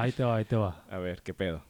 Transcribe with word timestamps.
Ahí 0.00 0.12
te 0.12 0.24
va, 0.24 0.36
ahí 0.36 0.46
te 0.46 0.56
va. 0.56 0.82
A 0.90 0.96
ver, 0.96 1.20
¿qué 1.22 1.34
pedo? 1.34 1.62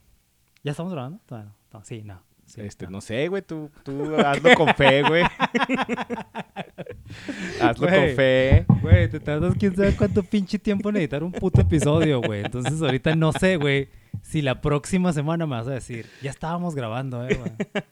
¿Ya 0.63 0.71
estamos 0.71 0.93
grabando? 0.93 1.19
Todavía 1.27 1.51
no. 1.51 1.57
No, 1.73 1.85
sí, 1.85 2.03
no. 2.05 2.23
sí, 2.47 2.61
este, 2.61 2.85
no. 2.85 2.93
no 2.93 3.01
sé, 3.01 3.27
güey, 3.27 3.43
tú, 3.43 3.71
tú 3.83 4.15
hazlo 4.17 4.55
con 4.55 4.73
fe, 4.75 5.03
güey. 5.03 5.23
hazlo 7.61 7.89
con 7.89 8.09
fe. 8.15 8.67
Güey, 8.83 9.11
te 9.11 9.19
tardas 9.19 9.55
quién 9.59 9.75
sabe 9.75 9.97
cuánto 9.97 10.23
pinche 10.23 10.61
tiempo 10.61 10.91
en 10.91 10.99
editar 10.99 11.25
un 11.25 11.33
puto 11.33 11.61
episodio, 11.61 12.21
güey. 12.21 12.45
Entonces 12.45 12.81
ahorita 12.81 13.17
no 13.17 13.33
sé, 13.33 13.57
güey, 13.57 13.89
si 14.23 14.43
la 14.43 14.61
próxima 14.61 15.13
semana 15.13 15.45
me 15.47 15.57
vas 15.57 15.67
a 15.67 15.73
decir, 15.73 16.07
ya 16.23 16.31
estábamos 16.31 16.77
grabando, 16.77 17.27
eh, 17.27 17.35
güey. 17.35 17.51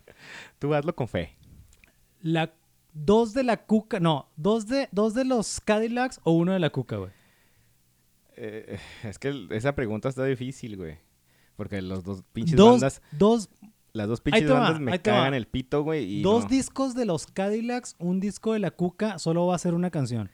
Tú 0.60 0.72
hazlo 0.72 0.94
con 0.94 1.08
fe. 1.08 1.34
La 2.20 2.52
dos 2.92 3.34
de 3.34 3.42
la 3.42 3.64
cuca, 3.64 3.98
no, 3.98 4.28
dos 4.36 4.68
de, 4.68 4.88
dos 4.92 5.14
de 5.14 5.24
los 5.24 5.60
Cadillacs 5.60 6.20
o 6.22 6.32
uno 6.32 6.52
de 6.52 6.60
la 6.60 6.70
cuca, 6.70 6.96
güey. 6.96 7.17
Eh, 8.40 8.78
es 9.04 9.18
que 9.18 9.46
esa 9.50 9.74
pregunta 9.74 10.08
está 10.08 10.24
difícil, 10.24 10.76
güey. 10.76 10.98
Porque 11.56 11.82
los 11.82 12.04
dos 12.04 12.22
pinches 12.32 12.56
Dos, 12.56 12.70
bandas, 12.80 13.02
dos, 13.10 13.50
las 13.92 14.06
dos 14.06 14.20
pinches 14.20 14.48
va, 14.48 14.60
bandas 14.60 14.80
me 14.80 15.00
cagan 15.02 15.34
el 15.34 15.46
pito, 15.48 15.82
güey. 15.82 16.04
y 16.04 16.22
dos 16.22 16.44
no. 16.44 16.50
discos 16.50 16.94
de 16.94 17.04
los 17.04 17.26
Cadillacs, 17.26 17.96
un 17.98 18.20
disco 18.20 18.52
de 18.52 18.60
la 18.60 18.70
cuca, 18.70 19.18
solo 19.18 19.46
va 19.46 19.56
a 19.56 19.58
ser 19.58 19.74
una 19.74 19.90
canción. 19.90 20.30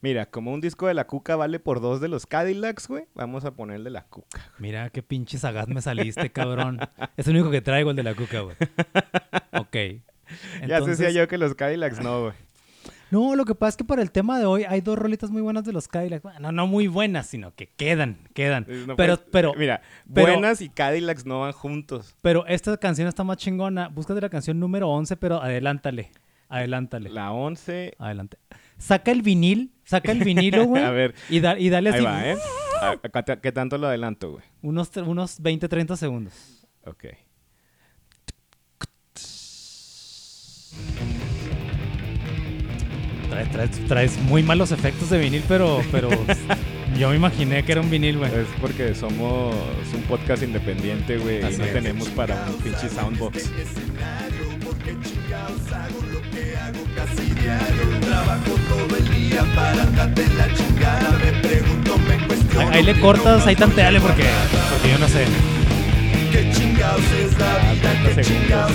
Mira, 0.00 0.26
como 0.26 0.52
un 0.52 0.60
disco 0.60 0.86
de 0.88 0.94
la 0.94 1.06
cuca 1.06 1.36
vale 1.36 1.60
por 1.60 1.80
dos 1.80 2.00
de 2.00 2.08
los 2.08 2.26
Cadillacs, 2.26 2.88
güey, 2.88 3.04
vamos 3.14 3.44
a 3.44 3.54
ponerle 3.54 3.90
la 3.90 4.06
cuca. 4.06 4.40
Mira 4.58 4.88
qué 4.90 5.02
pinche 5.02 5.38
sagaz 5.38 5.68
me 5.68 5.80
saliste, 5.82 6.32
cabrón. 6.32 6.80
Es 7.16 7.28
el 7.28 7.34
único 7.36 7.50
que 7.50 7.60
traigo 7.60 7.90
el 7.90 7.96
de 7.96 8.02
la 8.02 8.14
cuca, 8.14 8.40
güey. 8.40 8.56
Ok. 9.52 9.72
ya 9.74 10.00
decía 10.60 10.78
Entonces- 10.78 11.14
yo 11.14 11.28
que 11.28 11.38
los 11.38 11.54
Cadillacs 11.54 12.00
no, 12.02 12.22
güey. 12.22 12.34
No, 13.12 13.36
lo 13.36 13.44
que 13.44 13.54
pasa 13.54 13.68
es 13.68 13.76
que 13.76 13.84
para 13.84 14.00
el 14.00 14.10
tema 14.10 14.38
de 14.38 14.46
hoy 14.46 14.64
hay 14.66 14.80
dos 14.80 14.98
rolitas 14.98 15.30
muy 15.30 15.42
buenas 15.42 15.64
de 15.64 15.72
los 15.74 15.86
Cadillacs. 15.86 16.22
Bueno, 16.22 16.50
no 16.50 16.66
muy 16.66 16.86
buenas, 16.86 17.26
sino 17.26 17.54
que 17.54 17.66
quedan, 17.68 18.16
quedan. 18.32 18.64
No 18.86 18.96
pero, 18.96 19.16
puedes- 19.16 19.30
pero, 19.30 19.52
Mira, 19.54 19.82
pero- 20.14 20.32
buenas 20.32 20.62
y 20.62 20.70
Cadillacs 20.70 21.26
no 21.26 21.40
van 21.40 21.52
juntos. 21.52 22.16
pero 22.22 22.46
esta 22.46 22.74
canción 22.78 23.06
está 23.08 23.22
más 23.22 23.36
chingona. 23.36 23.88
Búscate 23.88 24.18
la 24.22 24.30
canción 24.30 24.58
número 24.58 24.88
11, 24.88 25.18
pero 25.18 25.42
adelántale. 25.42 26.10
Adelántale. 26.48 27.10
La 27.10 27.32
11... 27.32 27.94
Adelante. 27.98 28.38
Saca 28.78 29.10
el 29.10 29.20
vinil, 29.20 29.72
saca 29.84 30.10
el 30.10 30.24
vinilo, 30.24 30.64
güey. 30.66 30.82
A 30.82 30.90
ver, 30.90 31.14
Y, 31.28 31.40
da- 31.40 31.58
y 31.58 31.68
dale 31.68 31.90
ahí 31.90 31.96
así 31.96 32.04
va, 32.04 32.26
¿eh? 32.30 32.36
A- 32.80 33.36
¿Qué 33.42 33.52
tanto 33.52 33.76
lo 33.76 33.88
adelanto, 33.88 34.32
güey? 34.32 34.44
unos, 34.62 34.96
unos 34.96 35.38
20, 35.40 35.68
30 35.68 35.96
segundos. 35.98 36.66
Ok. 36.86 37.04
Traes, 43.32 43.50
traes- 43.50 43.86
traes 43.88 44.18
muy 44.18 44.42
malos 44.42 44.72
efectos 44.72 45.08
de 45.10 45.18
vinil, 45.18 45.42
pero, 45.48 45.82
pero 45.90 46.10
yo 46.98 47.08
me 47.10 47.16
imaginé 47.16 47.64
que 47.64 47.72
era 47.72 47.80
un 47.80 47.90
vinil, 47.90 48.18
güey. 48.18 48.30
Es 48.30 48.46
porque 48.60 48.94
somos 48.94 49.54
un 49.94 50.02
podcast 50.02 50.42
independiente, 50.42 51.16
güey, 51.18 51.38
y 51.38 51.42
no 51.56 51.64
es. 51.64 51.72
tenemos 51.72 52.08
para 52.10 52.34
un 52.48 52.56
pinche 52.62 52.88
soundbox. 52.88 53.50
Ahí, 62.58 62.68
ahí 62.78 62.82
le 62.82 63.00
cortas, 63.00 63.46
ahí 63.46 63.56
tanteale 63.56 64.00
porque, 64.00 64.24
porque 64.70 64.90
yo 64.92 64.98
no 64.98 65.08
sé. 65.08 65.24
Ah, 67.44 67.74
30 68.14 68.22
segundos. 68.22 68.72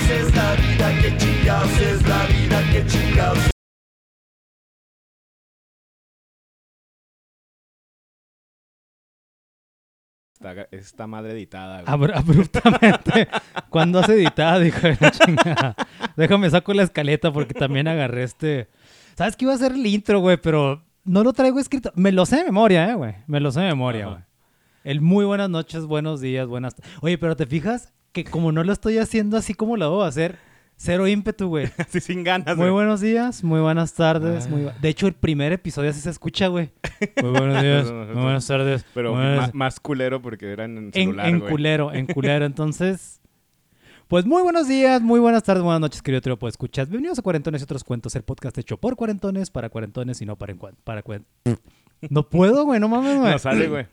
Está, 10.39 10.67
está 10.69 11.07
madre 11.07 11.31
editada, 11.31 11.81
güey. 11.81 11.87
Abru- 11.93 12.15
abruptamente. 12.15 13.27
Cuando 13.69 13.99
has 13.99 14.09
editado, 14.09 14.59
dijo 14.59 14.79
de 14.87 14.97
la 14.99 15.09
chingada. 15.11 15.75
Déjame 16.15 16.47
saco 16.51 16.73
la 16.75 16.83
escaleta 16.83 17.33
porque 17.33 17.55
también 17.55 17.87
agarré 17.87 18.21
este. 18.23 18.67
¿Sabes 19.15 19.35
que 19.35 19.45
iba 19.45 19.53
a 19.55 19.57
ser 19.57 19.71
el 19.71 19.85
intro, 19.87 20.19
güey? 20.19 20.37
Pero 20.37 20.83
no 21.05 21.23
lo 21.23 21.33
traigo 21.33 21.59
escrito. 21.59 21.91
Me 21.95 22.11
lo 22.11 22.25
sé 22.27 22.37
de 22.37 22.43
memoria, 22.45 22.87
eh, 22.91 22.93
güey. 22.93 23.15
Me 23.25 23.39
lo 23.39 23.51
sé 23.51 23.61
de 23.61 23.67
memoria, 23.67 24.03
Ajá. 24.05 24.11
güey. 24.13 24.23
El 24.83 25.01
muy 25.01 25.25
buenas 25.25 25.49
noches, 25.49 25.85
buenos 25.85 26.21
días, 26.21 26.47
buenas. 26.47 26.75
Oye, 27.01 27.17
pero 27.17 27.35
te 27.35 27.47
fijas 27.47 27.91
que 28.11 28.23
como 28.23 28.51
no 28.51 28.63
lo 28.63 28.71
estoy 28.71 28.99
haciendo 28.99 29.37
así 29.37 29.55
como 29.55 29.75
lo 29.75 29.85
debo 29.85 30.03
hacer, 30.03 30.37
cero 30.77 31.07
ímpetu, 31.07 31.47
güey. 31.47 31.69
Así 31.77 31.99
sin 31.99 32.23
ganas, 32.23 32.55
Muy 32.55 32.65
güey. 32.65 32.71
buenos 32.71 33.01
días, 33.01 33.43
muy 33.43 33.59
buenas 33.59 33.93
tardes. 33.93 34.45
Ah. 34.45 34.49
Muy 34.49 34.67
De 34.81 34.89
hecho, 34.89 35.07
el 35.07 35.13
primer 35.13 35.51
episodio 35.51 35.89
así 35.89 35.99
se 35.99 36.09
escucha, 36.09 36.47
güey. 36.47 36.69
Muy 37.21 37.31
buenos 37.31 37.61
días, 37.61 37.91
muy 37.91 38.21
buenas 38.23 38.47
tardes. 38.47 38.85
Pero 38.93 39.11
buenas- 39.11 39.53
más 39.53 39.79
culero 39.79 40.21
porque 40.21 40.51
eran 40.51 40.77
en 40.77 40.85
en, 40.85 40.93
celular, 40.93 41.27
en 41.27 41.39
güey. 41.39 41.51
culero, 41.51 41.93
en 41.93 42.05
culero. 42.13 42.45
Entonces, 42.45 43.19
pues 44.07 44.25
muy 44.25 44.41
buenos 44.43 44.67
días, 44.67 45.01
muy 45.01 45.19
buenas 45.19 45.43
tardes, 45.43 45.63
buenas 45.63 45.81
noches, 45.81 46.01
querido 46.01 46.21
trío 46.21 46.37
pues 46.39 46.53
escuchas. 46.53 46.87
Bienvenidos 46.89 47.19
a 47.19 47.21
Cuarentones 47.21 47.61
y 47.61 47.63
otros 47.65 47.83
cuentos, 47.83 48.15
el 48.15 48.23
podcast 48.23 48.57
hecho 48.57 48.77
por 48.77 48.95
cuarentones, 48.95 49.49
para 49.51 49.69
cuarentones 49.69 50.21
y 50.21 50.25
no 50.25 50.35
para, 50.37 50.53
encuen- 50.53 50.75
para 50.83 51.03
cuen- 51.03 51.25
No 52.09 52.29
puedo, 52.29 52.63
güey, 52.65 52.79
no 52.79 52.87
mames, 52.87 53.17
güey. 53.19 53.31
No 53.33 53.39
sale, 53.39 53.67
güey. 53.67 53.87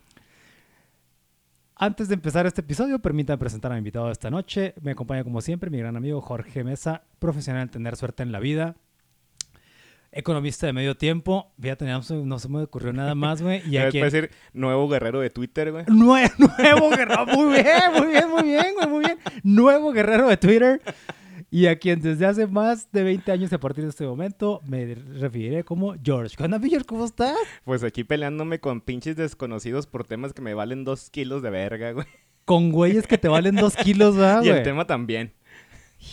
Antes 1.77 2.07
de 2.09 2.15
empezar 2.15 2.47
este 2.47 2.61
episodio, 2.61 3.01
permítanme 3.01 3.39
presentar 3.39 3.73
a 3.73 3.75
mi 3.75 3.79
invitado 3.79 4.07
de 4.07 4.12
esta 4.12 4.31
noche. 4.31 4.75
Me 4.81 4.93
acompaña 4.93 5.25
como 5.25 5.41
siempre 5.41 5.71
mi 5.71 5.79
gran 5.79 5.97
amigo 5.97 6.21
Jorge 6.21 6.62
Mesa, 6.62 7.03
profesional 7.19 7.62
en 7.62 7.69
tener 7.69 7.97
suerte 7.97 8.23
en 8.23 8.31
la 8.31 8.39
vida. 8.39 8.77
Economista 10.13 10.67
de 10.67 10.73
medio 10.73 10.97
tiempo. 10.97 11.53
No 11.59 12.03
se- 12.05 12.15
no 12.15 12.39
se 12.39 12.49
me 12.49 12.63
ocurrió 12.63 12.93
nada 12.93 13.17
más, 13.17 13.43
güey. 13.43 13.61
Y 13.67 13.71
Ya 13.73 13.89
aquí... 13.89 13.99
Puede 13.99 14.11
ser 14.13 14.31
nuevo 14.53 14.89
guerrero 14.89 15.19
de 15.21 15.31
Twitter, 15.31 15.73
güey. 15.73 15.84
Nue- 15.87 16.31
nuevo 16.39 16.91
guerrero, 16.91 17.27
muy 17.27 17.55
bien, 17.55 17.93
muy 17.99 18.07
bien, 18.07 18.31
muy 18.31 18.43
bien, 18.45 18.75
güey, 18.77 18.89
muy 18.89 19.05
bien. 19.05 19.19
Nuevo 19.43 19.91
guerrero 19.93 20.29
de 20.29 20.37
Twitter. 20.37 20.81
Y 21.54 21.69
a 21.69 21.78
quien 21.78 22.00
desde 22.00 22.26
hace 22.26 22.48
más 22.48 22.91
de 22.91 23.04
20 23.04 23.31
años 23.31 23.53
a 23.53 23.60
partir 23.60 23.84
de 23.84 23.91
este 23.91 24.04
momento 24.04 24.60
me 24.66 24.97
referiré 24.97 25.62
como 25.62 25.94
George. 26.03 26.34
¿Qué 26.37 26.48
George? 26.48 26.84
¿Cómo 26.84 27.04
estás? 27.04 27.37
Pues 27.62 27.84
aquí 27.84 28.03
peleándome 28.03 28.59
con 28.59 28.81
pinches 28.81 29.15
desconocidos 29.15 29.87
por 29.87 30.04
temas 30.04 30.32
que 30.32 30.42
me 30.42 30.53
valen 30.53 30.82
dos 30.82 31.10
kilos 31.10 31.42
de 31.42 31.50
verga, 31.50 31.92
güey. 31.92 32.09
Con 32.44 32.72
güeyes 32.72 33.06
que 33.06 33.19
te 33.19 33.28
valen 33.28 33.54
dos 33.54 33.76
kilos, 33.76 34.16
¿verdad, 34.16 34.42
y 34.42 34.48
el 34.48 34.54
güey? 34.54 34.65
tema 34.65 34.84
también. 34.88 35.32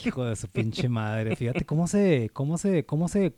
Hijo 0.06 0.26
de 0.26 0.36
su 0.36 0.48
pinche 0.48 0.88
madre. 0.88 1.36
Fíjate 1.36 1.66
cómo 1.66 1.88
se, 1.88 2.30
cómo 2.32 2.60
se, 2.60 2.86
cómo 2.86 3.08
se, 3.08 3.34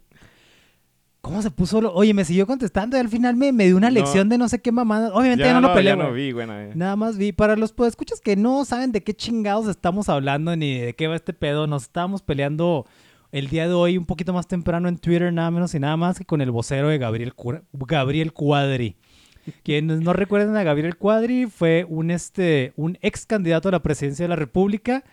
cómo 1.24 1.42
se 1.42 1.50
puso. 1.50 1.80
lo- 1.80 1.94
Oye, 1.94 2.14
me 2.14 2.26
siguió 2.26 2.46
contestando 2.46 2.98
y 2.98 3.00
al 3.00 3.08
final 3.08 3.36
me, 3.38 3.52
me 3.54 3.66
dio 3.66 3.78
una 3.78 3.88
No. 3.90 3.94
lección 3.96 4.28
de 4.28 4.38
no 4.38 4.50
sé 4.50 4.60
qué 4.60 4.72
mamada. 4.74 5.14
Obviamente 5.14 5.46
ya, 5.46 5.54
no, 5.54 5.62
lo 5.62 5.74
peleé, 5.74 5.94
ya 5.96 6.04
no 6.04 6.12
vi, 6.12 6.32
güey. 6.34 6.46
no, 6.46 6.54
Nada 6.76 6.96
más 6.98 7.18
vi, 7.18 7.32
para 7.32 7.56
los 7.56 7.74
escuchas 7.88 8.20
que 8.20 8.36
no 8.36 8.66
saben 8.66 8.92
de 8.92 9.02
qué 9.04 9.14
chingados 9.14 9.68
estamos 9.70 10.10
hablando 10.10 10.56
ni 10.58 10.78
de 10.80 10.94
qué 10.96 11.08
va 11.08 11.16
este 11.16 11.32
pedo, 11.34 11.66
nos 11.66 11.84
estábamos 11.84 12.22
peleando 12.22 12.86
el 13.32 13.48
día 13.48 13.68
de 13.68 13.74
hoy 13.74 13.98
un 13.98 14.06
poquito 14.06 14.34
más 14.34 14.48
temprano 14.48 14.90
en 14.90 14.98
Twitter, 14.98 15.32
nada 15.32 15.50
menos 15.50 15.74
y 15.74 15.80
nada 15.80 15.96
más 15.98 16.20
que 16.20 16.26
con 16.26 16.42
el 16.42 16.52
vocero 16.52 16.90
de 16.90 16.98
Gabriel, 16.98 17.34
Cura- 17.34 17.64
Gabriel 17.72 18.34
Cuadri. 18.34 18.98
Quienes 19.64 20.02
no 20.02 20.12
recuerden 20.14 20.56
a 20.58 20.64
Gabriel 20.64 20.98
Cuadri, 20.98 21.48
fue 21.48 21.86
un, 21.90 22.12
este, 22.12 22.74
un 22.76 22.98
ex 23.02 23.26
candidato 23.26 23.70
a 23.70 23.72
la 23.72 23.82
presidencia 23.82 24.24
de 24.26 24.30
la 24.30 24.36
República 24.36 25.04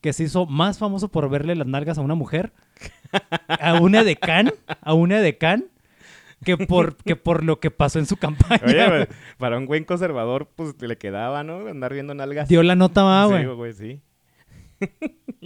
que 0.00 0.12
se 0.12 0.24
hizo 0.24 0.46
más 0.46 0.78
famoso 0.78 1.08
por 1.08 1.28
verle 1.28 1.54
las 1.56 1.66
nalgas 1.66 1.98
a 1.98 2.02
una 2.02 2.14
mujer, 2.14 2.52
a 3.48 3.74
una 3.80 4.04
decán, 4.04 4.52
a 4.80 4.94
una 4.94 5.20
decán, 5.20 5.66
que 6.44 6.56
por, 6.56 6.96
que 6.96 7.16
por 7.16 7.44
lo 7.44 7.60
que 7.60 7.70
pasó 7.70 7.98
en 7.98 8.06
su 8.06 8.16
campaña. 8.16 8.62
Oye, 8.64 9.08
para 9.38 9.58
un 9.58 9.66
buen 9.66 9.84
conservador, 9.84 10.48
pues 10.54 10.80
le 10.80 10.96
quedaba, 10.96 11.42
¿no? 11.42 11.66
Andar 11.66 11.92
viendo 11.92 12.14
nalgas. 12.14 12.48
Dio 12.48 12.62
la 12.62 12.76
nota, 12.76 13.02
va, 13.02 13.26
güey. 13.26 13.42
Sí, 13.42 13.48
güey, 13.54 13.72
sí. 13.72 14.00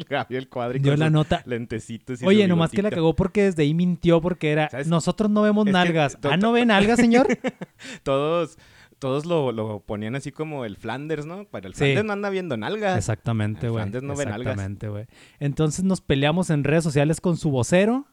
Gabriel 0.09 0.49
Cuadri 0.49 0.78
Dio 0.78 0.97
la 0.97 1.09
nota. 1.09 1.43
lentecitos 1.47 2.21
y 2.21 2.27
Oye, 2.27 2.47
nomás 2.47 2.71
que 2.71 2.83
la 2.83 2.91
cagó 2.91 3.15
porque 3.15 3.45
desde 3.45 3.62
ahí 3.62 3.73
mintió 3.73 4.21
porque 4.21 4.53
era, 4.53 4.69
¿Sabes? 4.69 4.89
nosotros 4.89 5.31
no 5.31 5.43
vemos 5.43 5.67
Es 5.67 5.73
nalgas. 5.73 6.19
Ah, 6.23 6.37
¿no 6.37 6.53
ve 6.53 6.67
nalgas, 6.67 6.99
señor? 6.99 7.27
Todos, 8.03 8.59
todos 9.02 9.26
lo, 9.26 9.50
lo 9.50 9.80
ponían 9.80 10.14
así 10.14 10.30
como 10.30 10.64
el 10.64 10.76
Flanders, 10.76 11.26
¿no? 11.26 11.44
Para 11.44 11.66
el 11.66 11.74
Sí. 11.74 11.78
Flanders 11.80 12.06
no 12.06 12.12
anda 12.12 12.30
viendo 12.30 12.56
nalgas. 12.56 12.96
Exactamente, 12.96 13.69
güey. 13.69 13.82
Fernández 13.82 14.02
no 14.04 14.14
ve 14.14 14.25
nalgas. 14.26 14.52
Exactamente, 14.54 14.88
güey. 14.88 15.06
Entonces 15.40 15.84
nos 15.84 16.00
peleamos 16.00 16.50
en 16.50 16.62
redes 16.62 16.84
sociales 16.84 17.20
con 17.20 17.37
su 17.37 17.50
vocero. 17.50 18.06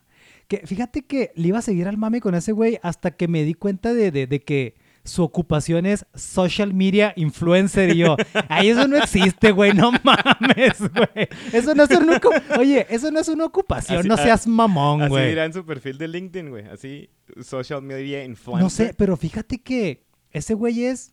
Que 0.48 0.66
fíjate 0.66 1.02
que 1.06 1.30
le 1.36 1.46
iba 1.48 1.58
a 1.58 1.62
seguir 1.62 1.86
al 1.86 1.96
mame 1.96 2.20
con 2.20 2.34
ese 2.34 2.50
güey 2.50 2.80
hasta 2.82 3.12
que 3.12 3.28
me 3.28 3.44
di 3.44 3.54
cuenta 3.54 3.94
de, 3.94 4.10
de- 4.10 4.26
de 4.26 4.40
que 4.42 4.74
su 5.04 5.22
ocupación 5.22 5.86
es 5.86 6.04
social 6.16 6.74
media 6.74 7.12
influencer. 7.14 7.90
Y 7.90 7.98
yo, 7.98 8.16
ay, 8.48 8.70
eso 8.70 8.88
no 8.88 8.96
existe, 8.96 9.52
güey, 9.52 9.72
no 9.74 9.92
mames, 10.02 10.80
güey. 10.80 11.28
Eso 11.52 11.72
no 11.76 11.84
es 11.84 11.90
una 11.92 12.20
Oye, 12.58 12.84
eso 12.90 13.12
no 13.12 13.20
es 13.20 13.28
una 13.28 13.44
ocupación, 13.44 14.00
Así- 14.00 14.08
no 14.08 14.16
seas 14.16 14.46
mamón, 14.48 15.02
Así 15.02 15.10
güey. 15.10 15.28
dirá 15.28 15.44
en 15.44 15.52
su 15.52 15.64
perfil 15.64 15.98
de 15.98 16.08
LinkedIn, 16.08 16.50
güey. 16.50 16.66
Así, 16.66 17.08
social 17.42 17.80
media 17.80 18.24
influencer. 18.24 18.64
No 18.64 18.70
sé, 18.70 18.94
pero 18.98 19.16
fíjate 19.16 19.58
que 19.62 20.09
ese 20.32 20.54
güey 20.54 20.84
es, 20.84 21.12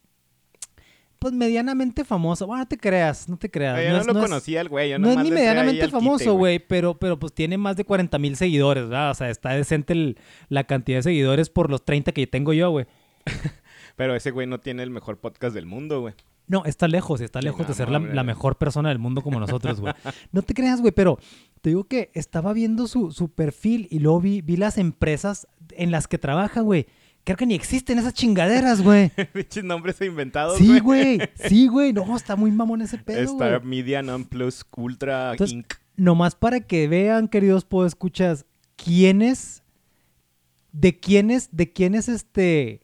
pues, 1.20 1.34
medianamente 1.34 2.06
famoso. 2.06 2.46
Bueno, 2.46 2.64
no 2.64 2.68
te 2.68 2.78
creas, 2.78 3.28
no 3.28 3.38
te 3.38 3.50
creas. 3.50 3.84
Yo 3.84 3.90
no, 3.92 3.98
es- 4.02 4.06
lo 4.08 4.14
es- 4.14 4.20
conocía 4.20 4.62
el 4.62 4.70
güey. 4.70 4.90
yo 4.92 5.00
no 5.00 5.10
es 5.10 5.18
ni 5.18 5.32
medianamente 5.32 5.88
famoso, 5.90 6.34
güey, 6.36 6.60
pero, 6.60 6.98
pero 7.00 7.18
pues 7.18 7.34
tiene 7.34 7.58
más 7.58 7.76
de 7.76 7.86
40 7.86 8.20
mil 8.20 8.36
seguidores, 8.36 8.84
¿verdad? 8.84 9.12
O 9.12 9.14
sea, 9.16 9.30
está 9.30 9.50
decente 9.52 9.94
el- 9.94 10.18
la 10.50 10.66
cantidad 10.66 11.00
de 11.00 11.04
seguidores 11.04 11.50
por 11.50 11.70
los 11.72 11.84
30 11.86 12.12
que 12.12 12.28
tengo 12.28 12.54
yo, 12.54 12.70
güey. 12.72 12.86
Pero 13.96 14.16
ese 14.16 14.30
güey 14.32 14.46
no 14.46 14.60
tiene 14.60 14.84
el 14.84 14.92
mejor 14.92 15.18
podcast 15.18 15.56
del 15.56 15.66
mundo, 15.66 16.02
güey. 16.02 16.14
No, 16.46 16.64
está 16.66 16.88
lejos, 16.88 17.20
está 17.20 17.42
lejos 17.42 17.62
no, 17.62 17.68
de 17.68 17.74
ser 17.74 17.90
no, 17.90 18.00
la, 18.00 18.24
mejor 18.24 18.58
persona 18.58 18.90
del 18.90 19.00
mundo 19.00 19.22
como 19.24 19.40
nosotros, 19.40 19.82
güey. 19.82 19.94
No 20.32 20.44
te 20.44 20.54
creas, 20.54 20.80
güey, 20.82 20.94
pero 20.94 21.18
te 21.62 21.72
digo 21.72 21.86
que 21.86 22.12
estaba 22.14 22.54
viendo 22.54 22.88
su, 22.88 23.12
su 23.12 23.30
perfil 23.30 23.88
y 23.90 24.00
luego 24.00 24.22
vi, 24.22 24.42
vi 24.42 24.56
las 24.56 24.78
empresas 24.78 25.48
en 25.72 25.90
las 25.92 26.08
que 26.08 26.20
trabaja, 26.20 26.62
güey. 26.62 26.86
Creo 27.28 27.36
que 27.36 27.46
ni 27.46 27.56
existen 27.56 28.00
esas 28.00 28.14
chingaderas, 28.14 28.82
güey. 28.82 29.12
Pinches 29.34 29.62
nombres 29.62 30.00
inventados, 30.00 30.58
Sí, 30.58 30.80
güey. 30.80 31.20
Sí, 31.36 31.68
güey. 31.68 31.92
No, 31.92 32.16
está 32.16 32.38
muy 32.38 32.52
mamón 32.52 32.82
ese 32.82 32.98
pedo, 32.98 33.20
Star 33.20 33.60
güey. 33.60 33.70
Media 33.82 34.02
Non 34.02 34.24
Plus 34.24 34.66
Ultra 34.78 35.32
Entonces, 35.32 35.54
Inc. 35.58 35.74
Nomás 35.98 36.36
para 36.36 36.62
que 36.62 36.88
vean, 36.88 37.28
queridos 37.28 37.68
escuchas 37.86 38.46
quiénes, 38.78 39.62
de 40.72 40.98
quiénes, 40.98 41.50
de 41.52 41.74
quiénes, 41.74 42.08
este, 42.08 42.80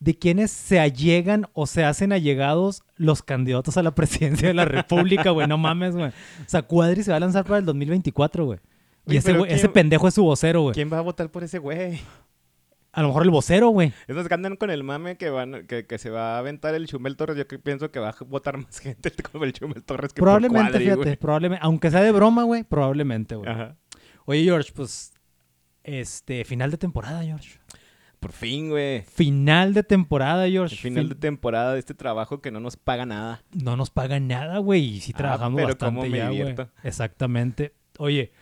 de 0.00 0.18
quiénes 0.18 0.50
se 0.50 0.80
allegan 0.80 1.44
o 1.52 1.66
se 1.66 1.84
hacen 1.84 2.14
allegados 2.14 2.84
los 2.96 3.22
candidatos 3.22 3.76
a 3.76 3.82
la 3.82 3.94
presidencia 3.94 4.48
de 4.48 4.54
la 4.54 4.64
República, 4.64 5.28
güey. 5.28 5.46
No 5.46 5.58
mames, 5.58 5.94
güey. 5.94 6.08
O 6.08 6.12
sea, 6.48 6.62
Cuadri 6.62 7.02
se 7.02 7.10
va 7.10 7.18
a 7.18 7.20
lanzar 7.20 7.44
para 7.44 7.58
el 7.58 7.66
2024, 7.66 8.46
güey. 8.46 8.60
Y 9.06 9.10
Oye, 9.10 9.18
ese, 9.18 9.32
ese 9.32 9.60
¿quién- 9.60 9.72
pendejo 9.74 10.08
es 10.08 10.14
su 10.14 10.24
vocero, 10.24 10.62
güey. 10.62 10.72
¿Quién 10.72 10.90
va 10.90 10.96
a 10.96 11.02
votar 11.02 11.30
por 11.30 11.44
ese 11.44 11.58
güey? 11.58 12.00
A 12.94 13.02
lo 13.02 13.08
mejor 13.08 13.24
el 13.24 13.30
vocero, 13.30 13.70
güey. 13.70 13.92
Esos 14.06 14.28
que 14.28 14.34
andan 14.34 14.54
con 14.54 14.70
el 14.70 14.84
mame 14.84 15.16
que 15.16 15.28
van 15.28 15.66
que, 15.66 15.84
que 15.84 15.98
se 15.98 16.10
va 16.10 16.36
a 16.36 16.38
aventar 16.38 16.76
el 16.76 16.86
Chumel 16.86 17.16
Torres. 17.16 17.36
Yo 17.36 17.48
que 17.48 17.58
pienso 17.58 17.90
que 17.90 17.98
va 17.98 18.10
a 18.10 18.16
votar 18.24 18.56
más 18.56 18.78
gente 18.80 19.10
como 19.32 19.44
el 19.44 19.52
Chumel 19.52 19.82
Torres 19.82 20.12
que 20.12 20.22
Probablemente, 20.22 20.70
por 20.70 20.70
Cuadri, 20.70 20.84
fíjate, 20.84 21.16
probablemente, 21.16 21.64
aunque 21.64 21.90
sea 21.90 22.02
de 22.02 22.12
broma, 22.12 22.44
güey, 22.44 22.62
probablemente, 22.62 23.34
güey. 23.34 23.50
Oye, 24.26 24.44
George, 24.44 24.72
pues, 24.74 25.12
este, 25.82 26.44
final 26.44 26.70
de 26.70 26.78
temporada, 26.78 27.22
George. 27.24 27.58
Por 28.20 28.32
fin, 28.32 28.70
güey. 28.70 29.02
Final 29.02 29.74
de 29.74 29.82
temporada, 29.82 30.48
George. 30.48 30.76
El 30.76 30.80
final 30.80 31.08
de 31.08 31.14
temporada 31.16 31.74
de 31.74 31.80
este 31.80 31.94
trabajo 31.94 32.40
que 32.40 32.50
no 32.50 32.60
nos 32.60 32.76
paga 32.76 33.04
nada. 33.04 33.42
No 33.52 33.76
nos 33.76 33.90
pagan 33.90 34.28
nada, 34.28 34.58
güey, 34.58 34.82
y 34.82 35.00
sí 35.00 35.12
Ah, 35.14 35.18
trabajamos 35.18 35.56
pero 35.56 35.68
bastante 35.68 36.00
cómo 36.00 36.08
me 36.10 36.16
ya, 36.16 36.28
güey. 36.30 36.54
Exactamente. 36.84 37.74
Oye, 37.98 38.32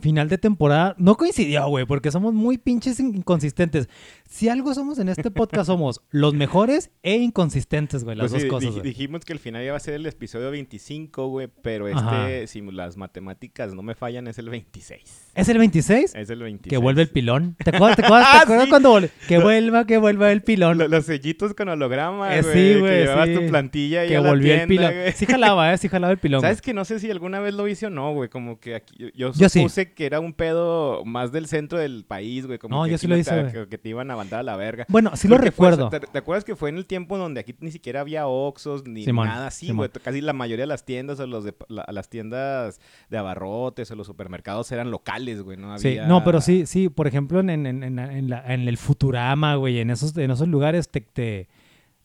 final 0.00 0.28
de 0.28 0.38
temporada 0.38 0.94
no 0.98 1.16
coincidió, 1.16 1.66
güey, 1.68 1.86
porque 1.86 2.10
somos 2.10 2.34
muy 2.34 2.58
pinches 2.58 2.98
in- 3.00 3.16
inconsistentes. 3.16 3.88
Si 4.32 4.48
algo 4.48 4.72
somos 4.74 5.00
en 5.00 5.08
este 5.08 5.28
podcast, 5.32 5.66
somos 5.66 6.02
los 6.10 6.34
mejores 6.34 6.92
e 7.02 7.16
inconsistentes, 7.16 8.04
güey, 8.04 8.16
las 8.16 8.30
Pues 8.30 8.42
sí, 8.42 8.48
dos 8.48 8.60
cosas, 8.60 8.76
dij- 8.76 8.82
dijimos 8.82 9.24
que 9.24 9.32
el 9.32 9.40
final 9.40 9.64
iba 9.64 9.76
a 9.76 9.80
ser 9.80 9.94
el 9.94 10.06
episodio 10.06 10.52
25, 10.52 11.26
güey. 11.26 11.48
Pero 11.62 11.88
Ajá. 11.88 12.30
este, 12.30 12.46
si 12.46 12.60
las 12.70 12.96
matemáticas 12.96 13.74
no 13.74 13.82
me 13.82 13.96
fallan, 13.96 14.28
es 14.28 14.38
el 14.38 14.48
26. 14.48 15.30
¿Es 15.34 15.48
el 15.48 15.58
26? 15.58 16.14
Es 16.14 16.30
el 16.30 16.38
26. 16.44 16.70
Que 16.70 16.76
vuelve 16.76 17.02
el 17.02 17.08
pilón. 17.08 17.56
¿Te 17.62 17.70
acuerdas, 17.70 17.96
te 17.96 18.04
acuerdas, 18.06 18.30
te 18.30 18.36
Ah, 18.38 18.40
acuerdas 18.42 18.64
sí. 18.66 18.70
cuando 18.70 18.90
vuelve? 18.90 19.10
Que 19.26 19.38
vuelva, 19.38 19.84
que 19.84 19.98
vuelva 19.98 20.30
el 20.30 20.42
pilón. 20.42 20.78
Lo- 20.78 20.86
los 20.86 21.06
sellitos 21.06 21.52
con 21.54 21.68
holograma, 21.68 22.36
Eh, 22.36 22.42
güey. 22.42 22.52
sí, 22.54 22.74
que 22.74 22.78
güey, 22.78 22.98
llevabas 23.00 23.28
sí. 23.30 23.34
tu 23.34 23.46
plantilla 23.48 24.04
y 24.04 24.08
que 24.10 24.18
volvió 24.20 24.54
el 24.54 24.68
pilón. 24.68 24.92
güey. 24.94 25.12
Sí 25.12 25.26
jalaba, 25.26 25.74
¿eh? 25.74 25.78
Sí 25.78 25.88
jalaba 25.88 26.12
el 26.12 26.18
pilón. 26.18 26.40
¿Sabes 26.40 26.58
güey. 26.58 26.64
que 26.66 26.74
no 26.74 26.84
sé 26.84 27.00
si 27.00 27.10
alguna 27.10 27.40
vez 27.40 27.52
lo 27.54 27.66
hice 27.66 27.86
o 27.86 27.90
no, 27.90 28.14
güey? 28.14 28.28
Como 28.28 28.60
que 28.60 28.76
aquí, 28.76 29.10
yo 29.12 29.32
supuse 29.34 29.92
que 29.92 30.06
era 30.06 30.20
un 30.20 30.34
pedo 30.34 31.04
más 31.04 31.32
del 31.32 31.48
centro 31.48 31.80
del 31.80 32.04
país, 32.04 32.46
güey. 32.46 32.60
Como 32.60 32.76
No, 32.76 32.84
que 32.84 32.92
yo 32.92 32.98
sí 32.98 33.08
lo 33.08 33.16
hice, 33.16 33.38
güey. 33.40 33.52
que, 33.52 33.68
que 33.68 33.76
te 33.76 33.88
iban 33.88 34.08
a 34.12 34.19
mandar 34.20 34.40
a 34.40 34.42
la 34.42 34.56
verga. 34.56 34.86
Bueno, 34.88 35.16
sí 35.16 35.28
lo 35.28 35.36
Porque 35.36 35.50
fue- 35.52 35.70
recuerdo. 35.70 35.88
¿te, 35.90 36.00
te 36.00 36.18
acuerdas 36.18 36.44
que 36.44 36.56
fue 36.56 36.68
en 36.70 36.76
el 36.76 36.86
tiempo 36.86 37.18
donde 37.18 37.40
aquí 37.40 37.54
ni 37.60 37.70
siquiera 37.70 38.00
había 38.00 38.26
Oxxos 38.26 38.86
ni 38.86 39.04
Simón, 39.04 39.28
nada 39.28 39.46
así, 39.48 39.72
güey? 39.72 39.88
Casi 39.90 40.20
la 40.20 40.32
mayoría 40.32 40.62
de 40.62 40.68
las 40.68 40.84
tiendas 40.84 41.18
o 41.20 41.26
los 41.26 41.44
de, 41.44 41.54
la- 41.68 41.86
las 41.90 42.08
tiendas 42.08 42.80
de 43.08 43.18
abarrotes 43.18 43.90
o 43.90 43.96
los 43.96 44.06
supermercados 44.06 44.70
eran 44.72 44.90
locales, 44.90 45.42
güey. 45.42 45.56
No 45.56 45.78
Sí, 45.78 45.88
había... 45.88 46.06
no, 46.06 46.22
pero 46.24 46.40
sí, 46.40 46.66
sí, 46.66 46.88
por 46.88 47.06
ejemplo, 47.06 47.40
en, 47.40 47.50
en, 47.50 47.66
en, 47.66 47.82
en, 47.82 47.96
la- 47.96 48.16
en 48.16 48.28
la- 48.30 48.54
en 48.54 48.68
el 48.68 48.76
Futurama, 48.76 49.54
güey, 49.56 49.78
en 49.80 49.90
esos, 49.90 50.16
en 50.16 50.30
esos 50.30 50.48
lugares 50.48 50.88
te, 50.88 51.00
te, 51.00 51.48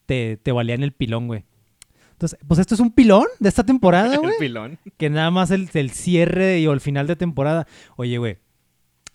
te, 0.06 0.38
te 0.38 0.52
valían 0.52 0.84
el 0.84 0.92
pilón, 0.92 1.28
güey. 1.28 1.44
Entonces, 2.12 2.40
pues 2.48 2.62
esto 2.62 2.76
es 2.76 2.80
un 2.80 2.92
pilón 2.92 3.26
de 3.40 3.50
esta 3.50 3.66
temporada, 3.66 4.16
güey. 4.18 4.32
El 4.34 4.38
pilón. 4.40 4.80
que 4.98 5.10
nada 5.10 5.32
más 5.32 5.52
el, 5.52 5.70
el 5.74 5.92
cierre 5.92 6.60
y, 6.60 6.68
o 6.68 6.72
el 6.74 6.80
final 6.80 7.08
de 7.08 7.16
temporada. 7.18 7.68
Oye, 7.98 8.18
güey. 8.18 8.38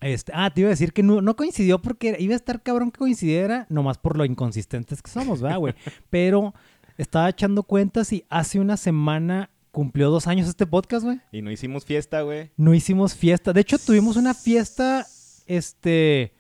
Este, 0.01 0.33
ah, 0.35 0.51
te 0.51 0.63
iba 0.63 0.69
a 0.69 0.71
decir 0.71 0.93
que 0.93 1.03
no, 1.03 1.21
no 1.21 1.37
coincidió 1.37 1.81
porque 1.81 2.17
iba 2.19 2.33
a 2.33 2.37
estar 2.37 2.63
cabrón 2.63 2.91
que 2.91 2.99
coincidiera, 2.99 3.67
nomás 3.69 3.99
por 3.99 4.17
lo 4.17 4.25
inconsistentes 4.25 5.03
que 5.03 5.11
somos, 5.11 5.43
¿verdad, 5.43 5.59
güey? 5.59 5.75
Pero 6.11 6.55
estaba 6.97 7.29
echando 7.29 7.63
cuentas 7.63 8.13
y 8.13 8.25
hace 8.31 8.61
una 8.61 8.77
semana 8.77 9.51
cumplió 9.71 10.11
dos 10.11 10.27
años 10.27 10.49
este 10.49 10.67
podcast, 10.67 11.05
güey. 11.05 11.21
Y 11.33 11.43
no 11.43 11.51
hicimos 11.51 11.85
fiesta, 11.85 12.23
güey. 12.23 12.51
No 12.57 12.75
hicimos 12.75 13.15
fiesta. 13.15 13.53
De 13.53 13.61
hecho, 13.61 13.79
tuvimos 13.79 14.17
una 14.17 14.35
fiesta, 14.35 15.07
este, 15.47 16.33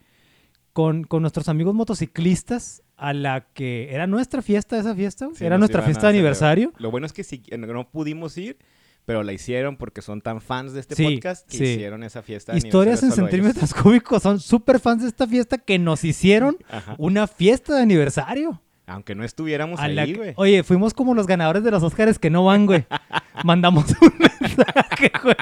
con, 0.72 1.04
con 1.04 1.22
nuestros 1.22 1.48
amigos 1.48 1.74
motociclistas 1.74 2.82
a 2.96 3.14
la 3.14 3.46
que 3.52 3.92
era 3.92 4.06
nuestra 4.06 4.42
fiesta 4.42 4.78
esa 4.78 4.94
fiesta. 4.94 5.28
Sí, 5.34 5.44
era 5.44 5.58
nuestra 5.58 5.82
fiesta 5.82 6.08
de 6.08 6.18
aniversario. 6.18 6.72
Lo 6.78 6.90
bueno 6.90 7.06
es 7.06 7.12
que 7.12 7.24
sí, 7.24 7.42
no 7.56 7.90
pudimos 7.90 8.36
ir, 8.36 8.58
pero 9.04 9.22
la 9.22 9.32
hicieron 9.32 9.76
porque 9.76 10.02
son 10.02 10.20
tan 10.20 10.40
fans 10.40 10.72
de 10.72 10.80
este 10.80 10.94
Sí, 10.94 11.04
podcast 11.04 11.48
que 11.50 11.56
sí. 11.58 11.64
hicieron 11.64 12.02
esa 12.04 12.22
fiesta. 12.22 12.52
de 12.52 12.58
Historias 12.58 13.02
en 13.02 13.06
ellos. 13.08 13.16
centímetros 13.16 13.74
cúbicos 13.74 14.22
son 14.22 14.38
súper 14.40 14.78
fans 14.80 15.02
de 15.02 15.08
esta 15.08 15.26
fiesta 15.26 15.58
que 15.58 15.78
nos 15.78 16.04
hicieron 16.04 16.56
Ajá. 16.70 16.94
una 16.98 17.26
fiesta 17.26 17.74
de 17.74 17.82
aniversario. 17.82 18.60
Aunque 18.86 19.14
no 19.14 19.22
estuviéramos 19.24 19.78
A 19.78 19.84
ahí, 19.84 20.14
güey. 20.14 20.32
Oye, 20.36 20.64
fuimos 20.64 20.94
como 20.94 21.14
los 21.14 21.26
ganadores 21.28 21.62
de 21.62 21.70
los 21.70 21.82
Oscars 21.82 22.18
que 22.18 22.28
no 22.30 22.44
van, 22.44 22.66
güey. 22.66 22.86
Mandamos 23.44 23.84
un 24.00 24.12
mensaje, 24.18 25.12
güey. 25.22 25.36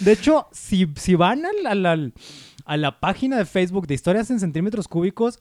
De 0.00 0.12
hecho, 0.12 0.46
si, 0.52 0.86
si 0.96 1.14
van 1.14 1.44
al- 1.46 1.66
al- 1.66 1.86
al- 1.86 2.12
a 2.64 2.76
la 2.76 3.00
página 3.00 3.38
de 3.38 3.46
Facebook 3.46 3.86
de 3.86 3.94
Historias 3.94 4.30
en 4.30 4.40
Centímetros 4.40 4.88
Cúbicos, 4.88 5.40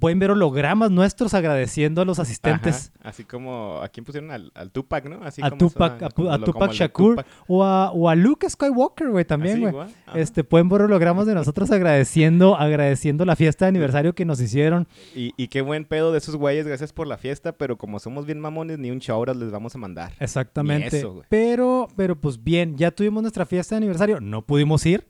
pueden 0.00 0.18
ver 0.18 0.30
hologramas 0.32 0.90
nuestros 0.90 1.34
agradeciendo 1.34 2.02
a 2.02 2.04
los 2.04 2.18
asistentes. 2.18 2.90
Ajá, 3.00 3.10
Así 3.10 3.24
como, 3.24 3.78
¿a 3.82 3.88
quién 3.88 4.04
pusieron? 4.04 4.30
Al, 4.30 4.50
al 4.54 4.70
Tupac, 4.72 5.04
¿no? 5.08 5.22
Así 5.24 5.40
A 5.42 5.50
como 5.50 5.58
Tupac, 5.68 5.92
suena- 5.92 6.06
a, 6.06 6.10
como 6.10 6.30
a 6.32 6.38
lo- 6.38 6.44
Tupac 6.46 6.72
Shakur 6.72 7.16
Tupac. 7.16 7.26
o 7.46 7.62
a, 7.64 7.92
o 7.92 8.08
a 8.08 8.14
Luke 8.14 8.48
Skywalker, 8.50 9.10
güey, 9.10 9.24
también, 9.24 9.60
güey. 9.60 9.86
Este, 10.14 10.42
pueden 10.42 10.68
ver 10.68 10.82
hologramas 10.82 11.26
de 11.26 11.34
nosotros 11.34 11.70
agradeciendo, 11.70 12.56
agradeciendo 12.56 13.24
la 13.24 13.36
fiesta 13.36 13.66
de 13.66 13.68
aniversario 13.68 14.14
que 14.14 14.24
nos 14.24 14.40
hicieron. 14.40 14.88
Y, 15.14 15.32
y 15.36 15.48
qué 15.48 15.60
buen 15.60 15.84
pedo 15.84 16.12
de 16.12 16.18
esos 16.18 16.36
güeyes, 16.36 16.66
gracias 16.66 16.92
por 16.92 17.06
la 17.06 17.18
fiesta, 17.18 17.52
pero 17.52 17.76
como 17.78 17.98
somos 17.98 18.26
bien 18.26 18.40
mamones, 18.40 18.78
ni 18.78 18.90
un 18.90 19.00
chauras 19.00 19.36
les 19.36 19.50
vamos 19.50 19.74
a 19.74 19.78
mandar. 19.78 20.12
Exactamente. 20.18 20.98
eso, 20.98 21.22
pero, 21.28 21.88
pero 21.96 22.16
pues 22.18 22.42
bien, 22.42 22.76
ya 22.76 22.90
tuvimos 22.90 23.22
nuestra 23.22 23.44
fiesta 23.46 23.74
de 23.74 23.78
aniversario. 23.78 24.20
No 24.20 24.42
pudimos 24.42 24.84
ir 24.86 25.06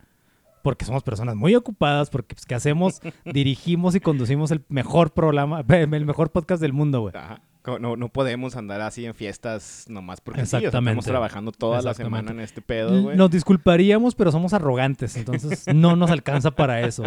porque 0.62 0.84
somos 0.84 1.02
personas 1.02 1.36
muy 1.36 1.54
ocupadas, 1.54 2.10
porque 2.10 2.34
pues, 2.34 2.46
¿qué 2.46 2.54
hacemos? 2.54 3.00
Dirigimos 3.24 3.94
y 3.94 4.00
conducimos 4.00 4.50
el 4.50 4.64
mejor 4.68 5.12
programa, 5.12 5.64
el 5.68 6.06
mejor 6.06 6.30
podcast 6.30 6.60
del 6.60 6.72
mundo, 6.72 7.00
güey. 7.00 7.14
No, 7.78 7.94
no 7.94 8.08
podemos 8.08 8.56
andar 8.56 8.80
así 8.80 9.04
en 9.04 9.14
fiestas 9.14 9.84
nomás 9.88 10.22
porque 10.22 10.40
sí, 10.40 10.44
o 10.44 10.46
sea, 10.46 10.58
Exactamente. 10.60 10.92
estamos 10.92 11.04
trabajando 11.04 11.52
toda 11.52 11.82
la 11.82 11.92
semana 11.92 12.30
en 12.30 12.40
este 12.40 12.62
pedo, 12.62 13.02
güey. 13.02 13.16
Nos 13.16 13.30
disculparíamos, 13.30 14.14
pero 14.14 14.32
somos 14.32 14.54
arrogantes, 14.54 15.14
entonces 15.16 15.64
no 15.74 15.94
nos 15.94 16.10
alcanza 16.10 16.50
para 16.52 16.80
eso. 16.80 17.04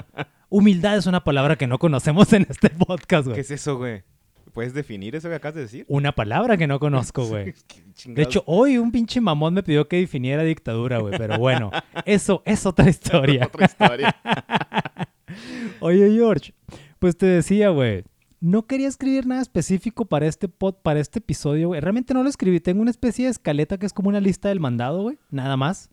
Humildad 0.49 0.97
es 0.97 1.07
una 1.07 1.23
palabra 1.23 1.55
que 1.55 1.65
no 1.65 1.79
conocemos 1.79 2.31
en 2.33 2.45
este 2.47 2.69
podcast, 2.69 3.25
¿Qué 3.25 3.31
güey. 3.31 3.41
es 3.41 3.51
eso, 3.51 3.77
güey? 3.77 4.03
¿Puedes 4.53 4.75
definir 4.75 5.15
eso 5.15 5.29
que 5.29 5.35
acabas 5.35 5.55
de 5.55 5.61
decir? 5.61 5.85
Una 5.87 6.11
palabra 6.11 6.57
que 6.57 6.67
no 6.67 6.79
conozco, 6.79 7.25
güey. 7.27 7.53
¿Qué 7.67 7.83
De 8.13 8.21
hecho, 8.21 8.43
hoy 8.45 8.77
un 8.77 8.91
pinche 8.91 9.19
mamón 9.19 9.55
me 9.55 9.63
pidió 9.63 9.87
que 9.87 9.97
definiera 9.97 10.43
dictadura, 10.43 10.99
güey. 10.99 11.17
Pero 11.17 11.39
bueno, 11.39 11.71
eso 12.05 12.43
es 12.45 12.65
otra 12.65 12.87
historia. 12.89 13.45
otra 13.47 13.65
historia. 13.65 14.15
Oye, 15.79 16.11
George, 16.11 16.53
pues 16.99 17.17
te 17.17 17.25
decía, 17.25 17.69
güey. 17.69 18.03
No 18.39 18.67
quería 18.67 18.89
escribir 18.89 19.25
nada 19.25 19.41
específico 19.41 20.05
para 20.05 20.27
este 20.27 20.49
pod, 20.49 20.75
para 20.83 20.99
este 20.99 21.19
episodio, 21.19 21.69
güey. 21.69 21.79
Realmente 21.79 22.13
no 22.13 22.23
lo 22.23 22.29
escribí. 22.29 22.59
Tengo 22.59 22.81
una 22.81 22.91
especie 22.91 23.25
de 23.25 23.31
escaleta 23.31 23.77
que 23.77 23.85
es 23.85 23.93
como 23.93 24.09
una 24.09 24.19
lista 24.19 24.49
del 24.49 24.59
mandado, 24.59 25.01
güey. 25.01 25.17
Nada 25.31 25.57
más. 25.57 25.89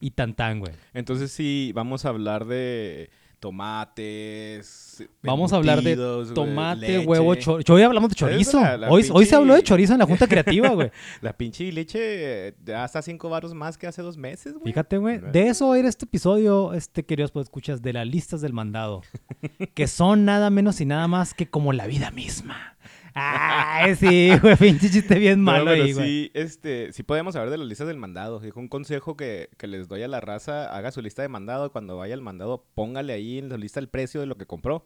Y 0.00 0.12
tan 0.12 0.34
tan, 0.34 0.58
güey. 0.58 0.72
Entonces 0.94 1.30
sí, 1.30 1.70
vamos 1.74 2.04
a 2.04 2.08
hablar 2.08 2.46
de 2.46 3.10
tomates. 3.42 5.04
Vamos 5.22 5.52
a 5.52 5.56
hablar 5.56 5.82
de 5.82 5.96
tomate, 6.34 6.80
leche. 6.80 7.06
huevo, 7.06 7.34
chorizo. 7.34 7.74
Hoy 7.74 7.82
hablamos 7.82 8.10
de 8.10 8.14
chorizo. 8.16 8.60
la- 8.60 8.76
la 8.76 8.90
hoy, 8.90 9.04
hoy 9.12 9.26
se 9.26 9.34
habló 9.34 9.54
de 9.54 9.62
chorizo 9.62 9.92
en 9.92 9.98
la 9.98 10.06
Junta 10.06 10.26
Creativa, 10.26 10.68
güey. 10.70 10.90
La 11.20 11.32
pinche 11.36 11.70
leche 11.72 12.54
ya 12.64 12.84
está 12.84 13.02
cinco 13.02 13.28
baros 13.28 13.54
más 13.54 13.76
que 13.76 13.86
hace 13.86 14.02
dos 14.02 14.16
meses, 14.16 14.54
güey. 14.54 14.66
Fíjate, 14.66 14.98
güey. 14.98 15.18
De 15.18 15.48
eso 15.48 15.68
va 15.68 15.74
a 15.74 15.78
ir 15.78 15.84
este 15.84 16.04
episodio, 16.04 16.72
este 16.72 17.04
queridos 17.04 17.32
escuchas 17.36 17.82
de 17.82 17.92
las 17.92 18.06
listas 18.06 18.40
del 18.40 18.52
mandado. 18.52 19.02
que 19.74 19.86
son 19.88 20.24
nada 20.24 20.50
menos 20.50 20.80
y 20.80 20.86
nada 20.86 21.08
más 21.08 21.34
que 21.34 21.48
como 21.48 21.72
la 21.72 21.86
vida 21.86 22.10
misma. 22.10 22.76
Ay, 23.14 23.94
sí, 23.96 24.30
güey, 24.40 24.56
pinche 24.56 24.90
chiste 24.90 25.18
bien 25.18 25.44
No, 25.44 25.52
malo 25.52 25.64
pero 25.66 25.82
ahí, 25.84 25.92
güey. 25.92 26.06
sí, 26.06 26.30
este, 26.34 26.92
sí 26.92 27.02
podemos 27.02 27.34
hablar 27.36 27.50
de 27.50 27.58
las 27.58 27.66
listas 27.66 27.86
del 27.86 27.96
mandado. 27.98 28.40
Dijo 28.40 28.58
un 28.60 28.68
consejo 28.68 29.16
que, 29.16 29.50
que 29.58 29.66
les 29.66 29.88
doy 29.88 30.02
a 30.02 30.08
la 30.08 30.20
raza, 30.20 30.74
haga 30.74 30.90
su 30.92 31.02
lista 31.02 31.22
de 31.22 31.28
mandado. 31.28 31.70
Cuando 31.72 31.96
vaya 31.98 32.14
al 32.14 32.22
mandado, 32.22 32.64
póngale 32.74 33.12
ahí 33.12 33.38
en 33.38 33.48
la 33.48 33.56
lista 33.56 33.80
el 33.80 33.88
precio 33.88 34.20
de 34.20 34.26
lo 34.26 34.36
que 34.36 34.46
compró. 34.46 34.84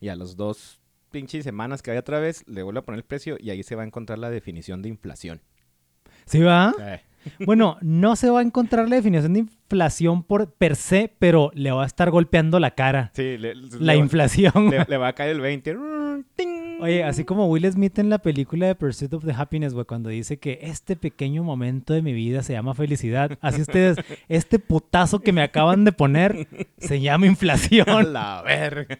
Y 0.00 0.08
a 0.08 0.16
los 0.16 0.36
dos 0.36 0.80
pinches 1.10 1.44
semanas 1.44 1.82
que 1.82 1.90
vaya 1.90 2.00
otra 2.00 2.18
vez, 2.20 2.44
le 2.46 2.62
vuelve 2.62 2.80
a 2.80 2.82
poner 2.82 2.98
el 2.98 3.04
precio 3.04 3.36
y 3.40 3.50
ahí 3.50 3.62
se 3.62 3.74
va 3.76 3.82
a 3.82 3.86
encontrar 3.86 4.18
la 4.18 4.30
definición 4.30 4.82
de 4.82 4.88
inflación. 4.90 5.40
¿Sí 6.26 6.40
va? 6.40 6.74
Eh, 6.80 7.00
Bueno, 7.44 7.76
no 7.80 8.16
se 8.16 8.30
va 8.30 8.40
a 8.40 8.42
encontrar 8.42 8.88
la 8.88 8.96
definición 8.96 9.32
de 9.32 9.40
inflación 9.40 10.22
por 10.22 10.52
per 10.52 10.76
se, 10.76 11.12
pero 11.18 11.50
le 11.54 11.70
va 11.72 11.82
a 11.84 11.86
estar 11.86 12.10
golpeando 12.10 12.60
la 12.60 12.72
cara. 12.72 13.10
sí, 13.14 13.36
le, 13.38 13.54
La 13.54 13.94
le- 13.94 13.98
inflación. 13.98 14.70
le, 14.70 14.84
le 14.88 14.96
va 14.96 15.08
a 15.08 15.12
caer 15.14 15.30
el 15.36 15.40
20. 15.40 15.76
¡Ting! 16.36 16.80
Oye, 16.80 17.02
así 17.04 17.24
como 17.24 17.46
Will 17.46 17.70
Smith 17.72 17.98
en 17.98 18.10
la 18.10 18.18
película 18.18 18.66
de 18.66 18.74
Pursuit 18.74 19.12
of 19.14 19.24
the 19.24 19.32
Happiness, 19.32 19.72
güey, 19.74 19.86
cuando 19.86 20.10
dice 20.10 20.38
que 20.38 20.58
este 20.62 20.94
pequeño 20.96 21.42
momento 21.42 21.94
de 21.94 22.02
mi 22.02 22.12
vida 22.12 22.42
se 22.42 22.52
llama 22.52 22.74
felicidad. 22.74 23.38
Así 23.40 23.62
ustedes, 23.62 23.96
este 24.28 24.58
putazo 24.58 25.20
que 25.20 25.32
me 25.32 25.42
acaban 25.42 25.84
de 25.84 25.92
poner 25.92 26.46
se 26.78 27.00
llama 27.00 27.26
inflación. 27.26 27.86
la 28.12 28.42
verga. 28.42 28.98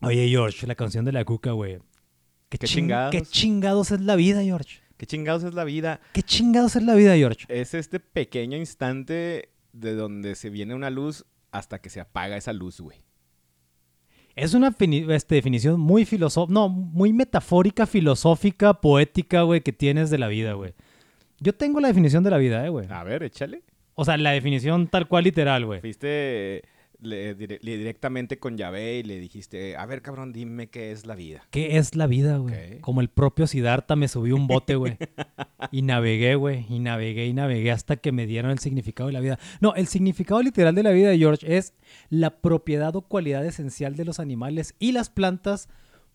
Oye, 0.00 0.28
George, 0.28 0.66
la 0.66 0.74
canción 0.76 1.04
de 1.04 1.12
la 1.12 1.24
cuca, 1.24 1.52
güey. 1.52 1.78
¿Qué, 2.48 2.58
¿Qué 2.58 2.66
ching- 2.66 2.74
chingados? 2.74 3.10
¿Qué 3.12 3.22
chingados 3.22 3.90
es 3.90 4.00
la 4.00 4.16
vida, 4.16 4.42
George? 4.42 4.80
¿Qué 4.98 5.06
chingados 5.06 5.44
es 5.44 5.54
la 5.54 5.64
vida? 5.64 6.00
¿Qué 6.12 6.22
chingados 6.22 6.74
es 6.74 6.82
la 6.82 6.96
vida, 6.96 7.16
George? 7.16 7.46
Es 7.48 7.72
este 7.72 8.00
pequeño 8.00 8.58
instante 8.58 9.48
de 9.72 9.94
donde 9.94 10.34
se 10.34 10.50
viene 10.50 10.74
una 10.74 10.90
luz 10.90 11.24
hasta 11.52 11.80
que 11.80 11.88
se 11.88 12.00
apaga 12.00 12.36
esa 12.36 12.52
luz, 12.52 12.80
güey. 12.80 12.98
Es 14.34 14.54
una 14.54 14.74
este, 14.78 15.34
definición 15.36 15.80
muy 15.80 16.04
filosófica, 16.04 16.52
no, 16.52 16.68
muy 16.68 17.12
metafórica, 17.12 17.86
filosófica, 17.86 18.74
poética, 18.74 19.42
güey, 19.42 19.60
que 19.60 19.72
tienes 19.72 20.10
de 20.10 20.18
la 20.18 20.26
vida, 20.26 20.54
güey. 20.54 20.74
Yo 21.38 21.54
tengo 21.54 21.80
la 21.80 21.88
definición 21.88 22.24
de 22.24 22.30
la 22.30 22.38
vida, 22.38 22.66
eh, 22.66 22.68
güey. 22.68 22.88
A 22.90 23.04
ver, 23.04 23.22
échale. 23.22 23.62
O 23.94 24.04
sea, 24.04 24.16
la 24.16 24.32
definición 24.32 24.88
tal 24.88 25.06
cual 25.06 25.24
literal, 25.24 25.64
güey. 25.64 25.80
Fuiste 25.80 26.62
le- 27.00 27.36
dire- 27.36 27.58
le- 27.62 27.76
directamente 27.78 28.38
con 28.38 28.56
Yahvé 28.56 28.98
y 28.98 29.02
le 29.02 29.18
dijiste, 29.20 29.76
a 29.76 29.86
ver, 29.86 30.02
cabrón, 30.02 30.32
dime 30.32 30.68
qué 30.68 30.90
es 30.92 31.06
la 31.06 31.14
vida. 31.14 31.42
¿Qué 31.50 31.76
es 31.78 31.94
la 31.94 32.06
vida, 32.06 32.38
güey? 32.38 32.80
Como 32.80 33.00
el 33.00 33.08
propio 33.08 33.46
Siddhartha 33.46 33.96
me 33.96 34.08
subí 34.08 34.32
un 34.32 34.46
bote, 34.46 34.74
güey. 34.76 34.96
y 35.72 35.82
navegué, 35.82 36.34
güey. 36.34 36.66
Y 36.68 36.78
navegué 36.78 37.26
y 37.26 37.32
navegué 37.32 37.70
hasta 37.70 37.96
que 37.96 38.12
me 38.12 38.26
dieron 38.26 38.50
el 38.50 38.58
significado 38.58 39.06
de 39.08 39.12
la 39.12 39.20
vida. 39.20 39.38
No, 39.60 39.74
el 39.74 39.86
significado 39.86 40.42
literal 40.42 40.74
de 40.74 40.82
la 40.82 40.90
vida, 40.90 41.16
George, 41.16 41.56
es 41.56 41.74
la 42.10 42.40
propiedad 42.40 42.94
o 42.96 43.02
cualidad 43.02 43.44
esencial 43.46 43.94
de 43.96 44.04
los 44.04 44.18
animales 44.20 44.74
y 44.78 44.92
las 44.92 45.10
plantas 45.10 45.68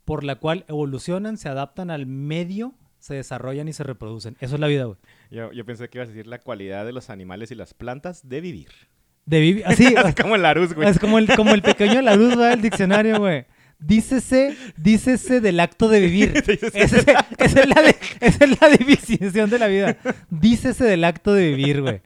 por 0.05 0.23
la 0.23 0.35
cual 0.35 0.65
evolucionan, 0.67 1.37
se 1.37 1.47
adaptan 1.47 1.89
al 1.89 2.05
medio, 2.07 2.73
se 2.99 3.15
desarrollan 3.15 3.67
y 3.69 3.73
se 3.73 3.83
reproducen. 3.83 4.35
Eso 4.41 4.55
es 4.55 4.59
la 4.61 4.67
vida, 4.67 4.83
güey. 4.85 4.97
Yo, 5.31 5.51
yo 5.53 5.65
pensé 5.65 5.87
que 5.89 5.97
ibas 5.99 6.09
a 6.09 6.11
decir 6.11 6.27
la 6.27 6.39
cualidad 6.39 6.85
de 6.85 6.91
los 6.91 7.09
animales 7.09 7.51
y 7.51 7.55
las 7.55 7.73
plantas 7.73 8.27
de 8.27 8.41
vivir. 8.41 8.69
De 9.25 9.39
vivir, 9.39 9.63
así, 9.68 9.96
Así 9.96 10.13
como 10.22 10.36
el 10.36 10.42
Larus, 10.42 10.74
güey. 10.74 10.89
es 10.89 11.00
como 11.00 11.18
el, 11.18 11.27
como 11.36 11.53
el 11.53 11.62
pequeño 11.62 12.01
la 12.01 12.15
luz, 12.15 12.38
va 12.39 12.50
del 12.50 12.62
diccionario, 12.62 13.20
güey. 13.20 13.46
Dícese, 13.80 14.56
dícese 14.77 15.42
del 15.42 15.60
acto 15.60 15.89
de 15.89 16.00
vivir. 16.00 16.34
Esa 16.74 17.00
es, 17.38 17.56
es 17.56 17.68
la 17.68 17.82
de- 17.82 17.96
esa 18.22 18.46
es 18.46 18.62
la 18.62 18.70
definición 18.70 19.50
de 19.50 19.60
la 19.60 19.68
vida. 19.68 19.98
Dícese 20.30 20.86
del 20.86 21.03
acto 21.03 21.34
de 21.34 21.50
vivir, 21.50 21.82
güey. 21.82 22.01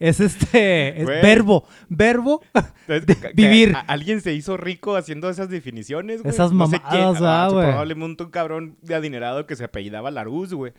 Es 0.00 0.20
este, 0.20 0.98
es 1.00 1.04
Güey. 1.04 1.22
verbo, 1.22 1.66
verbo, 1.88 2.42
Entonces, 2.88 3.22
de 3.22 3.32
vivir. 3.34 3.74
alguien 3.86 4.20
se 4.20 4.34
hizo 4.34 4.56
rico 4.58 4.96
haciendo 4.96 5.30
esas 5.30 5.48
definiciones, 5.48 6.20
güey. 6.22 6.34
Esas 6.34 6.52
No 6.52 6.66
sé 6.66 6.78
mamadas, 6.78 6.90
quién. 7.16 7.26
ah, 7.26 7.44
Ah, 7.44 7.48
güey. 7.50 7.66
Probablemente 7.68 8.24
un 8.24 8.30
cabrón 8.30 8.76
de 8.82 8.94
adinerado 8.94 9.46
que 9.46 9.56
se 9.56 9.64
apellidaba 9.64 10.10
Larus, 10.10 10.52
güey. 10.52 10.72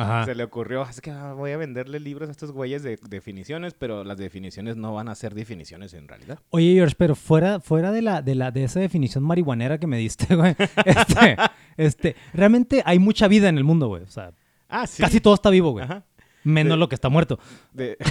Ajá. 0.00 0.24
Se 0.24 0.34
le 0.34 0.44
ocurrió, 0.44 0.82
es 0.88 1.00
que 1.00 1.12
voy 1.12 1.52
a 1.52 1.56
venderle 1.56 2.00
libros 2.00 2.28
a 2.28 2.32
estos 2.32 2.52
güeyes 2.52 2.82
de 2.82 2.98
definiciones, 3.08 3.74
pero 3.74 4.04
las 4.04 4.18
definiciones 4.18 4.76
no 4.76 4.94
van 4.94 5.08
a 5.08 5.14
ser 5.14 5.34
definiciones 5.34 5.92
en 5.94 6.08
realidad. 6.08 6.38
Oye, 6.50 6.74
George, 6.74 6.94
pero 6.96 7.14
fuera, 7.14 7.60
fuera 7.60 7.92
de 7.92 8.02
la, 8.02 8.22
de 8.22 8.34
la, 8.34 8.50
de 8.50 8.64
esa 8.64 8.80
definición 8.80 9.24
marihuanera 9.24 9.78
que 9.78 9.86
me 9.86 9.98
diste, 9.98 10.34
güey. 10.36 10.54
Este, 10.84 11.36
este, 11.76 12.16
realmente 12.32 12.82
hay 12.84 12.98
mucha 12.98 13.28
vida 13.28 13.48
en 13.48 13.58
el 13.58 13.64
mundo, 13.64 13.88
güey. 13.88 14.02
O 14.02 14.08
sea, 14.10 14.32
Ah, 14.68 14.86
sí. 14.86 15.02
casi 15.02 15.20
todo 15.20 15.34
está 15.34 15.50
vivo, 15.50 15.72
güey. 15.72 15.84
Ajá. 15.84 16.04
Menos 16.44 16.74
De- 16.74 16.78
lo 16.78 16.88
que 16.88 16.94
está 16.94 17.08
muerto. 17.08 17.38
De- 17.72 17.96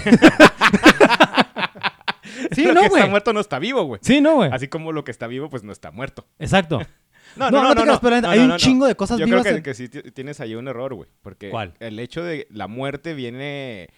Sí, 2.51 2.63
lo 2.63 2.73
no, 2.73 2.81
que 2.81 2.89
güey. 2.89 3.01
está 3.01 3.09
muerto 3.09 3.33
no 3.33 3.39
está 3.39 3.59
vivo, 3.59 3.83
güey. 3.83 3.99
Sí, 4.03 4.21
no, 4.21 4.35
güey. 4.35 4.49
Así 4.51 4.67
como 4.67 4.91
lo 4.91 5.03
que 5.03 5.11
está 5.11 5.27
vivo, 5.27 5.49
pues 5.49 5.63
no 5.63 5.71
está 5.71 5.91
muerto. 5.91 6.25
Exacto. 6.37 6.79
No, 7.35 7.49
No, 7.51 7.61
no, 7.63 7.75
no 7.75 7.85
no, 7.85 7.99
creas, 7.99 8.21
no, 8.23 8.29
hay 8.29 8.39
un 8.39 8.57
chingo 8.57 8.85
de 8.87 8.95
cosas 8.95 9.19
Yo 9.19 9.25
vivas 9.25 9.43
creo 9.43 9.61
que, 9.63 9.73
sí 9.73 9.89
ti- 9.89 10.01
tienes 10.11 10.39
ahí 10.39 10.55
un 10.55 10.67
error, 10.67 10.93
güey. 10.93 11.09
Porque 11.21 11.49
¿Cuál? 11.49 11.73
el 11.79 11.99
hecho 11.99 12.23
de 12.23 12.47
la 12.49 12.67
muerte 12.67 13.13
viene 13.13 13.89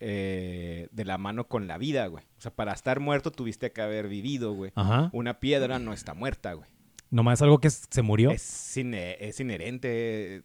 eh, 0.00 0.88
de 0.90 1.04
la 1.04 1.18
mano 1.18 1.46
con 1.48 1.66
la 1.68 1.78
vida, 1.78 2.06
güey. 2.06 2.24
O 2.36 2.40
sea, 2.40 2.52
para 2.54 2.72
estar 2.72 3.00
muerto 3.00 3.30
tuviste 3.30 3.72
que 3.72 3.80
haber 3.82 4.08
vivido, 4.08 4.52
güey. 4.54 4.72
Ajá. 4.74 5.10
Una 5.12 5.38
piedra 5.40 5.78
no 5.78 5.92
está 5.92 6.14
muerta, 6.14 6.52
güey. 6.54 6.68
Nomás 7.10 7.38
es 7.38 7.42
algo 7.42 7.58
que 7.60 7.70
se 7.70 8.02
murió. 8.02 8.30
Es, 8.30 8.76
es 8.76 9.40
inherente. 9.40 10.42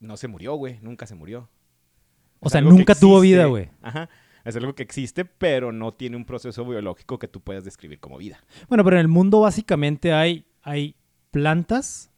No 0.00 0.16
se 0.16 0.28
murió, 0.28 0.54
güey. 0.54 0.78
Nunca 0.82 1.06
se 1.06 1.14
murió. 1.14 1.48
o 2.40 2.46
Es 2.46 2.52
sea, 2.52 2.60
nunca 2.60 2.94
tuvo 2.94 3.20
vida, 3.20 3.46
güey. 3.46 3.70
Ajá. 3.82 4.08
Es 4.44 4.56
algo 4.56 4.74
que 4.74 4.82
existe, 4.82 5.24
pero 5.24 5.72
no 5.72 5.92
tiene 5.92 6.16
un 6.16 6.24
proceso 6.24 6.64
biológico 6.64 7.18
que 7.18 7.28
tú 7.28 7.40
puedas 7.40 7.64
describir 7.64 8.00
como 8.00 8.16
vida. 8.18 8.42
Bueno, 8.68 8.82
pero 8.84 8.96
en 8.96 9.00
el 9.00 9.08
mundo 9.08 9.40
básicamente 9.40 10.12
hay, 10.12 10.46
hay 10.62 10.96
plantas 11.30 12.10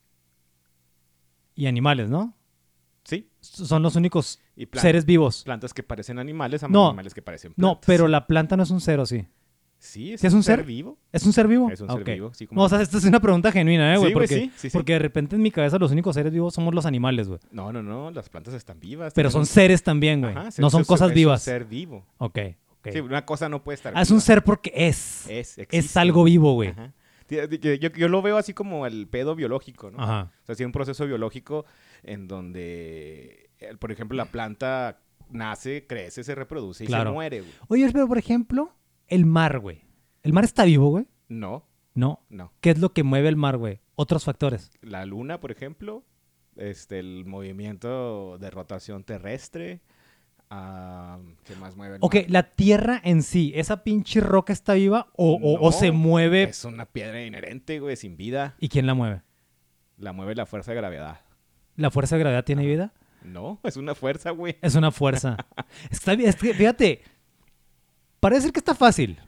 y 1.54 1.66
animales, 1.66 2.08
¿no? 2.08 2.34
¿Sí? 3.04 3.28
Son 3.40 3.82
los 3.82 3.96
únicos 3.96 4.38
seres 4.74 5.04
vivos. 5.04 5.42
plantas 5.44 5.72
que 5.74 5.82
parecen 5.82 6.18
animales 6.18 6.62
No. 6.68 6.88
animales 6.88 7.14
que 7.14 7.22
parecen 7.22 7.52
No, 7.56 7.68
plantas. 7.72 7.86
pero 7.86 8.08
la 8.08 8.26
planta 8.26 8.56
no 8.56 8.62
es 8.62 8.70
un 8.70 8.80
ser, 8.80 9.00
¿o 9.00 9.06
sí? 9.06 9.26
Sí, 9.78 10.12
es, 10.12 10.20
¿Sí 10.20 10.26
es 10.26 10.34
un 10.34 10.42
ser? 10.42 10.62
vivo. 10.62 10.98
¿Es 11.10 11.24
un 11.24 11.32
ser 11.32 11.48
vivo? 11.48 11.70
Es 11.70 11.80
un 11.80 11.88
ser 11.88 12.04
vivo, 12.04 12.34
sí, 12.34 12.46
como- 12.46 12.60
No, 12.60 12.66
o 12.66 12.68
sea, 12.68 12.82
esta 12.82 12.98
es 12.98 13.04
una 13.04 13.18
pregunta 13.18 13.50
genuina, 13.50 13.94
¿eh, 13.94 13.96
güey? 13.96 14.10
Sí, 14.10 14.12
porque, 14.14 14.50
sí, 14.56 14.68
porque 14.70 14.92
de 14.92 14.98
repente 14.98 15.36
en 15.36 15.42
mi 15.42 15.50
cabeza 15.50 15.78
los 15.78 15.90
únicos 15.90 16.14
seres 16.14 16.34
vivos 16.34 16.52
somos 16.52 16.74
los 16.74 16.84
animales, 16.84 17.28
güey. 17.28 17.40
No, 17.50 17.72
no, 17.72 17.82
no, 17.82 18.10
las 18.10 18.28
plantas 18.28 18.52
están 18.52 18.78
vivas. 18.78 19.14
Pero 19.14 19.30
son 19.30 19.46
seres 19.46 19.82
también, 19.82 20.20
güey. 20.20 20.32
Ajá, 20.36 20.50
no 20.58 20.68
son 20.68 20.82
es- 20.82 20.86
cosas 20.86 21.08
es 21.08 21.14
vivas. 21.14 21.40
un 21.40 21.44
ser 21.44 21.64
vivo. 21.64 22.04
Ok, 22.18 22.38
ok. 22.80 22.88
Sí, 22.92 23.00
una 23.00 23.24
cosa 23.24 23.48
no 23.48 23.64
puede 23.64 23.76
estar 23.76 23.94
Ah, 23.96 24.02
es 24.02 24.10
un 24.10 24.18
viva. 24.18 24.26
ser 24.26 24.44
porque 24.44 24.70
es. 24.76 25.26
Es, 25.30 25.56
Es 25.70 25.96
algo 25.96 26.24
vivo, 26.24 26.52
güey. 26.52 26.68
Ajá. 26.70 26.92
Yo, 27.30 27.88
yo- 27.88 28.08
lo 28.08 28.22
veo 28.22 28.36
así 28.36 28.52
como 28.54 28.86
el 28.86 29.06
pedo 29.08 29.34
biológico, 29.34 29.90
¿no? 29.90 30.02
Ajá. 30.02 30.32
O 30.42 30.46
sea, 30.46 30.54
sí, 30.54 30.64
un 30.64 30.72
proceso 30.72 31.06
biológico 31.06 31.64
en 32.02 32.26
donde, 32.28 33.50
eh, 33.58 33.74
por 33.78 33.92
ejemplo, 33.92 34.16
la 34.16 34.26
planta 34.26 35.00
nace, 35.30 35.86
crece, 35.86 36.24
se 36.24 36.34
reproduce 36.34 36.84
y 36.84 36.86
Claro. 36.86 37.10
se 37.10 37.14
muere, 37.14 37.40
güey. 37.40 37.52
Oye, 37.68 37.90
pero 37.92 38.08
por 38.08 38.18
ejemplo, 38.18 38.72
el 39.06 39.26
mar, 39.26 39.58
güey. 39.60 39.82
¿El 40.22 40.32
mar 40.32 40.44
está 40.44 40.64
vivo, 40.64 40.88
güey? 40.90 41.06
No, 41.28 41.66
No. 41.94 42.20
no. 42.28 42.52
¿Qué 42.60 42.70
es 42.70 42.78
lo 42.78 42.92
que 42.92 43.02
mueve 43.02 43.28
el 43.28 43.36
mar, 43.36 43.56
güey? 43.56 43.80
Otros 43.94 44.24
factores. 44.24 44.70
La 44.80 45.04
luna, 45.06 45.38
por 45.40 45.50
ejemplo, 45.52 46.04
este, 46.56 46.98
el 46.98 47.24
movimiento 47.26 48.38
de 48.38 48.50
rotación 48.50 49.04
terrestre, 49.04 49.80
¿qué 50.50 51.54
más 51.56 51.76
mueve 51.76 51.96
el 51.96 52.00
Ok, 52.02 52.14
mar? 52.16 52.24
la 52.28 52.42
tierra 52.42 53.00
en 53.04 53.22
sí, 53.22 53.52
¿esa 53.54 53.84
pinche 53.84 54.20
roca 54.20 54.52
está 54.52 54.74
viva 54.74 55.08
o, 55.16 55.38
o- 55.60 55.72
se 55.72 55.92
mueve? 55.92 56.42
Es 56.44 56.64
una 56.64 56.86
piedra 56.86 57.24
inherente, 57.24 57.78
güey, 57.78 57.96
sin 57.96 58.16
vida. 58.16 58.56
¿Y 58.58 58.68
quién 58.68 58.86
la 58.86 58.94
mueve? 58.94 59.22
La 59.96 60.12
mueve 60.12 60.34
la 60.34 60.46
fuerza 60.46 60.72
de 60.72 60.76
gravedad. 60.78 61.20
¿La 61.76 61.90
fuerza 61.90 62.16
de 62.16 62.20
gravedad 62.20 62.44
tiene 62.44 62.66
vida? 62.66 62.92
No, 63.22 63.60
es 63.62 63.76
una 63.76 63.94
fuerza, 63.94 64.30
güey. 64.30 64.56
Es 64.60 64.74
una 64.74 64.90
fuerza. 64.90 65.36
está 65.90 66.14
bien, 66.16 66.30
es 66.30 66.36
que, 66.36 66.52
fíjate, 66.52 67.02
parece 68.18 68.50
que 68.50 68.58
está 68.58 68.74
fácil. 68.74 69.18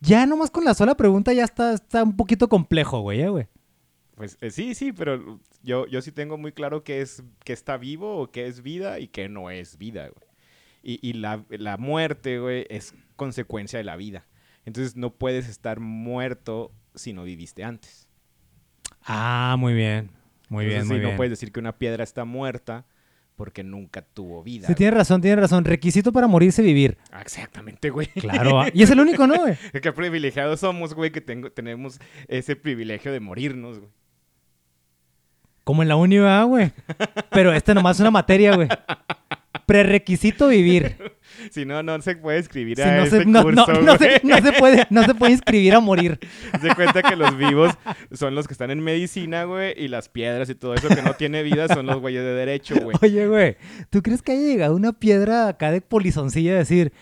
Ya 0.00 0.26
nomás 0.26 0.50
con 0.50 0.64
la 0.64 0.74
sola 0.74 0.94
pregunta 0.96 1.32
ya 1.32 1.44
está, 1.44 1.72
está 1.72 2.02
un 2.02 2.16
poquito 2.16 2.48
complejo, 2.48 3.00
güey, 3.00 3.20
eh, 3.22 3.28
güey. 3.28 3.46
Pues 4.18 4.36
eh, 4.40 4.50
sí, 4.50 4.74
sí, 4.74 4.92
pero 4.92 5.40
yo, 5.62 5.86
yo 5.86 6.02
sí 6.02 6.12
tengo 6.12 6.36
muy 6.36 6.52
claro 6.52 6.84
qué 6.84 7.00
es 7.00 7.22
que 7.44 7.52
está 7.52 7.76
vivo 7.76 8.18
o 8.18 8.30
qué 8.30 8.46
es 8.46 8.62
vida 8.62 8.98
y 8.98 9.08
qué 9.08 9.28
no 9.28 9.50
es 9.50 9.78
vida, 9.78 10.08
güey. 10.08 10.28
Y, 10.82 11.08
y 11.08 11.12
la, 11.14 11.44
la 11.50 11.76
muerte, 11.76 12.38
güey, 12.38 12.66
es 12.68 12.94
consecuencia 13.16 13.78
de 13.78 13.84
la 13.84 13.96
vida. 13.96 14.26
Entonces 14.64 14.96
no 14.96 15.14
puedes 15.14 15.48
estar 15.48 15.80
muerto 15.80 16.72
si 16.94 17.12
no 17.12 17.24
viviste 17.24 17.64
antes. 17.64 18.08
Ah, 19.02 19.56
muy 19.58 19.72
bien. 19.72 20.10
Muy 20.48 20.66
bien, 20.66 20.86
muy 20.86 20.96
sí, 20.96 21.00
bien. 21.00 21.12
no 21.12 21.16
puedes 21.16 21.30
decir 21.30 21.52
que 21.52 21.60
una 21.60 21.78
piedra 21.78 22.04
está 22.04 22.24
muerta 22.24 22.86
porque 23.38 23.62
nunca 23.62 24.02
tuvo 24.02 24.42
vida. 24.42 24.66
Sí, 24.66 24.74
tiene 24.74 24.90
razón, 24.96 25.20
tiene 25.20 25.36
razón. 25.40 25.64
Requisito 25.64 26.12
para 26.12 26.26
morirse, 26.26 26.60
vivir. 26.60 26.98
Ah, 27.12 27.22
Exactamente, 27.22 27.88
güey. 27.90 28.08
Claro. 28.08 28.60
ah, 28.60 28.68
Y 28.74 28.82
es 28.82 28.90
el 28.90 28.98
único, 28.98 29.26
¿no, 29.28 29.36
güey? 29.36 29.56
Qué 29.82 29.92
privilegiados 29.92 30.60
somos, 30.60 30.92
güey, 30.92 31.12
que 31.12 31.20
tengo, 31.20 31.52
tenemos 31.52 32.00
ese 32.26 32.56
privilegio 32.56 33.12
de 33.12 33.20
morirnos, 33.20 33.78
güey. 33.78 33.90
Como 35.68 35.82
en 35.82 35.88
la 35.88 35.96
uni, 35.96 36.16
¿verdad, 36.16 36.46
güey. 36.46 36.72
Pero 37.30 37.52
este 37.52 37.74
nomás 37.74 37.98
es 37.98 38.00
una 38.00 38.10
materia, 38.10 38.56
güey. 38.56 38.68
Prerequisito 39.66 40.48
vivir. 40.48 40.96
Si 41.50 41.66
no, 41.66 41.82
no 41.82 42.00
se 42.00 42.16
puede 42.16 42.38
escribir 42.38 42.78
Si 42.78 42.82
a 42.82 42.96
no, 42.96 43.02
este 43.02 43.18
se, 43.18 43.24
no, 43.26 43.44
no- 43.44 43.64
curso, 43.66 43.82
no 43.82 43.96
se, 43.98 44.20
no 44.24 44.38
se 44.38 44.52
puede, 44.54 44.86
no 44.88 45.04
se 45.04 45.14
puede 45.14 45.32
inscribir 45.32 45.74
a 45.74 45.80
morir. 45.80 46.18
Se 46.62 46.74
cuenta 46.74 47.02
que 47.02 47.16
los 47.16 47.36
vivos 47.36 47.72
son 48.12 48.34
los 48.34 48.48
que 48.48 48.54
están 48.54 48.70
en 48.70 48.80
medicina, 48.80 49.44
güey, 49.44 49.74
y 49.76 49.88
las 49.88 50.08
piedras 50.08 50.48
y 50.48 50.54
todo 50.54 50.72
eso 50.72 50.88
que 50.88 51.02
no 51.02 51.12
tiene 51.12 51.42
vida 51.42 51.68
son 51.68 51.84
los 51.84 52.00
güeyes 52.00 52.22
de 52.22 52.32
derecho, 52.32 52.74
güey. 52.80 52.96
Oye, 53.02 53.26
güey, 53.28 53.56
¿tú 53.90 54.02
crees 54.02 54.22
que 54.22 54.32
haya 54.32 54.40
llegado 54.40 54.74
una 54.74 54.94
piedra 54.94 55.48
acá 55.48 55.70
de 55.70 55.82
polizoncilla 55.82 56.52
a 56.52 56.56
decir, 56.56 56.94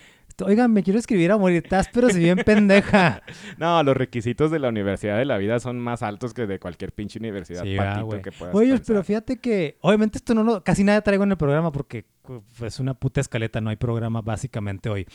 oigan, 0.45 0.71
me 0.71 0.83
quiero 0.83 0.99
escribir 0.99 1.31
a 1.31 1.37
morir? 1.37 1.63
Estás 1.63 1.89
pero 1.91 2.09
si 2.09 2.19
bien 2.19 2.37
pendeja. 2.45 3.21
No, 3.57 3.81
los 3.83 3.95
requisitos 3.97 4.51
de 4.51 4.59
la 4.59 4.69
Universidad 4.69 5.17
de 5.17 5.25
la 5.25 5.37
Vida 5.37 5.59
son 5.59 5.79
más 5.79 6.03
altos 6.03 6.33
que 6.33 6.45
de 6.45 6.59
cualquier 6.59 6.91
pinche 6.91 7.19
universidad 7.19 7.63
Sí, 7.63 7.71
¿verdad, 7.71 7.85
patito 7.93 8.05
güey? 8.05 8.21
que 8.21 8.31
puedas 8.31 8.55
Oye, 8.55 8.69
pensar. 8.69 8.85
pero 8.87 9.03
fíjate 9.03 9.37
que, 9.37 9.77
obviamente 9.81 10.17
esto 10.17 10.33
no 10.33 10.43
lo, 10.43 10.63
casi 10.63 10.83
nada 10.83 11.01
traigo 11.01 11.23
en 11.23 11.31
el 11.31 11.37
programa 11.37 11.71
porque 11.71 12.05
pues, 12.21 12.73
es 12.73 12.79
una 12.79 12.93
puta 12.93 13.21
escaleta, 13.21 13.61
no 13.61 13.69
hay 13.69 13.75
programa 13.77 14.21
básicamente 14.21 14.89
hoy. 14.89 15.07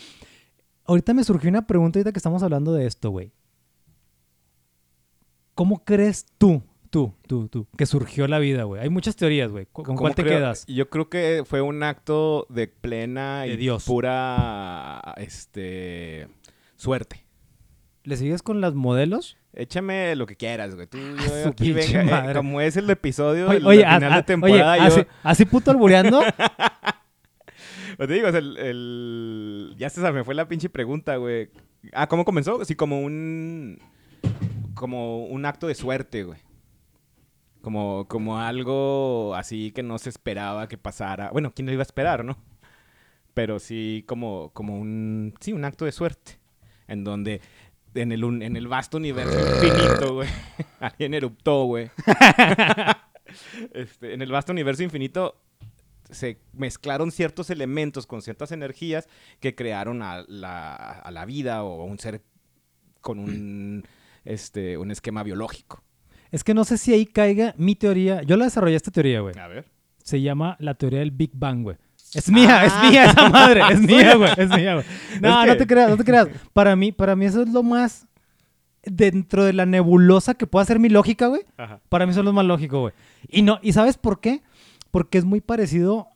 Ahorita 0.84 1.14
me 1.14 1.22
surgió 1.24 1.48
una 1.50 1.66
pregunta 1.66 1.98
ahorita 1.98 2.12
que 2.12 2.18
estamos 2.18 2.42
hablando 2.42 2.72
de 2.72 2.86
esto, 2.86 3.10
güey. 3.10 3.32
¿Cómo 5.54 5.84
crees 5.84 6.26
tú, 6.38 6.62
tú, 6.92 7.14
tú, 7.26 7.48
tú, 7.48 7.66
que 7.76 7.86
surgió 7.86 8.28
la 8.28 8.38
vida, 8.38 8.64
güey? 8.64 8.82
Hay 8.82 8.90
muchas 8.90 9.16
teorías, 9.16 9.50
güey. 9.50 9.66
¿Con 9.72 9.84
¿Cómo 9.84 9.98
cuál 9.98 10.14
te 10.14 10.22
creo? 10.22 10.38
quedas? 10.38 10.66
Yo 10.66 10.90
creo 10.90 11.08
que 11.08 11.42
fue 11.46 11.62
un 11.62 11.82
acto 11.82 12.46
de 12.50 12.68
plena 12.68 13.40
De 13.42 13.54
y 13.54 13.56
Dios. 13.56 13.84
pura 13.84 15.14
este 15.16 16.28
suerte. 16.76 17.24
¿Le 18.04 18.16
sigues 18.16 18.42
con 18.42 18.60
las 18.60 18.74
modelos? 18.74 19.38
Échame 19.54 20.14
lo 20.16 20.26
que 20.26 20.36
quieras, 20.36 20.74
güey. 20.74 20.86
Tú, 20.86 20.98
yo 20.98 21.42
su 21.42 21.48
aquí 21.48 21.72
venga, 21.72 22.30
eh, 22.30 22.34
como 22.34 22.60
es 22.60 22.76
el 22.76 22.88
episodio 22.90 23.46
Oye, 23.48 23.54
del 23.58 23.66
oye, 23.66 23.84
a- 23.86 23.94
final 23.96 24.12
a- 24.12 24.16
de 24.16 24.22
temporada, 24.24 24.72
oye, 24.72 24.80
yo... 24.80 24.86
así, 24.86 25.06
así 25.22 25.44
puto 25.46 25.70
albureando. 25.70 26.22
Pues 27.96 28.08
te 28.08 28.14
digo, 28.14 28.28
el- 28.28 29.74
Ya 29.78 29.90
se 29.90 30.00
me 30.12 30.24
fue 30.24 30.34
la 30.34 30.48
pinche 30.48 30.68
pregunta, 30.70 31.16
güey. 31.16 31.50
Ah, 31.92 32.06
¿cómo 32.08 32.24
comenzó? 32.24 32.64
Sí, 32.64 32.74
como 32.74 33.00
un... 33.00 33.78
Como 34.74 35.26
un 35.26 35.44
acto 35.44 35.66
de 35.66 35.74
suerte, 35.74 36.24
güey. 36.24 36.38
Como, 37.62 38.06
como 38.08 38.38
algo 38.40 39.34
así 39.34 39.70
que 39.72 39.82
no 39.82 39.98
se 39.98 40.10
esperaba 40.10 40.68
que 40.68 40.76
pasara. 40.78 41.30
Bueno, 41.30 41.52
¿quién 41.54 41.66
lo 41.66 41.72
iba 41.72 41.82
a 41.82 41.84
esperar, 41.84 42.24
no? 42.24 42.36
Pero 43.34 43.58
sí 43.60 44.04
como, 44.06 44.50
como 44.52 44.78
un... 44.78 45.32
Sí, 45.40 45.52
un 45.52 45.64
acto 45.64 45.84
de 45.84 45.92
suerte. 45.92 46.38
En 46.88 47.04
donde... 47.04 47.40
En 47.94 48.10
el, 48.10 48.24
un- 48.24 48.42
en 48.42 48.56
el 48.56 48.68
vasto 48.68 48.96
universo 48.96 49.38
infinito, 49.38 50.14
güey. 50.14 50.28
Alguien 50.80 51.14
eruptó, 51.14 51.64
güey. 51.64 51.90
Este, 53.72 54.12
en 54.14 54.20
el 54.22 54.30
vasto 54.30 54.52
universo 54.52 54.82
infinito 54.82 55.40
se 56.10 56.38
mezclaron 56.52 57.10
ciertos 57.10 57.48
elementos 57.48 58.06
con 58.06 58.20
ciertas 58.20 58.52
energías 58.52 59.08
que 59.40 59.54
crearon 59.54 60.02
a 60.02 60.24
la, 60.28 60.74
a 60.74 61.10
la 61.10 61.24
vida 61.24 61.64
o 61.64 61.80
a 61.82 61.84
un 61.84 61.98
ser 61.98 62.22
con 63.00 63.18
un, 63.18 63.84
este, 64.24 64.76
un 64.76 64.90
esquema 64.90 65.22
biológico. 65.22 65.82
Es 66.32 66.42
que 66.42 66.54
no 66.54 66.64
sé 66.64 66.76
si 66.78 66.92
ahí 66.92 67.06
caiga 67.06 67.54
mi 67.56 67.76
teoría. 67.76 68.22
Yo 68.22 68.36
la 68.36 68.46
desarrollé 68.46 68.74
esta 68.74 68.90
teoría, 68.90 69.20
güey. 69.20 69.38
A 69.38 69.46
ver. 69.46 69.66
Se 70.02 70.20
llama 70.20 70.56
la 70.58 70.74
teoría 70.74 70.98
del 70.98 71.12
Big 71.12 71.30
Bang, 71.34 71.62
güey. 71.62 71.76
Es 72.14 72.28
mía, 72.30 72.60
Ah. 72.62 72.66
es 72.66 72.90
mía 72.90 73.04
esa 73.06 73.28
madre, 73.28 73.60
es 73.70 73.80
mía, 73.88 74.16
güey, 74.16 74.30
es 74.36 74.48
mía, 74.48 74.74
güey. 74.74 74.86
No, 75.20 75.42
Es 75.42 75.48
no 75.48 75.56
te 75.56 75.66
creas, 75.66 75.90
no 75.90 75.96
te 75.96 76.04
creas. 76.04 76.28
Para 76.52 76.74
mí, 76.74 76.90
para 76.92 77.14
mí 77.14 77.24
eso 77.26 77.42
es 77.42 77.48
lo 77.50 77.62
más 77.62 78.06
dentro 78.84 79.44
de 79.44 79.52
la 79.52 79.64
nebulosa 79.64 80.34
que 80.34 80.46
pueda 80.46 80.64
ser 80.64 80.78
mi 80.80 80.88
lógica, 80.88 81.28
güey. 81.28 81.42
Ajá. 81.56 81.80
Para 81.88 82.04
mí 82.04 82.10
eso 82.10 82.20
es 82.20 82.24
lo 82.26 82.32
más 82.32 82.44
lógico, 82.44 82.80
güey. 82.80 82.92
Y 83.28 83.42
no, 83.42 83.60
¿y 83.62 83.72
sabes 83.72 83.96
por 83.96 84.20
qué? 84.20 84.42
Porque 84.90 85.18
es 85.18 85.24
muy 85.24 85.40
parecido. 85.40 86.08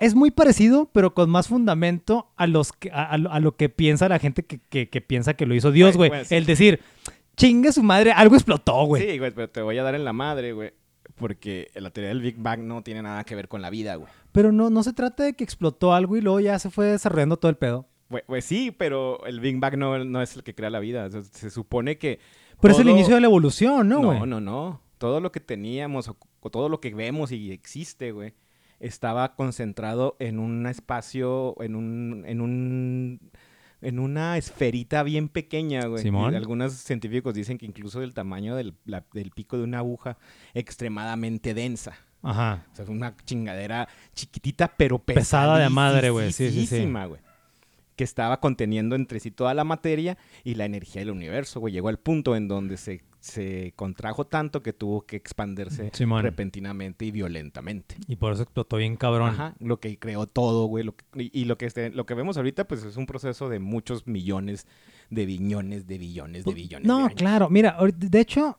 Es 0.00 0.14
muy 0.16 0.30
parecido, 0.32 0.90
pero 0.92 1.14
con 1.14 1.30
más 1.30 1.46
fundamento 1.48 2.32
a 2.36 2.46
los 2.48 2.72
que, 2.72 2.90
a, 2.90 3.04
a 3.04 3.16
lo- 3.18 3.30
a 3.30 3.38
lo 3.40 3.56
que 3.56 3.68
piensa 3.68 4.08
la 4.08 4.18
gente 4.18 4.44
que, 4.44 4.58
que- 4.58 4.88
que 4.88 5.00
piensa 5.00 5.34
que 5.34 5.46
lo 5.46 5.54
hizo 5.54 5.70
Dios, 5.70 5.96
Güey, 5.96 6.10
pues. 6.10 6.32
El 6.32 6.46
decir, 6.46 6.80
chingue 7.36 7.72
su 7.72 7.82
madre, 7.82 8.12
algo 8.12 8.34
explotó, 8.34 8.84
güey. 8.84 9.10
Sí, 9.10 9.18
güey, 9.18 9.30
pero 9.32 9.48
te 9.48 9.62
voy 9.62 9.78
a 9.78 9.82
dar 9.82 9.94
en 9.94 10.04
la 10.04 10.12
madre, 10.12 10.52
güey. 10.52 10.72
Porque 11.14 11.70
la 11.74 11.90
teoría 11.90 12.08
del 12.08 12.20
Big 12.20 12.36
Bang 12.38 12.60
no 12.60 12.82
tiene 12.82 13.02
nada 13.02 13.24
que 13.24 13.34
ver 13.34 13.48
con 13.48 13.62
la 13.62 13.70
vida, 13.70 13.94
güey. 13.96 14.08
Pero 14.32 14.50
no, 14.50 14.70
no 14.70 14.82
se 14.82 14.92
trata 14.92 15.22
de 15.22 15.34
que 15.34 15.44
explotó 15.44 15.94
algo 15.94 16.16
y 16.16 16.20
luego 16.20 16.40
ya 16.40 16.58
se 16.58 16.70
fue 16.70 16.86
desarrollando 16.86 17.36
todo 17.36 17.50
el 17.50 17.56
pedo. 17.56 17.86
Güey, 18.08 18.42
sí, 18.42 18.70
pero 18.70 19.24
el 19.26 19.40
Big 19.40 19.58
Bang 19.58 19.76
no, 19.76 20.04
no 20.04 20.22
es 20.22 20.36
el 20.36 20.42
que 20.42 20.54
crea 20.54 20.70
la 20.70 20.80
vida. 20.80 21.08
Se 21.10 21.50
supone 21.50 21.98
que... 21.98 22.18
Pero 22.60 22.74
es 22.74 22.80
el 22.80 22.88
inicio 22.88 23.14
de 23.14 23.20
la 23.20 23.26
evolución, 23.26 23.88
¿no, 23.88 24.00
güey? 24.00 24.18
No, 24.20 24.26
no, 24.26 24.40
no. 24.40 24.80
Todo 24.98 25.20
lo 25.20 25.32
que 25.32 25.40
teníamos, 25.40 26.08
o, 26.08 26.16
o 26.40 26.50
todo 26.50 26.68
lo 26.68 26.80
que 26.80 26.94
vemos 26.94 27.32
y 27.32 27.52
existe, 27.52 28.12
güey, 28.12 28.34
estaba 28.80 29.34
concentrado 29.34 30.16
en 30.18 30.38
un 30.38 30.66
espacio, 30.66 31.60
en 31.60 31.74
un, 31.74 32.24
en 32.26 32.40
un, 32.40 33.30
en 33.84 33.98
una 33.98 34.36
esferita 34.38 35.02
bien 35.02 35.28
pequeña, 35.28 35.86
güey. 35.86 36.02
Simón. 36.02 36.32
Y 36.32 36.36
algunos 36.36 36.72
científicos 36.72 37.34
dicen 37.34 37.58
que 37.58 37.66
incluso 37.66 38.00
del 38.00 38.14
tamaño 38.14 38.56
del, 38.56 38.74
la- 38.84 39.04
del 39.12 39.30
pico 39.30 39.56
de 39.56 39.64
una 39.64 39.78
aguja, 39.78 40.16
extremadamente 40.54 41.54
densa. 41.54 41.92
Ajá. 42.22 42.64
O 42.72 42.76
sea, 42.76 42.84
fue 42.86 42.94
una 42.94 43.14
chingadera 43.24 43.86
chiquitita, 44.14 44.72
pero 44.76 44.98
Pesada 44.98 45.58
de 45.58 45.68
madre, 45.68 46.10
güey. 46.10 46.32
Sí, 46.32 46.50
sí, 46.50 46.66
sí. 46.66 46.90
güey. 46.90 47.20
Que 47.96 48.04
estaba 48.04 48.40
conteniendo 48.40 48.96
entre 48.96 49.20
sí 49.20 49.30
toda 49.30 49.54
la 49.54 49.64
materia 49.64 50.18
y 50.42 50.54
la 50.56 50.64
energía 50.64 51.00
del 51.02 51.10
universo, 51.10 51.60
güey. 51.60 51.72
Llegó 51.72 51.88
al 51.88 51.98
punto 51.98 52.34
en 52.34 52.48
donde 52.48 52.76
se, 52.76 53.02
se 53.20 53.72
contrajo 53.76 54.26
tanto 54.26 54.62
que 54.62 54.72
tuvo 54.72 55.02
que 55.06 55.14
expandirse 55.16 55.90
Simón. 55.92 56.22
repentinamente 56.24 57.04
y 57.04 57.10
violentamente. 57.12 57.96
Y 58.08 58.16
por 58.16 58.32
eso 58.32 58.42
explotó 58.42 58.78
bien 58.78 58.96
cabrón. 58.96 59.30
Ajá, 59.30 59.54
lo 59.60 59.78
que 59.78 59.96
creó 59.98 60.26
todo, 60.26 60.66
güey. 60.66 60.84
lo 60.84 60.96
que- 60.96 61.04
y 61.22 61.42
y 61.42 61.44
lo 61.44 61.56
que, 61.56 61.66
este- 61.66 61.90
lo 61.90 62.04
que 62.04 62.14
vemos 62.14 62.36
ahorita, 62.36 62.66
pues 62.66 62.82
es 62.84 62.96
un 62.96 63.06
proceso 63.06 63.48
de 63.48 63.60
muchos 63.60 64.06
millones 64.06 64.66
de 65.10 65.26
billones, 65.26 65.86
de 65.86 65.98
billones, 65.98 66.44
de 66.44 66.52
billones. 66.54 66.82
de 66.82 66.88
No, 66.88 67.04
años. 67.04 67.14
claro. 67.14 67.48
Mira, 67.50 67.76
de 67.96 68.20
hecho, 68.20 68.58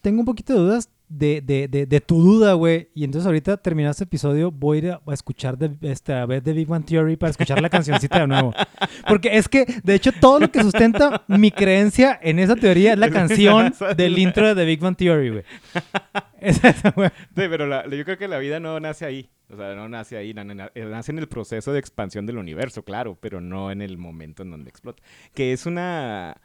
tengo 0.00 0.20
un 0.20 0.26
poquito 0.26 0.54
de 0.54 0.58
dudas 0.58 0.90
de, 1.12 1.42
de, 1.42 1.68
de, 1.68 1.86
de 1.86 2.00
tu 2.00 2.20
duda, 2.22 2.54
güey. 2.54 2.88
Y 2.94 3.04
entonces 3.04 3.26
ahorita 3.26 3.56
terminado 3.58 3.90
este 3.92 4.04
episodio, 4.04 4.50
voy 4.50 4.78
a 4.78 4.80
ir 4.80 4.90
a, 4.92 5.00
escuchar 5.12 5.58
de, 5.58 5.70
este, 5.82 6.12
a 6.14 6.24
ver 6.26 6.42
The 6.42 6.52
Big 6.52 6.66
Bang 6.66 6.84
Theory 6.84 7.16
para 7.16 7.30
escuchar 7.30 7.60
la 7.60 7.68
cancioncita 7.68 8.20
de 8.20 8.26
nuevo. 8.26 8.54
Porque 9.08 9.36
es 9.36 9.48
que, 9.48 9.66
de 9.82 9.94
hecho, 9.94 10.10
todo 10.12 10.40
lo 10.40 10.50
que 10.50 10.62
sustenta 10.62 11.24
mi 11.28 11.50
creencia 11.50 12.18
en 12.22 12.38
esa 12.38 12.56
teoría 12.56 12.94
es 12.94 12.98
la 12.98 13.10
canción 13.10 13.74
del 13.96 14.18
intro 14.18 14.48
de 14.48 14.54
The 14.54 14.64
Big 14.64 14.80
Bang 14.80 14.96
Theory, 14.96 15.30
güey. 15.30 15.44
Es 16.40 16.62
esa, 16.64 16.90
güey. 16.90 17.08
Sí, 17.08 17.44
pero 17.48 17.68
la- 17.68 17.88
yo 17.88 18.04
creo 18.04 18.18
que 18.18 18.26
la 18.26 18.38
vida 18.38 18.58
no 18.58 18.80
nace 18.80 19.04
ahí. 19.04 19.30
O 19.48 19.56
sea, 19.56 19.76
no 19.76 19.88
nace 19.88 20.16
ahí. 20.16 20.30
eh, 20.74 20.84
nace 20.86 21.12
en 21.12 21.18
el 21.20 21.28
proceso 21.28 21.72
de 21.72 21.78
expansión 21.78 22.26
del 22.26 22.36
universo, 22.38 22.82
claro, 22.84 23.16
pero 23.20 23.40
no 23.40 23.70
en 23.70 23.80
el 23.80 23.96
momento 23.96 24.42
en 24.42 24.50
donde 24.50 24.68
explota. 24.68 25.00
Que 25.34 25.52
es 25.52 25.66
una. 25.66 26.36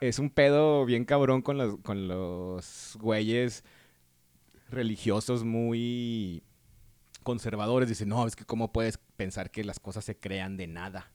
Es 0.00 0.18
un 0.18 0.30
pedo 0.30 0.84
bien 0.84 1.04
cabrón 1.04 1.40
con 1.40 1.56
los, 1.56 1.76
con 1.82 2.08
los 2.08 2.98
güeyes 3.00 3.62
religiosos 4.74 5.44
muy 5.44 6.42
conservadores. 7.22 7.88
Dicen, 7.88 8.08
no, 8.08 8.26
es 8.26 8.36
que 8.36 8.44
cómo 8.44 8.72
puedes 8.72 8.98
pensar 9.16 9.50
que 9.50 9.64
las 9.64 9.80
cosas 9.80 10.04
se 10.04 10.16
crean 10.18 10.56
de 10.56 10.66
nada. 10.66 11.10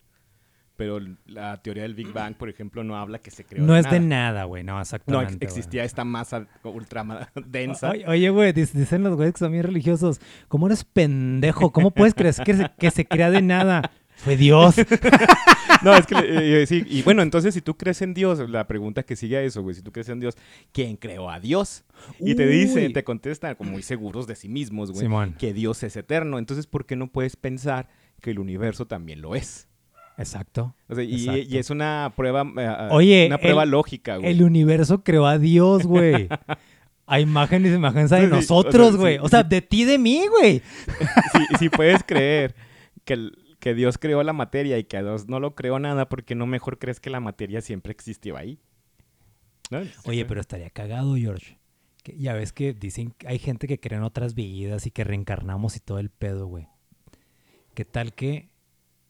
Pero 0.75 0.97
la 1.25 1.61
teoría 1.61 1.83
del 1.83 1.93
Big 1.93 2.13
Bang, 2.13 2.35
por 2.35 2.47
ejemplo, 2.47 2.85
no 2.85 2.95
habla 2.95 3.19
que 3.19 3.31
se 3.31 3.43
creó 3.43 3.65
No 3.65 3.73
de 3.73 3.79
es 3.81 3.85
nada. 3.85 3.99
de 3.99 4.05
nada, 4.05 4.43
güey. 4.45 4.63
No, 4.63 4.75
No, 4.75 4.81
exactamente. 4.81 5.33
ex- 5.33 5.37
güey. 5.39 5.47
existía 5.47 5.83
esta 5.83 6.05
masa 6.05 6.47
ultra 6.63 7.03
densa. 7.35 7.89
Oye, 7.89 8.05
Oye, 8.07 8.29
güey, 8.29 8.53
dic- 8.53 8.71
dicen 8.71 9.03
los 9.03 9.15
güeyes 9.17 9.33
que 9.33 9.39
son 9.39 9.51
bien 9.51 9.63
religiosos. 9.65 10.21
¿Cómo 10.47 10.67
eres 10.67 10.85
pendejo? 10.85 11.71
¿Cómo 11.73 11.91
puedes 11.91 12.13
creer 12.13 12.33
que 12.45 12.53
se, 12.53 12.71
que 12.79 12.91
se 12.91 13.05
crea 13.05 13.29
de 13.29 13.41
nada? 13.41 13.91
Fue 14.23 14.37
Dios. 14.37 14.75
No, 15.81 15.95
es 15.95 16.05
que 16.05 16.15
le- 16.15 16.63
eh, 16.63 16.67
sí, 16.67 16.83
y 16.89 17.03
bueno, 17.03 17.21
entonces 17.21 17.53
si 17.53 17.61
tú 17.61 17.77
crees 17.77 18.01
en 18.01 18.13
Dios, 18.13 18.39
la 18.49 18.67
pregunta 18.67 19.03
que 19.03 19.15
sigue 19.15 19.37
a 19.37 19.41
eso, 19.43 19.61
güey, 19.61 19.75
si 19.75 19.81
tú 19.81 19.93
crees 19.93 20.09
en 20.09 20.19
Dios, 20.19 20.35
¿quién 20.73 20.97
creó 20.97 21.29
a 21.29 21.39
Dios? 21.39 21.85
Y 22.19 22.35
te 22.35 22.45
dice, 22.47 22.89
te 22.89 23.05
contestan 23.05 23.55
como 23.55 23.71
muy 23.71 23.81
seguros 23.81 24.27
de 24.27 24.35
sí 24.35 24.49
mismos, 24.49 24.91
güey, 24.91 25.05
Simón. 25.05 25.35
que 25.39 25.53
Dios 25.53 25.81
es 25.83 25.95
eterno. 25.95 26.37
Entonces, 26.37 26.67
¿por 26.67 26.85
qué 26.85 26.97
no 26.97 27.07
puedes 27.07 27.37
pensar 27.37 27.87
que 28.19 28.31
el 28.31 28.39
universo 28.39 28.87
también 28.87 29.21
lo 29.21 29.35
es? 29.35 29.69
Exacto. 30.17 30.75
O 30.89 30.95
sea, 30.95 31.03
y, 31.05 31.13
Exacto. 31.15 31.39
y 31.49 31.57
es 31.59 31.69
una 31.69 32.11
prueba, 32.13 32.45
eh, 32.57 32.87
Oye, 32.91 33.27
una 33.27 33.37
prueba 33.37 33.63
el- 33.63 33.69
lógica, 33.69 34.17
güey. 34.17 34.29
El 34.31 34.43
universo 34.43 35.01
creó 35.05 35.27
a 35.27 35.37
Dios, 35.37 35.83
güey. 35.85 36.27
A 37.07 37.19
imagen 37.21 37.65
y 37.65 37.69
semejanza 37.69 38.17
de 38.17 38.23
Sí, 38.23 38.27
sí, 38.27 38.33
o 38.33 38.35
nosotros, 38.35 38.89
sea, 38.91 38.99
güey. 38.99 39.13
sí, 39.15 39.19
O 39.23 39.29
sea, 39.29 39.43
de 39.43 39.61
ti, 39.61 39.85
de 39.85 39.97
mí, 39.97 40.25
güey. 40.27 40.61
si, 41.51 41.57
si 41.57 41.69
puedes 41.69 42.03
creer 42.03 42.53
que, 43.05 43.13
el- 43.13 43.37
que 43.59 43.73
Dios 43.73 43.97
creó 43.97 44.23
la 44.23 44.33
materia 44.33 44.77
y 44.77 44.85
que 44.85 44.97
a 44.97 45.03
Dios 45.03 45.27
no 45.27 45.39
lo 45.39 45.55
creó 45.55 45.79
nada, 45.79 46.09
¿por 46.09 46.23
qué 46.23 46.35
no 46.35 46.47
mejor 46.47 46.79
crees 46.79 46.99
que 46.99 47.09
la 47.09 47.19
materia 47.19 47.61
siempre 47.61 47.91
existió 47.91 48.37
ahí? 48.37 48.59
¿No? 49.69 49.81
Oye, 50.05 50.25
pero 50.25 50.41
estaría 50.41 50.69
cagado, 50.69 51.15
George. 51.15 51.59
Que 52.03 52.17
ya 52.17 52.33
ves 52.33 52.53
que 52.53 52.73
dicen 52.73 53.11
que 53.11 53.27
hay 53.27 53.37
gente 53.37 53.67
que 53.67 53.79
cree 53.79 53.97
en 53.97 54.03
otras 54.03 54.33
vidas 54.33 54.87
y 54.87 54.91
que 54.91 55.03
reencarnamos 55.03 55.75
y 55.75 55.79
todo 55.79 55.99
el 55.99 56.09
pedo, 56.09 56.47
güey. 56.47 56.67
¿Qué 57.73 57.85
tal 57.85 58.13
que 58.13 58.49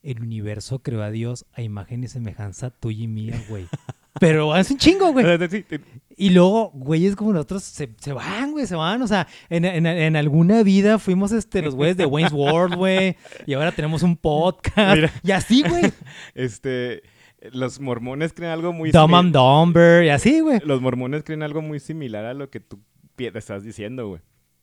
el 0.04 0.22
universo 0.22 0.80
creó 0.80 1.04
a 1.04 1.12
Dios 1.12 1.46
a 1.54 1.62
imagen 1.62 2.04
y 2.04 2.08
semejanza 2.08 2.72
tuya 2.72 3.04
y 3.04 3.08
mía, 3.08 3.42
güey? 3.48 3.68
Pero 4.20 4.56
es 4.56 4.70
un 4.72 4.78
chingo, 4.78 5.12
güey. 5.14 5.26
Sí, 5.50 5.66
sí, 5.70 5.78
Y 6.18 6.30
luego, 6.32 6.72
güeyes 6.74 7.16
como 7.16 7.32
nosotros 7.34 7.64
se, 7.64 7.90
se 7.98 8.14
van, 8.14 8.52
güey, 8.52 8.68
se 8.68 8.76
van. 8.76 9.02
O 9.02 9.08
sea, 9.08 9.28
en, 9.50 9.66
en- 9.66 9.86
en 9.86 10.16
alguna 10.16 10.64
vida 10.64 11.00
fuimos 11.00 11.32
este, 11.32 11.62
los 11.62 11.76
güeyes 11.76 11.98
de 11.98 12.06
Wayne's 12.06 12.34
World, 12.34 12.76
güey. 12.76 13.16
Y 13.46 13.54
ahora 13.54 13.72
tenemos 13.72 14.04
un 14.04 14.18
podcast. 14.18 14.96
Mira. 14.96 15.12
Y 15.24 15.32
así, 15.32 15.64
güey. 15.68 15.92
Este, 16.36 17.04
los 17.52 17.80
mormones 17.80 18.34
creen 18.34 18.52
algo 18.52 18.74
muy 18.74 18.92
Dumb 18.92 19.16
and 19.16 19.34
Dumber. 19.34 20.04
Y 20.04 20.10
así, 20.10 20.42
güey. 20.42 20.60
Los 20.66 20.82
mormones 20.82 21.24
creen 21.24 21.44
algo 21.44 21.62
muy 21.62 21.80
similar 21.80 22.26
a 22.26 22.34
lo 22.34 22.50
que 22.50 22.60
tú 22.60 22.80
estás 23.18 23.64
diciendo, 23.64 24.08
güey. 24.08 24.22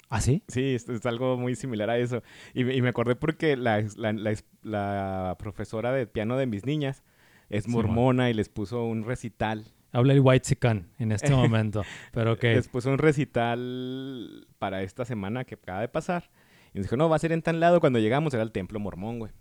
¿Así? 0.08 0.42
Sí, 0.48 0.74
es, 0.74 0.88
es 0.88 1.04
algo 1.04 1.36
muy 1.36 1.56
similar 1.56 1.90
a 1.90 1.98
eso. 1.98 2.22
Y, 2.54 2.64
me- 2.64 2.74
y 2.76 2.82
me 2.82 2.90
acordé 2.90 3.16
porque 3.16 3.56
la, 3.56 3.82
la, 3.96 4.12
la, 4.12 4.34
la 4.62 5.36
profesora 5.38 5.90
de 5.92 6.06
piano 6.06 6.36
de 6.36 6.46
mis 6.46 6.64
niñas 6.64 7.02
es 7.50 7.64
Sí, 7.64 7.70
mormona 7.70 8.30
y 8.30 8.34
les 8.34 8.48
puso 8.48 8.84
un 8.84 9.04
recital. 9.04 9.64
Habla 9.92 10.12
el 10.12 10.20
White 10.20 10.46
Sican 10.46 10.88
en 10.98 11.12
este 11.12 11.30
momento. 11.34 11.82
Pero 12.12 12.32
ok. 12.34 12.42
Les 12.42 12.68
puso 12.68 12.90
un 12.90 12.98
recital 12.98 14.46
para 14.58 14.82
esta 14.82 15.04
semana 15.04 15.44
que 15.44 15.54
acaba 15.54 15.80
de 15.80 15.88
pasar. 15.88 16.30
Y 16.74 16.78
nos 16.78 16.86
dijo, 16.86 16.96
no, 16.96 17.08
va 17.08 17.16
a 17.16 17.18
ser 17.18 17.32
en 17.32 17.42
tan 17.42 17.60
lado. 17.60 17.80
Cuando 17.80 17.98
llegamos 17.98 18.34
era 18.34 18.42
el 18.42 18.52
templo 18.52 18.78
mormón, 18.80 19.18
güey. 19.18 19.32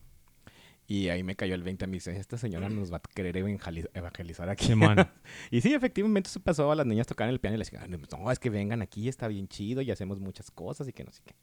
Y 0.87 1.09
ahí 1.09 1.23
me 1.23 1.35
cayó 1.35 1.55
el 1.55 1.63
20 1.63 1.85
a 1.85 1.87
mí. 1.87 1.93
Dice, 1.97 2.15
esta 2.15 2.37
señora 2.37 2.69
nos 2.69 2.93
va 2.93 2.97
a 2.97 3.01
querer 3.13 3.35
evangeli- 3.35 3.89
evangelizar 3.93 4.47
aquí. 4.49 4.67
Simón. 4.67 4.97
y 5.51 5.61
sí, 5.61 5.73
efectivamente 5.73 6.29
eso 6.29 6.39
pasó. 6.39 6.71
A 6.71 6.75
las 6.75 6.85
niñas 6.85 7.07
tocaban 7.07 7.33
el 7.33 7.39
piano 7.39 7.55
y 7.55 7.57
les 7.57 7.71
decían, 7.71 7.89
no, 7.89 8.31
es 8.31 8.39
que 8.39 8.49
vengan 8.51 8.81
aquí, 8.83 9.07
está 9.09 9.27
bien 9.27 9.47
chido 9.47 9.81
y 9.81 9.89
hacemos 9.91 10.19
muchas 10.19 10.51
cosas 10.51 10.87
y 10.87 10.93
que 10.93 11.03
no 11.03 11.11
sé 11.11 11.23
qué. 11.25 11.35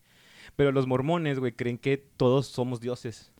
Pero 0.57 0.70
los 0.72 0.87
mormones, 0.87 1.38
güey, 1.40 1.53
creen 1.53 1.77
que 1.79 1.96
todos 1.96 2.46
somos 2.46 2.81
dioses. 2.81 3.33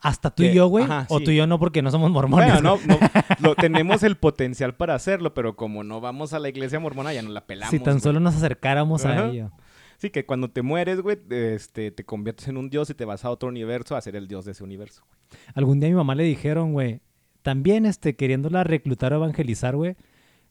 Hasta 0.00 0.30
tú 0.30 0.42
y 0.44 0.48
Que- 0.48 0.54
yo, 0.54 0.68
güey. 0.68 0.84
ajá, 0.84 1.06
O 1.08 1.18
sí. 1.18 1.24
tú 1.24 1.30
y 1.32 1.36
yo 1.36 1.46
no, 1.46 1.58
porque 1.58 1.82
no 1.82 1.90
somos 1.90 2.10
mormones. 2.10 2.52
Bueno, 2.52 2.78
no, 2.86 2.86
no, 2.86 2.98
lo, 3.40 3.54
tenemos 3.56 4.02
el 4.02 4.16
potencial 4.16 4.74
para 4.74 4.94
hacerlo, 4.94 5.34
pero 5.34 5.56
como 5.56 5.82
no 5.84 6.00
vamos 6.00 6.32
a 6.32 6.38
la 6.38 6.48
iglesia 6.48 6.78
mormona, 6.78 7.12
ya 7.12 7.22
no 7.22 7.30
la 7.30 7.46
pelamos. 7.46 7.70
si 7.70 7.78
tan 7.80 7.94
güey. 7.94 8.02
solo 8.02 8.20
nos 8.20 8.36
acercáramos 8.36 9.04
a 9.04 9.28
ello. 9.28 9.50
Sí, 9.96 10.10
que 10.10 10.24
cuando 10.24 10.48
te 10.50 10.62
mueres, 10.62 11.00
güey, 11.00 11.18
este, 11.30 11.90
te 11.90 12.04
conviertes 12.04 12.46
en 12.46 12.56
un 12.56 12.70
dios 12.70 12.88
y 12.90 12.94
te 12.94 13.04
vas 13.04 13.24
a 13.24 13.30
otro 13.30 13.48
universo 13.48 13.96
a 13.96 14.00
ser 14.00 14.14
el 14.14 14.28
dios 14.28 14.44
de 14.44 14.52
ese 14.52 14.62
universo. 14.62 15.02
güey. 15.04 15.40
Algún 15.54 15.80
día 15.80 15.88
a 15.88 15.90
mi 15.90 15.96
mamá 15.96 16.14
le 16.14 16.22
dijeron, 16.22 16.72
güey, 16.72 17.00
también 17.42 17.84
este, 17.84 18.14
queriéndola 18.14 18.62
reclutar 18.62 19.12
o 19.12 19.16
evangelizar, 19.16 19.74
güey, 19.74 19.96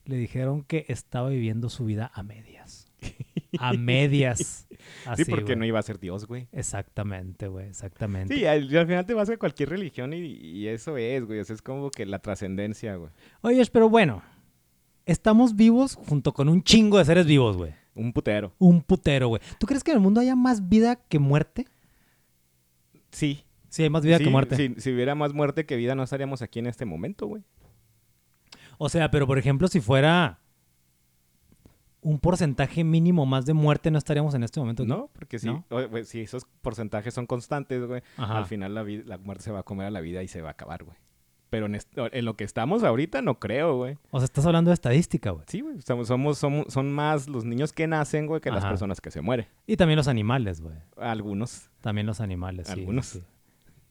le 0.04 0.18
dijeron 0.18 0.64
que 0.64 0.86
estaba 0.90 1.30
viviendo 1.30 1.70
su 1.70 1.86
vida 1.86 2.12
a 2.14 2.24
medias. 2.24 2.92
A 3.60 3.72
medias. 3.74 4.67
Así, 5.06 5.26
sí, 5.26 5.32
porque 5.32 5.56
no 5.56 5.66
iba 5.66 5.80
a 5.80 5.84
ser 5.84 6.00
dios, 6.00 6.28
güey. 6.28 6.48
Exactamente, 6.52 7.48
güey, 7.48 7.68
exactamente. 7.68 8.36
Sí, 8.36 8.46
al, 8.46 8.76
al 8.76 8.88
final 8.88 9.06
te 9.06 9.14
vas 9.14 9.30
a 9.30 9.38
cualquier 9.38 9.70
religión 9.70 10.14
y, 10.14 10.20
y 10.20 10.68
eso 10.68 10.98
es, 10.98 11.26
güey. 11.26 11.40
Eso 11.40 11.54
es 11.54 11.62
como 11.62 11.90
que 11.92 12.06
la 12.06 12.20
trascendencia, 12.20 12.96
güey. 12.96 13.12
Oye, 13.42 13.64
pero 13.72 13.90
bueno, 13.90 14.24
estamos 15.06 15.56
vivos 15.56 15.96
junto 15.96 16.34
con 16.34 16.50
un 16.50 16.64
chingo 16.64 16.98
de 16.98 17.06
seres 17.06 17.26
vivos, 17.26 17.58
güey. 17.58 17.74
Un 17.96 18.14
putero. 18.14 18.54
Un 18.60 18.82
putero, 18.82 19.30
güey. 19.30 19.42
¿Tú 19.60 19.66
crees 19.66 19.84
que 19.84 19.92
en 19.92 19.98
el 19.98 20.04
mundo 20.04 20.22
haya 20.22 20.36
más 20.36 20.70
vida 20.70 20.98
que 21.08 21.18
muerte? 21.20 21.68
Sí. 23.12 23.44
Sí, 23.70 23.84
hay 23.84 23.90
más 23.90 24.04
vida 24.04 24.18
Sí, 24.18 24.24
que 24.24 24.30
muerte. 24.30 24.76
Si 24.78 24.92
hubiera 24.92 25.16
más 25.16 25.34
muerte 25.34 25.66
que 25.66 25.76
vida, 25.76 25.96
no 25.96 26.04
estaríamos 26.04 26.42
aquí 26.42 26.60
en 26.60 26.68
este 26.68 26.86
momento, 26.86 27.28
güey. 27.28 27.44
O 28.78 28.90
sea, 28.90 29.10
pero 29.12 29.26
por 29.26 29.38
ejemplo, 29.38 29.68
si 29.68 29.82
fuera 29.82 30.40
un 32.08 32.20
porcentaje 32.20 32.86
mínimo 32.86 33.26
más 33.26 33.46
de 33.46 33.54
muerte, 33.54 33.92
no 33.92 33.98
estaríamos 33.98 34.34
en 34.34 34.44
este 34.44 34.62
momento. 34.62 34.84
aquí? 34.84 34.90
No, 34.90 35.10
porque 35.12 35.40
si, 35.40 35.50
si 36.06 36.22
esos 36.22 36.46
porcentajes 36.62 37.14
son 37.14 37.26
constantes, 37.26 37.86
güey, 37.86 38.02
al 38.16 38.46
final 38.46 38.74
la, 38.74 39.18
muerte 39.18 39.44
se 39.44 39.52
va 39.52 39.60
a 39.60 39.64
comer 39.64 39.88
a 39.88 39.92
la 39.92 40.00
vida 40.00 40.24
y 40.24 40.30
se 40.30 40.42
va 40.42 40.50
a 40.50 40.52
acabar, 40.52 40.86
güey. 40.86 40.96
Pero 41.50 41.66
en, 41.66 42.26
lo 42.26 42.36
que 42.36 42.44
estamos 42.46 42.84
ahorita, 42.84 43.22
no 43.22 43.40
creo, 43.40 43.76
güey. 43.76 43.98
O 44.12 44.20
sea, 44.20 44.26
estás 44.26 44.46
hablando 44.46 44.70
de 44.70 44.74
estadística, 44.74 45.32
güey. 45.32 45.46
Sí, 45.48 45.62
güey. 45.62 45.82
Somos, 45.82 46.08
somos, 46.08 46.38
somos- 46.38 46.66
son 46.72 46.92
más 46.92 47.28
los 47.28 47.44
niños 47.44 47.74
que 47.74 47.88
nacen, 47.88 48.26
güey, 48.26 48.40
que 48.40 48.52
las 48.52 48.66
personas 48.66 49.02
que 49.02 49.12
se 49.12 49.22
mueren. 49.22 49.48
Y 49.66 49.76
también 49.76 49.98
los 49.98 50.08
animales, 50.08 50.62
güey. 50.62 50.76
Algunos. 50.98 51.70
También 51.82 52.08
los 52.08 52.22
animales, 52.22 52.68
sí. 52.68 52.74
Algunos. 52.74 53.06
sí. 53.06 53.24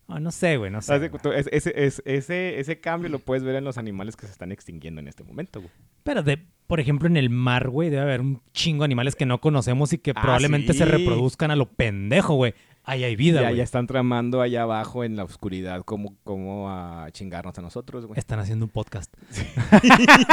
Ah, 0.08 0.20
no 0.20 0.30
sé, 0.30 0.56
güey, 0.56 0.70
no 0.70 0.80
sé. 0.80 1.08
Güey. 1.08 1.10
ese, 1.34 2.60
ese 2.60 2.80
cambio 2.80 3.10
lo 3.10 3.18
puedes 3.18 3.42
ver 3.42 3.56
en 3.56 3.64
los 3.64 3.76
animales 3.76 4.16
que 4.16 4.26
se 4.26 4.32
están 4.32 4.52
extinguiendo 4.52 5.00
en 5.00 5.08
este 5.08 5.24
momento, 5.24 5.60
güey. 5.60 5.72
Pero, 6.02 6.22
de, 6.22 6.46
por 6.66 6.80
ejemplo, 6.80 7.08
en 7.08 7.16
el 7.16 7.30
mar, 7.30 7.68
güey, 7.68 7.90
debe 7.90 8.02
haber 8.02 8.20
un 8.20 8.40
chingo 8.52 8.82
de 8.82 8.86
animales 8.86 9.16
que 9.16 9.26
no 9.26 9.40
conocemos 9.40 9.92
y 9.92 9.98
que 9.98 10.12
Ah, 10.14 10.20
probablemente 10.22 10.72
se 10.72 10.84
sí. 10.84 10.90
reproduzcan 10.90 11.50
a 11.50 11.56
lo 11.56 11.66
pendejo, 11.68 12.34
güey. 12.34 12.54
Ahí 12.88 13.02
hay 13.02 13.16
vida, 13.16 13.42
güey. 13.42 13.56
ya 13.56 13.64
están 13.64 13.88
tramando 13.88 14.40
allá 14.40 14.62
abajo 14.62 15.02
en 15.02 15.16
la 15.16 15.24
oscuridad 15.24 15.82
cómo, 15.84 16.14
cómo 16.22 16.70
a 16.70 17.08
chingarnos 17.10 17.58
a 17.58 17.62
nosotros, 17.62 18.06
güey. 18.06 18.16
Están 18.18 18.38
haciendo 18.38 18.64
un 18.66 18.70
podcast. 18.70 19.12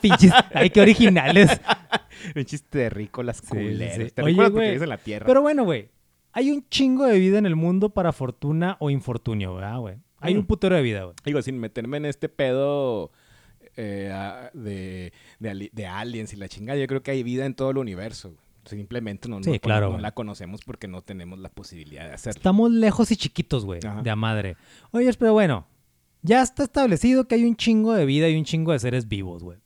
Pinches, 0.00 0.32
ay, 0.54 0.70
qué 0.70 0.80
originales. 0.80 1.60
Pinches 2.34 2.62
terrícolas 2.64 3.38
Sí, 3.38 3.46
sí, 3.46 3.52
culeros. 3.52 3.94
sí. 3.94 4.00
Oye, 4.02 4.10
Terrícolas 4.10 4.50
porque 4.52 4.66
vives 4.68 4.82
en 4.82 4.88
la 4.88 4.98
tierra. 4.98 5.26
Pero 5.26 5.42
bueno, 5.42 5.64
güey, 5.64 5.88
hay 6.32 6.50
un 6.50 6.66
chingo 6.68 7.06
de 7.06 7.18
vida 7.18 7.38
en 7.38 7.46
el 7.46 7.56
mundo 7.56 7.90
para 7.90 8.12
fortuna 8.12 8.76
o 8.78 8.90
infortunio, 8.90 9.54
¿verdad, 9.54 9.78
güey? 9.78 9.96
Hay 10.20 10.34
Mm. 10.34 10.38
un 10.38 10.46
putero 10.46 10.76
de 10.76 10.82
vida, 10.82 11.04
güey. 11.04 11.16
Digo, 11.24 11.40
sin 11.42 11.58
meterme 11.58 11.96
en 11.96 12.06
este 12.06 12.28
pedo 12.28 13.10
eh, 13.76 14.12
de, 14.54 15.12
de, 15.38 15.70
de 15.72 15.86
aliens 15.86 16.32
y 16.32 16.36
la 16.36 16.48
chingada, 16.48 16.78
yo 16.78 16.86
creo 16.86 17.02
que 17.02 17.10
hay 17.10 17.22
vida 17.22 17.46
en 17.46 17.54
todo 17.54 17.70
el 17.70 17.78
universo. 17.78 18.34
Simplemente 18.64 19.28
no, 19.28 19.36
no 19.38 19.42
Sí, 19.44 19.50
cono- 19.50 19.60
claro, 19.60 19.86
no 19.86 19.92
güey. 19.92 20.02
la 20.02 20.12
conocemos 20.12 20.60
porque 20.64 20.86
no 20.86 21.00
tenemos 21.02 21.38
la 21.38 21.48
posibilidad 21.48 22.06
de 22.06 22.12
hacerlo. 22.14 22.38
Estamos 22.38 22.70
lejos 22.70 23.10
y 23.10 23.16
chiquitos, 23.16 23.64
güey, 23.64 23.80
de 23.80 24.10
a 24.10 24.16
madre. 24.16 24.56
Oye, 24.90 25.10
pero 25.18 25.32
bueno, 25.32 25.66
ya 26.22 26.42
está 26.42 26.62
establecido 26.64 27.26
que 27.26 27.36
hay 27.36 27.44
un 27.44 27.56
chingo 27.56 27.94
de 27.94 28.04
vida 28.04 28.28
y 28.28 28.36
un 28.36 28.44
chingo 28.44 28.72
de 28.72 28.78
seres 28.78 29.08
vivos, 29.08 29.42
güey. 29.42 29.58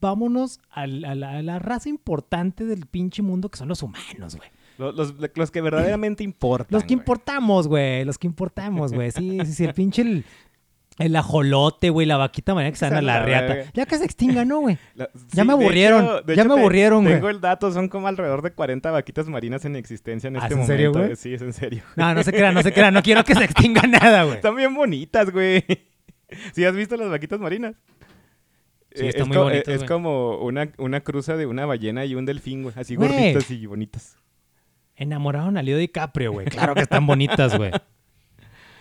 Vámonos 0.00 0.60
a 0.70 0.86
la, 0.86 1.10
a 1.12 1.42
la 1.42 1.58
raza 1.58 1.90
importante 1.90 2.64
del 2.64 2.86
pinche 2.86 3.20
mundo 3.20 3.50
que 3.50 3.58
son 3.58 3.68
los 3.68 3.82
humanos, 3.82 4.36
güey. 4.36 4.48
Los, 4.78 4.94
los- 4.96 5.14
los 5.36 5.50
que 5.50 5.60
verdaderamente 5.60 6.24
importan. 6.24 6.68
Los 6.70 6.84
que 6.84 6.94
importamos, 6.94 7.68
güey. 7.68 8.06
Los 8.06 8.16
que 8.16 8.26
importamos, 8.26 8.94
güey. 8.94 9.10
Sí, 9.10 9.38
sí, 9.44 9.52
sí. 9.52 9.64
El 9.66 9.74
pinche 9.74 10.00
el, 10.00 10.24
el 11.00 11.16
ajolote, 11.16 11.90
güey. 11.90 12.06
La 12.06 12.16
vaquita 12.16 12.54
manera 12.54 12.70
que 12.70 12.76
se 12.78 12.86
a 12.86 13.02
la 13.02 13.24
verga. 13.24 13.64
Ya 13.74 13.86
que 13.86 13.98
se 13.98 14.04
extinga, 14.04 14.44
¿no, 14.44 14.60
güey? 14.60 14.78
La- 14.94 15.08
Ya 15.32 15.44
me 15.44 15.52
aburrieron, 15.52 16.04
hecho- 16.04 16.26
ya 16.26 16.32
hecho 16.34 16.44
me 16.44 16.54
te- 16.54 16.60
aburrieron, 16.60 17.02
güey. 17.02 17.14
Tengo 17.16 17.28
el 17.30 17.40
dato, 17.40 17.72
son 17.72 17.88
como 17.88 18.06
alrededor 18.08 18.42
de 18.42 18.52
40 18.52 18.90
vaquitas 18.90 19.26
marinas 19.28 19.64
en 19.64 19.76
existencia 19.76 20.28
en 20.28 20.36
¿Ah, 20.36 20.40
este 20.40 20.46
es 20.46 20.52
en 20.52 20.58
momento. 20.58 20.72
serio, 20.72 20.92
güey? 20.92 21.16
Sí, 21.16 21.34
es 21.34 21.42
en 21.42 21.52
serio. 21.52 21.82
No, 21.96 22.14
no 22.14 22.22
se 22.22 22.32
crea, 22.32 22.52
no 22.52 22.62
se 22.62 22.72
crea. 22.72 22.90
No 22.90 23.02
quiero 23.02 23.24
que 23.24 23.34
se 23.34 23.44
extinga 23.44 23.82
nada, 23.88 24.22
güey. 24.24 24.36
Están 24.36 24.54
bien 24.56 24.74
bonitas, 24.74 25.30
güey. 25.30 25.64
¿Sí 26.54 26.64
has 26.64 26.74
visto 26.76 26.96
las 26.96 27.10
vaquitas 27.10 27.40
marinas? 27.40 27.74
Sí, 28.92 29.04
Eh, 29.04 29.08
están 29.08 29.22
es 29.22 29.28
muy 29.28 29.36
co- 29.36 29.42
bonitas, 29.44 29.68
Es 29.74 29.78
güey. 29.78 29.88
como 29.88 30.36
una, 30.38 30.68
una 30.78 31.00
cruza 31.00 31.36
de 31.36 31.46
una 31.46 31.64
ballena 31.66 32.04
y 32.04 32.14
un 32.14 32.26
delfín, 32.26 32.62
güey. 32.62 32.74
Así 32.78 32.96
Güey. 32.96 33.08
gorditas 33.08 33.50
y 33.50 33.66
bonitas. 33.66 34.16
Enamoraron 34.96 35.56
a 35.56 35.62
Leo 35.62 35.78
DiCaprio, 35.78 36.32
güey. 36.32 36.46
Claro 36.46 36.74
que 36.74 36.82
están 36.82 37.06
bonitas, 37.06 37.56
güey. 37.56 37.70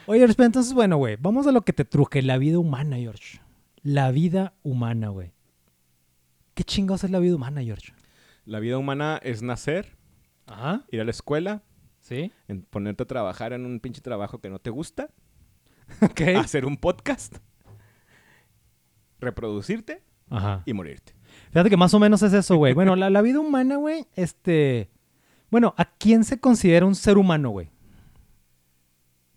Oye, 0.10 0.26
entonces, 0.26 0.74
bueno, 0.74 0.98
güey. 0.98 1.18
Vamos 1.20 1.46
a 1.46 1.52
lo 1.52 1.62
que 1.62 1.72
te 1.72 1.86
truje. 1.86 2.24
La 2.24 2.40
vida 2.40 2.58
humana, 2.58 2.98
George. 2.98 3.42
La 3.84 4.10
vida 4.10 4.56
humana, 4.64 5.10
güey. 5.10 5.34
¿Qué 6.56 6.64
chingados 6.64 7.04
es 7.04 7.12
la 7.12 7.20
vida 7.20 7.36
humana, 7.36 7.62
George? 7.62 7.94
La 8.44 8.60
vida 8.60 8.80
humana 8.80 9.20
es 9.22 9.44
nacer, 9.44 9.96
Ajá. 10.48 10.84
ir 10.90 11.00
a 11.02 11.04
la 11.04 11.12
escuela, 11.12 11.62
¿Sí? 12.00 12.32
en- 12.48 12.64
ponerte 12.64 13.04
a 13.04 13.06
trabajar 13.06 13.54
en 13.54 13.68
un 13.68 13.80
pinche 13.80 14.02
trabajo 14.02 14.42
que 14.42 14.50
no 14.50 14.58
te 14.58 14.72
gusta, 14.72 15.12
hacer 16.44 16.66
un 16.66 16.78
podcast, 16.78 17.36
reproducirte 19.20 20.02
Ajá. 20.32 20.64
y 20.66 20.74
morirte. 20.74 21.14
Fíjate 21.52 21.70
que 21.70 21.78
más 21.78 21.94
o 21.94 22.00
menos 22.00 22.24
es 22.24 22.34
eso, 22.34 22.56
güey. 22.56 22.74
Bueno, 22.74 22.96
la, 22.96 23.12
la 23.12 23.22
vida 23.22 23.40
humana, 23.40 23.76
güey, 23.76 24.08
este... 24.16 24.90
Bueno, 25.52 25.76
¿a 25.78 25.86
quién 25.86 26.24
se 26.24 26.40
considera 26.40 26.88
un 26.88 26.96
ser 26.96 27.20
humano, 27.20 27.52
güey? 27.52 27.70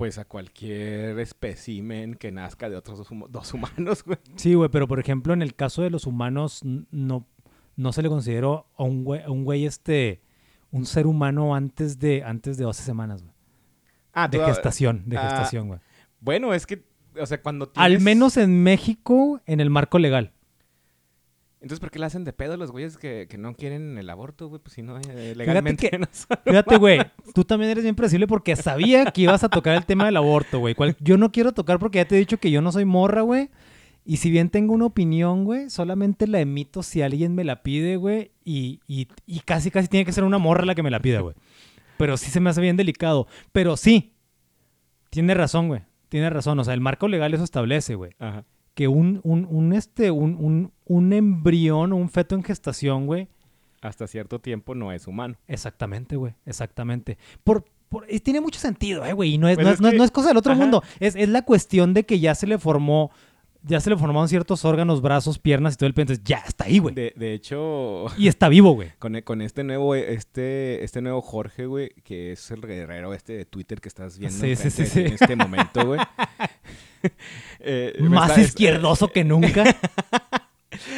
Pues 0.02 0.18
a 0.18 0.24
cualquier 0.24 1.16
espécimen 1.20 2.16
que 2.16 2.32
nazca 2.32 2.68
de 2.68 2.74
otros 2.74 2.98
dos, 2.98 3.12
hum- 3.12 3.28
dos 3.30 3.54
humanos, 3.54 4.02
güey. 4.02 4.18
Sí, 4.34 4.54
güey, 4.54 4.68
pero 4.68 4.88
por 4.88 4.98
ejemplo, 4.98 5.32
en 5.32 5.42
el 5.42 5.54
caso 5.54 5.82
de 5.82 5.90
los 5.90 6.08
humanos, 6.08 6.62
no, 6.64 7.24
no 7.76 7.92
se 7.92 8.02
le 8.02 8.08
consideró 8.08 8.66
a 8.76 8.82
un 8.82 9.04
güey, 9.04 9.22
a 9.22 9.30
un 9.30 9.44
güey, 9.44 9.64
este... 9.64 10.20
Un 10.72 10.86
ser 10.86 11.06
humano 11.06 11.54
antes 11.54 12.00
de, 12.00 12.24
antes 12.24 12.56
de 12.56 12.64
12 12.64 12.82
semanas, 12.82 13.22
güey. 13.22 13.32
Ah, 14.12 14.26
De 14.26 14.40
gestación, 14.40 15.04
de 15.06 15.18
ah, 15.18 15.22
gestación, 15.22 15.68
güey. 15.68 15.78
Bueno, 16.18 16.52
es 16.52 16.66
que, 16.66 16.82
o 17.16 17.24
sea, 17.24 17.40
cuando 17.40 17.70
Al 17.76 18.00
menos 18.00 18.36
en 18.38 18.60
México, 18.60 19.40
en 19.46 19.60
el 19.60 19.70
marco 19.70 20.00
legal. 20.00 20.32
Entonces, 21.62 21.78
¿por 21.80 21.90
qué 21.92 22.00
le 22.00 22.06
hacen 22.06 22.24
de 22.24 22.32
pedo 22.32 22.54
a 22.54 22.56
los 22.56 22.72
güeyes 22.72 22.98
que, 22.98 23.28
que 23.30 23.38
no 23.38 23.54
quieren 23.54 23.96
el 23.96 24.10
aborto, 24.10 24.48
güey? 24.48 24.60
Pues 24.60 24.74
si 24.74 24.82
no, 24.82 24.98
eh, 24.98 25.34
legalmente 25.36 25.88
que- 25.88 25.96
no 25.98 26.06
Fíjate, 26.44 26.76
güey, 26.76 27.00
tú 27.34 27.44
también 27.44 27.70
eres 27.70 27.84
bien 27.84 27.94
predecible 27.94 28.26
porque 28.26 28.56
sabía 28.56 29.04
que 29.12 29.22
ibas 29.22 29.44
a 29.44 29.48
tocar 29.48 29.76
el 29.76 29.86
tema 29.86 30.04
del 30.06 30.16
aborto, 30.16 30.58
güey. 30.58 30.74
Yo 30.98 31.16
no 31.16 31.30
quiero 31.30 31.52
tocar 31.52 31.78
porque 31.78 31.98
ya 31.98 32.04
te 32.04 32.16
he 32.16 32.18
dicho 32.18 32.38
que 32.38 32.50
yo 32.50 32.60
no 32.62 32.72
soy 32.72 32.84
morra, 32.84 33.22
güey. 33.22 33.48
Y 34.04 34.16
si 34.16 34.32
bien 34.32 34.50
tengo 34.50 34.74
una 34.74 34.86
opinión, 34.86 35.44
güey, 35.44 35.70
solamente 35.70 36.26
la 36.26 36.40
emito 36.40 36.82
si 36.82 37.02
alguien 37.02 37.36
me 37.36 37.44
la 37.44 37.62
pide, 37.62 37.94
güey. 37.96 38.32
Y, 38.44 38.80
y, 38.88 39.06
y 39.26 39.38
casi, 39.40 39.70
casi 39.70 39.86
tiene 39.86 40.04
que 40.04 40.10
ser 40.12 40.24
una 40.24 40.38
morra 40.38 40.64
la 40.64 40.74
que 40.74 40.82
me 40.82 40.90
la 40.90 40.98
pida, 40.98 41.20
güey. 41.20 41.36
Pero 41.98 42.16
sí 42.16 42.28
se 42.32 42.40
me 42.40 42.50
hace 42.50 42.60
bien 42.60 42.76
delicado. 42.76 43.28
Pero 43.52 43.76
sí, 43.76 44.14
tiene 45.10 45.34
razón, 45.34 45.68
güey. 45.68 45.82
Tiene 46.08 46.28
razón. 46.30 46.58
O 46.58 46.64
sea, 46.64 46.74
el 46.74 46.80
marco 46.80 47.06
legal 47.06 47.32
eso 47.32 47.44
establece, 47.44 47.94
güey. 47.94 48.10
Ajá. 48.18 48.44
Que 48.74 48.88
un, 48.88 49.20
un, 49.22 49.46
un, 49.50 49.72
este, 49.74 50.10
un, 50.10 50.36
un, 50.40 50.72
un 50.86 51.12
embrión 51.12 51.92
un 51.92 52.08
feto 52.08 52.34
en 52.34 52.42
gestación, 52.42 53.06
güey, 53.06 53.28
Hasta 53.82 54.06
cierto 54.06 54.38
tiempo 54.38 54.74
no 54.74 54.92
es 54.92 55.06
humano. 55.06 55.34
Exactamente, 55.48 56.16
güey. 56.16 56.34
Exactamente. 56.46 57.18
Por, 57.44 57.64
por- 57.88 58.06
tiene 58.06 58.40
mucho 58.40 58.58
sentido, 58.60 59.04
eh, 59.04 59.12
güey. 59.12 59.34
Y 59.34 59.38
no 59.38 59.48
es, 59.48 59.56
Pues 59.56 59.66
no, 59.66 59.72
es 59.72 59.80
no 59.80 59.88
es- 59.88 59.92
que- 59.92 59.98
no 59.98 60.04
es 60.04 60.10
cosa 60.10 60.28
del 60.28 60.36
otro 60.38 60.52
ajá. 60.52 60.60
mundo. 60.62 60.82
Es, 61.00 61.16
es 61.16 61.28
la 61.28 61.42
cuestión 61.42 61.92
de 61.92 62.04
que 62.04 62.18
ya 62.20 62.34
se 62.34 62.46
le 62.46 62.58
formó, 62.58 63.10
ya 63.64 63.80
se 63.80 63.90
le 63.90 63.96
formaron 63.96 64.28
ciertos 64.28 64.64
órganos, 64.64 65.00
brazos, 65.02 65.38
piernas 65.38 65.74
y 65.74 65.76
todo 65.76 65.86
el 65.86 65.94
pedo. 65.94 66.02
Entonces 66.04 66.24
ya 66.24 66.38
está 66.46 66.64
ahí, 66.64 66.78
güey. 66.78 66.94
De, 66.94 67.12
de 67.16 67.34
hecho, 67.34 68.06
Y 68.18 68.28
está 68.28 68.48
vivo, 68.48 68.72
güey. 68.72 68.90
con, 68.98 69.20
con 69.22 69.40
este 69.42 69.64
nuevo, 69.64 69.94
este, 69.94 70.82
este 70.84 71.00
nuevo 71.02 71.20
Jorge, 71.22 71.66
güey, 71.66 71.90
que 72.04 72.32
es 72.32 72.50
el 72.50 72.60
guerrero 72.60 73.14
este 73.14 73.34
de 73.34 73.44
Twitter 73.44 73.80
que 73.80 73.88
estás 73.88 74.18
viendo 74.18 74.38
Sí, 74.38 74.56
sí, 74.56 74.70
sí, 74.70 74.86
sí. 74.86 75.00
en 75.00 75.12
este 75.14 75.36
momento, 75.36 75.86
güey. 75.86 76.00
Eh, 77.58 77.94
Más 78.00 78.30
está- 78.30 78.40
es- 78.42 78.48
izquierdoso 78.48 79.08
que 79.08 79.24
nunca. 79.24 79.64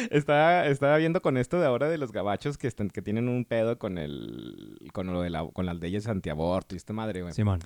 Estaba, 0.09 0.67
estaba 0.67 0.97
viendo 0.97 1.21
con 1.21 1.35
esto 1.37 1.59
de 1.59 1.65
ahora 1.67 1.89
de 1.89 1.97
los 1.97 2.11
gabachos 2.11 2.57
que, 2.57 2.67
están, 2.67 2.89
que 2.89 3.01
tienen 3.01 3.27
un 3.27 3.43
pedo 3.43 3.77
con 3.77 3.97
el 3.97 4.77
con 4.93 5.07
lo 5.07 5.21
de 5.21 5.29
la, 5.29 5.45
con 5.51 5.65
las 5.65 5.75
leyes 5.77 6.07
antiaborto 6.07 6.75
y 6.75 6.77
esta 6.77 6.93
madre, 6.93 7.21
güey. 7.23 7.33
Simón. 7.33 7.59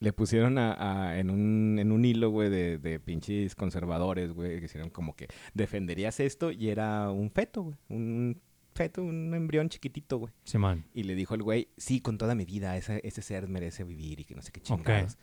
Le 0.00 0.12
pusieron 0.12 0.58
a, 0.58 1.08
a- 1.08 1.18
en, 1.18 1.30
un, 1.30 1.78
en 1.78 1.90
un 1.92 2.04
hilo, 2.04 2.30
güey, 2.30 2.50
de, 2.50 2.78
de 2.78 3.00
pinches 3.00 3.54
conservadores, 3.54 4.32
güey, 4.32 4.58
que 4.60 4.66
hicieron 4.66 4.90
como 4.90 5.16
que 5.16 5.28
defenderías 5.54 6.20
esto 6.20 6.50
y 6.52 6.68
era 6.68 7.10
un 7.10 7.30
feto, 7.30 7.62
güey. 7.62 7.76
Un 7.88 8.40
feto, 8.74 9.02
un 9.02 9.34
embrión 9.34 9.68
chiquitito, 9.68 10.18
güey. 10.18 10.32
Simón. 10.44 10.84
Y 10.94 11.02
le 11.02 11.14
dijo 11.16 11.34
el 11.34 11.42
güey, 11.42 11.68
sí, 11.76 12.00
con 12.00 12.16
toda 12.16 12.34
mi 12.36 12.44
vida, 12.44 12.76
ese, 12.76 13.00
ese 13.02 13.22
ser 13.22 13.48
merece 13.48 13.82
vivir 13.82 14.20
y 14.20 14.24
que 14.24 14.34
no 14.36 14.42
sé 14.42 14.52
qué 14.52 14.60
chingados. 14.60 15.18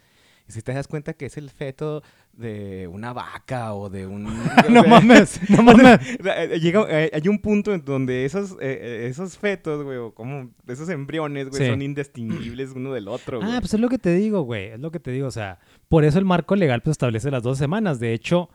Y 0.47 0.51
si 0.51 0.61
te 0.61 0.73
das 0.73 0.87
cuenta 0.87 1.13
que 1.13 1.25
es 1.25 1.37
el 1.37 1.49
feto 1.49 2.03
de 2.33 2.87
una 2.87 3.13
vaca 3.13 3.73
o 3.73 3.89
de 3.89 4.05
un... 4.05 4.25
no 4.69 4.83
mames, 4.83 5.39
no 5.49 5.63
mames. 5.63 5.99
Eh, 6.23 6.59
llega, 6.61 6.85
eh, 6.87 7.09
hay 7.13 7.27
un 7.27 7.39
punto 7.39 7.73
en 7.73 7.83
donde 7.83 8.25
esos, 8.25 8.55
eh, 8.61 9.07
esos 9.09 9.37
fetos, 9.39 9.83
güey, 9.83 9.97
o 9.97 10.13
como 10.13 10.51
esos 10.67 10.89
embriones, 10.89 11.49
güey, 11.49 11.63
Sí. 11.63 11.69
son 11.69 11.81
indistinguibles 11.81 12.71
uno 12.75 12.93
del 12.93 13.07
otro, 13.07 13.39
güey. 13.39 13.51
Ah, 13.51 13.59
pues 13.59 13.73
es 13.73 13.79
lo 13.79 13.89
que 13.89 13.97
te 13.97 14.13
digo, 14.13 14.41
güey. 14.43 14.65
Es 14.67 14.79
lo 14.79 14.91
que 14.91 14.99
te 14.99 15.09
digo. 15.11 15.27
O 15.27 15.31
sea, 15.31 15.59
por 15.89 16.03
eso 16.03 16.19
el 16.19 16.25
marco 16.25 16.55
legal 16.55 16.81
pues, 16.83 16.91
establece 16.93 17.31
las 17.31 17.41
dos 17.41 17.57
semanas. 17.57 17.99
De 17.99 18.13
hecho, 18.13 18.49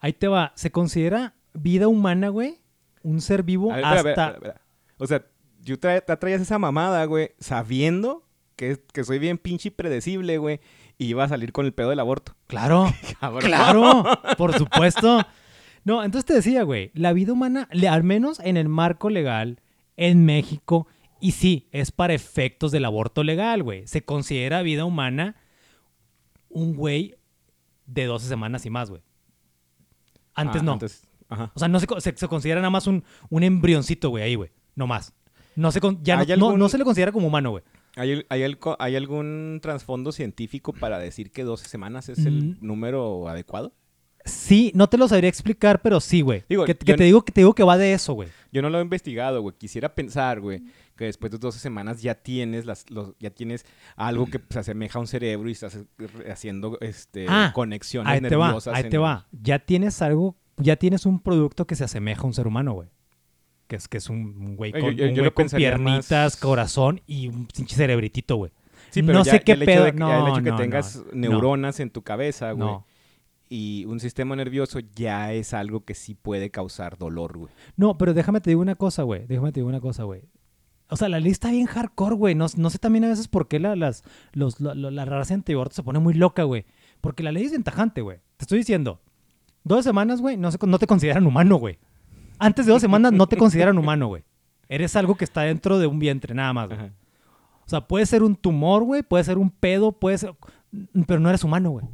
ahí 0.00 0.12
te 0.12 0.28
va. 0.28 0.52
Se 0.54 0.70
considera 0.70 1.34
vida 1.54 1.88
humana, 1.88 2.28
güey, 2.28 2.60
un 3.02 3.20
ser 3.22 3.42
vivo 3.42 3.72
A 3.72 3.76
ver, 3.76 3.84
espera, 3.84 3.96
hasta. 3.96 4.10
espera, 4.10 4.28
espera, 4.34 4.52
espera. 4.54 4.62
O 4.98 5.06
sea, 5.06 5.24
yo 5.62 5.78
tra 5.78 6.04
tra- 6.04 6.18
traías 6.18 6.40
esa 6.42 6.58
mamada, 6.58 7.04
güey, 7.06 7.30
sabiendo 7.38 8.26
que, 8.56 8.78
que 8.92 9.02
soy 9.04 9.18
bien 9.18 9.38
pinche 9.38 9.70
predecible, 9.70 10.36
güey, 10.38 10.60
y 10.98 11.06
iba 11.06 11.24
a 11.24 11.28
salir 11.28 11.52
con 11.52 11.66
el 11.66 11.72
pedo 11.74 11.90
del 11.90 12.00
aborto. 12.00 12.34
Claro, 12.46 12.92
claro, 13.40 14.04
por 14.38 14.56
supuesto. 14.56 15.22
No, 15.84 16.04
entonces 16.04 16.26
te 16.26 16.34
decía, 16.34 16.62
güey, 16.62 16.90
la 16.94 17.12
vida 17.12 17.32
humana, 17.32 17.68
al 17.90 18.04
menos 18.04 18.38
en 18.40 18.56
el 18.56 18.68
marco 18.68 19.10
legal, 19.10 19.60
en 19.96 20.24
México, 20.24 20.86
y 21.20 21.32
sí, 21.32 21.68
es 21.72 21.90
para 21.92 22.14
efectos 22.14 22.70
del 22.72 22.84
aborto 22.84 23.22
legal, 23.24 23.62
güey. 23.62 23.86
Se 23.86 24.04
considera 24.04 24.62
vida 24.62 24.84
humana 24.84 25.36
un 26.48 26.74
güey 26.76 27.16
de 27.86 28.04
12 28.06 28.28
semanas 28.28 28.64
y 28.66 28.70
más, 28.70 28.90
güey. 28.90 29.02
Antes 30.34 30.62
Ah, 30.62 30.64
no. 30.64 30.72
Antes, 30.72 31.08
ajá. 31.28 31.50
O 31.54 31.58
sea, 31.58 31.68
no 31.68 31.80
se, 31.80 31.86
se, 32.00 32.16
se 32.16 32.28
considera 32.28 32.60
nada 32.60 32.70
más 32.70 32.86
un, 32.86 33.04
un 33.30 33.42
embrioncito, 33.42 34.10
güey, 34.10 34.24
ahí, 34.24 34.34
güey. 34.34 34.50
No 34.74 34.86
más. 34.86 35.12
No 35.56 35.70
se, 35.72 35.80
ya 36.02 36.16
no, 36.16 36.22
¿Hay 36.22 36.26
no- 36.28 36.34
algún- 36.46 36.58
no 36.58 36.68
se 36.68 36.78
le 36.78 36.84
considera 36.84 37.12
como 37.12 37.26
humano, 37.26 37.50
güey. 37.50 37.64
¿Hay, 37.96 38.24
hay, 38.28 38.42
algo- 38.42 38.76
¿Hay 38.78 38.96
algún 38.96 39.58
trasfondo 39.62 40.12
científico 40.12 40.72
para 40.72 40.98
decir 40.98 41.30
que 41.30 41.44
12 41.44 41.68
semanas 41.68 42.08
es 42.08 42.24
el 42.24 42.42
Mm. 42.42 42.58
número 42.66 43.28
adecuado? 43.28 43.72
Sí, 44.24 44.70
no 44.76 44.88
te 44.88 44.98
lo 44.98 45.08
sabría 45.08 45.28
explicar, 45.28 45.82
pero 45.82 45.98
sí, 45.98 46.20
güey. 46.20 46.44
Digo, 46.48 46.64
que, 46.64 46.76
que 46.76 46.92
no- 46.92 46.96
te 46.96 47.04
digo 47.04 47.24
que 47.24 47.32
te 47.32 47.40
digo 47.40 47.54
que 47.56 47.64
va 47.64 47.76
de 47.76 47.92
eso, 47.92 48.12
güey. 48.14 48.28
Yo 48.52 48.62
no 48.62 48.70
lo 48.70 48.78
he 48.78 48.82
investigado, 48.82 49.42
güey. 49.42 49.56
Quisiera 49.58 49.94
pensar, 49.96 50.40
güey, 50.40 50.62
que 50.96 51.06
después 51.06 51.32
de 51.32 51.38
12 51.38 51.58
semanas 51.58 52.00
ya 52.02 52.14
tienes 52.14 52.64
las, 52.64 52.88
los, 52.88 53.14
ya 53.18 53.30
tienes 53.30 53.66
algo 53.96 54.26
que 54.26 54.40
se 54.48 54.60
asemeja 54.60 54.98
a 54.98 55.02
un 55.02 55.08
cerebro 55.08 55.48
y 55.48 55.52
estás 55.52 55.76
haciendo 56.30 56.78
este, 56.80 57.26
Ah, 57.28 57.50
conexiones 57.52 58.12
Ahí 58.12 58.20
te 58.20 58.36
va, 58.36 58.56
ahí 58.72 58.84
en 58.84 58.90
te 58.90 58.98
va. 58.98 59.26
Ya 59.32 59.58
tienes 59.58 60.00
algo, 60.02 60.36
ya 60.56 60.76
tienes 60.76 61.04
un 61.04 61.18
producto 61.20 61.66
que 61.66 61.74
se 61.74 61.82
asemeja 61.82 62.22
a 62.22 62.26
un 62.26 62.34
ser 62.34 62.46
humano, 62.46 62.74
güey. 62.74 62.88
Que 63.68 63.76
es, 63.76 63.88
que 63.88 63.98
es 63.98 64.08
un 64.10 64.56
güey 64.56 64.72
Oye, 64.72 64.80
con, 64.82 64.90
yo- 64.92 64.96
yo- 64.96 65.04
un 65.04 65.10
yo 65.10 65.22
güey 65.22 65.24
lo 65.24 65.34
con 65.34 65.46
piernitas, 65.48 66.32
más- 66.34 66.36
corazón 66.36 67.00
y 67.06 67.28
un 67.28 67.46
pinche 67.46 67.74
cerebritito, 67.76 68.36
güey. 68.36 68.52
Sí, 68.90 69.02
pero 69.02 69.18
no 69.18 69.24
ya- 69.24 69.32
sé 69.32 69.40
qué 69.40 69.52
el 69.52 69.64
pedo. 69.64 69.84
de 69.84 69.92
ya 69.92 69.96
no, 69.98 70.26
el 70.26 70.32
hecho 70.34 70.42
que 70.44 70.50
no, 70.50 70.56
tengas 70.56 70.96
no, 71.12 71.28
neuronas 71.30 71.80
en 71.80 71.90
tu 71.90 72.02
cabeza, 72.02 72.52
güey, 72.52 72.76
y 73.48 73.84
un 73.86 74.00
sistema 74.00 74.34
nervioso 74.36 74.80
ya 74.94 75.32
es 75.32 75.52
algo 75.54 75.84
que 75.84 75.94
sí 75.94 76.14
puede 76.14 76.50
causar 76.50 76.98
dolor, 76.98 77.36
güey. 77.38 77.52
No, 77.76 77.96
pero 77.98 78.12
déjame 78.14 78.40
te 78.40 78.50
digo 78.50 78.60
una 78.62 78.74
cosa, 78.76 79.02
güey. 79.02 79.26
Déjame 79.26 79.52
te 79.52 79.60
digo 79.60 79.68
una 79.68 79.80
cosa, 79.80 80.04
güey. 80.04 80.22
O 80.88 80.96
sea, 80.96 81.08
la 81.08 81.20
ley 81.20 81.32
está 81.32 81.50
bien 81.50 81.66
hardcore, 81.66 82.14
güey. 82.16 82.34
No, 82.34 82.46
no 82.56 82.68
sé 82.70 82.78
también 82.78 83.04
a 83.04 83.08
veces 83.08 83.28
por 83.28 83.48
qué 83.48 83.58
la, 83.58 83.76
las, 83.76 84.04
los, 84.32 84.60
la, 84.60 84.74
la- 84.74 84.90
la 84.90 85.04
raza 85.06 85.32
antiaborto 85.34 85.74
se 85.74 85.82
pone 85.82 85.98
muy 85.98 86.12
loca, 86.14 86.42
güey. 86.42 86.66
Porque 87.00 87.22
la 87.22 87.32
ley 87.32 87.44
es 87.44 87.52
ventajante, 87.52 88.02
güey. 88.02 88.18
Te 88.36 88.44
estoy 88.44 88.58
diciendo. 88.58 89.00
Dos 89.64 89.84
semanas, 89.84 90.20
güey, 90.20 90.36
no, 90.36 90.50
se- 90.50 90.58
no 90.66 90.78
te 90.78 90.86
consideran 90.86 91.26
humano, 91.26 91.56
güey. 91.56 91.78
Antes 92.42 92.66
de 92.66 92.72
dos 92.72 92.82
semanas 92.82 93.12
no 93.12 93.26
te 93.26 93.36
consideran 93.36 93.78
humano, 93.78 94.08
güey. 94.08 94.24
Eres 94.68 94.96
algo 94.96 95.14
que 95.14 95.24
está 95.24 95.42
dentro 95.42 95.78
de 95.78 95.86
un 95.86 95.98
vientre, 95.98 96.34
nada 96.34 96.52
más, 96.52 96.68
güey. 96.68 96.78
Ajá. 96.78 96.92
O 97.64 97.68
sea, 97.68 97.86
puede 97.86 98.06
ser 98.06 98.22
un 98.22 98.34
tumor, 98.34 98.82
güey, 98.82 99.02
puede 99.02 99.24
ser 99.24 99.38
un 99.38 99.50
pedo, 99.50 99.92
puede 99.92 100.18
ser... 100.18 100.34
Pero 101.06 101.20
no 101.20 101.28
eres 101.28 101.44
humano, 101.44 101.70
güey. 101.70 101.86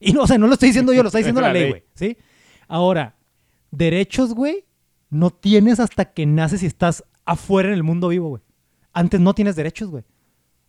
Y 0.00 0.12
no, 0.12 0.22
o 0.22 0.26
sea, 0.26 0.38
no 0.38 0.46
lo 0.46 0.54
estoy 0.54 0.70
diciendo 0.70 0.92
yo, 0.92 1.02
lo 1.02 1.08
está 1.08 1.18
diciendo 1.24 1.40
la 1.40 1.48
La 1.48 1.52
ley, 1.52 1.68
güey. 1.70 1.84
¿Sí? 1.94 2.16
Ahora, 2.68 3.16
derechos, 3.70 4.34
güey, 4.34 4.64
no 5.10 5.30
tienes 5.30 5.78
hasta 5.78 6.12
que 6.12 6.26
naces 6.26 6.62
y 6.62 6.66
estás 6.66 7.04
afuera 7.24 7.68
en 7.68 7.74
el 7.74 7.82
mundo 7.82 8.08
vivo, 8.08 8.28
güey. 8.30 8.42
Antes 8.92 9.20
no 9.20 9.34
tienes 9.34 9.56
derechos, 9.56 9.90
güey. 9.90 10.04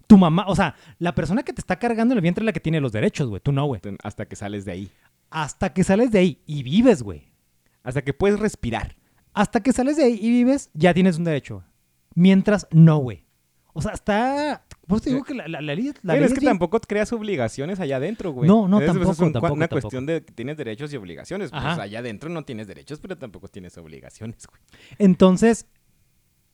Tu 0.05 0.17
mamá, 0.17 0.45
o 0.47 0.55
sea, 0.55 0.75
la 0.99 1.15
persona 1.15 1.43
que 1.43 1.53
te 1.53 1.61
está 1.61 1.79
cargando 1.79 2.13
en 2.13 2.17
el 2.17 2.21
vientre 2.21 2.43
es 2.43 2.45
la 2.45 2.53
que 2.53 2.59
tiene 2.59 2.79
los 2.79 2.91
derechos, 2.91 3.29
güey. 3.29 3.41
Tú 3.41 3.51
no, 3.51 3.65
güey. 3.65 3.81
Hasta 4.03 4.25
que 4.25 4.35
sales 4.35 4.65
de 4.65 4.71
ahí. 4.73 4.91
Hasta 5.29 5.73
que 5.73 5.83
sales 5.83 6.11
de 6.11 6.19
ahí 6.19 6.41
y 6.45 6.63
vives, 6.63 7.03
güey. 7.03 7.31
Hasta 7.83 8.01
que 8.01 8.13
puedes 8.13 8.39
respirar. 8.39 8.96
Hasta 9.37 9.61
que 9.61 9.71
sales 9.73 9.97
de 9.97 10.03
ahí 10.05 10.19
y 10.21 10.29
vives, 10.29 10.69
ya 10.73 10.93
tienes 10.93 11.17
un 11.17 11.23
derecho. 11.23 11.63
Mientras, 12.15 12.67
no, 12.71 12.97
güey. 12.97 13.23
O 13.73 13.81
sea, 13.81 13.91
está... 13.91 14.65
Por 14.87 14.97
eso 14.97 15.03
te 15.03 15.09
digo 15.11 15.23
que 15.23 15.35
la, 15.35 15.47
la, 15.47 15.61
la 15.61 15.75
ley... 15.75 15.87
La 16.01 16.13
Pero 16.13 16.25
ley 16.25 16.33
es 16.33 16.39
que 16.39 16.45
tampoco 16.45 16.79
creas 16.79 17.13
obligaciones 17.13 17.79
allá 17.79 17.97
adentro, 17.97 18.31
güey. 18.31 18.47
No, 18.47 18.67
no, 18.67 18.79
Es- 18.79 18.87
es 18.87 18.93
tampoco, 18.93 19.25
un- 19.25 19.33
tampoco, 19.33 19.53
una 19.53 19.67
tampoco. 19.67 19.81
cuestión 19.81 20.05
de 20.07 20.23
que 20.25 20.33
tienes 20.33 20.57
derechos 20.57 20.91
y 20.93 20.97
obligaciones. 20.97 21.51
Pues 21.51 21.63
allá 21.63 21.99
adentro 21.99 22.29
no 22.29 22.43
tienes 22.43 22.65
derechos, 22.67 22.99
pero 22.99 23.17
tampoco 23.17 23.47
tienes 23.49 23.77
obligaciones, 23.77 24.47
güey. 24.47 24.61
Entonces, 24.97 25.67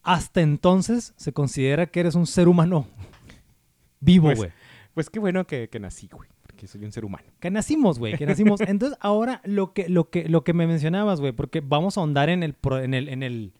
hasta 0.02 0.42
entonces 0.42 1.14
se 1.16 1.32
considera 1.32 1.86
que 1.86 2.00
eres 2.00 2.14
un 2.14 2.26
ser 2.26 2.48
humano 2.48 2.86
vivo, 4.00 4.26
Pues, 4.26 4.38
güey. 4.38 4.50
Pues 4.92 5.08
qué 5.10 5.18
bueno 5.18 5.46
que, 5.46 5.68
que 5.70 5.80
nací, 5.80 6.08
güey. 6.12 6.28
Porque 6.54 6.66
soy 6.68 6.84
un 6.84 6.92
ser 6.92 7.04
humano. 7.04 7.24
que 7.40 7.50
nacimos, 7.50 7.98
güey, 7.98 8.16
que 8.16 8.26
nacimos. 8.26 8.60
Entonces, 8.66 8.96
ahora 9.00 9.40
lo 9.44 9.72
que, 9.72 9.88
lo 9.88 10.08
que, 10.10 10.28
lo 10.28 10.44
que 10.44 10.52
me 10.54 10.66
mencionabas, 10.66 11.20
güey, 11.20 11.32
porque 11.32 11.60
vamos 11.60 11.96
a 11.96 12.00
ahondar 12.00 12.28
en 12.28 12.42
el, 12.42 12.52
pro- 12.54 12.80
en 12.82 12.94
el, 12.94 13.08
en 13.08 13.22
el, 13.22 13.52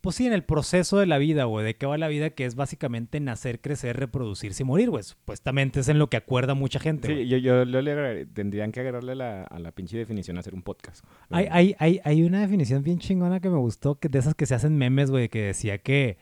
pues 0.00 0.14
sí, 0.16 0.26
en 0.26 0.32
el 0.32 0.44
proceso 0.44 0.98
de 0.98 1.06
la 1.06 1.18
vida, 1.18 1.44
güey, 1.44 1.64
de 1.66 1.74
qué 1.74 1.86
va 1.86 1.98
la 1.98 2.06
vida, 2.06 2.30
que 2.30 2.44
es 2.44 2.54
básicamente 2.54 3.18
nacer, 3.18 3.60
crecer, 3.60 3.96
reproducirse 3.96 4.62
y 4.62 4.66
morir, 4.66 4.90
güey. 4.90 5.02
Supuestamente 5.02 5.80
es 5.80 5.88
en 5.88 5.98
lo 5.98 6.08
que 6.08 6.16
acuerda 6.16 6.54
mucha 6.54 6.78
gente. 6.78 7.08
Sí, 7.08 7.26
yo, 7.26 7.38
yo, 7.38 7.64
yo 7.64 7.82
le 7.82 7.92
agregaré- 7.92 8.26
tendrían 8.32 8.70
que 8.70 8.80
agarrarle 8.80 9.16
la, 9.16 9.42
a 9.42 9.58
la 9.58 9.72
pinche 9.72 9.98
definición 9.98 10.36
a 10.36 10.40
hacer 10.40 10.54
un 10.54 10.62
podcast. 10.62 11.04
Hay, 11.30 11.48
hay, 11.50 11.74
hay, 11.80 12.00
hay 12.04 12.22
una 12.22 12.40
definición 12.40 12.84
bien 12.84 13.00
chingona 13.00 13.40
que 13.40 13.50
me 13.50 13.58
gustó, 13.58 13.98
que 13.98 14.08
de 14.08 14.20
esas 14.20 14.34
que 14.36 14.46
se 14.46 14.54
hacen 14.54 14.76
memes, 14.78 15.10
güey, 15.10 15.28
que 15.28 15.42
decía 15.42 15.78
que, 15.78 16.18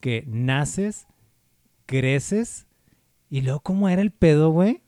que 0.00 0.24
naces, 0.26 1.06
creces, 1.86 2.66
y 3.30 3.42
luego, 3.42 3.60
¿cómo 3.60 3.88
era 3.90 4.00
el 4.00 4.10
pedo, 4.10 4.50
güey? 4.50 4.80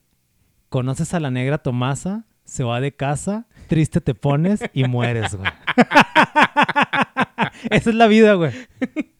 Conoces 0.71 1.13
a 1.15 1.21
la 1.21 1.31
negra 1.31 1.59
Tomasa, 1.59 2.25
se 2.45 2.65
va 2.65 2.81
de 2.81 2.93
casa, 2.93 3.47
triste 3.69 4.01
te 4.01 4.15
pones 4.15 4.61
y 4.73 4.85
mueres, 4.85 5.35
güey. 5.35 5.51
Esa 7.71 7.91
es 7.91 7.97
la 7.97 8.07
vida, 8.07 8.35
güey. 8.35 8.53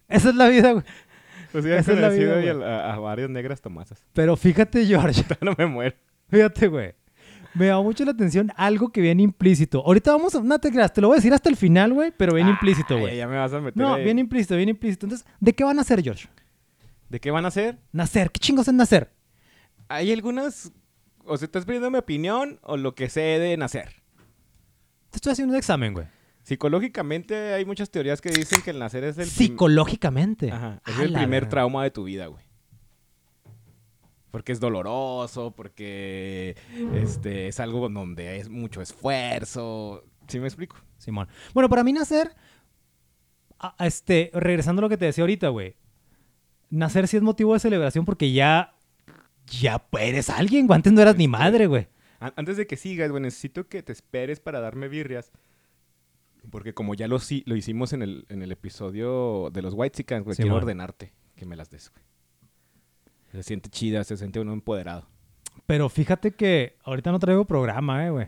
Esa 0.09 0.31
es 0.31 0.35
la 0.35 0.49
vida, 0.49 0.73
güey. 0.73 0.85
Pues 1.53 1.65
ya 1.65 1.75
he 1.75 1.79
esa 1.79 1.93
es 1.93 1.99
la 1.99 2.09
conocido 2.09 2.39
vida, 2.39 2.55
y 2.55 2.63
a, 2.63 2.95
a 2.95 2.99
varias 3.01 3.29
negras 3.29 3.61
tomasas. 3.61 4.03
Pero 4.13 4.37
fíjate, 4.37 4.87
George, 4.87 5.25
no 5.41 5.55
me 5.59 5.67
muero. 5.67 5.97
fíjate, 6.29 6.69
güey. 6.69 6.95
Me 7.55 7.67
da 7.67 7.81
mucho 7.83 8.05
la 8.05 8.13
atención 8.13 8.53
algo 8.57 8.91
que 8.91 9.01
viene 9.01 9.25
implícito. 9.25 9.85
Ahorita 9.85 10.13
vamos 10.13 10.37
a... 10.37 10.41
No 10.41 10.61
te 10.61 10.71
creas, 10.71 10.93
te 10.93 11.01
lo 11.01 11.09
voy 11.09 11.17
a 11.17 11.19
decir 11.19 11.35
hasta 11.35 11.49
el 11.49 11.57
final, 11.57 11.93
güey, 11.93 12.13
pero 12.17 12.35
bien 12.35 12.49
implícito, 12.49 12.95
Ay, 12.95 13.01
güey. 13.01 13.17
Ya 13.17 13.27
me 13.27 13.37
vas 13.37 13.53
a 13.53 13.61
meter 13.61 13.77
No, 13.83 13.95
ahí. 13.95 14.05
bien 14.05 14.21
implícito, 14.21 14.55
bien 14.55 14.69
implícito. 14.69 15.07
Entonces, 15.07 15.27
¿de 15.41 15.53
qué 15.53 15.65
van 15.65 15.79
a 15.79 15.81
hacer, 15.83 16.01
George? 16.01 16.29
¿De 17.09 17.19
qué 17.19 17.33
van 17.33 17.45
a 17.45 17.49
hacer? 17.49 17.79
Nacer. 17.91 18.31
¿Qué 18.31 18.39
chingos 18.39 18.69
es 18.69 18.75
nacer? 18.75 19.11
Hay 19.89 20.13
algunas... 20.13 20.71
O 21.33 21.37
sea, 21.37 21.47
¿estás 21.47 21.65
pidiendo 21.65 21.91
mi 21.91 21.99
opinión 21.99 22.59
o 22.63 22.77
lo 22.77 22.95
que 22.97 23.09
sé 23.09 23.21
de 23.21 23.57
nacer? 23.57 24.03
Te 25.11 25.17
estoy 25.19 25.33
haciendo 25.33 25.53
un 25.55 25.59
examen, 25.59 25.93
güey. 25.95 26.07
Psicológicamente 26.43 27.55
hay 27.55 27.65
muchas 27.65 27.89
teorías 27.91 28.21
que 28.21 28.31
dicen 28.31 28.63
que 28.63 28.71
el 28.71 28.79
nacer 28.81 29.05
es 29.05 29.17
el, 29.19 29.25
prim- 29.27 29.37
Psicológicamente. 29.51 30.51
Ajá, 30.51 30.83
es 30.87 30.99
A 30.99 31.03
el 31.05 31.13
la 31.13 31.19
primer 31.21 31.43
verga. 31.43 31.49
trauma 31.51 31.85
de 31.85 31.91
tu 31.93 32.03
vida, 32.05 32.27
güey. 32.27 32.45
Porque 34.33 34.53
es 34.53 34.59
doloroso, 34.61 35.53
porque 35.53 36.57
este, 36.95 37.49
es 37.49 37.61
algo 37.61 37.89
donde 37.89 38.39
es 38.39 38.49
mucho 38.49 38.81
esfuerzo. 38.81 40.05
¿Sí 40.29 40.41
me 40.41 40.47
explico? 40.47 40.77
Simón. 40.99 41.29
Bueno, 41.55 41.69
para 41.69 41.85
mí 41.85 41.93
nacer, 41.93 42.35
a- 43.59 43.75
a 43.79 43.87
este, 43.87 44.31
regresando 44.35 44.81
a 44.81 44.83
lo 44.83 44.89
que 44.89 44.97
te 44.97 45.05
decía 45.05 45.23
ahorita, 45.23 45.49
güey. 45.49 45.77
Nacer 46.71 47.07
sí 47.09 47.17
es 47.17 47.23
motivo 47.23 47.55
de 47.55 47.61
celebración 47.61 48.05
porque 48.05 48.33
ya, 48.33 48.75
ya 49.51 49.83
eres 49.99 50.31
alguien, 50.31 50.67
güey. 50.67 50.77
Antes 50.77 50.93
no 50.93 51.01
eras 51.03 51.17
ni 51.17 51.29
madre, 51.29 51.67
güey. 51.67 51.89
An- 52.21 52.33
Antes 52.37 52.57
de 52.57 52.67
que 52.67 52.77
sigas, 52.77 53.11
güey, 53.11 53.23
necesito 53.23 53.69
que 53.69 53.83
te 53.83 53.93
esperes 53.93 54.41
para 54.41 54.61
darme 54.61 54.89
birrias. 54.89 55.33
Porque 56.51 56.73
como 56.73 56.95
ya 56.95 57.07
lo, 57.09 57.19
lo 57.45 57.57
hicimos 57.57 57.93
en 57.93 58.03
el, 58.03 58.25
en 58.31 58.43
el 58.43 58.53
episodio 58.53 59.51
de 59.53 59.63
los 59.63 59.75
White 59.75 59.97
Chickens, 59.97 60.25
güey, 60.25 60.37
Sí, 60.37 60.43
quiero 60.43 60.55
man. 60.57 60.63
ordenarte 60.63 61.13
que 61.37 61.45
me 61.47 61.57
las 61.57 61.71
des, 61.71 61.91
güey. 61.93 62.05
Se 63.33 63.43
siente 63.43 63.69
chida, 63.69 64.03
se 64.05 64.17
siente 64.17 64.41
uno 64.41 64.53
empoderado. 64.53 65.07
Pero 65.67 65.89
fíjate 65.89 66.33
que 66.33 66.77
ahorita 66.85 67.13
no 67.13 67.19
traigo 67.19 67.45
programa, 67.45 68.07
eh, 68.07 68.11
güey. 68.11 68.27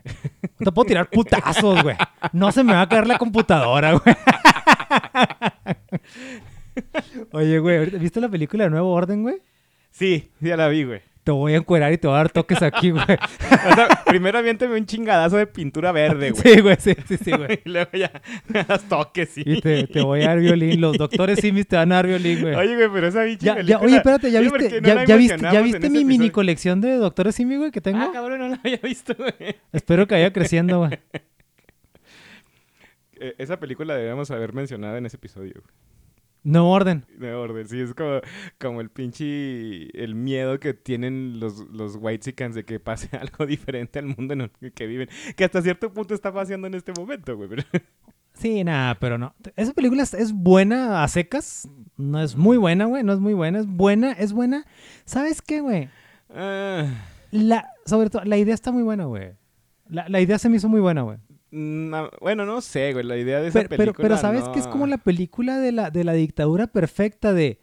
No 0.59 0.65
te 0.67 0.73
puedo 0.73 0.87
tirar 0.87 1.09
putazos, 1.11 1.83
güey. 1.83 1.97
No 2.33 2.53
se 2.53 2.63
me 2.63 2.73
va 2.75 2.83
a 2.83 2.89
caer 2.89 3.07
la 3.07 3.19
computadora, 3.19 3.93
güey. 3.95 4.15
Oye, 7.33 7.59
güey, 7.59 7.91
¿viste 7.99 8.21
la 8.21 8.29
película 8.29 8.65
de 8.65 8.71
Nuevo 8.71 8.93
Orden, 8.93 9.23
güey? 9.23 9.37
Sí, 9.91 10.31
ya 10.41 10.57
la 10.57 10.69
vi, 10.69 10.85
güey. 10.85 11.01
Te 11.25 11.31
voy 11.31 11.55
a 11.55 11.59
encuerar 11.59 11.93
y 11.93 11.99
te 11.99 12.09
voy 12.09 12.15
a 12.15 12.19
dar 12.19 12.31
toques 12.31 12.63
aquí, 12.63 12.91
güey. 12.91 13.05
O 13.71 13.75
sea, 13.75 13.89
primero 14.07 14.39
aviéntame 14.39 14.77
un 14.77 14.87
chingadazo 14.87 15.37
de 15.37 15.47
pintura 15.47 15.93
verde, 15.93 16.31
güey. 16.33 16.43
Sí, 16.43 16.61
güey, 16.61 16.77
sí, 16.79 16.97
sí, 17.07 17.17
sí, 17.17 17.31
güey. 17.37 17.61
Y 17.65 17.69
luego 17.69 17.91
ya 17.93 18.11
me 18.49 18.65
das 18.65 18.89
toques, 18.89 19.29
sí. 19.31 19.43
Y 19.47 19.61
te, 19.61 19.87
te 19.87 20.01
voy 20.01 20.23
a 20.23 20.29
dar 20.29 20.41
violín. 20.41 20.81
Los 20.81 20.99
doctores 20.99 21.39
Simis 21.41 21.69
te 21.69 21.77
van 21.77 21.93
a 21.93 21.97
dar 21.97 22.07
violín, 22.07 22.41
güey. 22.41 22.55
Oye, 22.55 22.75
güey, 22.75 22.89
pero 22.93 23.07
esa 23.07 23.23
bicha 23.23 23.45
Ya, 23.47 23.53
ya, 23.53 23.57
película... 23.57 23.87
oye, 23.87 23.97
espérate, 23.97 24.31
¿ya 24.31 24.41
viste, 24.41 24.81
no 24.81 24.89
ya, 25.05 25.17
viste, 25.17 25.39
ya 25.41 25.61
viste 25.63 25.91
mi 25.91 26.05
mini 26.05 26.31
colección 26.31 26.81
de 26.81 26.97
doctores 26.97 27.35
Simi, 27.37 27.57
güey, 27.57 27.71
que 27.71 27.81
tengo? 27.81 28.01
Ah, 28.01 28.11
cabrón, 28.13 28.41
no 28.41 28.49
la 28.49 28.57
había 28.57 28.79
visto, 28.79 29.15
güey. 29.15 29.57
Espero 29.73 30.07
que 30.07 30.15
vaya 30.17 30.33
creciendo, 30.33 30.79
güey. 30.81 30.99
Eh, 33.21 33.35
esa 33.39 33.61
película 33.61 33.95
debíamos 33.95 34.31
haber 34.33 34.53
mencionado 34.53 34.97
en 34.97 35.07
ese 35.07 35.17
episodio, 35.17 35.55
güey. 35.55 35.92
No 36.45 36.71
orden. 36.71 37.05
De 37.19 37.33
orden, 37.35 37.69
sí, 37.69 37.81
es 37.81 37.95
como, 37.95 38.21
como 38.59 38.81
el 38.81 38.91
pinche... 38.91 39.87
El 40.03 40.15
miedo 40.17 40.59
que 40.59 40.75
tienen 40.75 41.39
los, 41.39 41.61
los 41.71 41.97
whitexicans 42.01 42.55
de 42.57 42.65
que 42.65 42.81
pase 42.81 43.17
algo 43.17 43.47
diferente 43.47 43.99
al 44.01 44.07
mundo 44.07 44.35
en 44.35 44.41
el 44.61 44.73
que 44.73 44.87
viven. 44.87 45.09
Que 45.37 45.45
hasta 45.45 45.63
cierto 45.63 45.93
punto 45.93 46.15
está 46.15 46.33
pasando 46.33 46.67
en 46.67 46.75
este 46.75 46.93
momento, 46.99 47.37
güey. 47.37 47.49
pero- 47.49 47.63
Sí, 48.35 48.65
nada, 48.65 48.99
pero 48.99 49.19
no. 49.19 49.35
Esa 49.57 49.73
película 49.75 50.03
es, 50.03 50.15
es 50.15 50.33
buena 50.33 51.05
a 51.05 51.09
secas. 51.09 51.69
No 51.99 52.21
es 52.21 52.35
muy 52.35 52.57
buena, 52.57 52.87
güey. 52.87 53.05
No 53.05 53.13
es 53.13 53.21
muy 53.21 53.35
buena. 53.35 53.59
Es 53.61 53.67
buena, 53.67 54.13
es 54.13 54.33
buena. 54.33 54.65
¿Sabes 55.05 55.43
qué, 55.43 55.61
güey? 55.61 55.91
Ah, 56.31 56.87
La, 57.31 57.69
sobre 57.85 58.09
todo, 58.11 58.25
la 58.25 58.39
idea 58.39 58.55
está 58.55 58.73
muy 58.73 58.83
buena, 58.83 59.05
güey. 59.05 59.33
La, 59.89 60.09
la 60.09 60.21
idea 60.21 60.39
se 60.39 60.49
me 60.49 60.57
hizo 60.57 60.69
muy 60.71 60.81
buena, 60.81 61.03
güey. 61.03 61.19
No, 61.53 62.11
bueno, 62.21 62.45
no 62.47 62.61
sé, 62.61 62.93
güey, 62.93 63.05
la 63.05 63.17
idea 63.17 63.41
de 63.41 63.49
esa 63.49 63.61
Pero, 63.61 63.69
película 63.77 63.97
pero 64.09 64.17
¿sabes 64.17 64.43
no- 64.45 64.53
que 64.53 64.59
es 64.59 64.67
como 64.67 64.87
la 64.87 64.99
película 64.99 65.59
de 65.59 65.71
la, 65.73 65.91
de 65.91 66.03
la 66.03 66.15
dictadura 66.15 66.67
perfecta 66.67 67.33
de 67.33 67.61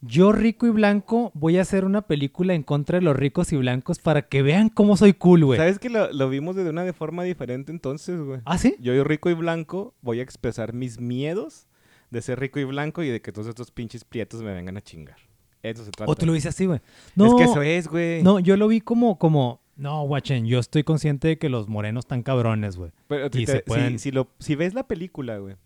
yo 0.00 0.32
rico 0.32 0.66
y 0.66 0.70
blanco 0.70 1.30
voy 1.34 1.58
a 1.58 1.62
hacer 1.62 1.84
una 1.84 2.02
película 2.02 2.54
en 2.54 2.62
contra 2.62 2.98
de 2.98 3.04
los 3.04 3.16
ricos 3.16 3.52
y 3.52 3.56
blancos 3.56 3.98
para 3.98 4.22
que 4.22 4.42
vean 4.42 4.68
cómo 4.68 4.96
soy 4.96 5.14
cool, 5.14 5.44
güey? 5.44 5.58
¿Sabes 5.58 5.78
que 5.78 5.88
lo, 5.90 6.12
lo 6.12 6.28
vimos 6.28 6.56
de 6.56 6.68
una 6.68 6.84
de 6.84 6.92
forma 6.92 7.22
diferente 7.24 7.72
entonces, 7.72 8.20
güey? 8.20 8.40
¿Ah, 8.44 8.58
sí? 8.58 8.76
Yo, 8.80 9.02
rico 9.04 9.30
y 9.30 9.34
blanco, 9.34 9.94
voy 10.02 10.20
a 10.20 10.22
expresar 10.22 10.72
mis 10.74 11.00
miedos 11.00 11.66
de 12.10 12.22
ser 12.22 12.38
rico 12.40 12.58
y 12.60 12.64
blanco 12.64 13.02
y 13.02 13.08
de 13.08 13.20
que 13.20 13.32
todos 13.32 13.48
estos 13.48 13.70
pinches 13.70 14.04
prietos 14.04 14.42
me 14.42 14.52
vengan 14.54 14.76
a 14.76 14.80
chingar. 14.82 15.16
Eso 15.62 15.84
se 15.84 15.90
trata. 15.90 16.10
O 16.10 16.14
tú 16.14 16.24
lo 16.26 16.34
dices 16.34 16.54
así, 16.54 16.66
güey. 16.66 16.80
No, 17.16 17.26
Es 17.26 17.34
que 17.34 17.42
eso 17.50 17.62
es, 17.62 17.88
güey. 17.88 18.22
no, 18.22 18.38
yo 18.38 18.56
lo 18.56 18.68
vi 18.68 18.80
como, 18.80 19.18
como, 19.18 19.60
no, 19.76 20.02
guachen, 20.06 20.46
yo 20.46 20.58
estoy 20.58 20.82
consciente 20.84 21.28
de 21.28 21.38
que 21.38 21.48
los 21.48 21.68
morenos 21.68 22.04
están 22.04 22.22
cabrones, 22.22 22.76
güey. 22.76 22.92
Pero 23.08 23.26
y 23.26 23.30
te- 23.44 23.46
se 23.46 23.60
pueden- 23.60 23.98
si, 23.98 24.10
lo, 24.10 24.28
si 24.38 24.54
ves 24.54 24.74
la 24.74 24.86
película, 24.86 25.38
güey, 25.38 25.56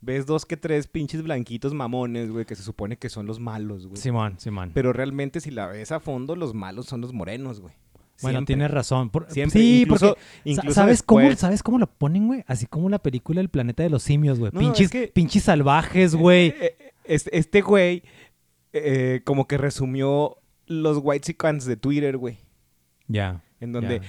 ves 0.00 0.26
dos 0.26 0.46
que 0.46 0.56
tres 0.56 0.86
pinches 0.86 1.22
blanquitos 1.22 1.74
mamones, 1.74 2.30
güey, 2.30 2.44
que 2.44 2.54
se 2.54 2.62
supone 2.62 2.96
que 2.96 3.08
son 3.08 3.26
los 3.26 3.40
malos, 3.40 3.86
güey. 3.86 3.96
Simón, 4.00 4.38
Simón. 4.38 4.70
Pero 4.74 4.92
realmente 4.92 5.40
si 5.40 5.50
la 5.50 5.66
ves 5.66 5.90
a 5.92 6.00
fondo, 6.00 6.36
los 6.36 6.54
malos 6.54 6.86
son 6.86 7.00
los 7.00 7.12
morenos, 7.12 7.60
güey. 7.60 7.74
bueno, 8.22 8.38
Siempre. 8.38 8.54
tienes 8.54 8.70
razón. 8.70 9.10
Por- 9.10 9.30
Siempre. 9.30 9.60
Sí, 9.60 9.82
incluso, 9.82 10.08
porque 10.14 10.20
incluso 10.44 10.74
¿sabes, 10.74 11.02
cómo, 11.02 11.20
después- 11.20 11.38
¿sabes 11.38 11.62
cómo 11.62 11.78
lo 11.78 11.86
ponen, 11.86 12.26
güey? 12.28 12.44
Así 12.46 12.64
como 12.66 12.88
la 12.88 12.98
película 12.98 13.42
El 13.42 13.50
planeta 13.50 13.82
de 13.82 13.90
los 13.90 14.02
simios, 14.02 14.38
güey. 14.38 14.52
No, 14.54 14.60
pinches, 14.60 14.86
es 14.86 14.90
que- 14.90 15.08
pinches 15.08 15.42
salvajes, 15.42 16.14
güey. 16.14 16.48
Eh, 16.48 16.76
eh, 16.78 16.92
Este, 17.04 17.36
este 17.38 17.60
güey, 17.60 18.02
eh, 18.72 19.20
como 19.24 19.46
que 19.46 19.58
resumió 19.58 20.38
los 20.66 20.98
white 21.02 21.34
de 21.66 21.76
Twitter, 21.76 22.16
güey. 22.16 22.38
Ya. 23.06 23.42
En 23.58 23.72
donde 23.72 24.00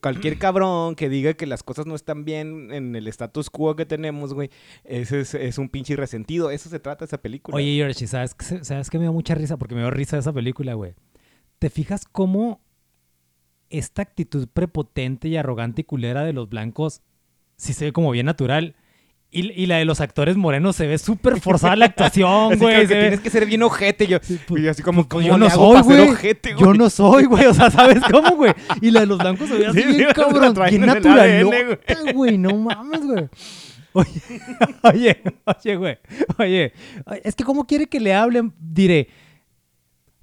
cualquier 0.00 0.38
cabrón 0.38 0.96
que 0.96 1.08
diga 1.08 1.34
que 1.34 1.46
las 1.46 1.62
cosas 1.62 1.86
no 1.86 1.94
están 1.94 2.24
bien 2.24 2.72
en 2.72 2.96
el 2.96 3.06
status 3.08 3.48
quo 3.48 3.76
que 3.76 3.86
tenemos, 3.86 4.34
güey, 4.34 4.50
ese 4.84 5.20
es, 5.20 5.34
es 5.34 5.58
un 5.58 5.68
pinche 5.68 5.94
resentido. 5.94 6.50
Eso 6.50 6.68
se 6.68 6.80
trata 6.80 7.04
esa 7.04 7.18
película. 7.18 7.56
Oye, 7.56 7.76
Yoshi, 7.76 8.06
¿sabes 8.08 8.34
qué, 8.34 8.44
se- 8.44 8.64
¿sabes 8.64 8.90
qué 8.90 8.98
me 8.98 9.04
dio 9.04 9.12
mucha 9.12 9.34
risa? 9.36 9.56
Porque 9.56 9.74
me 9.76 9.82
dio 9.82 9.90
risa 9.90 10.16
de 10.16 10.20
esa 10.20 10.32
película, 10.32 10.74
güey. 10.74 10.94
¿Te 11.60 11.70
fijas 11.70 12.04
cómo 12.10 12.60
esta 13.70 14.02
actitud 14.02 14.48
prepotente 14.48 15.28
y 15.28 15.36
arrogante 15.36 15.82
y 15.82 15.84
culera 15.84 16.24
de 16.24 16.32
los 16.32 16.48
blancos 16.48 17.02
sí 17.56 17.72
se 17.74 17.84
ve 17.86 17.92
como 17.92 18.10
bien 18.10 18.26
natural? 18.26 18.74
Y, 19.30 19.52
y 19.62 19.66
la 19.66 19.76
de 19.76 19.84
los 19.84 20.00
actores 20.00 20.38
morenos 20.38 20.74
se 20.74 20.86
ve 20.86 20.96
súper 20.96 21.38
forzada 21.38 21.76
la 21.76 21.84
actuación, 21.86 22.56
güey. 22.58 22.80
que 22.80 22.86
se 22.88 22.94
ve- 22.94 23.00
tienes 23.00 23.20
que 23.20 23.28
ser 23.30 23.44
bien 23.44 23.62
ojete. 23.62 24.06
Yo, 24.06 24.18
pues, 24.46 24.62
y 24.62 24.68
así 24.68 24.82
como, 24.82 25.02
pues, 25.06 25.08
¿cómo 25.08 25.20
yo 25.22 25.36
no 25.36 25.50
soy, 25.50 25.82
güey. 25.82 26.36
Yo 26.58 26.72
no 26.72 26.88
soy, 26.88 27.24
güey. 27.24 27.44
O 27.44 27.52
sea, 27.52 27.70
¿sabes 27.70 28.02
cómo, 28.10 28.30
güey? 28.36 28.52
Y 28.80 28.90
la 28.90 29.00
de 29.00 29.06
los 29.06 29.18
blancos 29.18 29.48
se 29.48 29.58
ve 29.58 29.66
así 29.68 29.82
Sí, 29.82 29.96
bien 29.96 30.08
cabrón, 30.14 30.54
bien 30.70 30.86
naturalota, 30.86 31.76
güey. 32.14 32.38
No 32.38 32.56
mames, 32.56 33.02
güey. 33.04 33.28
Oye, 33.92 34.12
oye, 34.82 35.22
oye, 35.44 35.76
güey. 35.76 35.98
Oye, 36.38 36.72
es 37.24 37.34
que 37.34 37.44
¿cómo 37.44 37.66
quiere 37.66 37.86
que 37.86 38.00
le 38.00 38.14
hablen? 38.14 38.52
Diré, 38.60 39.08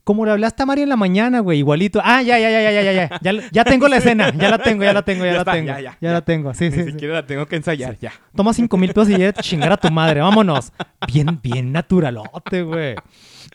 como 0.06 0.24
le 0.26 0.32
hablaste 0.32 0.64
a 0.64 0.66
María 0.66 0.84
en 0.84 0.90
la 0.90 0.96
mañana, 0.96 1.42
güey, 1.42 1.60
igualito. 1.60 2.00
Ah, 2.02 2.22
ya, 2.22 2.40
ya, 2.40 2.50
ya, 2.50 2.62
ya, 2.62 2.72
ya, 2.82 2.92
ya, 2.94 3.10
ya. 3.22 3.50
Ya, 3.52 3.64
tengo 3.66 3.90
la 3.90 3.98
escena. 3.98 4.32
Ya 4.38 4.50
la 4.50 4.60
tengo, 4.60 4.84
ya 4.84 4.94
la 4.94 5.02
tengo, 5.02 5.26
ya, 5.26 5.32
Ya 5.32 5.34
la 5.34 5.40
está, 5.42 5.52
tengo. 5.52 5.68
ya, 5.68 5.80
Ya, 5.80 5.82
ya, 5.92 5.98
ya. 6.00 6.12
la 6.14 6.22
tengo. 6.22 6.54
Sí, 6.54 6.66
Ni 6.70 6.72
sí, 6.72 6.84
sí. 6.86 6.92
siquiera 6.92 7.16
la 7.16 7.26
tengo 7.26 7.46
que 7.48 7.58
ensayar, 7.58 7.98
ya. 8.00 8.14
Toma 8.36 8.54
cinco 8.54 8.78
mil 8.78 8.94
pesos 8.94 9.10
y 9.10 9.18
ya 9.18 9.34
chingar 9.34 9.74
a 9.74 9.78
tu 9.78 9.90
madre. 9.92 10.22
Vámonos. 10.22 10.72
Bien, 11.08 11.40
bien 11.44 11.72
naturalote, 11.74 12.62
güey. 12.62 12.96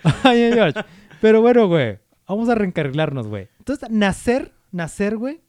Ay, 0.25 0.51
George. 0.53 0.81
Pero 1.23 1.41
bueno, 1.41 1.67
güey. 1.69 1.99
Vamos 2.29 2.49
a 2.49 2.55
reencarrilarnos, 2.55 3.27
güey. 3.29 3.49
Entonces, 3.59 3.89
nacer, 3.91 4.53
nacer, 4.73 5.17
güey. 5.17 5.41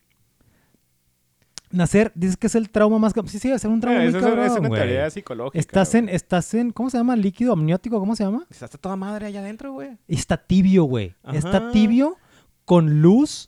Nacer, 1.72 2.12
dices 2.16 2.38
que 2.38 2.48
es 2.48 2.56
el 2.56 2.70
trauma 2.70 3.00
más... 3.00 3.14
Sí, 3.28 3.40
sí, 3.40 3.50
va 3.50 3.56
a 3.56 3.60
ser 3.60 3.70
un 3.72 3.80
trauma 3.80 4.00
Eh, 4.00 4.02
muy 4.02 4.10
eso 4.10 4.18
es- 4.18 4.24
es 4.24 4.30
cabrón, 4.30 4.60
una 4.72 4.86
güey. 4.86 5.12
psicológica. 5.12 5.60
Estás 5.60 5.96
en, 5.96 6.10
estás 6.10 6.54
en, 6.54 6.72
¿cómo 6.72 6.90
se 6.90 6.98
llama? 6.98 7.16
Líquido 7.16 7.54
amniótico, 7.54 8.00
¿cómo 8.00 8.16
se 8.16 8.24
llama? 8.24 8.46
Estás 8.50 8.76
a 8.76 8.78
toda 8.78 8.96
madre 8.96 9.28
allá 9.28 9.40
adentro, 9.40 9.74
güey. 9.74 9.98
Está 10.08 10.38
tibio, 10.38 10.84
güey. 10.84 11.16
Está 11.34 11.72
tibio 11.72 12.18
con 12.66 13.02
luz 13.02 13.48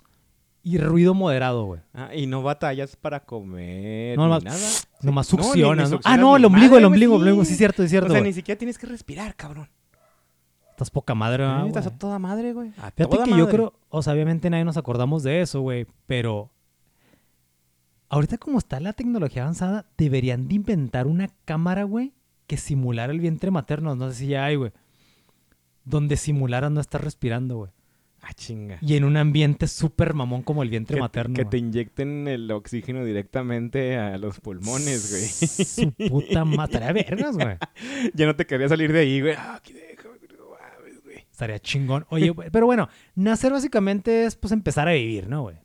y 0.63 0.77
ruido 0.77 1.13
moderado, 1.13 1.65
güey. 1.65 1.81
Ah, 1.93 2.15
y 2.15 2.25
no 2.25 2.41
batallas 2.41 2.95
para 2.95 3.19
comer 3.21 4.17
No, 4.17 4.23
ni 4.25 4.29
nomás- 4.29 4.43
nada. 4.43 4.57
Nomás 5.01 5.33
No, 5.33 5.38
ni- 5.39 5.43
ni 5.43 5.47
succionas, 5.49 5.91
¿no? 5.91 5.99
Ah, 6.05 6.15
no, 6.17 6.38
el 6.38 6.45
ombligo, 6.45 6.77
el 6.77 6.86
ombligo, 6.86 7.15
el 7.15 7.19
sí. 7.21 7.23
ombligo. 7.29 7.45
Sí, 7.45 7.55
cierto, 7.55 7.83
es 7.83 7.89
cierto, 7.89 8.07
O 8.07 8.12
sea, 8.12 8.19
güey. 8.19 8.29
ni 8.29 8.33
siquiera 8.33 8.57
tienes 8.57 8.77
que 8.77 8.88
respirar, 8.88 9.36
cabrón. 9.36 9.67
Estás 10.71 10.89
poca 10.89 11.13
madre, 11.13 11.43
¿verdad, 11.43 11.62
Sí, 11.63 11.67
estás 11.67 11.88
a 11.88 11.91
toda 11.97 12.17
madre, 12.17 12.53
güey. 12.53 12.69
A 12.69 12.89
Fíjate 12.91 13.05
toda 13.05 13.25
que 13.25 13.38
yo 13.38 13.47
creo, 13.49 13.73
o 13.89 14.01
sea, 14.01 14.13
obviamente 14.13 14.49
nadie 14.49 14.63
nos 14.65 14.77
acordamos 14.77 15.21
de 15.21 15.41
eso, 15.41 15.62
güey, 15.62 15.86
pero 16.07 16.49
ahorita 18.13 18.38
como 18.38 18.58
está 18.60 18.80
la 18.80 18.93
tecnología 18.93 19.43
avanzada, 19.43 19.86
deberían 19.97 20.47
de 20.47 20.56
inventar 20.56 21.08
una 21.08 21.30
cámara, 21.45 21.84
güey, 21.84 22.13
que 22.47 22.58
simulara 22.58 23.12
el 23.13 23.19
vientre 23.19 23.52
materno, 23.52 23.95
no 23.95 24.10
sé 24.12 24.15
si 24.17 24.28
ya 24.28 24.45
hay, 24.45 24.56
güey, 24.56 24.71
donde 25.86 26.17
simularas 26.17 26.71
no 26.71 26.80
estar 26.82 27.04
respirando, 27.04 27.58
güey. 27.58 27.71
Ah, 28.21 28.32
chinga. 28.34 28.78
Y 28.82 28.95
en 28.95 29.04
un 29.04 29.17
ambiente 29.17 29.67
súper 29.67 30.13
mamón 30.13 30.43
como 30.43 30.63
el 30.63 30.69
vientre 30.69 30.95
Que, 30.95 31.02
materno. 31.02 31.36
que 31.36 31.43
te 31.43 31.58
güey. 31.58 31.69
iñecten 31.69 32.28
el 32.30 32.49
oxígeno 32.52 33.04
directamente 33.04 33.97
a 33.97 34.17
los 34.17 34.39
pulmones, 34.39 35.12
güey. 35.12 35.26
Su 35.67 35.91
puta 36.10 36.45
madre, 36.45 36.93
vergas, 36.93 37.36
güey. 37.36 37.58
ya 38.13 38.26
no 38.26 38.36
te 38.38 38.45
quería 38.45 38.69
salir 38.69 38.93
de 38.93 38.99
ahí, 38.99 39.19
güey. 39.19 39.34
Ah, 39.38 39.56
aquí 39.56 39.73
güey. 39.73 41.26
Estaría 41.30 41.60
chingón. 41.60 42.06
Oye, 42.10 42.30
güey, 42.30 42.49
pero 42.49 42.65
bueno, 42.65 42.88
nacer 43.15 43.52
básicamente 43.52 44.23
es 44.26 44.36
pues 44.38 44.52
empezar 44.54 44.88
a 44.88 44.93
vivir, 44.93 45.28
¿no, 45.28 45.41
güey? 45.41 45.58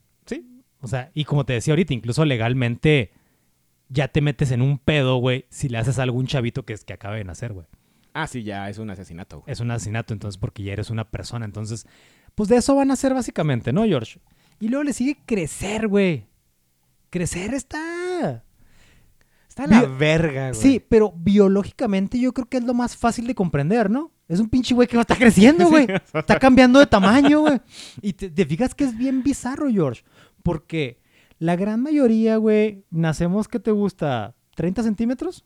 O 0.81 0.89
sea, 0.89 1.11
y 1.15 1.25
como 1.25 1.45
te 1.45 1.53
decía 1.55 1.73
ahorita, 1.73 1.93
incluso 1.95 2.25
legalmente 2.25 3.11
ya 3.89 4.09
te 4.09 4.21
metes 4.21 4.51
en 4.51 4.63
un 4.63 4.79
pedo, 4.79 5.17
güey, 5.17 5.47
si 5.51 5.69
le 5.69 5.79
haces 5.79 5.99
algo 5.99 6.17
a 6.19 6.21
un 6.21 6.27
chavito 6.27 6.65
que 6.65 6.73
es 6.75 6.85
que 6.85 6.93
acaba 6.93 7.17
de 7.17 7.25
nacer, 7.25 7.53
güey. 7.53 7.67
Ah, 8.13 8.27
sí, 8.27 8.43
ya 8.43 8.69
es 8.69 8.79
un 8.79 8.91
asesinato, 8.91 9.41
güey. 9.41 9.53
Es 9.53 9.61
un 9.61 9.71
asesinato, 9.71 10.13
entonces, 10.13 10.39
porque 10.39 10.63
ya 10.63 10.73
eres 10.73 10.91
una 10.91 11.05
persona. 11.11 11.45
Entonces, 11.45 11.87
pues 12.35 12.49
de 12.49 12.57
eso 12.57 12.75
van 12.75 12.91
a 12.91 12.97
ser 12.97 13.15
básicamente, 13.15 13.73
¿no, 13.73 13.85
George? 13.85 14.21
Y 14.61 14.69
luego 14.69 14.85
le 14.85 14.93
sigue 14.93 15.19
crecer, 15.25 15.89
güey. 15.89 16.27
Crecer 17.11 17.55
está. 17.55 18.45
Está 19.49 19.67
la 19.67 19.81
Bio- 19.83 19.97
verga, 19.99 20.51
güey. 20.51 20.61
Sí, 20.61 20.85
pero 20.87 21.13
biológicamente 21.17 22.19
yo 22.21 22.33
creo 22.33 22.49
que 22.49 22.59
es 22.59 22.65
lo 22.65 22.75
más 22.75 22.97
fácil 22.97 23.27
de 23.27 23.35
comprender, 23.35 23.89
¿no? 23.91 24.13
Es 24.29 24.41
un 24.41 24.49
pinche 24.49 24.75
güey 24.75 24.87
que 24.87 24.99
está 24.99 25.17
creciendo, 25.17 25.67
güey. 25.71 25.87
Está 26.13 26.39
cambiando 26.39 26.79
de 26.81 26.87
tamaño, 26.87 27.41
güey. 27.41 27.61
Y 28.03 28.13
te, 28.13 28.31
te 28.31 28.45
fijas 28.47 28.75
que 28.75 28.85
es 28.85 28.97
bien 28.97 29.23
bizarro, 29.23 29.71
George. 29.71 30.03
Porque 30.43 31.01
la 31.39 31.57
gran 31.57 31.83
mayoría, 31.83 32.37
güey, 32.37 32.85
nacemos, 32.91 33.49
¿qué 33.49 33.61
te 33.61 33.71
gusta? 33.71 34.35
¿30 34.57 34.83
centímetros? 34.83 35.45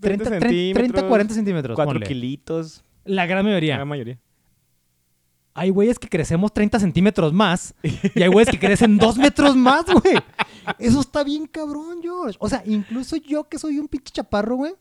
30, 0.00 0.24
30, 0.40 0.74
30, 0.74 1.08
40 1.08 1.34
centímetros. 1.34 1.74
4 1.74 1.92
ponle. 1.92 2.06
kilitos. 2.06 2.84
La 3.04 3.26
gran 3.26 3.44
mayoría. 3.44 3.78
La 3.78 3.84
mayoría. 3.84 4.18
Hay 5.54 5.70
güeyes 5.70 5.98
que 5.98 6.08
crecemos 6.08 6.52
30 6.52 6.80
centímetros 6.80 7.32
más 7.32 7.74
y 7.82 8.22
hay 8.22 8.28
güeyes 8.28 8.50
que 8.50 8.58
crecen 8.58 8.98
2 8.98 9.16
metros 9.16 9.56
más, 9.56 9.84
güey. 9.86 10.16
Eso 10.78 11.00
está 11.00 11.24
bien 11.24 11.46
cabrón, 11.46 12.00
George. 12.02 12.36
O 12.40 12.48
sea, 12.48 12.62
incluso 12.66 13.16
yo 13.16 13.48
que 13.48 13.58
soy 13.58 13.78
un 13.78 13.88
pinche 13.88 14.12
chaparro, 14.12 14.56
güey, 14.56 14.74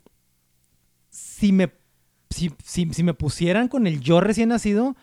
si 1.09 1.53
me, 1.53 1.71
si, 2.29 2.51
si, 2.61 2.93
si 2.93 3.03
me 3.03 3.13
pusieran 3.13 3.69
con 3.69 3.87
el 3.87 4.01
yo 4.01 4.19
recién 4.19 4.49
nacido, 4.49 4.97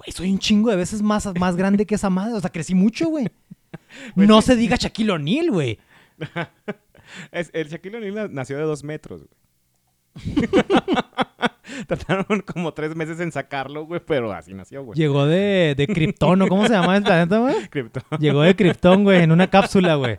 güey, 0.00 0.12
soy 0.12 0.30
un 0.32 0.38
chingo 0.38 0.70
de 0.70 0.76
veces 0.76 1.02
más, 1.02 1.28
más 1.38 1.56
grande 1.56 1.84
que 1.86 1.94
esa 1.94 2.08
madre. 2.10 2.34
O 2.34 2.40
sea, 2.40 2.50
crecí 2.50 2.74
mucho, 2.74 3.08
güey. 3.08 3.28
No 4.16 4.40
se 4.42 4.56
diga 4.56 4.76
Shaquille 4.76 5.12
O'Neal, 5.12 5.50
güey. 5.50 5.78
El 7.52 7.68
Shaquille 7.68 7.96
O'Neal 7.98 8.32
nació 8.32 8.56
de 8.56 8.62
2 8.64 8.84
metros, 8.84 9.22
güey. 9.22 10.46
Tardaron 11.86 12.40
como 12.40 12.72
tres 12.74 12.96
meses 12.96 13.20
en 13.20 13.30
sacarlo, 13.30 13.86
güey, 13.86 14.00
pero 14.04 14.32
así 14.32 14.52
nació, 14.54 14.84
güey. 14.84 14.98
Llegó 14.98 15.26
de, 15.26 15.74
de 15.76 15.86
Krypton, 15.86 16.38
¿no? 16.38 16.48
¿Cómo 16.48 16.66
se 16.66 16.72
llama 16.72 16.96
el 16.96 17.02
planeta, 17.04 17.38
güey? 17.38 17.68
Krypton. 17.68 18.02
Llegó 18.18 18.42
de 18.42 18.56
Krypton, 18.56 19.04
güey, 19.04 19.22
en 19.22 19.30
una 19.32 19.48
cápsula, 19.48 19.94
güey. 19.94 20.18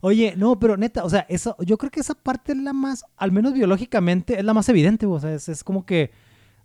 Oye, 0.00 0.34
no, 0.36 0.58
pero 0.58 0.76
neta, 0.76 1.04
o 1.04 1.10
sea, 1.10 1.24
eso, 1.28 1.56
yo 1.60 1.76
creo 1.78 1.90
que 1.90 2.00
esa 2.00 2.14
parte 2.14 2.52
es 2.52 2.58
la 2.58 2.72
más, 2.72 3.04
al 3.16 3.32
menos 3.32 3.52
biológicamente, 3.52 4.38
es 4.38 4.44
la 4.44 4.54
más 4.54 4.68
evidente, 4.68 5.06
güey. 5.06 5.18
O 5.18 5.20
sea, 5.20 5.32
es, 5.34 5.48
es 5.48 5.62
como 5.64 5.86
que, 5.86 6.10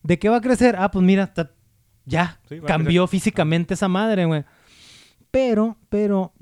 ¿de 0.04 0.18
qué 0.20 0.30
va 0.30 0.38
a 0.38 0.42
crecer? 0.42 0.76
Ah, 0.78 0.90
pues 0.92 1.04
mira, 1.06 1.32
ta- 1.34 1.52
ya, 2.06 2.40
Sí, 2.50 2.60
cambió 2.62 3.08
físicamente 3.08 3.74
esa 3.76 3.88
madre, 3.88 4.26
güey. 4.26 4.44
Pero, 5.32 5.78
pero, 5.90 6.34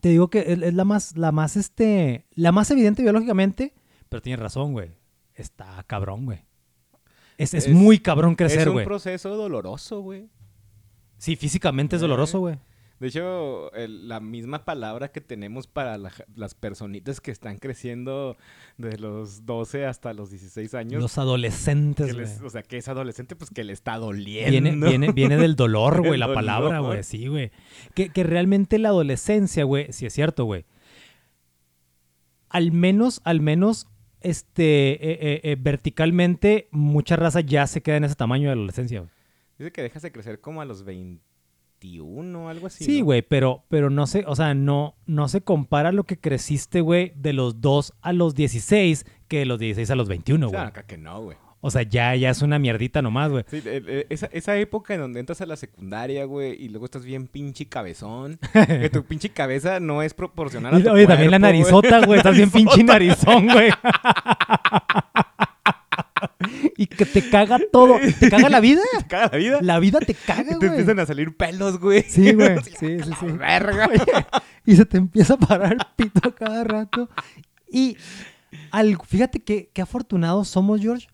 te 0.00 0.08
digo 0.10 0.28
que 0.30 0.40
es, 0.40 0.62
es 0.62 0.74
la 0.74 0.84
más, 0.84 1.16
la 1.16 1.32
más, 1.32 1.56
este, 1.56 2.26
la 2.34 2.52
más 2.52 2.70
evidente 2.70 3.02
biológicamente, 3.02 3.74
pero 4.08 4.22
tienes 4.22 4.40
razón, 4.40 4.72
güey. 4.72 4.92
Está 5.34 5.82
cabrón, 5.86 6.24
güey. 6.24 6.40
Es, 7.36 7.54
es 7.54 7.66
Es- 7.66 7.74
muy 7.74 7.98
cabrón 7.98 8.32
Es 8.32 8.36
crecer, 8.38 8.68
un 8.68 8.74
güey. 8.74 8.86
proceso 8.86 9.36
doloroso, 9.36 10.00
güey. 10.00 10.28
Sí, 11.18 11.36
físicamente 11.36 11.96
es 11.96 12.02
doloroso, 12.02 12.38
güey. 12.40 12.58
De 13.00 13.06
hecho, 13.08 13.72
el- 13.74 14.08
la 14.08 14.18
misma 14.18 14.64
palabra 14.64 15.08
que 15.12 15.20
tenemos 15.20 15.66
para 15.68 15.96
la- 15.98 16.12
las 16.34 16.54
personitas 16.54 17.20
que 17.20 17.30
están 17.30 17.58
creciendo 17.58 18.36
de 18.76 18.98
los 18.98 19.46
12 19.46 19.86
hasta 19.86 20.12
los 20.14 20.30
16 20.30 20.74
años. 20.74 21.00
Los 21.00 21.16
adolescentes, 21.16 22.12
güey. 22.14 22.26
o 22.44 22.50
sea, 22.50 22.62
que 22.62 22.76
es 22.78 22.88
adolescente, 22.88 23.36
pues 23.36 23.50
que 23.50 23.62
le 23.62 23.72
está 23.72 23.98
doliendo. 23.98 24.50
Viene, 24.50 24.70
viene, 24.88 25.12
viene 25.12 25.36
del 25.36 25.54
dolor, 25.54 26.02
güey, 26.06 26.18
la 26.18 26.32
palabra, 26.34 26.80
güey, 26.80 27.04
sí, 27.04 27.28
güey. 27.28 27.52
Que, 27.94 28.08
que 28.08 28.24
realmente 28.24 28.78
la 28.80 28.88
adolescencia, 28.88 29.62
güey, 29.64 29.92
sí 29.92 30.04
es 30.06 30.12
cierto, 30.12 30.44
güey. 30.44 30.64
Al 32.48 32.72
menos, 32.72 33.20
al 33.24 33.40
menos, 33.40 33.86
este, 34.20 34.92
eh, 34.92 34.98
eh, 35.20 35.40
eh, 35.44 35.56
verticalmente, 35.60 36.68
mucha 36.70 37.14
raza 37.16 37.40
ya 37.40 37.66
se 37.66 37.82
queda 37.82 37.98
en 37.98 38.04
ese 38.04 38.14
tamaño 38.14 38.48
de 38.48 38.54
adolescencia, 38.54 39.00
güey. 39.00 39.10
Dice 39.58 39.72
que 39.72 39.82
dejas 39.82 40.02
de 40.02 40.12
crecer 40.12 40.40
como 40.40 40.60
a 40.60 40.64
los 40.64 40.84
21, 41.80 42.48
algo 42.48 42.66
así. 42.66 42.84
Sí, 42.84 42.98
¿no? 43.00 43.06
güey, 43.06 43.22
pero, 43.22 43.64
pero 43.68 43.90
no 43.90 44.06
se, 44.06 44.24
o 44.26 44.34
sea, 44.34 44.54
no, 44.54 44.96
no 45.06 45.28
se 45.28 45.42
compara 45.42 45.92
lo 45.92 46.04
que 46.04 46.18
creciste, 46.18 46.80
güey, 46.80 47.12
de 47.16 47.32
los 47.32 47.60
2 47.60 47.94
a 48.00 48.12
los 48.12 48.34
16 48.34 49.06
que 49.28 49.38
de 49.40 49.46
los 49.46 49.58
16 49.58 49.90
a 49.90 49.94
los 49.94 50.08
21, 50.08 50.46
O 50.46 50.48
güey. 50.50 50.60
sea, 50.60 50.68
acá 50.68 50.82
que 50.84 50.98
no, 50.98 51.22
güey. 51.22 51.36
O 51.60 51.72
sea, 51.72 51.82
ya, 51.82 52.14
ya 52.14 52.30
es 52.30 52.40
una 52.40 52.60
mierdita 52.60 53.02
nomás, 53.02 53.30
güey. 53.32 53.44
Sí, 53.48 53.60
esa, 54.10 54.26
esa 54.26 54.56
época 54.56 54.94
en 54.94 55.00
donde 55.00 55.18
entras 55.18 55.40
a 55.40 55.46
la 55.46 55.56
secundaria, 55.56 56.24
güey, 56.24 56.52
y 56.52 56.68
luego 56.68 56.84
estás 56.84 57.04
bien 57.04 57.26
pinche 57.26 57.66
cabezón. 57.66 58.38
que 58.52 58.90
tu 58.90 59.04
pinche 59.04 59.30
cabeza 59.30 59.80
no 59.80 60.02
es 60.02 60.14
proporcional 60.14 60.74
a 60.74 60.82
tu 60.82 60.90
Oye, 60.90 61.06
también 61.06 61.32
la 61.32 61.40
narizota, 61.40 62.04
güey. 62.06 62.18
Estás 62.18 62.36
bien 62.36 62.50
pinche 62.50 62.84
narizón, 62.84 63.48
güey. 63.48 63.70
y 66.76 66.86
que 66.86 67.04
te 67.06 67.28
caga 67.30 67.58
todo. 67.72 67.96
¿Te 68.20 68.30
caga 68.30 68.48
la 68.48 68.60
vida? 68.60 68.80
Te 68.98 69.06
caga 69.06 69.28
la 69.32 69.38
vida. 69.38 69.58
La 69.62 69.78
vida 69.78 69.98
te 70.00 70.14
caga, 70.14 70.42
Y 70.42 70.46
te 70.48 70.54
güey. 70.56 70.68
empiezan 70.70 70.98
a 71.00 71.06
salir 71.06 71.36
pelos, 71.36 71.78
güey. 71.78 72.02
Sí, 72.02 72.32
güey. 72.32 72.56
Sí, 72.62 72.98
sí, 73.00 73.10
sí. 73.20 73.26
Verga. 73.26 73.88
Oye, 73.88 74.00
y 74.66 74.76
se 74.76 74.84
te 74.86 74.96
empieza 74.98 75.34
a 75.34 75.38
parar 75.38 75.72
el 75.72 75.78
pito 75.96 76.34
cada 76.34 76.64
rato. 76.64 77.08
Y 77.70 77.96
al- 78.70 78.98
fíjate 79.06 79.40
que, 79.42 79.70
qué 79.72 79.82
afortunados 79.82 80.48
somos, 80.48 80.80
George, 80.80 81.08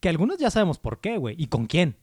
que 0.00 0.08
algunos 0.08 0.38
ya 0.38 0.50
sabemos 0.50 0.78
por 0.78 1.00
qué, 1.00 1.16
güey. 1.18 1.34
¿Y 1.38 1.48
con 1.48 1.66
quién? 1.66 1.96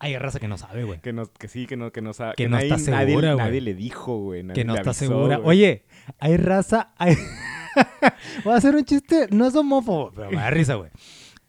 Hay 0.00 0.16
raza 0.16 0.38
que 0.38 0.46
no 0.48 0.56
sabe, 0.58 0.84
güey. 0.84 1.00
Que, 1.00 1.12
no, 1.12 1.26
que 1.32 1.48
sí, 1.48 1.66
que 1.66 1.76
no, 1.76 1.90
que 1.90 2.00
no 2.02 2.12
sabe. 2.12 2.34
Que 2.36 2.48
no 2.48 2.56
nadie, 2.56 2.72
está 2.74 2.90
nadie- 2.92 3.06
segura, 3.08 3.34
nadie, 3.34 3.50
güey. 3.50 3.60
le 3.62 3.74
dijo, 3.74 4.16
güey. 4.18 4.42
nadie 4.44 4.60
que 4.62 4.64
no 4.64 4.74
está 4.76 4.90
avisó, 4.90 5.06
segura. 5.06 5.36
güey. 5.38 5.58
Oye, 5.58 5.84
hay 6.20 6.36
raza. 6.36 6.92
hay- 6.98 7.16
Voy 8.44 8.54
a 8.54 8.56
hacer 8.56 8.74
un 8.76 8.84
chiste, 8.84 9.26
no 9.30 9.46
es 9.46 9.54
homófobo, 9.54 10.12
pero 10.14 10.30
me 10.30 10.36
da 10.36 10.50
risa, 10.50 10.74
güey. 10.74 10.90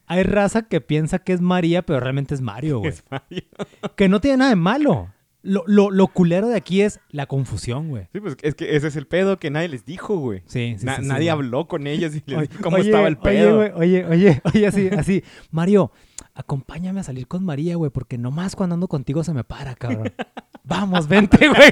Hay 0.09 0.23
raza 0.23 0.63
que 0.63 0.81
piensa 0.81 1.19
que 1.19 1.31
es 1.33 1.39
María, 1.39 1.83
pero 1.83 1.99
realmente 2.01 2.33
es 2.35 2.41
Mario, 2.41 2.79
güey. 2.79 2.89
Es 2.91 3.03
Mario. 3.09 3.43
Que 3.95 4.09
no 4.09 4.19
tiene 4.19 4.37
nada 4.37 4.49
de 4.49 4.55
malo. 4.57 5.13
Lo, 5.41 5.63
lo, 5.67 5.89
lo 5.89 6.07
culero 6.07 6.49
de 6.49 6.57
aquí 6.57 6.81
es 6.81 6.99
la 7.11 7.25
confusión, 7.25 7.87
güey. 7.87 8.07
Sí, 8.11 8.19
pues 8.19 8.35
es 8.41 8.55
que 8.55 8.75
ese 8.75 8.87
es 8.87 8.97
el 8.97 9.07
pedo 9.07 9.39
que 9.39 9.49
nadie 9.49 9.69
les 9.69 9.85
dijo, 9.85 10.17
güey. 10.17 10.41
Sí, 10.47 10.75
sí, 10.77 10.85
Na- 10.85 10.97
sí, 10.97 11.03
sí, 11.03 11.07
nadie 11.07 11.19
güey. 11.21 11.29
habló 11.29 11.67
con 11.69 11.87
ellos 11.87 12.13
y 12.13 12.23
les 12.25 12.37
Oye, 12.39 12.47
dijo 12.47 12.61
cómo 12.61 12.75
oye, 12.75 12.85
estaba 12.89 13.07
el 13.07 13.13
Oye, 13.15 13.23
pedo. 13.23 13.55
güey, 13.55 13.71
oye, 13.73 14.05
oye, 14.05 14.41
oye, 14.53 14.67
así, 14.67 14.89
así. 14.89 15.23
Mario, 15.51 15.93
acompáñame 16.35 16.99
a 16.99 17.03
salir 17.03 17.25
con 17.27 17.45
María, 17.45 17.77
güey, 17.77 17.89
porque 17.89 18.17
nomás 18.17 18.57
cuando 18.57 18.73
ando 18.73 18.89
contigo 18.89 19.23
se 19.23 19.33
me 19.33 19.45
para, 19.45 19.75
cabrón. 19.75 20.11
Vamos, 20.65 21.07
vente, 21.07 21.47
güey. 21.47 21.71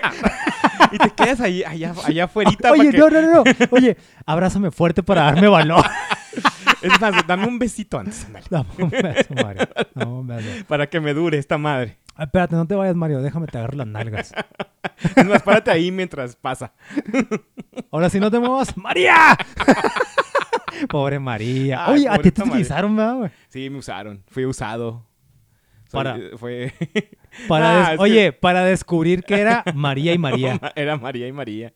y 0.93 0.97
te 0.97 1.09
quedas 1.11 1.41
ahí, 1.41 1.61
allá, 1.63 1.93
allá 2.05 2.23
afuera. 2.23 2.51
Oye, 2.71 2.91
no, 2.93 3.09
no, 3.09 3.21
no, 3.21 3.33
no. 3.43 3.43
Oye, 3.71 3.97
abrázame 4.25 4.71
fuerte 4.71 5.03
para 5.03 5.23
darme 5.23 5.47
valor. 5.49 5.83
Es 6.81 7.01
más, 7.01 7.25
dame 7.27 7.47
un 7.47 7.57
besito 7.59 7.97
antes, 7.99 8.25
ándale, 8.25 8.45
Dame 8.49 8.69
un 8.77 8.89
beso, 8.89 9.33
Mario. 9.33 9.67
Dame 9.95 10.11
un 10.11 10.27
beso. 10.27 10.65
para 10.67 10.87
que 10.87 10.99
me 10.99 11.13
dure 11.13 11.37
esta 11.37 11.57
madre. 11.57 11.97
Ah, 12.15 12.23
espérate, 12.23 12.55
no 12.55 12.65
te 12.67 12.75
vayas, 12.75 12.95
Mario. 12.95 13.21
Déjame 13.21 13.47
te 13.47 13.57
agarro 13.57 13.77
las 13.77 13.87
nalgas. 13.87 14.33
Es 15.15 15.25
más, 15.25 15.43
párate 15.43 15.69
ahí 15.69 15.91
mientras 15.91 16.35
pasa. 16.35 16.73
Ahora 17.91 18.09
sí 18.09 18.19
no 18.19 18.31
te 18.31 18.39
muevas. 18.39 18.75
¡María! 18.77 19.37
Pobre 20.89 21.19
María. 21.19 21.85
Ay, 21.85 21.93
Oye, 21.93 22.09
a 22.09 22.17
ti 22.19 22.31
te 22.31 22.41
María. 22.41 22.53
utilizaron, 22.53 22.95
¿verdad, 22.95 23.15
güey? 23.15 23.31
Sí, 23.49 23.69
me 23.69 23.77
usaron. 23.79 24.23
Fui 24.27 24.45
usado. 24.45 25.05
Soy- 25.87 25.97
Para- 26.03 26.17
Fue... 26.37 26.73
Para 27.47 27.69
Ah, 27.69 27.75
des- 27.77 27.89
es 27.91 27.95
que- 27.97 28.01
Oye, 28.03 28.33
para 28.33 28.63
descubrir 28.65 29.23
que 29.23 29.39
era 29.39 29.63
María 29.73 30.13
y 30.13 30.17
María. 30.17 30.59
Era 30.75 30.97
María 30.97 31.27
y 31.27 31.31
María. 31.31 31.71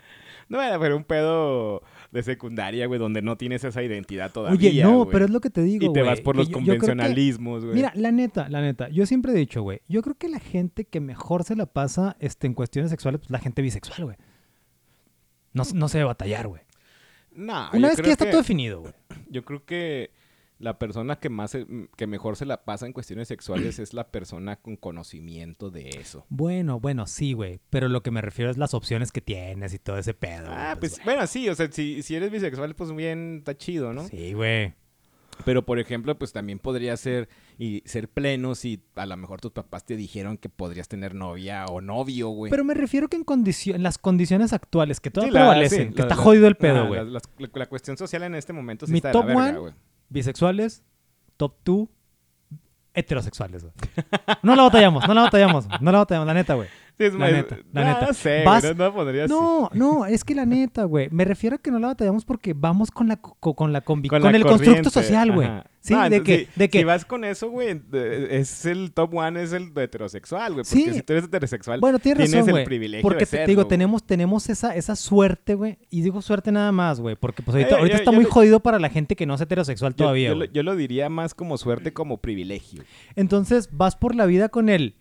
No, 0.49 0.61
era 0.61 0.79
pero 0.79 0.97
un 0.97 1.03
pedo 1.03 1.81
de 2.11 2.23
secundaria, 2.23 2.87
güey, 2.87 2.99
donde 2.99 3.21
no 3.21 3.37
tienes 3.37 3.63
esa 3.63 3.81
identidad 3.81 4.31
todavía, 4.31 4.69
Oye, 4.69 4.83
no, 4.83 4.97
güey. 4.99 5.09
pero 5.11 5.25
es 5.25 5.31
lo 5.31 5.39
que 5.39 5.49
te 5.49 5.61
digo, 5.63 5.85
Y 5.85 5.93
te 5.93 6.01
güey, 6.01 6.11
vas 6.11 6.19
por 6.21 6.35
los 6.35 6.49
yo- 6.49 6.55
convencionalismos, 6.55 7.63
güey. 7.63 7.75
Mira, 7.75 7.93
la 7.95 8.11
neta, 8.11 8.49
la 8.49 8.61
neta, 8.61 8.89
yo 8.89 9.05
siempre 9.05 9.31
he 9.31 9.35
dicho, 9.35 9.61
güey, 9.61 9.79
yo 9.87 10.01
creo 10.01 10.15
que 10.15 10.27
la 10.27 10.39
gente 10.39 10.83
que 10.85 10.99
mejor 10.99 11.43
se 11.45 11.55
la 11.55 11.65
pasa 11.67 12.17
este, 12.19 12.47
en 12.47 12.53
cuestiones 12.53 12.91
sexuales, 12.91 13.19
pues 13.19 13.31
la 13.31 13.39
gente 13.39 13.61
bisexual, 13.61 14.03
güey. 14.05 14.17
No, 15.53 15.63
no 15.73 15.87
se 15.87 15.97
debe 15.99 16.07
batallar, 16.07 16.47
güey. 16.47 16.61
No, 17.33 17.69
Una 17.73 17.87
vez 17.89 17.97
que 18.01 18.07
ya 18.07 18.11
está 18.13 18.25
todo 18.29 18.41
definido, 18.41 18.81
güey. 18.81 18.93
Yo 19.29 19.43
creo 19.45 19.63
que 19.65 20.11
la 20.61 20.77
persona 20.79 21.17
que 21.19 21.29
más 21.29 21.51
se- 21.51 21.65
que 21.97 22.07
mejor 22.07 22.35
se 22.37 22.45
la 22.45 22.63
pasa 22.63 22.85
en 22.85 22.93
cuestiones 22.93 23.27
sexuales 23.27 23.79
es 23.79 23.93
la 23.93 24.09
persona 24.11 24.55
con 24.57 24.75
conocimiento 24.77 25.69
de 25.71 25.89
eso. 25.89 26.25
Bueno, 26.29 26.79
bueno, 26.79 27.07
sí, 27.07 27.33
güey. 27.33 27.59
Pero 27.69 27.89
lo 27.89 28.01
que 28.03 28.11
me 28.11 28.21
refiero 28.21 28.49
es 28.51 28.57
las 28.57 28.73
opciones 28.73 29.11
que 29.11 29.21
tienes 29.21 29.73
y 29.73 29.79
todo 29.79 29.97
ese 29.97 30.13
pedo. 30.13 30.47
Ah, 30.49 30.77
pues 30.79 30.99
bueno, 31.03 31.25
sí, 31.27 31.49
o 31.49 31.55
sea, 31.55 31.69
si, 31.71 32.01
si 32.03 32.15
eres 32.15 32.31
bisexual, 32.31 32.75
pues 32.75 32.95
bien, 32.95 33.37
está 33.39 33.57
chido, 33.57 33.93
¿no? 33.93 34.07
Sí, 34.07 34.33
güey. 34.33 34.73
Pero, 35.45 35.65
por 35.65 35.79
ejemplo, 35.79 36.19
pues 36.19 36.33
también 36.33 36.59
podría 36.59 36.95
ser 36.97 37.27
y 37.57 37.81
ser 37.85 38.09
pleno 38.09 38.53
si 38.53 38.83
a 38.95 39.07
lo 39.07 39.17
mejor 39.17 39.41
tus 39.41 39.51
papás 39.51 39.83
te 39.85 39.95
dijeron 39.95 40.37
que 40.37 40.49
podrías 40.49 40.87
tener 40.87 41.15
novia 41.15 41.65
o 41.65 41.81
novio, 41.81 42.29
güey. 42.29 42.51
Pero 42.51 42.63
me 42.63 42.75
refiero 42.75 43.07
que 43.07 43.17
en, 43.17 43.23
condicio- 43.23 43.73
en 43.73 43.81
las 43.81 43.97
condiciones 43.97 44.53
actuales, 44.53 44.99
que 44.99 45.09
todavía 45.09 45.31
Sí, 45.31 45.37
prevalecen, 45.39 45.87
sí, 45.87 45.93
que 45.95 45.99
la- 46.01 46.05
está 46.05 46.15
la- 46.15 46.21
jodido 46.21 46.47
el 46.47 46.55
pedo, 46.57 46.87
güey. 46.87 47.01
la, 47.55 47.65
cuestión 47.65 47.97
social 47.97 48.21
en 48.23 48.35
este 48.35 48.53
momento 48.53 48.85
sí 48.85 48.91
Mi 48.91 48.99
está 48.99 49.07
de 49.09 49.13
top 49.13 49.27
la 49.29 49.35
verga, 49.35 49.59
güey. 49.59 49.73
Bisexuales, 50.11 50.83
top 51.37 51.55
two, 51.63 51.89
heterosexuales, 52.93 53.63
güey. 53.63 53.73
No 54.43 54.55
la 54.55 54.63
batallamos, 54.63 55.07
no 55.07 55.13
la 55.13 55.21
batallamos, 55.21 55.67
no 55.79 55.91
la 55.91 55.99
batallamos, 55.99 56.27
la 56.27 56.33
neta, 56.33 56.53
güey. 56.55 56.67
Es 57.01 57.13
La 57.13 57.19
más- 57.19 57.31
neta, 57.31 57.57
la 57.73 57.83
neta. 57.85 58.05
No 58.07 58.13
sé, 58.13 58.43
Vas- 58.43 58.63
güey, 58.63 58.75
no, 58.75 58.83
no 58.85 58.93
pondría 58.93 59.23
así. 59.25 59.33
No, 59.73 60.05
es 60.05 60.23
que 60.23 60.35
la 60.35 60.45
neta, 60.45 60.83
güey. 60.85 61.07
Me 61.11 61.25
refiero 61.25 61.55
a 61.55 61.59
que 61.59 61.71
no 61.71 61.79
la 61.79 61.87
batallamos 61.87 62.25
porque 62.25 62.53
vamos 62.53 62.91
con 62.91 63.07
la 63.07 63.17
co- 63.17 63.35
con 63.55 63.73
la 63.73 63.83
convi- 63.83 64.07
con, 64.09 64.21
Con 64.21 64.31
la 64.31 64.37
el 64.37 64.45
constructo 64.45 64.89
social, 64.89 65.31
güey. 65.31 65.49
Sí, 65.83 65.95
No, 65.95 66.07
de 66.11 66.21
que, 66.21 66.47
de 66.55 66.65
si, 66.65 66.69
que 66.69 66.77
si 66.77 66.83
vas 66.83 67.05
con 67.05 67.23
eso, 67.25 67.49
güey, 67.49 67.81
eh, 67.91 68.27
es 68.29 68.67
el 68.67 68.91
top 68.91 69.15
one, 69.15 69.41
es 69.41 69.51
el 69.51 69.73
de 69.73 69.85
heterosexual, 69.85 70.53
güey. 70.53 70.63
Sí. 70.65 70.81
Porque 70.83 70.93
si 70.93 71.01
tú 71.01 71.13
eres 71.13 71.25
heterosexual, 71.25 71.79
Bueno, 71.79 71.97
tienes 71.97 72.29
tienes 72.29 72.45
razón, 72.45 72.59
el 72.59 72.65
privilegio 72.65 73.01
Porque 73.01 73.25
de 73.25 73.25
te, 73.25 73.45
digo, 73.47 73.65
tenemos, 73.65 74.03
tenemos 74.05 74.47
esa, 74.51 74.75
esa 74.75 74.95
suerte, 74.95 75.55
güey. 75.55 75.79
Y 75.89 76.01
digo 76.03 76.21
suerte 76.21 76.51
nada 76.51 76.71
más, 76.71 76.99
güey. 76.99 77.15
Porque 77.15 77.41
pues 77.41 77.55
ahorita, 77.55 77.77
Eh, 77.77 77.79
ahorita 77.79 77.97
yo- 77.97 77.99
está 77.99 78.11
yo 78.11 78.15
muy 78.15 78.25
jodido 78.25 78.59
para 78.59 78.77
la 78.77 78.89
gente 78.89 79.15
que 79.15 79.25
no 79.25 79.33
es 79.33 79.41
heterosexual 79.41 79.95
todavía, 79.95 80.29
yo, 80.29 80.35
lo, 80.35 80.45
yo 80.45 80.61
lo 80.61 80.75
diría 80.75 81.09
más 81.09 81.33
como 81.33 81.57
suerte, 81.57 81.93
como 81.93 82.17
privilegio. 82.17 82.83
Entonces 83.15 83.69
vas 83.71 83.95
por 83.95 84.13
la 84.13 84.27
vida 84.27 84.49
con 84.49 84.69
el... 84.69 84.93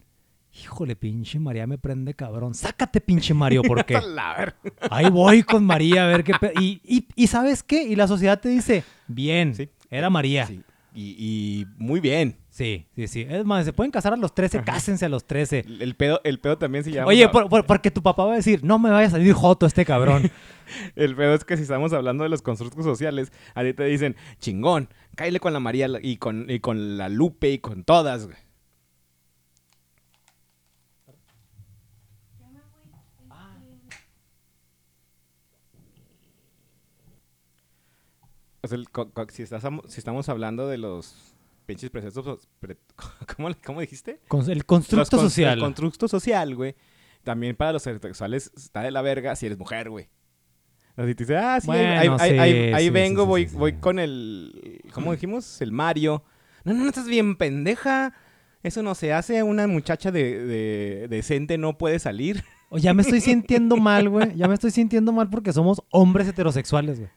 Híjole, 0.53 0.97
pinche 0.97 1.39
María 1.39 1.67
me 1.67 1.79
prende 1.79 2.15
cabrón. 2.15 2.55
Sácate, 2.55 3.01
pinche 3.01 3.33
Mario, 3.35 3.63
porque 3.63 3.97
ahí 4.91 5.09
voy 5.09 5.43
con 5.45 5.65
María 5.65 6.05
a 6.05 6.09
ver 6.09 6.25
qué... 6.25 6.33
pe- 6.35 6.53
Y, 6.61 6.81
y, 6.85 7.07
y 7.15 7.27
¿sabes 7.29 7.63
qué? 7.63 7.85
Y 7.85 7.95
la 7.97 8.09
sociedad 8.09 8.41
te 8.41 8.49
dice, 8.49 8.83
bien, 9.07 9.55
Sí. 9.55 9.69
era 9.91 10.11
María. 10.11 10.47
Sí. 10.47 10.61
Y, 10.93 11.15
y 11.19 11.67
muy 11.79 12.01
bien. 12.01 12.37
Sí, 12.49 12.89
sí, 12.97 13.07
sí. 13.07 13.25
Es 13.31 13.45
más, 13.45 13.65
se 13.65 13.73
pueden 13.73 13.93
casar 13.93 14.13
a 14.13 14.17
los 14.17 14.35
13, 14.35 14.65
cásense 14.65 15.05
a 15.05 15.09
los 15.09 15.25
13. 15.25 15.65
El 15.79 15.95
pedo, 15.95 16.21
el 16.25 16.41
pedo 16.41 16.59
también 16.59 16.83
se 16.83 16.91
llama... 16.91 17.07
Oye, 17.07 17.29
por- 17.29 17.49
por- 17.49 17.65
porque 17.65 17.93
tu 17.93 18.03
papá 18.03 18.25
va 18.25 18.33
a 18.33 18.37
decir, 18.37 18.65
no 18.65 18.81
me 18.81 18.91
vaya 18.91 19.07
a 19.07 19.11
salir 19.11 19.33
joto 19.33 19.67
este 19.67 19.85
cabrón. 19.85 20.31
El 20.97 21.17
pedo 21.17 21.35
es 21.35 21.45
que 21.45 21.57
si 21.57 21.63
estamos 21.63 21.93
hablando 21.93 22.23
de 22.25 22.29
los 22.31 22.43
constructos 22.43 22.85
sociales, 22.85 23.33
a 23.55 23.63
ti 23.63 23.73
te 23.73 23.85
dicen, 23.85 24.15
chingón, 24.39 24.89
cáile 25.17 25.41
con 25.41 25.53
la 25.53 25.59
María 25.61 25.89
y 26.03 26.17
con, 26.17 26.49
y 26.51 26.61
con 26.61 26.97
la 26.97 27.09
Lupe 27.09 27.51
y 27.51 27.59
con 27.59 27.83
todas, 27.85 28.27
güey. 28.27 28.37
O 38.63 38.69
sea, 38.69 38.77
el 38.79 38.87
si, 39.33 39.43
estás 39.43 39.63
si 39.89 39.99
estamos 40.01 40.29
hablando 40.29 40.69
de 40.69 40.79
los 40.79 41.35
pinches 41.67 41.91
procesos... 41.91 42.49
pre- 42.59 42.77
¿Cómo, 43.37 43.49
¿Cómo 43.65 43.81
dijiste? 43.81 44.21
El 44.49 44.65
constructo 44.67 45.17
con- 45.17 45.27
social. 45.27 45.55
El 45.59 45.65
constructo 45.65 46.09
social, 46.09 46.55
güey. 46.55 46.75
También 47.23 47.55
para 47.57 47.73
los 47.73 47.87
heterosexuales 47.87 48.51
está 48.57 48.83
de 48.83 48.91
la 48.91 49.03
verga 49.03 49.37
si 49.37 49.47
eres 49.47 49.59
mujer, 49.59 49.91
güey. 49.91 50.09
Así 50.97 51.15
te 51.15 51.25
dice, 51.25 51.37
ah, 51.37 51.61
sí, 51.61 51.71
ahí- 51.71 51.79
ahí, 51.79 52.09
Bueno, 52.09 52.23
ahí- 52.23 52.31
sí, 52.31 52.39
ahí- 52.39 52.73
ahí 52.75 52.85
sí, 52.85 52.91
vengo, 52.91 53.25
voy, 53.27 53.47
voy 53.47 53.75
con 53.75 53.99
el... 53.99 54.81
¿Cómo 54.93 55.13
dijimos? 55.13 55.61
El 55.63 55.73
Mario. 55.73 56.25
No, 56.65 56.75
no, 56.75 56.81
no, 56.83 56.89
estás 56.89 57.07
bien 57.07 57.37
pendeja. 57.37 58.13
Eso 58.63 58.83
no 58.83 58.95
se 58.95 59.13
hace. 59.15 59.43
Una 59.43 59.67
muchacha 59.67 60.11
de, 60.11 60.45
de- 60.45 61.07
decente 61.09 61.57
no 61.57 61.79
puede 61.79 61.99
salir. 61.99 62.45
O 62.69 62.77
ya 62.79 62.93
me 62.95 63.03
estoy 63.03 63.21
sintiendo 63.21 63.77
mal, 63.79 64.09
güey. 64.11 64.37
Ya 64.37 64.47
me 64.49 64.55
estoy 64.55 64.71
sintiendo 64.71 65.13
mal 65.13 65.31
porque 65.31 65.53
somos 65.53 65.83
hombres 65.91 66.29
heterosexuales, 66.29 66.99
güey. 66.99 67.11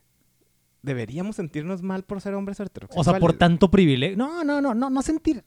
Deberíamos 0.84 1.38
sentirnos 1.38 1.82
mal 1.82 2.04
por 2.04 2.22
ser 2.22 2.34
hombres 2.36 2.60
O 2.60 2.64
heterosexuales. 2.64 3.10
sea, 3.12 3.20
por 3.20 3.34
tanto 3.34 3.72
privilegio. 3.72 4.16
No, 4.18 4.44
no, 4.44 4.62
no, 4.62 4.74
no, 4.76 4.90
no 4.90 5.02
sentir. 5.02 5.44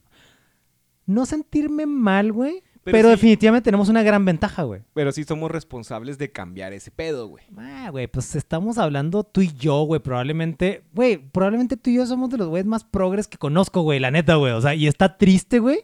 No 1.06 1.24
sentirme 1.26 1.86
mal, 1.86 2.32
güey. 2.32 2.62
Pero, 2.82 2.96
Pero 2.98 3.08
sí- 3.08 3.12
definitivamente 3.16 3.64
tenemos 3.64 3.88
una 3.88 4.02
gran 4.02 4.24
ventaja, 4.24 4.62
güey. 4.62 4.82
Pero 4.94 5.10
sí 5.12 5.24
somos 5.24 5.50
responsables 5.50 6.18
de 6.18 6.30
cambiar 6.30 6.72
ese 6.72 6.90
pedo, 6.90 7.26
güey. 7.28 7.44
Ah, 7.56 7.88
güey, 7.90 8.06
pues 8.06 8.34
estamos 8.36 8.78
hablando 8.78 9.24
tú 9.24 9.40
y 9.40 9.52
yo, 9.52 9.82
güey. 9.82 10.00
Probablemente, 10.00 10.84
güey, 10.94 11.16
probablemente 11.18 11.76
tú 11.76 11.90
y 11.90 11.96
yo 11.96 12.06
somos 12.06 12.30
de 12.30 12.38
los 12.38 12.48
güeyes 12.48 12.66
más 12.66 12.84
progres 12.84 13.26
que 13.28 13.38
conozco, 13.38 13.82
güey, 13.82 13.98
la 14.00 14.10
neta, 14.12 14.36
güey. 14.36 14.52
O 14.52 14.60
sea, 14.60 14.74
y 14.74 14.86
está 14.86 15.18
triste, 15.18 15.58
güey. 15.58 15.80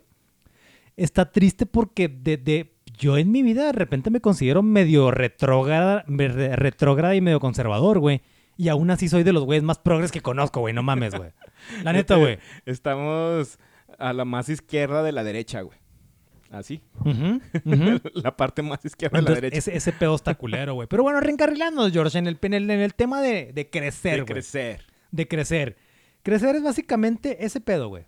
Está 0.96 1.30
triste 1.32 1.66
porque 1.66 2.08
de, 2.08 2.36
de- 2.36 2.72
yo 2.96 3.16
en 3.18 3.32
mi 3.32 3.42
vida 3.42 3.64
de 3.66 3.72
repente 3.72 4.10
me 4.10 4.20
considero 4.20 4.62
medio 4.62 5.10
retrógrada, 5.10 6.04
retrógrada 6.06 7.14
y 7.16 7.20
medio 7.20 7.40
conservador, 7.40 7.98
güey. 7.98 8.22
Y 8.56 8.68
aún 8.68 8.90
así 8.90 9.08
soy 9.08 9.22
de 9.22 9.32
los 9.32 9.44
güeyes 9.44 9.62
más 9.64 9.78
progres 9.78 10.12
que 10.12 10.20
conozco, 10.20 10.60
güey. 10.60 10.74
No 10.74 10.82
mames, 10.82 11.14
güey. 11.14 11.30
La 11.82 11.92
neta, 11.92 12.16
güey. 12.16 12.38
Estamos 12.66 13.58
a 13.98 14.12
la 14.12 14.24
más 14.24 14.48
izquierda 14.48 15.02
de 15.02 15.12
la 15.12 15.24
derecha, 15.24 15.62
güey. 15.62 15.78
Así. 16.50 16.82
La 18.12 18.36
parte 18.36 18.60
más 18.60 18.84
izquierda 18.84 19.18
de 19.18 19.24
la 19.24 19.34
derecha. 19.34 19.56
ese, 19.56 19.74
ese 19.74 19.90
pedo 19.90 20.14
está 20.14 20.34
culero, 20.34 20.74
güey. 20.74 20.86
Pero 20.86 21.02
bueno, 21.02 21.18
reencarrilándonos, 21.20 21.92
George, 21.92 22.18
en 22.18 22.26
el, 22.26 22.38
en 22.42 22.52
el, 22.52 22.70
en 22.70 22.80
el 22.80 22.94
tema 22.94 23.22
de, 23.22 23.52
de 23.54 23.70
crecer, 23.70 24.16
de 24.16 24.20
güey. 24.20 24.26
crecer. 24.26 24.84
de 25.10 25.28
crecer. 25.28 25.76
Crecer 26.22 26.56
es 26.56 26.62
básicamente 26.62 27.46
ese 27.46 27.62
pedo, 27.62 27.88
güey. 27.88 28.04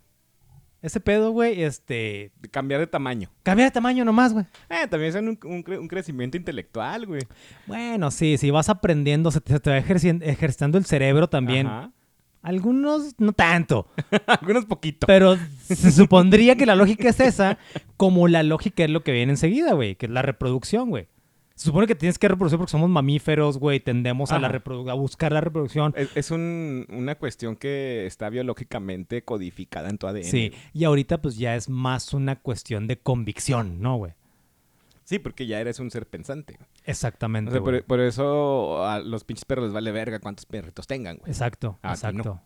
Ese 0.85 1.01
pedo, 1.01 1.31
güey, 1.31 1.63
este... 1.63 2.31
De 2.43 2.49
cambiar 2.51 2.79
de 2.81 2.87
tamaño. 2.87 3.31
Cambiar 3.43 3.71
de 3.71 3.73
tamaño 3.73 4.05
nomás, 4.05 4.35
güey. 4.35 4.45
Eh, 4.69 4.87
también 4.89 5.09
es 5.11 5.15
un, 5.17 5.29
un 5.29 5.65
cre- 5.65 5.79
un 5.79 5.89
crecimiento 5.89 6.37
intelectual, 6.37 7.07
güey. 7.07 7.23
Bueno, 7.67 8.11
sí, 8.11 8.37
sí, 8.37 8.51
vas 8.51 8.69
aprendiendo, 8.69 9.31
se 9.31 9.41
te, 9.41 9.55
se 9.55 9.61
te 9.61 9.71
va 9.71 9.79
ejerci- 9.79 10.23
ejercitando 10.23 10.77
el 10.77 10.85
cerebro 10.85 11.27
también. 11.29 11.67
Ajá. 11.69 11.91
Algunos 12.43 13.15
no 13.19 13.33
tanto, 13.33 13.89
Algunos 14.27 14.67
poquitos. 14.67 15.07
pero 15.07 15.39
se 15.63 15.91
supondría 15.91 16.57
que 16.57 16.67
la 16.67 16.75
lógica 16.75 17.09
es 17.09 17.19
esa, 17.19 17.57
como 17.97 18.29
la 18.29 18.43
lógica 18.43 18.85
es 18.85 18.91
lo 18.91 19.03
que 19.03 19.13
viene 19.13 19.33
enseguida, 19.33 19.73
güey, 19.73 19.97
que 19.97 20.05
es 20.05 20.13
la 20.13 20.21
reproducción, 20.21 20.91
güey. 20.91 21.09
Se 21.55 21.67
supone 21.67 21.87
que 21.87 21.95
tienes 21.95 22.19
que 22.19 22.27
reproducir 22.27 22.59
porque 22.59 22.73
somos 22.73 22.91
mamíferos, 22.91 23.59
güey, 23.59 23.79
tendemos 23.79 24.33
a, 24.33 24.41
la 24.41 24.51
reprodu- 24.51 24.91
a 24.91 24.95
buscar 24.95 25.31
la 25.31 25.41
reproducción. 25.41 25.93
Es, 25.97 26.09
es 26.17 26.31
un- 26.33 26.85
una 26.91 27.15
cuestión 27.15 27.55
que 27.55 28.07
está 28.07 28.29
biológicamente 28.29 29.23
codificada 29.23 29.89
en 29.89 29.99
tu 29.99 30.09
ADN. 30.09 30.25
Sí, 30.25 30.49
güey. 30.49 30.61
y 30.73 30.83
ahorita 30.85 31.23
pues 31.23 31.37
ya 31.37 31.55
es 31.55 31.69
más 31.69 32.13
una 32.13 32.37
cuestión 32.41 32.89
de 32.89 32.99
convicción, 32.99 33.81
¿no, 33.81 33.97
güey? 33.99 34.13
Sí, 35.05 35.19
porque 35.21 35.47
ya 35.47 35.61
eres 35.61 35.79
un 35.79 35.91
ser 35.93 36.07
pensante. 36.09 36.59
O 36.61 36.65
Exactamente. 36.87 37.53
sea, 37.53 37.61
güey. 37.61 37.81
por, 37.83 37.87
por 37.87 38.01
eso 38.01 38.85
a 38.85 38.99
los 39.01 39.23
pinches 39.23 39.45
perros 39.45 39.67
les 39.67 39.75
vale 39.75 39.93
verga 39.93 40.19
cuántos 40.19 40.47
perritos 40.47 40.87
tengan, 40.89 41.19
güey. 41.19 41.31
Exacto, 41.31 41.79
A 41.83 41.95
ti 41.95 42.03
no. 42.03 42.11
exacto. 42.11 42.41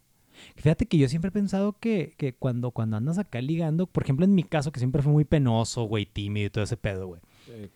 Fíjate 0.56 0.86
que 0.86 0.98
yo 0.98 1.08
siempre 1.08 1.30
he 1.30 1.32
pensado 1.32 1.76
que, 1.80 2.14
que 2.18 2.34
cuando, 2.34 2.72
cuando 2.72 2.96
andas 2.96 3.18
acá 3.18 3.40
ligando, 3.40 3.86
por 3.86 4.02
ejemplo 4.02 4.24
en 4.26 4.34
mi 4.34 4.42
caso, 4.44 4.70
que 4.70 4.80
siempre 4.80 5.02
fui 5.02 5.12
muy 5.12 5.24
penoso, 5.24 5.84
güey, 5.84 6.04
tímido 6.04 6.46
y 6.46 6.50
todo 6.50 6.62
ese 6.64 6.76
pedo, 6.76 7.06
güey. 7.08 7.20
Eh, 7.48 7.70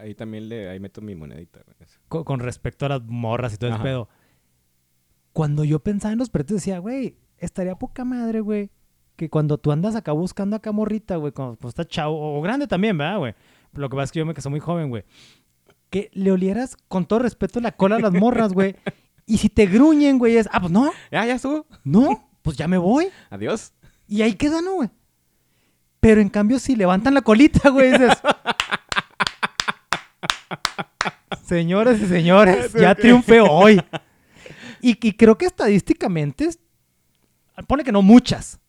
ahí 0.00 0.14
también 0.14 0.48
le, 0.48 0.68
ahí 0.68 0.80
meto 0.80 1.00
mi 1.00 1.14
monedita. 1.14 1.60
Con, 2.08 2.24
con 2.24 2.40
respecto 2.40 2.86
a 2.86 2.90
las 2.90 3.02
morras 3.04 3.54
y 3.54 3.56
todo 3.56 3.70
ese 3.70 3.74
Ajá. 3.76 3.84
pedo. 3.84 4.08
Cuando 5.32 5.64
yo 5.64 5.80
pensaba 5.80 6.12
en 6.12 6.18
los 6.18 6.30
perritos, 6.30 6.56
decía, 6.56 6.78
güey, 6.78 7.16
estaría 7.38 7.74
poca 7.76 8.04
madre, 8.04 8.40
güey. 8.40 8.70
Que 9.16 9.28
cuando 9.30 9.58
tú 9.58 9.72
andas 9.72 9.94
acá 9.96 10.12
buscando 10.12 10.56
acá 10.56 10.72
morrita, 10.72 11.16
güey, 11.16 11.32
cuando, 11.32 11.56
cuando 11.56 11.68
estás 11.68 11.88
chavo, 11.88 12.38
o 12.38 12.40
grande 12.42 12.66
también, 12.66 12.96
¿verdad, 12.98 13.18
güey? 13.18 13.34
Lo 13.72 13.88
que 13.88 13.96
pasa 13.96 14.04
es 14.04 14.12
que 14.12 14.18
yo 14.20 14.26
me 14.26 14.34
casé 14.34 14.48
muy 14.48 14.60
joven, 14.60 14.88
güey. 14.90 15.04
Que 15.90 16.10
le 16.12 16.32
olieras 16.32 16.76
con 16.88 17.06
todo 17.06 17.20
respeto 17.20 17.60
la 17.60 17.72
cola 17.72 17.96
a 17.96 18.00
las 18.00 18.12
morras, 18.12 18.52
güey. 18.52 18.76
Y 19.28 19.38
si 19.38 19.48
te 19.48 19.66
gruñen, 19.66 20.18
güey, 20.18 20.36
es, 20.36 20.48
ah, 20.52 20.60
pues 20.60 20.70
no, 20.70 20.88
Ya, 21.10 21.26
ya 21.26 21.34
estuvo. 21.34 21.66
no, 21.82 22.30
pues 22.42 22.56
ya 22.56 22.68
me 22.68 22.78
voy. 22.78 23.08
Adiós. 23.28 23.72
Y 24.06 24.22
ahí 24.22 24.34
queda, 24.34 24.60
¿no, 24.62 24.74
güey? 24.76 24.88
Pero 25.98 26.20
en 26.20 26.28
cambio, 26.28 26.60
si 26.60 26.76
levantan 26.76 27.12
la 27.12 27.22
colita, 27.22 27.70
güey, 27.70 27.90
dices... 27.90 28.12
Señores 31.46 32.00
y 32.02 32.06
señores, 32.06 32.72
ya 32.80 32.94
triunfé 32.94 33.40
hoy. 33.40 33.80
Y, 34.80 34.98
y 35.06 35.12
creo 35.12 35.38
que 35.38 35.46
estadísticamente, 35.46 36.44
es- 36.46 36.58
pone 37.66 37.84
que 37.84 37.92
no 37.92 38.02
muchas, 38.02 38.60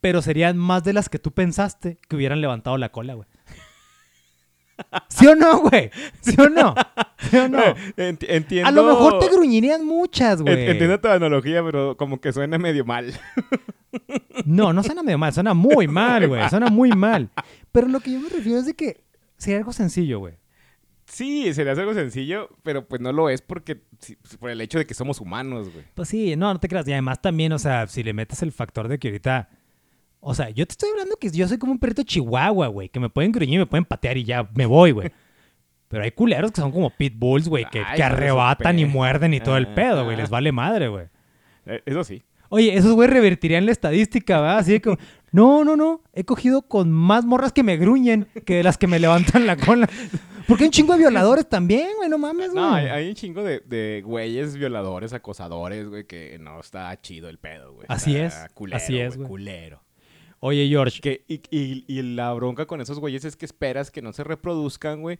pero 0.00 0.22
serían 0.22 0.56
más 0.56 0.84
de 0.84 0.92
las 0.92 1.08
que 1.08 1.18
tú 1.18 1.32
pensaste 1.32 1.98
que 2.08 2.16
hubieran 2.16 2.40
levantado 2.40 2.78
la 2.78 2.90
cola, 2.90 3.14
güey. 3.14 3.26
¿Sí 5.08 5.26
o 5.26 5.34
no, 5.34 5.60
güey? 5.60 5.90
¿Sí 6.20 6.34
o 6.38 6.50
no? 6.50 6.74
¿Sí 7.30 7.36
o 7.38 7.48
no? 7.48 7.58
Enti- 7.96 8.26
entiendo. 8.28 8.68
A 8.68 8.70
lo 8.72 8.84
mejor 8.84 9.18
te 9.20 9.28
gruñirían 9.30 9.86
muchas, 9.86 10.42
güey. 10.42 10.66
Entiendo 10.70 11.00
tu 11.00 11.08
analogía, 11.08 11.62
pero 11.64 11.96
como 11.96 12.20
que 12.20 12.30
suena 12.32 12.58
medio 12.58 12.84
mal. 12.84 13.18
No, 14.44 14.74
no 14.74 14.82
suena 14.82 15.02
medio 15.02 15.16
mal, 15.16 15.32
suena 15.32 15.54
muy 15.54 15.88
mal, 15.88 16.28
güey. 16.28 16.46
Suena 16.50 16.66
muy 16.68 16.90
mal. 16.92 17.30
Pero 17.72 17.88
lo 17.88 18.00
que 18.00 18.12
yo 18.12 18.20
me 18.20 18.28
refiero 18.28 18.58
es 18.58 18.66
de 18.66 18.74
que 18.74 19.02
sería 19.38 19.58
algo 19.58 19.72
sencillo, 19.72 20.18
güey. 20.18 20.34
Sí, 21.06 21.54
sería 21.54 21.72
algo 21.72 21.94
sencillo, 21.94 22.50
pero 22.62 22.86
pues 22.86 23.00
no 23.00 23.12
lo 23.12 23.30
es 23.30 23.40
porque 23.40 23.80
por 24.40 24.50
el 24.50 24.60
hecho 24.60 24.78
de 24.78 24.86
que 24.86 24.94
somos 24.94 25.20
humanos, 25.20 25.70
güey. 25.72 25.84
Pues 25.94 26.08
sí, 26.08 26.34
no, 26.36 26.52
no 26.52 26.58
te 26.58 26.68
creas. 26.68 26.86
Y 26.88 26.92
además 26.92 27.22
también, 27.22 27.52
o 27.52 27.58
sea, 27.58 27.86
si 27.86 28.02
le 28.02 28.12
metes 28.12 28.42
el 28.42 28.52
factor 28.52 28.88
de 28.88 28.98
que 28.98 29.08
ahorita... 29.08 29.48
O 30.20 30.34
sea, 30.34 30.50
yo 30.50 30.66
te 30.66 30.72
estoy 30.72 30.90
hablando 30.90 31.16
que 31.16 31.30
yo 31.30 31.46
soy 31.46 31.58
como 31.58 31.72
un 31.72 31.78
perrito 31.78 32.02
chihuahua, 32.02 32.66
güey. 32.66 32.88
Que 32.88 32.98
me 32.98 33.08
pueden 33.08 33.30
gruñir, 33.30 33.60
me 33.60 33.66
pueden 33.66 33.84
patear 33.84 34.16
y 34.16 34.24
ya 34.24 34.48
me 34.54 34.66
voy, 34.66 34.90
güey. 34.90 35.12
Pero 35.88 36.02
hay 36.02 36.10
culeros 36.10 36.50
que 36.50 36.60
son 36.60 36.72
como 36.72 36.90
pitbulls, 36.90 37.48
güey. 37.48 37.64
Que, 37.70 37.78
Ay, 37.78 37.96
que 37.96 38.02
arrebatan 38.02 38.78
y 38.80 38.84
muerden 38.84 39.34
y 39.34 39.40
todo 39.40 39.56
el 39.56 39.68
pedo, 39.68 40.04
güey. 40.04 40.16
Les 40.16 40.28
vale 40.28 40.50
madre, 40.50 40.88
güey. 40.88 41.06
Eh, 41.66 41.82
Eso 41.86 42.02
sí. 42.02 42.22
Oye, 42.48 42.74
esos 42.76 42.92
güey 42.92 43.08
revertirían 43.08 43.66
la 43.66 43.72
estadística, 43.72 44.40
¿verdad? 44.40 44.58
Así 44.58 44.72
de 44.72 44.80
como, 44.80 44.96
no, 45.32 45.64
no, 45.64 45.76
no, 45.76 46.02
he 46.12 46.24
cogido 46.24 46.62
con 46.62 46.90
más 46.90 47.24
morras 47.24 47.52
que 47.52 47.62
me 47.62 47.76
gruñen 47.76 48.28
que 48.44 48.56
de 48.56 48.62
las 48.62 48.78
que 48.78 48.86
me 48.86 48.98
levantan 48.98 49.46
la 49.46 49.56
cola. 49.56 49.88
Porque 50.46 50.64
hay 50.64 50.68
un 50.68 50.72
chingo 50.72 50.92
de 50.92 50.98
violadores 51.00 51.48
también, 51.48 51.88
güey, 51.96 52.08
no 52.08 52.18
mames, 52.18 52.52
güey. 52.52 52.62
No, 52.64 52.74
hay, 52.74 52.86
hay 52.86 53.08
un 53.08 53.14
chingo 53.14 53.42
de, 53.42 53.60
de 53.60 54.02
güeyes 54.04 54.56
violadores, 54.56 55.12
acosadores, 55.12 55.88
güey, 55.88 56.06
que 56.06 56.38
no 56.38 56.60
está 56.60 57.00
chido 57.00 57.28
el 57.28 57.38
pedo, 57.38 57.72
güey. 57.74 57.86
Así 57.88 58.16
Está 58.16 58.46
es, 58.46 58.52
Culero, 58.52 58.76
así 58.76 58.98
es, 58.98 59.16
güey. 59.16 59.18
güey. 59.18 59.28
Culero. 59.28 59.82
Oye, 60.40 60.68
George, 60.68 61.00
Que, 61.00 61.24
y, 61.28 61.40
y- 61.50 61.84
y 61.88 62.02
la 62.02 62.32
bronca 62.34 62.66
con 62.66 62.80
esos 62.80 63.00
güeyes 63.00 63.24
es 63.24 63.36
que 63.36 63.46
esperas 63.46 63.90
que 63.90 64.02
no 64.02 64.12
se 64.12 64.22
reproduzcan, 64.24 65.00
güey. 65.00 65.18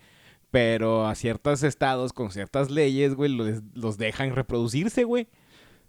Pero 0.51 1.07
a 1.07 1.15
ciertos 1.17 1.63
estados, 1.65 2.13
con 2.13 2.31
ciertas 2.31 2.71
leyes, 2.71 3.15
güey, 3.15 3.33
los, 3.33 3.63
los 3.75 3.99
dejan 3.99 4.35
reproducirse, 4.35 5.03
güey. 5.05 5.27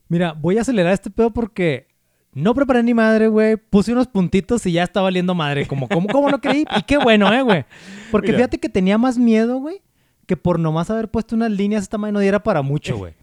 mira, 0.07 0.33
voy 0.33 0.57
a 0.57 0.61
acelerar 0.61 0.93
este 0.93 1.09
pedo 1.11 1.31
porque 1.31 1.87
no 2.33 2.53
preparé 2.53 2.83
ni 2.83 2.93
madre, 2.93 3.27
güey. 3.27 3.57
Puse 3.57 3.91
unos 3.93 4.07
puntitos 4.07 4.65
y 4.65 4.71
ya 4.73 4.83
está 4.83 5.01
valiendo 5.01 5.33
madre. 5.33 5.65
Como, 5.67 5.87
como, 5.87 6.07
como 6.07 6.29
no 6.29 6.39
creí. 6.39 6.65
Y 6.77 6.83
qué 6.83 6.97
bueno, 6.97 7.31
eh, 7.33 7.41
güey. 7.41 7.65
Porque 8.11 8.27
Mira. 8.27 8.39
fíjate 8.39 8.59
que 8.59 8.69
tenía 8.69 8.97
más 8.97 9.17
miedo, 9.17 9.57
güey, 9.57 9.81
que 10.27 10.37
por 10.37 10.59
nomás 10.59 10.89
haber 10.91 11.09
puesto 11.09 11.35
unas 11.35 11.49
líneas 11.51 11.83
esta 11.83 11.97
madre 11.97 12.11
no 12.13 12.19
diera 12.19 12.43
para 12.43 12.61
mucho, 12.61 12.97
güey. 12.97 13.13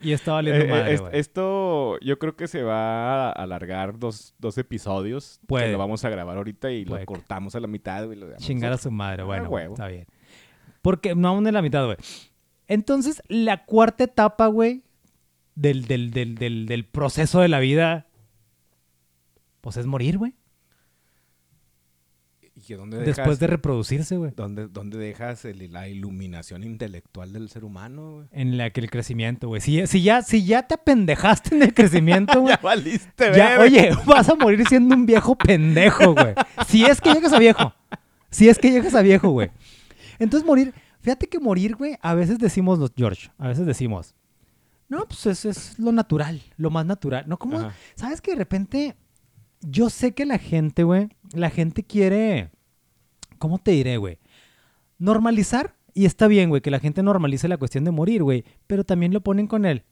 Y 0.00 0.12
está 0.12 0.32
valiendo 0.32 0.64
Eh, 0.64 0.68
madre, 0.68 0.98
esto 1.18 1.98
yo 2.00 2.18
creo 2.18 2.34
que 2.36 2.48
se 2.48 2.62
va 2.62 3.28
a 3.28 3.30
alargar 3.32 3.98
dos, 3.98 4.34
dos 4.38 4.58
episodios. 4.58 5.40
Puede. 5.46 5.66
Que 5.66 5.72
lo 5.72 5.78
vamos 5.78 6.04
a 6.04 6.08
grabar 6.10 6.36
ahorita 6.36 6.72
y 6.72 6.84
Puede. 6.84 7.02
lo 7.02 7.06
cortamos 7.06 7.54
a 7.54 7.60
la 7.60 7.66
mitad, 7.68 8.06
güey. 8.06 8.18
Chingar 8.38 8.72
a 8.72 8.78
su 8.78 8.90
madre, 8.90 9.22
Ah, 9.22 9.26
bueno, 9.26 9.48
huevo. 9.50 9.74
está 9.74 9.86
bien. 9.88 10.06
Porque 10.82 11.14
no 11.14 11.28
aún 11.28 11.46
en 11.46 11.54
la 11.54 11.62
mitad, 11.62 11.84
güey. 11.84 11.96
Entonces, 12.66 13.22
la 13.28 13.64
cuarta 13.64 14.04
etapa, 14.04 14.46
güey, 14.48 14.82
del, 15.54 15.86
del, 15.86 16.10
del, 16.10 16.66
del 16.66 16.84
proceso 16.86 17.40
de 17.40 17.48
la 17.48 17.60
vida, 17.60 18.06
pues 19.64 19.78
es 19.78 19.86
morir, 19.86 20.18
güey. 20.18 20.34
¿Y 22.56 22.60
que 22.60 22.76
dónde 22.76 22.98
Después 22.98 23.16
dejas, 23.16 23.38
de 23.40 23.46
reproducirse, 23.48 24.16
güey. 24.16 24.32
dónde, 24.36 24.68
dónde 24.68 24.96
dejas 24.98 25.44
el- 25.44 25.72
la 25.72 25.88
iluminación 25.88 26.62
intelectual 26.62 27.32
del 27.32 27.48
ser 27.48 27.64
humano, 27.64 28.12
güey? 28.12 28.26
En 28.30 28.56
la 28.58 28.70
que 28.70 28.80
el 28.80 28.90
crecimiento, 28.90 29.48
güey. 29.48 29.60
Si, 29.60 29.84
si, 29.88 30.02
ya, 30.02 30.22
si 30.22 30.44
ya 30.44 30.62
te 30.68 30.74
apendejaste 30.74 31.56
en 31.56 31.62
el 31.62 31.74
crecimiento, 31.74 32.40
güey. 32.42 32.54
ya 32.54 32.60
valiste, 32.62 33.32
ya, 33.36 33.58
oye, 33.60 33.90
vas 34.06 34.28
a 34.28 34.34
morir 34.36 34.64
siendo 34.68 34.94
un 34.94 35.04
viejo 35.06 35.34
pendejo, 35.36 36.12
güey. 36.14 36.34
Si 36.68 36.84
es 36.84 37.00
que 37.00 37.12
llegas 37.12 37.32
a 37.32 37.38
viejo. 37.38 37.72
Si 38.30 38.48
es 38.48 38.58
que 38.58 38.70
llegas 38.70 38.94
a 38.94 39.02
viejo, 39.02 39.30
güey. 39.30 39.50
Entonces 40.20 40.46
morir, 40.46 40.72
fíjate 41.00 41.26
que 41.28 41.40
morir, 41.40 41.74
güey, 41.74 41.96
a 42.02 42.14
veces 42.14 42.38
decimos 42.38 42.78
los 42.78 42.92
George, 42.96 43.30
a 43.38 43.48
veces 43.48 43.66
decimos, 43.66 44.14
no, 44.88 45.06
pues 45.08 45.26
es, 45.26 45.44
es 45.44 45.78
lo 45.80 45.90
natural, 45.90 46.40
lo 46.56 46.70
más 46.70 46.86
natural. 46.86 47.24
No, 47.26 47.36
como. 47.36 47.72
¿sabes 47.96 48.20
que 48.20 48.30
de 48.32 48.36
repente, 48.36 48.94
yo 49.66 49.90
sé 49.90 50.12
que 50.12 50.24
la 50.26 50.38
gente, 50.38 50.82
güey, 50.84 51.08
la 51.32 51.50
gente 51.50 51.82
quiere, 51.84 52.50
¿cómo 53.38 53.58
te 53.58 53.70
diré, 53.72 53.96
güey? 53.96 54.18
Normalizar, 54.98 55.74
y 55.92 56.06
está 56.06 56.28
bien, 56.28 56.48
güey, 56.48 56.60
que 56.62 56.70
la 56.70 56.80
gente 56.80 57.02
normalice 57.02 57.48
la 57.48 57.56
cuestión 57.56 57.84
de 57.84 57.90
morir, 57.90 58.22
güey, 58.22 58.44
pero 58.66 58.84
también 58.84 59.12
lo 59.12 59.20
ponen 59.22 59.46
con 59.46 59.64
él. 59.64 59.84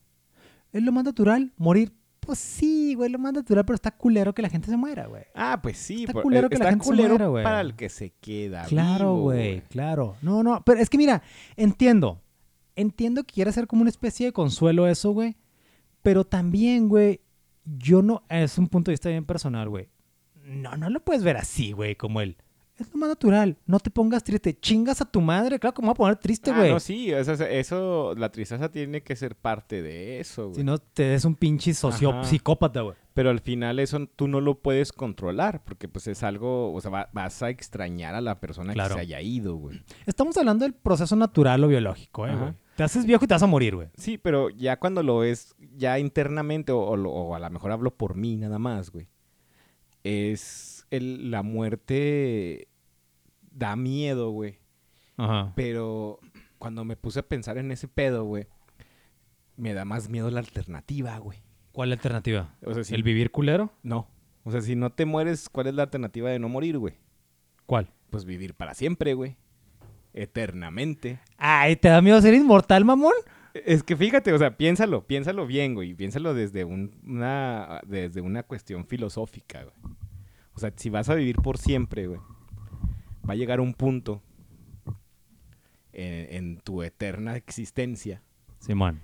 Es 0.72 0.82
lo 0.82 0.92
más 0.92 1.04
natural, 1.04 1.52
morir. 1.56 1.92
Pues 2.20 2.38
sí, 2.38 2.94
güey, 2.94 3.10
lo 3.10 3.18
más 3.18 3.32
natural, 3.32 3.64
pero 3.64 3.74
está 3.74 3.90
culero 3.90 4.32
que 4.32 4.42
la 4.42 4.48
gente 4.48 4.68
se 4.70 4.76
muera, 4.76 5.06
güey. 5.06 5.24
Ah, 5.34 5.58
pues 5.60 5.76
sí. 5.76 6.02
Está 6.02 6.12
por- 6.12 6.22
culero 6.22 6.46
eh, 6.46 6.50
que 6.50 6.56
la 6.58 6.64
está 6.66 6.70
gente 6.70 6.84
se 6.86 7.08
muera, 7.08 7.26
güey. 7.26 7.42
para 7.42 7.60
el 7.60 7.74
que 7.74 7.88
se 7.88 8.10
queda 8.20 8.64
Claro, 8.66 9.16
güey, 9.16 9.62
claro. 9.62 10.14
No, 10.22 10.42
no, 10.44 10.62
pero 10.64 10.80
es 10.80 10.88
que 10.88 10.98
mira, 10.98 11.22
entiendo. 11.56 12.20
Entiendo 12.76 13.24
que 13.24 13.34
quiere 13.34 13.50
ser 13.52 13.66
como 13.66 13.82
una 13.82 13.90
especie 13.90 14.26
de 14.26 14.32
consuelo 14.32 14.86
eso, 14.86 15.10
güey. 15.10 15.36
Pero 16.02 16.24
también, 16.24 16.88
güey, 16.88 17.20
yo 17.64 18.02
no. 18.02 18.22
Es 18.28 18.58
un 18.58 18.68
punto 18.68 18.90
de 18.90 18.94
vista 18.94 19.08
bien 19.08 19.24
personal, 19.24 19.68
güey. 19.68 19.88
No, 20.44 20.76
no 20.76 20.90
lo 20.90 21.00
puedes 21.00 21.22
ver 21.22 21.36
así, 21.36 21.72
güey, 21.72 21.94
como 21.96 22.20
él. 22.20 22.36
Es 22.78 22.90
lo 22.92 22.98
más 22.98 23.10
natural. 23.10 23.58
No 23.66 23.78
te 23.78 23.90
pongas 23.90 24.24
triste. 24.24 24.58
Chingas 24.58 25.00
a 25.02 25.04
tu 25.04 25.20
madre. 25.20 25.58
Claro 25.60 25.74
que 25.74 25.82
me 25.82 25.86
voy 25.86 25.92
a 25.92 25.94
poner 25.94 26.16
triste, 26.16 26.50
Ah, 26.50 26.56
güey. 26.58 26.70
no, 26.72 26.80
sí, 26.80 27.12
eso, 27.12 27.32
eso, 27.34 28.14
la 28.16 28.32
tristeza 28.32 28.70
tiene 28.70 29.02
que 29.02 29.14
ser 29.14 29.36
parte 29.36 29.82
de 29.82 30.18
eso, 30.18 30.46
güey. 30.46 30.56
si 30.56 30.64
no, 30.64 30.78
te 30.78 31.04
des 31.04 31.24
un 31.24 31.36
pinche 31.36 31.74
socio 31.74 32.24
psicópata, 32.24 32.80
güey. 32.80 32.96
Pero 33.14 33.28
al 33.28 33.40
final 33.40 33.78
eso 33.78 34.06
tú 34.16 34.26
no 34.26 34.40
lo 34.40 34.58
puedes 34.62 34.90
controlar, 34.92 35.62
porque 35.64 35.86
pues 35.86 36.06
es 36.08 36.22
algo, 36.22 36.72
o 36.72 36.80
sea, 36.80 36.90
va- 36.90 37.10
vas 37.12 37.42
a 37.42 37.50
extrañar 37.50 38.14
a 38.14 38.22
la 38.22 38.40
persona 38.40 38.72
Claro. 38.72 38.94
que 38.96 39.00
se 39.00 39.00
haya 39.02 39.20
ido, 39.20 39.54
güey. 39.56 39.82
Estamos 40.06 40.36
hablando 40.38 40.64
del 40.64 40.72
proceso 40.72 41.14
natural 41.14 41.62
o 41.62 41.68
biológico, 41.68 42.26
eh, 42.26 42.34
güey. 42.34 42.54
Te 42.76 42.82
haces 42.82 43.04
viejo 43.06 43.24
y 43.24 43.28
te 43.28 43.34
vas 43.34 43.42
a 43.42 43.46
morir, 43.46 43.76
güey. 43.76 43.88
Sí, 43.96 44.18
pero 44.18 44.48
ya 44.50 44.78
cuando 44.78 45.02
lo 45.02 45.18
ves 45.18 45.54
ya 45.76 45.98
internamente, 45.98 46.72
o, 46.72 46.78
o 46.80 47.34
a 47.34 47.38
lo 47.38 47.50
mejor 47.50 47.72
hablo 47.72 47.94
por 47.96 48.14
mí 48.16 48.36
nada 48.36 48.58
más, 48.58 48.90
güey, 48.90 49.08
es 50.04 50.86
el, 50.90 51.30
la 51.30 51.42
muerte 51.42 52.68
da 53.50 53.76
miedo, 53.76 54.30
güey. 54.30 54.58
Ajá. 55.16 55.52
Pero 55.54 56.18
cuando 56.58 56.84
me 56.84 56.96
puse 56.96 57.20
a 57.20 57.28
pensar 57.28 57.58
en 57.58 57.70
ese 57.70 57.88
pedo, 57.88 58.24
güey, 58.24 58.46
me 59.56 59.74
da 59.74 59.84
más 59.84 60.08
miedo 60.08 60.30
la 60.30 60.40
alternativa, 60.40 61.18
güey. 61.18 61.38
¿Cuál 61.72 61.92
alternativa? 61.92 62.54
O 62.64 62.74
sea, 62.74 62.84
si 62.84 62.94
¿El 62.94 63.02
vivir 63.02 63.30
culero? 63.30 63.72
no. 63.82 64.08
O 64.44 64.50
sea, 64.50 64.60
si 64.60 64.74
no 64.74 64.90
te 64.90 65.04
mueres, 65.04 65.48
¿cuál 65.48 65.68
es 65.68 65.74
la 65.74 65.84
alternativa 65.84 66.28
de 66.28 66.40
no 66.40 66.48
morir, 66.48 66.76
güey? 66.76 66.94
¿Cuál? 67.64 67.92
Pues 68.10 68.24
vivir 68.24 68.54
para 68.54 68.74
siempre, 68.74 69.14
güey. 69.14 69.36
Eternamente. 70.14 71.20
Ay, 71.38 71.76
¿te 71.76 71.88
da 71.88 72.00
miedo 72.02 72.20
ser 72.20 72.34
inmortal, 72.34 72.84
mamón? 72.84 73.12
Es 73.54 73.82
que 73.82 73.96
fíjate, 73.96 74.32
o 74.32 74.38
sea, 74.38 74.56
piénsalo, 74.56 75.06
piénsalo 75.06 75.46
bien, 75.46 75.74
güey. 75.74 75.94
Piénsalo 75.94 76.34
desde 76.34 76.64
un- 76.64 76.94
una, 77.06 77.80
desde 77.86 78.20
una 78.20 78.42
cuestión 78.42 78.86
filosófica, 78.86 79.62
güey. 79.64 79.94
O 80.54 80.60
sea, 80.60 80.72
si 80.76 80.90
vas 80.90 81.08
a 81.08 81.14
vivir 81.14 81.36
por 81.36 81.58
siempre, 81.58 82.06
güey, 82.06 82.20
va 83.28 83.32
a 83.32 83.36
llegar 83.36 83.60
un 83.60 83.74
punto 83.74 84.22
en, 85.92 86.34
en 86.34 86.56
tu 86.60 86.82
eterna 86.82 87.36
existencia 87.36 88.22
Simón. 88.58 89.00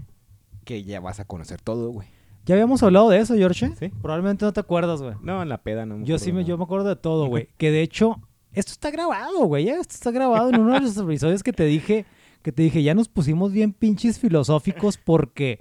que 0.65 0.83
ya 0.85 1.01
vas 1.01 1.21
a 1.21 1.25
conocer 1.25 1.61
todo, 1.61 1.91
güey. 1.91 2.09
Ya 2.47 2.55
habíamos 2.55 2.83
hablado 2.83 3.11
de 3.11 3.19
eso, 3.19 3.35
George. 3.35 3.71
Sí. 3.79 3.89
Probablemente 4.01 4.47
no 4.47 4.53
te 4.55 4.61
acuerdas, 4.61 5.03
güey. 5.03 5.15
No, 5.23 5.43
en 5.43 5.51
la 5.51 5.63
peda 5.63 5.85
no 5.85 5.99
me 5.99 6.07
Yo 6.07 6.19
sí 6.19 6.33
me, 6.33 6.45
yo 6.45 6.57
me 6.57 6.65
acuerdo 6.65 6.89
de 6.89 6.97
todo, 6.97 7.27
güey. 7.27 7.49
Que 7.59 7.71
de 7.71 7.83
hecho, 7.83 8.21
esto 8.53 8.73
está 8.73 8.91
grabado, 8.91 9.45
güey. 9.47 9.69
Esto 9.69 9.95
está 9.95 10.11
grabado 10.11 10.51
en 10.51 10.61
uno 10.61 10.75
de 10.75 10.81
los 10.81 10.97
episodios 10.99 11.43
que 11.43 11.53
te 11.53 11.65
dije, 11.65 12.05
que 12.43 12.53
te 12.53 12.63
dije, 12.63 12.83
ya 12.83 12.95
nos 12.95 13.09
pusimos 13.09 13.53
bien 13.53 13.73
pinches 13.73 14.19
filosóficos 14.19 14.97
porque 14.99 15.59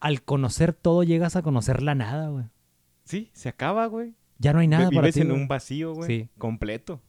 al 0.00 0.22
conocer 0.22 0.72
todo 0.74 1.02
llegas 1.02 1.36
a 1.36 1.42
conocer 1.42 1.82
la 1.82 1.94
nada, 1.94 2.28
güey. 2.28 2.44
Sí, 3.04 3.30
se 3.32 3.48
acaba, 3.48 3.86
güey. 3.86 4.14
Ya 4.38 4.52
no 4.52 4.58
hay 4.58 4.68
nada 4.68 4.88
Vi- 4.90 4.96
para 4.96 5.06
Vives 5.06 5.14
ti. 5.14 5.20
en 5.22 5.28
güey. 5.28 5.40
un 5.42 5.48
vacío, 5.48 5.94
güey. 5.94 6.06
Sí. 6.06 6.28
Completo. 6.38 7.00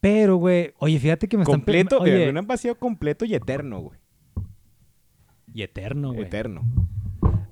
Pero, 0.00 0.36
güey, 0.36 0.72
oye, 0.78 0.98
fíjate 0.98 1.28
que 1.28 1.36
me 1.36 1.42
están... 1.42 1.56
Completo, 1.60 1.98
Oye, 1.98 2.28
en 2.28 2.38
un 2.38 2.46
vacío 2.46 2.74
completo 2.78 3.26
y 3.26 3.34
eterno, 3.34 3.80
güey. 3.80 3.98
y 5.52 5.62
eterno, 5.62 6.12
güey. 6.14 6.24
Eterno. 6.26 6.62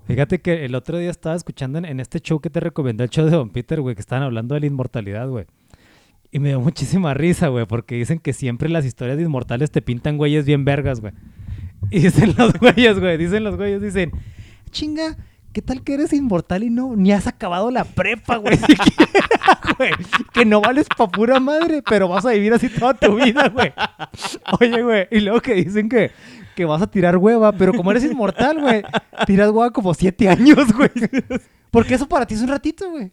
Fíjate 0.06 0.40
que 0.40 0.64
el 0.64 0.74
otro 0.74 0.96
día 0.96 1.10
estaba 1.10 1.36
escuchando 1.36 1.76
en, 1.78 1.84
en 1.84 2.00
este 2.00 2.20
show 2.20 2.40
que 2.40 2.48
te 2.48 2.60
recomendé, 2.60 3.04
el 3.04 3.10
show 3.10 3.26
de 3.26 3.32
Don 3.32 3.50
Peter, 3.50 3.82
güey, 3.82 3.94
que 3.94 4.00
estaban 4.00 4.22
hablando 4.24 4.54
de 4.54 4.60
la 4.62 4.66
inmortalidad, 4.66 5.28
güey. 5.28 5.44
Y 6.30 6.38
me 6.38 6.48
dio 6.48 6.60
muchísima 6.68 7.14
risa, 7.14 7.48
güey, 7.48 7.66
porque 7.66 7.94
dicen 7.96 8.18
que 8.18 8.32
siempre 8.32 8.68
las 8.68 8.84
historias 8.84 9.16
de 9.16 9.24
inmortales 9.24 9.70
te 9.70 9.82
pintan 9.82 10.16
güeyes 10.16 10.46
bien 10.46 10.64
vergas, 10.64 11.00
güey. 11.00 11.12
Y 11.90 12.00
dicen 12.00 12.34
los 12.36 12.52
güeyes, 12.54 12.98
güey, 12.98 13.16
dicen 13.16 13.44
los 13.44 13.56
güeyes, 13.56 13.80
dicen, 13.80 14.10
chinga, 14.70 15.16
¿qué 15.52 15.62
tal 15.62 15.84
que 15.84 15.94
eres 15.94 16.12
inmortal 16.12 16.64
y 16.64 16.70
no, 16.70 16.96
ni 16.96 17.12
has 17.12 17.28
acabado 17.28 17.70
la 17.70 17.84
prepa, 17.84 18.36
güey, 18.36 18.56
siquiera, 18.58 19.60
güey? 19.78 19.92
Que 20.32 20.44
no 20.44 20.60
vales 20.60 20.88
pa' 20.94 21.08
pura 21.08 21.38
madre, 21.38 21.82
pero 21.88 22.08
vas 22.08 22.26
a 22.26 22.30
vivir 22.30 22.52
así 22.52 22.68
toda 22.68 22.94
tu 22.94 23.14
vida, 23.14 23.48
güey. 23.48 23.72
Oye, 24.60 24.82
güey, 24.82 25.06
y 25.12 25.20
luego 25.20 25.40
que 25.40 25.54
dicen 25.54 25.88
que, 25.88 26.10
que 26.56 26.64
vas 26.64 26.82
a 26.82 26.90
tirar 26.90 27.16
hueva, 27.16 27.52
pero 27.52 27.72
como 27.72 27.92
eres 27.92 28.04
inmortal, 28.04 28.60
güey, 28.60 28.82
tiras 29.24 29.50
hueva 29.50 29.70
como 29.70 29.94
siete 29.94 30.28
años, 30.28 30.72
güey. 30.72 30.90
Porque 31.70 31.94
eso 31.94 32.08
para 32.08 32.26
ti 32.26 32.34
es 32.34 32.42
un 32.42 32.48
ratito, 32.48 32.90
güey. 32.90 33.12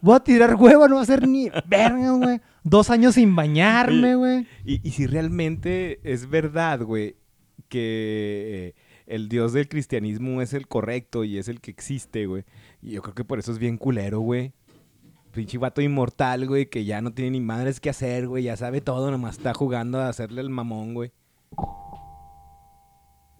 Voy 0.00 0.16
a 0.16 0.20
tirar 0.20 0.54
hueva, 0.56 0.88
no 0.88 0.96
va 0.96 1.02
a 1.02 1.06
ser 1.06 1.26
ni 1.26 1.48
verga, 1.66 2.10
güey. 2.12 2.40
Dos 2.64 2.90
años 2.90 3.14
sin 3.14 3.34
bañarme, 3.36 4.16
güey. 4.16 4.46
Y, 4.64 4.86
y 4.86 4.90
si 4.92 5.06
realmente 5.06 6.00
es 6.02 6.28
verdad, 6.28 6.82
güey, 6.82 7.16
que 7.68 8.74
eh, 8.76 8.80
el 9.06 9.28
Dios 9.28 9.52
del 9.52 9.68
cristianismo 9.68 10.42
es 10.42 10.52
el 10.52 10.66
correcto 10.66 11.24
y 11.24 11.38
es 11.38 11.48
el 11.48 11.60
que 11.60 11.70
existe, 11.70 12.26
güey. 12.26 12.44
Y 12.82 12.92
yo 12.92 13.02
creo 13.02 13.14
que 13.14 13.24
por 13.24 13.38
eso 13.38 13.52
es 13.52 13.58
bien 13.58 13.78
culero, 13.78 14.20
güey. 14.20 14.52
Pinche 15.32 15.58
vato 15.58 15.80
inmortal, 15.82 16.46
güey, 16.46 16.66
que 16.66 16.84
ya 16.84 17.00
no 17.02 17.12
tiene 17.12 17.32
ni 17.32 17.40
madres 17.40 17.78
que 17.78 17.90
hacer, 17.90 18.26
güey. 18.26 18.44
Ya 18.44 18.56
sabe 18.56 18.80
todo, 18.80 19.10
nomás 19.10 19.36
está 19.36 19.54
jugando 19.54 20.00
a 20.00 20.08
hacerle 20.08 20.40
el 20.40 20.50
mamón, 20.50 20.94
güey. 20.94 21.12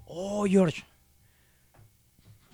Oh, 0.05 0.45
George. 0.49 0.85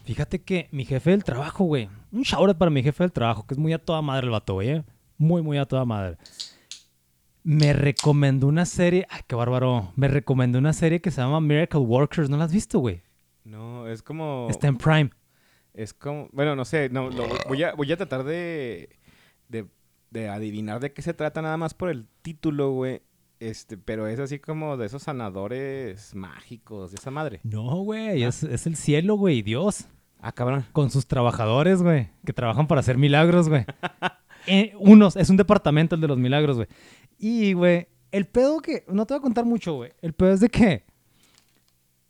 Fíjate 0.04 0.42
que 0.42 0.68
mi 0.72 0.84
jefe 0.84 1.10
del 1.10 1.24
trabajo, 1.24 1.64
güey. 1.64 1.88
Un 2.10 2.22
shout 2.22 2.56
para 2.58 2.70
mi 2.70 2.82
jefe 2.82 3.04
del 3.04 3.12
trabajo, 3.12 3.46
que 3.46 3.54
es 3.54 3.58
muy 3.58 3.72
a 3.72 3.78
toda 3.78 4.02
madre 4.02 4.26
el 4.26 4.30
vato, 4.32 4.54
güey. 4.54 4.68
¿eh? 4.70 4.84
Muy, 5.18 5.42
muy 5.42 5.58
a 5.58 5.64
toda 5.64 5.84
madre. 5.84 6.16
Me 7.44 7.72
recomendó 7.72 8.46
una 8.46 8.66
serie. 8.66 9.06
Ay, 9.10 9.20
qué 9.26 9.34
bárbaro. 9.34 9.92
Me 9.96 10.08
recomendó 10.08 10.58
una 10.58 10.72
serie 10.72 11.00
que 11.00 11.10
se 11.10 11.20
llama 11.20 11.40
Miracle 11.40 11.80
Workers. 11.80 12.28
¿No 12.30 12.36
la 12.36 12.44
has 12.44 12.52
visto, 12.52 12.78
güey? 12.78 13.02
No, 13.44 13.88
es 13.88 14.02
como... 14.02 14.46
Está 14.50 14.68
en 14.68 14.76
Prime. 14.78 15.10
Es 15.74 15.92
como... 15.92 16.28
Bueno, 16.32 16.54
no 16.54 16.64
sé, 16.64 16.88
no, 16.90 17.10
lo- 17.10 17.26
voy, 17.48 17.62
a, 17.64 17.74
voy 17.74 17.90
a 17.90 17.96
tratar 17.96 18.22
de, 18.24 18.90
de, 19.48 19.66
de 20.10 20.28
adivinar 20.28 20.78
de 20.80 20.92
qué 20.92 21.02
se 21.02 21.14
trata 21.14 21.42
nada 21.42 21.56
más 21.56 21.74
por 21.74 21.88
el 21.90 22.06
título, 22.22 22.70
güey. 22.72 23.02
Este, 23.40 23.76
pero 23.76 24.06
es 24.06 24.20
así 24.20 24.38
como 24.38 24.76
de 24.76 24.86
esos 24.86 25.02
sanadores 25.02 26.14
mágicos, 26.14 26.92
de 26.92 26.96
esa 26.98 27.10
madre. 27.10 27.40
No, 27.42 27.82
güey. 27.82 28.22
Es, 28.22 28.44
es 28.44 28.68
el 28.68 28.76
cielo, 28.76 29.16
güey. 29.16 29.42
Dios. 29.42 29.88
Ah, 30.24 30.30
cabrón. 30.32 30.64
Con 30.72 30.88
sus 30.90 31.06
trabajadores, 31.06 31.82
güey. 31.82 32.08
Que 32.24 32.32
trabajan 32.32 32.68
para 32.68 32.80
hacer 32.80 32.96
milagros, 32.96 33.48
güey. 33.48 33.66
Eh, 34.48 34.72
unos. 34.80 35.14
Es 35.14 35.30
un 35.30 35.36
departamento 35.36 35.94
el 35.94 36.00
de 36.00 36.08
los 36.08 36.18
milagros, 36.18 36.56
güey. 36.56 36.66
Y, 37.16 37.52
güey, 37.52 37.86
el 38.10 38.26
pedo 38.26 38.60
que... 38.60 38.84
No 38.88 39.06
te 39.06 39.14
voy 39.14 39.20
a 39.20 39.22
contar 39.22 39.44
mucho, 39.44 39.74
güey. 39.74 39.92
El 40.02 40.14
pedo 40.14 40.32
es 40.32 40.40
de 40.40 40.48
que... 40.48 40.84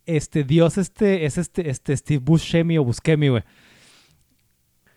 Este 0.06 0.42
Dios 0.42 0.78
este 0.78 1.26
es 1.26 1.36
este, 1.36 1.68
este 1.68 1.94
Steve 1.94 2.22
Buscemi 2.24 2.78
o 2.78 2.84
Buscemi, 2.84 3.28
güey. 3.28 3.42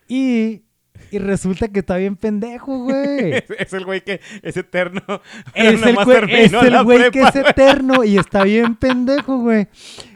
Y... 0.08 0.62
Y 1.10 1.18
resulta 1.18 1.68
que 1.68 1.80
está 1.80 1.98
bien 1.98 2.16
pendejo, 2.16 2.84
güey. 2.84 3.32
Es, 3.34 3.44
es 3.50 3.72
el 3.74 3.84
güey 3.84 4.02
que 4.02 4.18
es 4.42 4.56
eterno. 4.56 5.02
Es 5.54 5.82
el, 5.82 5.94
güey- 5.94 6.30
es 6.30 6.52
el 6.54 7.10
que 7.10 7.20
es 7.20 7.36
eterno 7.36 8.02
y 8.02 8.16
está 8.16 8.44
bien 8.44 8.76
pendejo, 8.76 9.40
güey. 9.40 9.68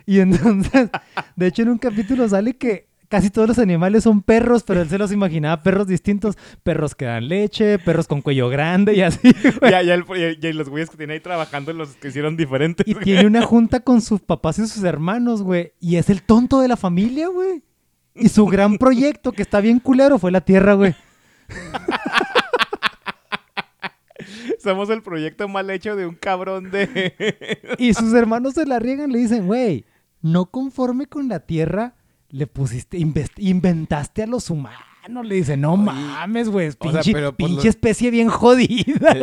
Y 0.07 0.21
entonces, 0.21 0.89
de 1.37 1.47
hecho, 1.47 1.63
en 1.63 1.69
un 1.69 1.79
capítulo 1.79 2.27
sale 2.27 2.57
que 2.57 2.90
casi 3.11 3.29
todos 3.29 3.49
los 3.49 3.59
animales 3.59 4.05
son 4.05 4.23
perros, 4.23 4.63
pero 4.63 4.81
él 4.81 4.89
se 4.89 4.97
los 4.97 5.13
imaginaba 5.13 5.63
perros 5.63 5.87
distintos. 5.87 6.39
Perros 6.63 6.95
que 6.95 7.05
dan 7.05 7.29
leche, 7.29 7.79
perros 7.79 8.07
con 8.07 8.23
cuello 8.23 8.49
grande 8.49 8.95
y 8.95 9.03
así, 9.03 9.33
güey. 9.61 9.71
Ya, 9.73 9.83
ya, 9.83 9.93
el- 9.95 10.05
ya- 10.07 10.39
ya 10.41 10.53
los 10.55 10.71
güeyes 10.71 10.89
que 10.89 10.97
tiene 10.97 11.13
ahí 11.15 11.21
trabajando 11.21 11.75
los 11.75 11.91
que 11.97 12.09
hicieron 12.09 12.39
diferentes. 12.39 12.87
Y 12.89 12.95
güey. 12.95 13.05
tiene 13.05 13.27
una 13.27 13.43
junta 13.43 13.81
con 13.81 14.01
sus 14.01 14.21
papás 14.23 14.59
y 14.59 14.67
sus 14.67 14.85
hermanos, 14.85 15.43
güey. 15.43 15.73
Y 15.81 15.97
es 15.97 16.09
el 16.09 16.23
tonto 16.23 16.61
de 16.61 16.69
la 16.69 16.77
familia, 16.79 17.29
güey. 17.29 17.63
Y 18.15 18.31
su 18.31 18.47
gran 18.47 18.79
proyecto, 18.79 19.33
que 19.33 19.43
está 19.43 19.61
bien 19.61 19.81
culero, 19.81 20.19
fue 20.19 20.31
la 20.31 20.41
Tierra, 20.41 20.73
güey. 20.75 20.95
Somos 24.63 24.91
el 24.91 25.03
proyecto 25.03 25.49
mal 25.49 25.71
hecho 25.71 25.97
de 25.97 26.07
un 26.07 26.15
cabrón 26.15 26.71
de... 26.71 27.15
Y 27.79 27.95
sus 27.95 28.13
hermanos 28.13 28.55
se 28.55 28.67
la 28.67 28.79
riegan, 28.79 29.11
le 29.11 29.19
dicen, 29.19 29.47
güey, 29.47 29.87
no 30.21 30.51
conforme 30.51 31.07
con 31.07 31.29
la 31.29 31.41
tierra, 31.41 31.95
le 32.31 32.47
pusiste, 32.47 32.99
inventaste 33.39 34.23
a 34.23 34.27
los 34.27 34.51
humanos, 34.51 34.79
humano. 35.09 35.23
Le 35.23 35.35
dice, 35.35 35.57
no 35.57 35.73
Oye, 35.75 35.83
mames, 35.85 36.49
güey. 36.49 36.69
o 36.69 36.71
sea, 36.73 36.79
Pinche, 36.93 37.13
pero 37.13 37.35
pinche 37.37 37.65
lo- 37.65 37.71
especie 37.71 38.11
bien 38.11 38.29
jodida, 38.29 39.17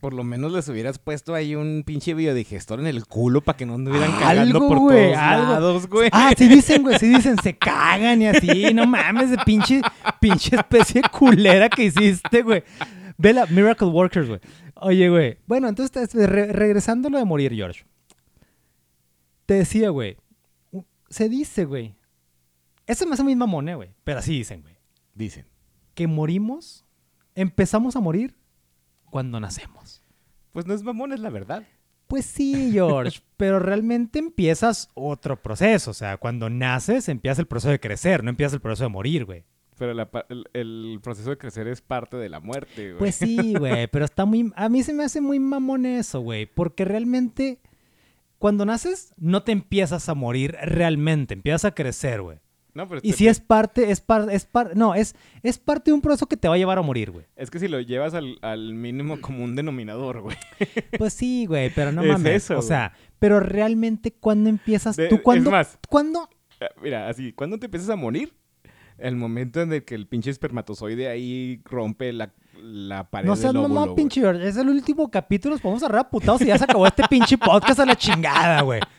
por 0.00 0.12
lo 0.12 0.24
menos 0.24 0.52
les 0.52 0.68
hubieras 0.68 0.98
puesto 0.98 1.34
ahí 1.34 1.54
un 1.54 1.84
pinche 1.86 2.12
biodigestor 2.14 2.80
en 2.80 2.86
el 2.86 3.06
culo 3.06 3.40
para 3.40 3.56
que 3.56 3.64
no 3.64 3.74
anduvieran 3.74 4.12
cagando 4.18 4.58
por 4.68 4.78
güey, 4.78 5.12
todos 5.12 5.16
algo. 5.22 5.52
lados, 5.52 5.86
güey. 5.88 6.10
Ah, 6.12 6.32
sí 6.36 6.48
dicen, 6.48 6.82
güey, 6.82 6.98
sí 6.98 7.08
dicen, 7.08 7.36
se 7.42 7.56
cagan 7.56 8.20
y 8.22 8.26
así. 8.26 8.74
No 8.74 8.86
mames, 8.86 9.30
de 9.30 9.38
pinche, 9.38 9.80
pinche 10.20 10.56
especie 10.56 11.00
culera 11.10 11.68
que 11.70 11.84
hiciste, 11.84 12.42
güey. 12.42 12.62
Ve 13.16 13.32
la 13.32 13.46
Miracle 13.46 13.88
Workers, 13.88 14.28
güey. 14.28 14.40
Oye, 14.74 15.08
güey. 15.08 15.38
Bueno, 15.46 15.68
entonces, 15.68 16.12
re- 16.12 16.52
regresando 16.52 17.06
a 17.08 17.10
lo 17.12 17.18
de 17.18 17.24
morir, 17.24 17.52
George. 17.54 17.84
Te 19.46 19.54
decía, 19.54 19.90
güey. 19.90 20.16
Se 21.08 21.28
dice, 21.28 21.64
güey. 21.64 21.94
Eso 22.86 23.06
me 23.06 23.14
hace 23.14 23.22
muy 23.22 23.36
mamón, 23.36 23.68
eh, 23.68 23.74
güey. 23.74 23.90
Pero 24.04 24.18
así 24.18 24.32
dicen, 24.32 24.62
güey. 24.62 24.76
Dicen. 25.14 25.46
Que 25.94 26.06
morimos, 26.06 26.84
empezamos 27.34 27.96
a 27.96 28.00
morir 28.00 28.36
cuando 29.10 29.40
nacemos. 29.40 30.02
Pues 30.52 30.66
no 30.66 30.74
es 30.74 30.82
mamón, 30.82 31.12
es 31.12 31.20
la 31.20 31.30
verdad. 31.30 31.64
Pues 32.06 32.26
sí, 32.26 32.70
George, 32.72 33.20
pero 33.36 33.58
realmente 33.58 34.18
empiezas 34.18 34.90
otro 34.94 35.40
proceso. 35.42 35.90
O 35.90 35.94
sea, 35.94 36.16
cuando 36.18 36.50
naces 36.50 37.08
empieza 37.08 37.40
el 37.40 37.46
proceso 37.46 37.70
de 37.70 37.80
crecer, 37.80 38.22
no 38.22 38.30
empieza 38.30 38.54
el 38.56 38.60
proceso 38.60 38.84
de 38.84 38.90
morir, 38.90 39.24
güey. 39.24 39.44
Pero 39.78 39.92
la 39.92 40.08
el, 40.28 40.44
el 40.52 41.00
proceso 41.02 41.30
de 41.30 41.38
crecer 41.38 41.66
es 41.66 41.80
parte 41.80 42.16
de 42.16 42.28
la 42.28 42.38
muerte, 42.38 42.90
güey. 42.90 42.98
Pues 42.98 43.16
sí, 43.16 43.54
güey, 43.58 43.88
pero 43.88 44.04
está 44.04 44.24
muy... 44.24 44.52
A 44.54 44.68
mí 44.68 44.82
se 44.82 44.92
me 44.92 45.04
hace 45.04 45.20
muy 45.20 45.40
mamón 45.40 45.86
eso, 45.86 46.20
güey, 46.20 46.46
porque 46.46 46.84
realmente 46.84 47.60
cuando 48.38 48.66
naces 48.66 49.14
no 49.16 49.42
te 49.42 49.52
empiezas 49.52 50.08
a 50.08 50.14
morir 50.14 50.56
realmente, 50.62 51.34
empiezas 51.34 51.64
a 51.64 51.74
crecer, 51.74 52.20
güey. 52.20 52.38
No, 52.74 52.88
pero 52.88 53.00
Y 53.04 53.12
si 53.12 53.28
es 53.28 53.38
parte, 53.40 53.90
es 53.90 54.00
parte, 54.00 54.34
es 54.34 54.46
parte, 54.46 54.74
no, 54.74 54.94
es, 54.96 55.14
es 55.44 55.58
parte 55.58 55.90
de 55.90 55.94
un 55.94 56.00
proceso 56.00 56.26
que 56.26 56.36
te 56.36 56.48
va 56.48 56.54
a 56.54 56.58
llevar 56.58 56.76
a 56.78 56.82
morir, 56.82 57.12
güey. 57.12 57.24
Es 57.36 57.48
que 57.50 57.58
si 57.60 57.68
lo 57.68 57.80
llevas 57.80 58.14
al, 58.14 58.36
al 58.42 58.74
mínimo 58.74 59.20
común 59.20 59.54
denominador, 59.54 60.20
güey. 60.22 60.36
Pues 60.98 61.12
sí, 61.14 61.46
güey, 61.46 61.70
pero 61.74 61.92
no 61.92 62.02
Es 62.02 62.08
mames. 62.08 62.44
eso, 62.44 62.58
o 62.58 62.62
sea, 62.62 62.92
pero 63.20 63.38
realmente 63.40 64.12
cuando 64.12 64.50
empiezas, 64.50 64.96
De- 64.96 65.08
tú 65.08 65.14
es 65.16 65.20
cuando, 65.22 65.50
más. 65.52 65.78
cuando, 65.88 66.28
Eh, 66.60 66.66
Mira, 66.82 67.08
así, 67.08 67.32
¿cuándo 67.32 67.58
te 67.58 67.66
empiezas 67.66 67.90
a 67.90 67.96
morir? 67.96 68.32
El 68.98 69.16
momento 69.16 69.60
en 69.60 69.72
el 69.72 69.84
que 69.84 69.94
el 69.94 70.06
pinche 70.06 70.30
espermatozoide 70.30 71.08
ahí 71.08 71.60
rompe 71.64 72.12
la, 72.12 72.32
la 72.62 73.04
pared 73.04 73.26
No 73.26 73.34
del 73.34 73.42
seas 73.42 73.54
óvulo, 73.54 73.80
güey. 73.84 73.94
pinche 73.96 74.20
George. 74.20 74.46
Es 74.48 74.56
el 74.56 74.68
último 74.68 75.10
capítulo. 75.10 75.54
Nos 75.54 75.60
podemos 75.62 75.82
agarrar 75.82 76.06
a 76.06 76.10
putados 76.10 76.40
y 76.42 76.46
ya 76.46 76.58
se 76.58 76.64
acabó 76.64 76.86
este 76.86 77.02
pinche 77.08 77.36
podcast 77.38 77.80
a 77.80 77.86
la 77.86 77.96
chingada, 77.96 78.62
güey. 78.62 78.80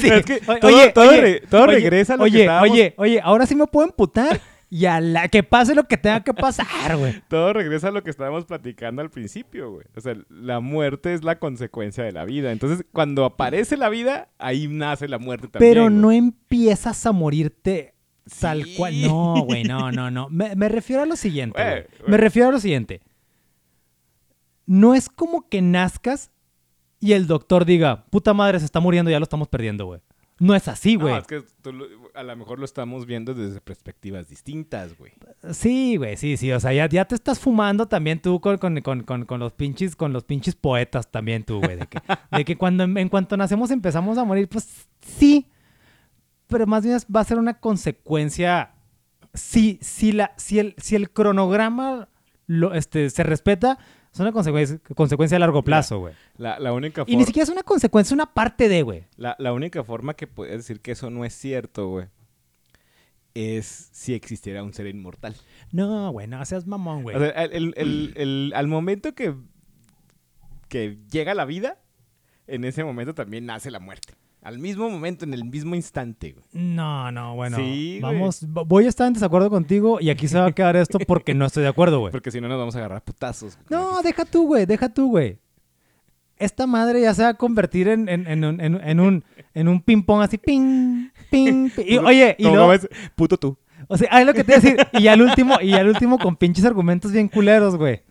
Sí. 0.00 0.08
Es 0.08 0.24
que 0.24 0.40
todo- 0.40 0.92
todo 0.92 1.10
re- 1.20 1.40
todo 1.48 1.66
regresa 1.66 2.14
a 2.14 2.16
lo 2.16 2.24
que 2.24 2.30
oye, 2.30 2.40
estábamos- 2.42 2.70
Oye, 2.72 2.94
oye, 2.96 3.20
ahora 3.22 3.46
sí 3.46 3.54
me 3.54 3.66
puedo 3.66 3.86
emputar 3.86 4.40
y 4.70 4.84
a 4.86 5.00
la 5.00 5.28
que 5.28 5.42
pase 5.42 5.74
lo 5.74 5.84
que 5.84 5.96
tenga 5.96 6.22
que 6.22 6.34
pasar, 6.34 6.96
güey. 6.96 7.22
Todo 7.28 7.52
regresa 7.52 7.88
a 7.88 7.90
lo 7.90 8.02
que 8.02 8.10
estábamos 8.10 8.44
platicando 8.44 9.00
al 9.00 9.10
principio, 9.10 9.70
güey. 9.72 9.86
O 9.96 10.00
sea, 10.00 10.14
la 10.28 10.60
muerte 10.60 11.14
es 11.14 11.24
la 11.24 11.38
consecuencia 11.38 12.04
de 12.04 12.12
la 12.12 12.24
vida. 12.24 12.52
Entonces, 12.52 12.84
cuando 12.92 13.24
aparece 13.24 13.76
la 13.76 13.88
vida, 13.88 14.28
ahí 14.38 14.68
nace 14.68 15.08
la 15.08 15.18
muerte 15.18 15.48
también. 15.48 15.70
Pero 15.72 15.84
güey. 15.84 15.94
no 15.94 16.12
empiezas 16.12 17.06
a 17.06 17.12
morirte 17.12 17.94
tal 18.40 18.64
cual. 18.76 19.00
No, 19.02 19.42
güey, 19.44 19.64
no, 19.64 19.90
no, 19.92 20.10
no. 20.10 20.28
Me, 20.30 20.54
me 20.56 20.68
refiero 20.68 21.02
a 21.02 21.06
lo 21.06 21.16
siguiente, 21.16 21.62
güey. 21.62 22.10
Me 22.10 22.16
refiero 22.16 22.48
a 22.48 22.52
lo 22.52 22.60
siguiente. 22.60 23.00
No 24.66 24.94
es 24.94 25.08
como 25.08 25.48
que 25.48 25.62
nazcas 25.62 26.30
y 27.00 27.12
el 27.12 27.26
doctor 27.26 27.64
diga, 27.64 28.04
puta 28.10 28.34
madre, 28.34 28.58
se 28.58 28.64
está 28.66 28.80
muriendo, 28.80 29.10
ya 29.10 29.18
lo 29.18 29.22
estamos 29.24 29.48
perdiendo, 29.48 29.86
güey. 29.86 30.00
No 30.40 30.54
es 30.54 30.68
así, 30.68 30.94
No, 30.96 31.00
güey. 31.02 31.16
es 31.18 31.26
que 31.26 31.42
tú 31.62 31.72
lo- 31.72 31.86
a 32.14 32.22
lo 32.22 32.36
mejor 32.36 32.60
lo 32.60 32.64
estamos 32.64 33.06
viendo 33.06 33.34
desde 33.34 33.60
perspectivas 33.60 34.28
distintas, 34.28 34.96
güey. 34.96 35.12
Sí, 35.52 35.96
güey, 35.96 36.16
sí, 36.16 36.36
sí. 36.36 36.52
O 36.52 36.60
sea, 36.60 36.72
ya, 36.72 36.88
ya 36.88 37.06
te 37.06 37.16
estás 37.16 37.40
fumando 37.40 37.86
también 37.88 38.20
tú 38.22 38.40
con, 38.40 38.56
con, 38.58 38.80
con, 38.82 39.02
con, 39.02 39.24
con 39.24 39.40
los 39.40 39.52
pinches, 39.52 39.96
con 39.96 40.12
los 40.12 40.22
pinches 40.24 40.54
poetas 40.54 41.10
también 41.10 41.42
tú, 41.44 41.58
güey. 41.60 41.76
De 41.76 41.86
que, 41.88 41.98
de 42.30 42.44
que 42.44 42.56
cuando 42.56 42.84
en, 42.84 42.96
en 42.98 43.08
cuanto 43.08 43.36
nacemos 43.36 43.70
empezamos 43.72 44.16
a 44.18 44.24
morir, 44.24 44.48
pues 44.48 44.86
sí. 45.00 45.48
Pero 46.48 46.66
más 46.66 46.84
bien 46.84 46.98
va 47.14 47.20
a 47.20 47.24
ser 47.24 47.38
una 47.38 47.60
consecuencia. 47.60 48.72
Si, 49.34 49.78
si, 49.82 50.12
la, 50.12 50.32
si, 50.36 50.58
el, 50.58 50.74
si 50.78 50.96
el 50.96 51.10
cronograma 51.10 52.08
lo, 52.46 52.74
este, 52.74 53.10
se 53.10 53.22
respeta, 53.22 53.78
es 54.12 54.18
una 54.20 54.32
consecuencia, 54.32 54.80
consecuencia 54.96 55.36
a 55.36 55.40
largo 55.40 55.62
plazo, 55.62 55.98
güey. 56.00 56.14
La, 56.38 56.58
la 56.58 56.72
única 56.72 57.04
Y 57.06 57.16
ni 57.16 57.24
siquiera 57.26 57.44
es 57.44 57.50
una 57.50 57.62
consecuencia, 57.62 58.08
es 58.08 58.12
una 58.14 58.32
parte 58.32 58.68
de, 58.68 58.82
güey. 58.82 59.04
la, 59.16 59.36
la 59.38 59.52
única 59.52 59.84
forma 59.84 60.14
que 60.14 60.26
puedes 60.26 60.56
decir 60.56 60.80
que 60.80 60.92
eso 60.92 61.10
no 61.10 61.24
es 61.26 61.34
cierto, 61.34 61.88
güey, 61.88 62.06
es 63.34 63.90
si 63.92 64.14
existiera 64.14 64.64
un 64.64 64.72
ser 64.72 64.86
inmortal. 64.86 65.36
No, 65.70 66.10
güey, 66.10 66.26
no 66.26 66.42
seas 66.46 66.66
mamón, 66.66 67.02
güey. 67.02 67.14
O 67.16 67.20
sea, 67.20 67.28
el- 67.30 67.52
el- 67.52 67.74
el- 67.76 68.12
el- 68.16 68.52
al 68.56 68.66
momento 68.66 69.14
que, 69.14 69.34
que 70.68 70.98
llega 71.10 71.34
la 71.34 71.44
vida, 71.44 71.78
en 72.46 72.64
ese 72.64 72.82
momento 72.82 73.14
también 73.14 73.44
nace 73.46 73.70
la 73.70 73.78
muerte. 73.78 74.14
Al 74.48 74.58
mismo 74.58 74.88
momento, 74.88 75.26
en 75.26 75.34
el 75.34 75.44
mismo 75.44 75.74
instante, 75.74 76.32
güey. 76.32 76.42
No, 76.52 77.12
no, 77.12 77.34
bueno. 77.34 77.58
Sí, 77.58 77.98
vamos, 78.00 78.46
voy 78.48 78.86
a 78.86 78.88
estar 78.88 79.06
en 79.06 79.12
desacuerdo 79.12 79.50
contigo 79.50 79.98
y 80.00 80.08
aquí 80.08 80.26
se 80.26 80.38
va 80.38 80.46
a 80.46 80.52
quedar 80.52 80.74
esto 80.74 80.98
porque 81.06 81.34
no 81.34 81.44
estoy 81.44 81.64
de 81.64 81.68
acuerdo, 81.68 82.00
güey. 82.00 82.12
Porque 82.12 82.30
si 82.30 82.40
no 82.40 82.48
nos 82.48 82.58
vamos 82.58 82.74
a 82.74 82.78
agarrar 82.78 83.04
putazos. 83.04 83.58
No, 83.68 84.00
deja 84.00 84.24
tú, 84.24 84.46
güey, 84.46 84.64
deja 84.64 84.88
tú, 84.88 85.10
güey. 85.10 85.38
Esta 86.38 86.66
madre 86.66 87.02
ya 87.02 87.12
se 87.12 87.24
va 87.24 87.28
a 87.28 87.34
convertir 87.34 87.88
en, 87.88 88.08
en, 88.08 88.26
en 88.26 88.42
un, 88.42 88.58
en, 88.62 88.80
en 88.82 89.00
un, 89.00 89.24
en 89.52 89.68
un 89.68 89.82
ping-pong 89.82 90.22
así, 90.22 90.38
ping, 90.38 91.10
ping, 91.30 91.68
ping. 91.68 91.84
Y, 91.86 91.98
oye, 91.98 92.34
y 92.38 92.44
¿cómo 92.44 92.54
luego, 92.54 92.70
ves? 92.70 92.88
Puto 93.16 93.36
tú. 93.36 93.58
o 93.86 93.98
sea, 93.98 94.18
es 94.18 94.26
lo 94.26 94.32
que 94.32 94.44
te 94.44 94.52
iba 94.52 94.58
a 94.58 94.60
decir. 94.62 94.78
Y 94.94 95.08
al 95.08 95.20
último, 95.20 95.60
y 95.60 95.74
al 95.74 95.88
último 95.88 96.16
con 96.18 96.36
pinches 96.36 96.64
argumentos 96.64 97.12
bien 97.12 97.28
culeros, 97.28 97.76
güey. 97.76 98.02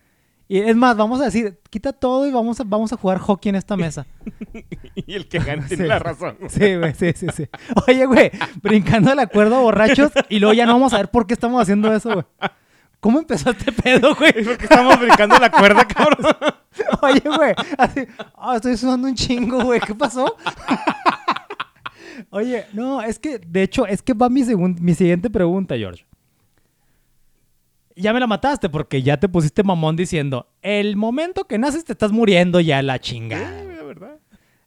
Y 0.49 0.59
es 0.59 0.75
más, 0.75 0.95
vamos 0.95 1.19
a 1.19 1.25
decir, 1.25 1.59
quita 1.69 1.91
todo 1.91 2.25
y 2.25 2.31
vamos 2.31 2.59
a, 2.59 2.63
vamos 2.63 2.93
a 2.93 2.97
jugar 2.97 3.17
hockey 3.17 3.49
en 3.49 3.55
esta 3.55 3.75
mesa. 3.75 4.05
Y 4.95 5.13
el 5.13 5.27
que 5.27 5.39
gana 5.39 5.65
tiene 5.67 5.87
la 5.87 5.99
razón. 5.99 6.37
Sí, 6.49 6.75
güey, 6.75 6.93
sí, 6.95 7.13
sí, 7.15 7.27
sí. 7.33 7.47
Oye, 7.87 8.05
güey, 8.05 8.31
brincando 8.61 9.13
la 9.13 9.27
cuerda 9.27 9.59
borrachos 9.59 10.11
y 10.27 10.39
luego 10.39 10.53
ya 10.53 10.65
no 10.65 10.73
vamos 10.73 10.91
a 10.93 10.97
ver 10.97 11.09
por 11.09 11.27
qué 11.27 11.33
estamos 11.33 11.61
haciendo 11.61 11.93
eso, 11.93 12.11
güey. 12.13 12.25
¿Cómo 12.99 13.19
empezó 13.19 13.51
este 13.51 13.71
pedo, 13.71 14.15
güey? 14.15 14.33
Es 14.35 14.47
porque 14.47 14.63
estamos 14.63 14.99
brincando 14.99 15.37
la 15.37 15.51
cuerda, 15.51 15.87
cabrón. 15.87 16.35
Oye, 17.01 17.21
güey, 17.23 17.53
así, 17.77 18.01
ah, 18.35 18.55
estoy 18.55 18.75
sudando 18.75 19.07
un 19.07 19.15
chingo, 19.15 19.63
güey, 19.63 19.79
¿qué 19.79 19.93
pasó? 19.93 20.35
Oye, 22.31 22.65
no, 22.73 23.01
es 23.01 23.19
que, 23.19 23.37
de 23.37 23.63
hecho, 23.63 23.85
es 23.85 24.01
que 24.01 24.13
va 24.13 24.29
mi, 24.29 24.43
mi 24.43 24.95
siguiente 24.95 25.29
pregunta, 25.29 25.77
George. 25.77 26.06
Ya 27.97 28.13
me 28.13 28.19
la 28.19 28.27
mataste 28.27 28.69
porque 28.69 29.01
ya 29.01 29.17
te 29.17 29.27
pusiste 29.27 29.63
mamón 29.63 29.95
diciendo, 29.95 30.47
el 30.61 30.95
momento 30.95 31.45
que 31.45 31.57
naces 31.57 31.83
te 31.83 31.93
estás 31.93 32.11
muriendo 32.11 32.59
ya 32.59 32.81
la 32.83 32.99
chingada. 32.99 33.63
La 33.63 33.83
verdad. 33.83 34.19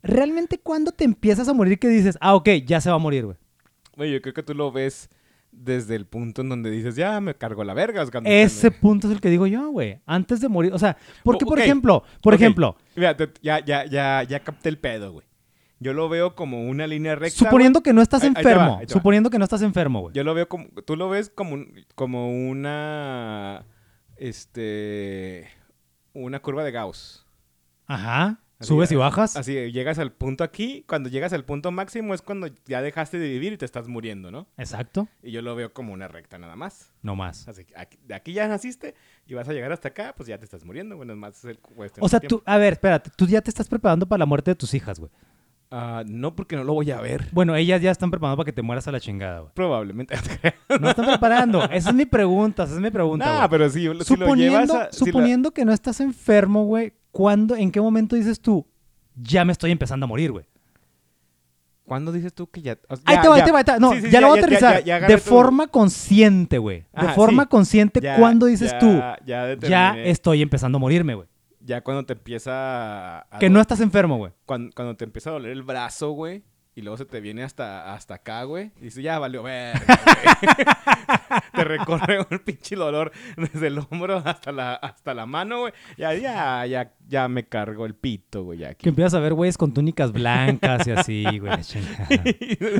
¿Realmente 0.03 0.59
cuándo 0.59 0.93
te 0.93 1.05
empiezas 1.05 1.47
a 1.49 1.53
morir 1.53 1.78
que 1.78 1.89
dices, 1.89 2.18
ah, 2.20 2.35
ok, 2.35 2.49
ya 2.66 2.81
se 2.81 2.91
va 2.91 2.97
a 2.97 2.99
morir, 2.99 3.26
güey? 3.26 3.37
Oye, 3.97 4.12
yo 4.14 4.20
creo 4.22 4.35
que 4.35 4.43
tú 4.43 4.55
lo 4.55 4.72
ves 4.72 5.11
desde 5.53 5.95
el 5.97 6.07
punto 6.07 6.43
en 6.43 6.49
donde 6.49 6.70
dices, 6.70 6.97
ya 6.97 7.20
me 7.20 7.35
cargo 7.35 7.64
la 7.64 7.74
verga. 7.74 8.03
es 8.03 8.11
cuando- 8.11 8.31
Ese 8.31 8.70
punto 8.70 9.09
es 9.09 9.12
el 9.12 9.20
que 9.20 9.28
digo 9.31 9.47
yo, 9.47 9.68
güey. 9.70 10.01
Antes 10.07 10.41
de 10.41 10.49
morir, 10.49 10.72
o 10.72 10.78
sea, 10.78 10.97
porque, 11.22 11.45
por 11.45 11.59
ejemplo, 11.61 12.03
por 12.22 12.35
ejemplo, 12.35 12.76
Mira, 12.97 13.16
ya, 13.43 13.64
ya, 13.64 13.85
ya, 13.85 14.22
ya 14.22 14.41
capté 14.41 14.68
el 14.70 14.78
pedo, 14.78 15.12
güey. 15.12 15.26
Yo 15.83 15.95
lo 15.95 16.09
veo 16.11 16.35
como 16.35 16.68
una 16.68 16.87
línea 16.87 17.14
recta. 17.16 17.39
suponiendo 17.39 17.83
que 17.83 17.93
no 17.95 18.03
estás 18.03 18.22
Ahí- 18.22 18.28
enfermo, 18.28 18.76
ahí 18.78 18.87
te 18.87 18.93
va. 18.95 18.99
suponiendo 19.01 19.31
que 19.31 19.39
no 19.39 19.45
estás 19.45 19.62
enfermo, 19.62 20.01
güey. 20.03 20.14
Yo 20.14 20.22
lo 20.24 20.35
veo 20.35 20.49
como. 20.49 20.66
Tú 20.85 20.95
lo 20.95 21.09
ves 21.09 21.31
como, 21.31 21.55
un- 21.55 21.85
como 21.95 22.31
una. 22.49 23.64
Este. 24.16 25.49
Una 26.12 26.41
curva 26.41 26.64
de 26.64 26.70
Gauss. 26.72 27.24
Ajá. 27.87 28.41
Así, 28.59 28.68
Subes 28.68 28.93
y 28.93 28.97
bajas. 28.97 29.37
Así, 29.37 29.55
llegas 29.72 29.99
al 29.99 30.12
punto 30.12 30.45
aquí. 30.45 30.85
Cuando 30.87 31.09
llegas 31.09 31.33
al 31.33 31.47
punto 31.47 31.70
máximo 31.70 32.12
es 32.12 32.20
cuando 32.20 32.49
ya 32.66 32.83
dejaste 32.83 33.18
de 33.18 33.26
vivir 33.31 33.55
y 33.55 33.57
te 33.57 33.64
estás 33.64 33.89
muriendo, 33.89 34.31
¿no? 34.31 34.47
Exacto. 34.59 35.09
Y 35.22 35.31
yo 35.31 35.41
lo 35.41 35.55
veo 35.57 35.72
como 35.72 35.95
una 35.95 36.09
recta 36.09 36.37
nada 36.39 36.57
más. 36.57 36.93
No 37.01 37.16
más. 37.16 37.49
Así 37.49 37.64
que 37.64 37.74
aquí- 37.78 37.99
de 38.07 38.14
aquí 38.14 38.35
ya 38.35 38.47
naciste 38.49 38.95
y 39.26 39.33
vas 39.33 39.49
a 39.49 39.55
llegar 39.55 39.72
hasta 39.72 39.89
acá, 39.89 40.12
pues 40.14 40.28
ya 40.28 40.37
te 40.37 40.45
estás 40.45 40.62
muriendo. 40.66 40.95
Bueno, 40.97 41.16
más 41.16 41.39
es 41.39 41.45
el 41.47 41.59
cuestión 41.59 42.05
O 42.05 42.09
sea, 42.11 42.20
tiempo. 42.20 42.37
tú, 42.39 42.43
a 42.45 42.59
ver, 42.59 42.74
espérate, 42.74 43.11
tú 43.16 43.26
ya 43.26 43.41
te 43.41 43.49
estás 43.49 43.66
preparando 43.66 44.07
para 44.07 44.18
la 44.18 44.26
muerte 44.26 44.51
de 44.51 44.57
tus 44.57 44.74
hijas, 44.74 45.01
güey. 45.01 45.11
Ah, 45.73 46.03
no, 46.07 46.35
porque 46.35 46.57
no 46.57 46.64
lo 46.64 46.73
voy 46.75 46.91
a 46.91 47.01
ver. 47.01 47.29
Bueno, 47.31 47.55
ellas 47.55 47.81
ya 47.81 47.93
están 47.93 48.11
preparando 48.11 48.37
para 48.39 48.45
que 48.45 48.53
te 48.53 48.61
mueras 48.62 48.89
a 48.89 48.93
la 48.93 48.99
chingada, 49.01 49.41
güey. 49.41 49.53
Probablemente. 49.55 50.16
No 50.81 50.89
están 50.91 51.07
preparando. 51.07 51.62
Esa 51.71 51.91
es 51.91 51.95
mi 51.95 52.07
pregunta, 52.07 52.62
esa 52.64 52.75
es 52.75 52.81
mi 52.81 52.91
pregunta, 52.91 53.37
güey. 53.37 53.49
pero 53.51 53.68
si, 53.71 53.81
si 53.81 53.87
lo 53.87 54.03
suponiendo, 54.05 54.61
llevas 54.61 54.71
a. 54.71 54.93
si 54.93 55.05
la- 55.05 55.07
suponiendo 55.12 55.51
que 55.53 55.64
no 55.64 55.73
estás 55.73 56.01
enfermo, 56.01 56.64
güey, 56.64 56.93
¿cuándo, 57.11 57.55
en 57.57 57.71
qué 57.73 57.81
momento 57.81 58.14
dices 58.16 58.41
tú, 58.41 58.66
ya 59.16 59.45
me 59.45 59.53
estoy 59.53 59.71
empezando 59.73 60.05
a 60.05 60.09
morir, 60.09 60.31
güey? 60.33 60.45
¿Cuándo 61.85 62.12
dices 62.12 62.33
tú 62.35 62.49
que 62.49 62.62
ya.? 62.62 62.79
o 62.89 62.95
sea, 62.97 63.03
Ahí 63.07 63.18
te 63.21 63.29
va, 63.29 63.35
ahí 63.37 63.43
te 63.45 63.51
va, 63.51 63.59
ahí 63.59 63.64
te 63.64 63.73
va. 63.73 63.79
No, 63.81 63.93
Sí, 63.93 64.01
sí, 64.03 64.11
ya, 64.11 64.21
lo 64.21 64.29
voy 64.29 64.39
a 64.39 64.41
ya, 64.41 64.47
aterrizar. 64.47 64.85
ya, 64.85 65.01
ya 65.01 65.07
de 65.09 65.14
tu- 65.16 65.21
forma 65.23 65.66
consciente, 65.66 66.59
güey. 66.59 66.81
De 66.81 66.87
Ajá, 66.95 67.14
forma 67.14 67.43
sí. 67.45 67.49
consciente, 67.49 68.01
Ya- 68.01 68.16
¿cuándo 68.16 68.47
dices 68.47 68.71
ya- 68.73 68.79
tú, 68.79 69.01
Ya, 69.27 69.55
ya 69.57 69.97
estoy 69.99 70.41
empezando 70.43 70.77
a 70.77 70.81
morirme, 70.81 71.14
güey? 71.14 71.29
Ya 71.61 71.83
cuando 71.83 72.05
te 72.05 72.15
empieza 72.15 73.19
a. 73.19 73.27
a 73.31 73.39
Que 73.39 73.51
no 73.51 73.61
estás 73.61 73.81
enfermo, 73.81 74.17
güey. 74.17 74.33
Cuando, 74.47 74.73
cuando 74.75 74.97
te 74.97 75.05
empieza 75.05 75.31
a 75.31 75.35
doler 75.35 75.53
el 75.53 75.63
brazo, 75.63 76.11
güey. 76.11 76.43
Y 76.81 76.83
luego 76.83 76.97
se 76.97 77.05
te 77.05 77.20
viene 77.20 77.43
hasta, 77.45 77.93
hasta 77.95 78.14
acá, 78.14 78.43
güey. 78.45 78.70
Y 78.81 78.85
dices, 78.85 79.03
ya 79.05 79.18
valió 79.18 79.43
verga, 79.43 79.81
güey. 80.43 80.66
te 81.55 81.64
recorre 81.64 82.26
un 82.31 82.39
pinche 82.39 82.74
dolor 82.76 83.12
desde 83.37 83.66
el 83.68 83.78
hombro 83.78 84.22
hasta 84.24 84.51
la, 84.51 84.74
hasta 84.74 85.12
la 85.14 85.26
mano, 85.26 85.61
güey. 85.61 85.72
Ya, 85.99 86.14
ya, 86.14 86.64
ya, 86.66 86.93
ya 87.09 87.28
me 87.28 87.45
cargo 87.45 87.87
el 87.87 87.95
pito, 87.95 88.45
güey. 88.45 88.64
aquí. 88.64 88.83
Que 88.85 88.89
empiezas 88.89 89.14
a 89.14 89.20
ver 89.20 89.35
güeyes 89.35 89.59
con 89.59 89.74
túnicas 89.74 90.12
blancas 90.12 90.87
y 90.87 90.91
así, 90.93 91.24
güey. 91.39 91.53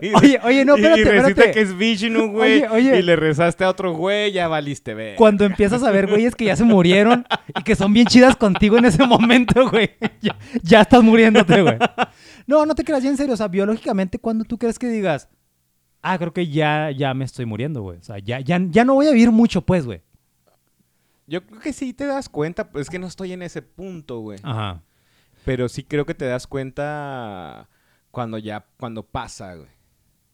Y- 0.03 0.15
Oye, 0.15 0.41
oye, 0.43 0.65
no, 0.65 0.77
y- 0.77 0.81
espérate, 0.81 1.01
y 1.01 1.05
resulta 1.05 1.29
espérate. 1.29 1.53
que 1.53 1.61
es 1.61 1.77
Vishnu, 1.77 2.31
güey. 2.33 2.63
Oye, 2.65 2.69
oye. 2.69 2.99
Y 2.99 3.03
le 3.03 3.17
rezaste 3.17 3.65
a 3.65 3.69
otro 3.69 3.93
güey, 3.93 4.33
ya 4.33 4.49
valiste, 4.49 4.95
ver. 4.95 5.17
Cuando 5.17 5.45
empiezas 5.45 5.83
a 5.83 5.91
ver 5.91 6.07
güeyes 6.07 6.35
que 6.35 6.47
ya 6.47 6.57
se 6.57 6.65
murieron 6.65 7.27
y 7.59 7.63
que 7.63 7.77
son 7.77 7.93
bien 7.93 8.07
chidas 8.07 8.37
contigo 8.37 8.79
en 8.79 8.87
ese 8.87 9.07
momento, 9.07 9.69
güey. 9.71 9.91
Ya, 10.23 10.37
ya 10.63 10.81
estás 10.83 11.03
muriéndote, 11.03 11.63
güey. 11.63 11.79
No, 12.47 12.67
no 12.67 12.75
te 12.75 12.85
creas, 12.85 13.03
ya 13.03 13.09
en 13.09 13.17
serio. 13.17 13.33
O 13.35 13.37
sea, 13.37 13.49
biológicamente, 13.49 13.90
cuando 14.21 14.45
tú 14.45 14.59
crees 14.59 14.79
que 14.79 14.89
digas, 14.89 15.29
ah, 16.03 16.19
creo 16.19 16.33
que 16.33 16.49
ya, 16.49 16.91
ya 16.91 17.15
me 17.15 17.25
estoy 17.25 17.47
muriendo, 17.47 17.83
güey. 17.83 17.99
O 17.99 18.03
sea, 18.03 18.19
ya, 18.19 18.41
ya, 18.41 18.61
ya 18.71 18.85
no 18.85 18.95
voy 18.95 19.07
a 19.07 19.13
vivir 19.13 19.31
mucho, 19.31 19.63
pues, 19.63 19.87
güey. 19.87 20.03
Yo 21.27 21.47
creo 21.47 21.61
que 21.61 21.73
sí 21.73 21.93
te 21.93 22.07
das 22.07 22.29
cuenta, 22.29 22.71
pues 22.71 22.83
es 22.87 22.91
que 22.91 22.99
no 22.99 23.07
estoy 23.07 23.33
en 23.33 23.43
ese 23.43 23.63
punto, 23.63 24.19
güey. 24.19 24.41
Ajá. 24.43 24.83
Pero 25.45 25.69
sí 25.69 25.85
creo 25.85 26.05
que 26.05 26.15
te 26.15 26.25
das 26.25 26.47
cuenta 26.47 27.69
cuando 28.11 28.39
ya, 28.39 28.67
cuando 28.79 29.05
pasa, 29.05 29.55
güey. 29.55 29.69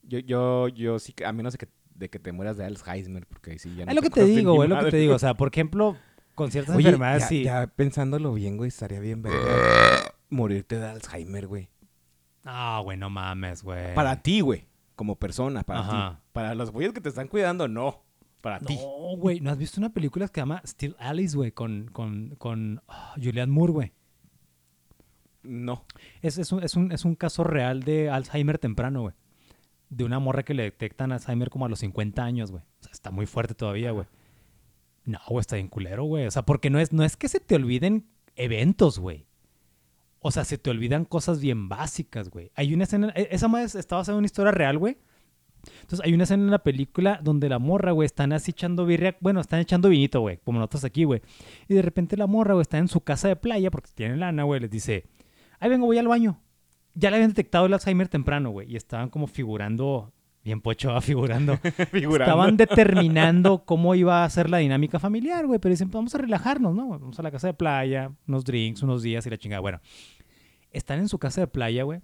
Yo, 0.03 0.19
yo, 0.21 0.69
yo 0.69 0.99
sí, 0.99 1.13
que- 1.13 1.27
a 1.27 1.33
menos 1.33 1.53
de 1.53 1.59
que, 1.59 1.69
de 1.95 2.09
que 2.09 2.19
te 2.19 2.33
mueras 2.33 2.57
de 2.57 2.65
Alzheimer, 2.65 3.27
porque 3.27 3.53
ahí 3.53 3.59
sí 3.59 3.75
ya 3.77 3.85
no 3.85 3.91
Es 3.91 3.97
lo 3.97 4.03
que 4.03 4.11
te 4.11 4.25
digo, 4.25 4.55
güey, 4.55 4.71
es 4.71 4.77
lo 4.77 4.85
que 4.85 4.91
te 4.91 4.97
digo. 4.97 5.15
O 5.15 5.19
sea, 5.19 5.35
por 5.35 5.49
ejemplo, 5.49 5.97
con 6.35 6.51
ciertas 6.51 6.77
Oye, 6.77 6.89
enfermedades 6.89 7.23
ya, 7.23 7.29
sí. 7.29 7.45
ya 7.45 7.67
pensándolo 7.67 8.33
bien, 8.35 8.57
güey, 8.57 8.69
estaría 8.69 9.01
bien 9.01 9.23
verga 9.23 9.39
morirte 10.29 10.79
de 10.79 10.87
Alzheimer, 10.87 11.47
güey. 11.47 11.69
Ah, 12.47 12.81
güey, 12.83 12.97
no 12.97 13.11
mames, 13.11 13.63
güey. 13.63 13.93
Para 13.95 14.23
ti, 14.23 14.41
güey, 14.41 14.67
como 14.95 15.17
persona, 15.17 15.65
para 15.65 15.81
Ajá. 15.81 16.11
ti. 16.15 16.23
Para 16.33 16.55
los 16.55 16.71
güeyes 16.71 16.93
que 16.93 17.01
te 17.01 17.09
están 17.09 17.27
cuidando, 17.27 17.67
no. 17.67 18.05
Para 18.41 18.61
ti. 18.61 18.77
No, 18.77 19.17
güey, 19.17 19.41
¿no 19.41 19.51
has 19.51 19.59
visto 19.59 19.81
una 19.81 19.93
película 19.93 20.29
que 20.29 20.35
se 20.35 20.41
llama 20.41 20.63
Still 20.65 20.95
Alice, 21.01 21.37
güey? 21.37 21.51
Con, 21.51 21.89
con, 21.93 22.37
con 22.39 22.81
ah, 22.87 23.15
Julianne 23.17 23.53
Moore, 23.53 23.73
güey. 23.73 23.93
No. 25.43 25.85
Es, 26.23 26.39
es, 26.39 26.53
un, 26.53 26.63
es, 26.63 26.77
un, 26.77 26.93
es 26.93 27.05
un 27.05 27.17
caso 27.17 27.43
real 27.43 27.83
de 27.83 28.11
Alzheimer 28.11 28.59
temprano, 28.59 29.03
güey. 29.03 29.15
De 29.89 30.05
una 30.05 30.21
morra 30.21 30.45
que 30.45 30.55
le 30.55 30.63
detectan 30.63 31.11
Alzheimer 31.11 31.51
como 31.51 31.67
a 31.67 31.69
los 31.69 31.81
50 31.81 32.23
años, 32.23 32.53
güey. 32.53 32.63
O 32.81 32.83
sea, 32.85 32.93
está 32.93 33.11
muy 33.11 33.27
fuerte 33.27 33.55
todavía, 33.55 33.91
güey. 33.91 34.07
No, 35.05 35.19
güey, 35.29 35.41
está 35.41 35.57
bien 35.57 35.69
culero, 35.69 36.05
güey. 36.05 36.27
O 36.27 36.31
sea, 36.31 36.43
porque 36.43 36.71
no 36.71 36.79
es, 36.79 36.93
no 36.93 37.03
es 37.03 37.17
que 37.17 37.29
se 37.29 37.41
te 37.41 37.57
olviden 37.57 38.07
eventos, 38.37 39.01
güey. 39.01 39.27
O 40.27 40.31
sea, 40.33 40.45
se 40.45 40.59
te 40.59 40.70
olvidan 40.70 41.05
cosas 41.05 41.41
bien 41.41 41.68
básicas, 41.68 42.31
güey. 42.31 42.51
Hay 42.55 42.74
una 42.74 42.85
escena... 42.85 43.12
e- 43.14 43.29
Esa 43.31 43.49
madre 43.49 43.66
está 43.66 43.97
basada 43.97 44.16
en 44.16 44.18
una 44.18 44.27
historia 44.27 44.51
real, 44.53 44.77
güey. 44.79 44.99
Entonces, 45.81 46.01
hay 46.05 46.14
una 46.14 46.24
escena 46.24 46.45
en 46.45 46.51
la 46.51 46.59
película 46.62 47.20
donde 47.22 47.49
la 47.49 47.59
morra, 47.59 47.93
güey, 47.93 48.07
están 48.07 48.33
así 48.33 48.51
echando 48.51 48.87
birria... 48.87 49.16
Bueno, 49.20 49.41
están 49.41 49.61
echando 49.61 49.89
vinito, 49.89 50.20
güey, 50.20 50.39
como 50.45 50.59
nosotros 50.59 50.85
aquí, 50.85 51.05
güey. 51.05 51.22
Y 51.68 51.74
de 51.74 51.83
repente 51.83 52.16
la 52.16 52.27
morra, 52.27 52.55
güey, 52.55 52.62
está 52.62 52.79
en 52.79 52.89
su 52.89 53.01
casa 53.01 53.29
de 53.29 53.37
playa 53.37 53.70
porque 53.70 53.91
tiene 53.95 54.16
lana, 54.16 54.43
güey. 54.45 54.61
Les 54.61 54.70
dice, 54.70 55.07
ahí 55.59 55.70
vengo, 55.70 55.87
voy 55.87 55.99
al 55.99 56.09
baño. 56.09 56.41
Ya 56.95 57.11
le 57.11 57.16
habían 57.16 57.31
detectado 57.31 57.66
el 57.66 57.74
Alzheimer 57.74 58.09
temprano, 58.09 58.51
güey. 58.51 58.72
Y 58.72 58.77
estaban 58.77 59.09
como 59.11 59.27
figurando... 59.27 60.12
Bien 60.45 60.61
pocho, 60.61 60.93
ah, 60.93 61.01
figurando. 61.01 61.57
Figurando. 61.91 62.22
Estaban 62.22 62.57
determinando 62.57 63.64
cómo 63.64 63.97
iba 63.97 64.22
a 64.22 64.31
ser 64.31 64.49
la 64.49 64.59
dinámica 64.59 65.01
familiar, 65.01 65.45
güey. 65.45 65.59
Pero 65.59 65.72
dicen, 65.72 65.89
pues 65.89 65.99
vamos 65.99 66.14
a 66.14 66.18
relajarnos, 66.18 66.72
¿no? 66.72 66.89
Vamos 66.91 67.18
a 67.18 67.22
la 67.24 67.33
casa 67.33 67.49
de 67.49 67.55
playa, 67.55 68.12
unos 68.29 68.45
drinks, 68.45 68.81
unos 68.85 69.03
días 69.03 69.27
y 69.27 69.31
la 69.31 69.39
chingada. 69.39 69.59
Bueno, 69.59 69.81
están 70.73 70.99
en 71.01 71.09
su 71.09 71.19
casa 71.19 71.41
de 71.41 71.47
playa, 71.47 71.83
güey. 71.85 72.01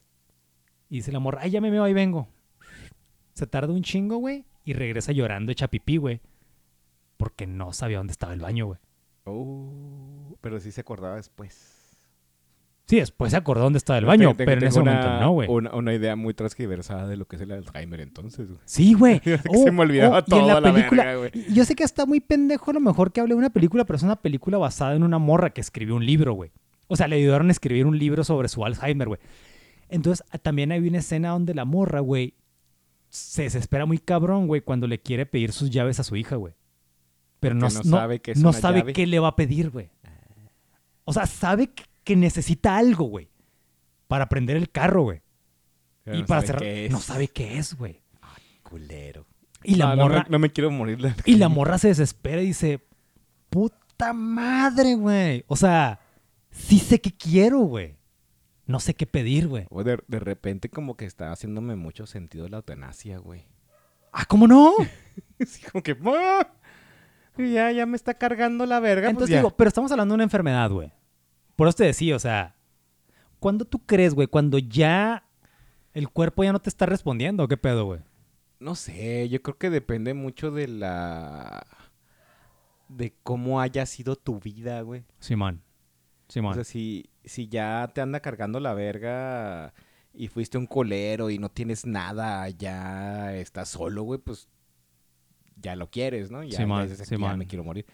Y 0.88 0.96
dice 0.96 1.12
la 1.12 1.18
morra, 1.20 1.40
ay, 1.42 1.50
ya 1.50 1.60
me 1.60 1.70
veo, 1.70 1.84
ahí 1.84 1.92
vengo. 1.94 2.28
Se 3.34 3.46
tarda 3.46 3.72
un 3.72 3.82
chingo, 3.82 4.16
güey. 4.16 4.44
Y 4.64 4.74
regresa 4.74 5.12
llorando, 5.12 5.50
hecha 5.52 5.68
pipí, 5.68 5.96
güey. 5.96 6.20
Porque 7.16 7.46
no 7.46 7.72
sabía 7.72 7.98
dónde 7.98 8.12
estaba 8.12 8.32
el 8.34 8.40
baño, 8.40 8.66
güey. 8.66 8.78
Oh, 9.24 10.36
pero 10.40 10.60
sí 10.60 10.70
se 10.72 10.80
acordaba 10.80 11.16
después. 11.16 11.78
Sí, 12.86 12.96
después 12.96 13.30
se 13.30 13.36
acordó 13.38 13.62
dónde 13.62 13.78
estaba 13.78 13.98
el 13.98 14.04
baño, 14.04 14.34
Tengo- 14.34 14.44
pero 14.46 14.60
en 14.60 14.66
ese 14.66 14.80
una- 14.80 14.92
momento 14.92 15.20
no, 15.20 15.30
güey. 15.30 15.48
Una, 15.48 15.74
una 15.74 15.94
idea 15.94 16.16
muy 16.16 16.34
transgiversada 16.34 17.06
de 17.06 17.16
lo 17.16 17.26
que 17.26 17.36
es 17.36 17.42
el 17.42 17.52
Alzheimer 17.52 18.00
entonces, 18.00 18.48
güey. 18.48 18.60
Sí, 18.64 18.92
güey. 18.94 19.20
Que 19.20 19.38
se 19.38 19.70
me 19.70 19.80
olvidaba 19.82 20.22
y 20.26 20.34
en 20.34 20.46
la 20.46 20.60
la 20.60 20.72
película, 20.72 21.16
güey. 21.16 21.30
yo 21.54 21.64
sé 21.64 21.74
que 21.74 21.84
está 21.84 22.04
muy 22.06 22.20
pendejo 22.20 22.70
a 22.72 22.74
lo 22.74 22.80
mejor 22.80 23.12
que 23.12 23.20
hable 23.20 23.34
de 23.34 23.38
una 23.38 23.50
película, 23.50 23.84
pero 23.84 23.96
es 23.96 24.02
una 24.02 24.16
película 24.16 24.58
basada 24.58 24.94
en 24.96 25.04
una 25.04 25.18
morra 25.18 25.50
que 25.50 25.60
escribió 25.60 25.94
un 25.96 26.04
libro, 26.04 26.34
güey. 26.34 26.50
O 26.92 26.96
sea, 26.96 27.08
le 27.08 27.16
ayudaron 27.16 27.48
a 27.48 27.52
escribir 27.52 27.86
un 27.86 27.98
libro 27.98 28.22
sobre 28.24 28.48
su 28.48 28.64
Alzheimer, 28.64 29.08
güey. 29.08 29.20
Entonces, 29.88 30.24
a- 30.30 30.38
también 30.38 30.72
hay 30.72 30.86
una 30.86 30.98
escena 30.98 31.30
donde 31.30 31.54
la 31.54 31.64
morra, 31.64 32.00
güey, 32.00 32.34
se 33.08 33.42
desespera 33.42 33.86
muy 33.86 33.98
cabrón, 33.98 34.46
güey, 34.46 34.60
cuando 34.60 34.86
le 34.86 35.00
quiere 35.00 35.26
pedir 35.26 35.52
sus 35.52 35.70
llaves 35.70 36.00
a 36.00 36.04
su 36.04 36.16
hija, 36.16 36.36
güey. 36.36 36.54
Pero 37.40 37.54
no, 37.54 37.68
no 37.68 37.82
sabe 37.82 38.20
que 38.20 38.32
es 38.32 38.38
no 38.38 38.52
sabe 38.52 38.80
llave. 38.80 38.92
qué 38.92 39.06
le 39.06 39.18
va 39.18 39.28
a 39.28 39.36
pedir, 39.36 39.70
güey. 39.70 39.90
O 41.04 41.12
sea, 41.12 41.26
sabe 41.26 41.70
que- 42.04 42.16
necesita 42.16 42.76
algo, 42.76 43.04
güey, 43.04 43.28
para 44.08 44.28
prender 44.28 44.56
el 44.56 44.70
carro, 44.70 45.02
güey. 45.02 45.22
Pero 46.04 46.16
Y 46.16 46.20
no 46.20 46.26
para 46.26 46.42
cerrar, 46.42 46.62
no 46.90 47.00
sabe 47.00 47.28
qué 47.28 47.58
es, 47.58 47.74
güey. 47.74 48.00
Culero. 48.62 49.26
Y 49.64 49.76
la 49.76 49.86
No, 49.86 49.90
no 49.90 49.96
me- 49.96 50.02
morra, 50.02 50.26
No 50.28 50.38
me, 50.38 50.50
quiero 50.50 50.70
morir 50.70 50.98
de 51.00 51.14
Y 51.26 51.36
la 51.36 51.48
morra 51.48 51.78
se 51.78 51.88
desespera 51.88 52.42
y 52.42 52.46
dice, 52.46 52.80
puta 53.50 54.12
madre, 54.12 54.94
güey. 54.94 55.44
O 55.46 55.56
sea, 55.56 56.00
sí 56.52 56.78
sé 56.78 57.00
qué 57.00 57.10
quiero, 57.10 57.60
güey. 57.60 57.96
No 58.66 58.78
sé 58.78 58.94
qué 58.94 59.06
pedir, 59.06 59.48
güey. 59.48 59.66
De, 59.84 59.98
de 60.06 60.18
repente 60.20 60.68
como 60.68 60.96
que 60.96 61.04
está 61.04 61.32
haciéndome 61.32 61.74
mucho 61.74 62.06
sentido 62.06 62.48
la 62.48 62.58
eutanasia, 62.58 63.18
güey. 63.18 63.46
Ah, 64.12 64.24
¿cómo 64.26 64.46
no? 64.46 64.74
Así 65.40 65.62
como 65.64 65.82
que... 65.82 65.96
¡ah! 66.06 66.46
Ya, 67.38 67.72
ya 67.72 67.86
me 67.86 67.96
está 67.96 68.14
cargando 68.14 68.66
la 68.66 68.78
verga. 68.78 69.06
pues 69.06 69.12
Entonces 69.12 69.36
digo, 69.36 69.56
pero 69.56 69.68
estamos 69.68 69.90
hablando 69.90 70.12
de 70.12 70.16
una 70.16 70.24
enfermedad, 70.24 70.70
güey. 70.70 70.92
Por 71.56 71.66
eso 71.66 71.78
te 71.78 71.84
decía, 71.84 72.14
o 72.14 72.18
sea, 72.18 72.56
¿cuándo 73.40 73.64
tú 73.64 73.84
crees, 73.84 74.14
güey? 74.14 74.28
Cuando 74.28 74.58
ya 74.58 75.24
el 75.94 76.10
cuerpo 76.10 76.44
ya 76.44 76.52
no 76.52 76.60
te 76.60 76.68
está 76.68 76.86
respondiendo, 76.86 77.44
¿o 77.44 77.48
¿qué 77.48 77.56
pedo, 77.56 77.86
güey? 77.86 78.00
No 78.60 78.74
sé, 78.74 79.28
yo 79.28 79.42
creo 79.42 79.58
que 79.58 79.70
depende 79.70 80.14
mucho 80.14 80.50
de 80.50 80.68
la... 80.68 81.66
De 82.88 83.14
cómo 83.22 83.60
haya 83.60 83.86
sido 83.86 84.16
tu 84.16 84.38
vida, 84.38 84.82
güey. 84.82 85.04
Simón. 85.18 85.62
O 86.50 86.54
sea, 86.54 86.64
si, 86.64 87.10
si 87.24 87.48
ya 87.48 87.90
te 87.94 88.00
anda 88.00 88.20
cargando 88.20 88.60
la 88.60 88.74
verga 88.74 89.74
y 90.14 90.28
fuiste 90.28 90.58
un 90.58 90.66
colero 90.66 91.30
y 91.30 91.38
no 91.38 91.48
tienes 91.50 91.86
nada, 91.86 92.48
ya 92.50 93.34
estás 93.36 93.68
solo, 93.68 94.02
güey, 94.02 94.20
pues 94.20 94.48
ya 95.56 95.76
lo 95.76 95.90
quieres, 95.90 96.30
¿no? 96.30 96.42
Ya, 96.42 96.58
ya 96.66 96.82
dices, 96.82 97.00
"Aquí 97.12 97.20
ya 97.20 97.36
me 97.36 97.46
quiero 97.46 97.64
morir. 97.64 97.86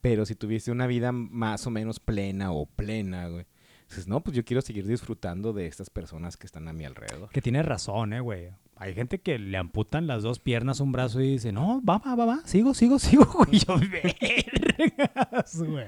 Pero 0.00 0.24
si 0.24 0.34
tuviste 0.34 0.70
una 0.70 0.86
vida 0.86 1.10
más 1.12 1.66
o 1.66 1.70
menos 1.70 1.98
plena 1.98 2.52
o 2.52 2.66
plena, 2.66 3.28
güey, 3.28 3.46
dices, 3.88 4.06
no, 4.06 4.22
pues 4.22 4.36
yo 4.36 4.44
quiero 4.44 4.60
seguir 4.62 4.86
disfrutando 4.86 5.52
de 5.52 5.66
estas 5.66 5.90
personas 5.90 6.36
que 6.36 6.46
están 6.46 6.68
a 6.68 6.72
mi 6.72 6.84
alrededor. 6.84 7.30
Que 7.30 7.42
tienes 7.42 7.64
razón, 7.66 8.12
eh, 8.12 8.20
güey. 8.20 8.50
Hay 8.76 8.94
gente 8.94 9.20
que 9.20 9.38
le 9.38 9.56
amputan 9.56 10.06
las 10.06 10.22
dos 10.22 10.38
piernas, 10.38 10.80
un 10.80 10.92
brazo 10.92 11.20
y 11.22 11.32
dice, 11.32 11.50
no, 11.50 11.82
va, 11.82 11.98
va, 11.98 12.14
va, 12.14 12.24
va, 12.26 12.40
sigo, 12.44 12.74
sigo, 12.74 12.98
sigo, 13.00 13.24
güey. 13.24 13.58
Yo, 13.58 13.74
vergas, 14.78 15.62
güey. 15.62 15.86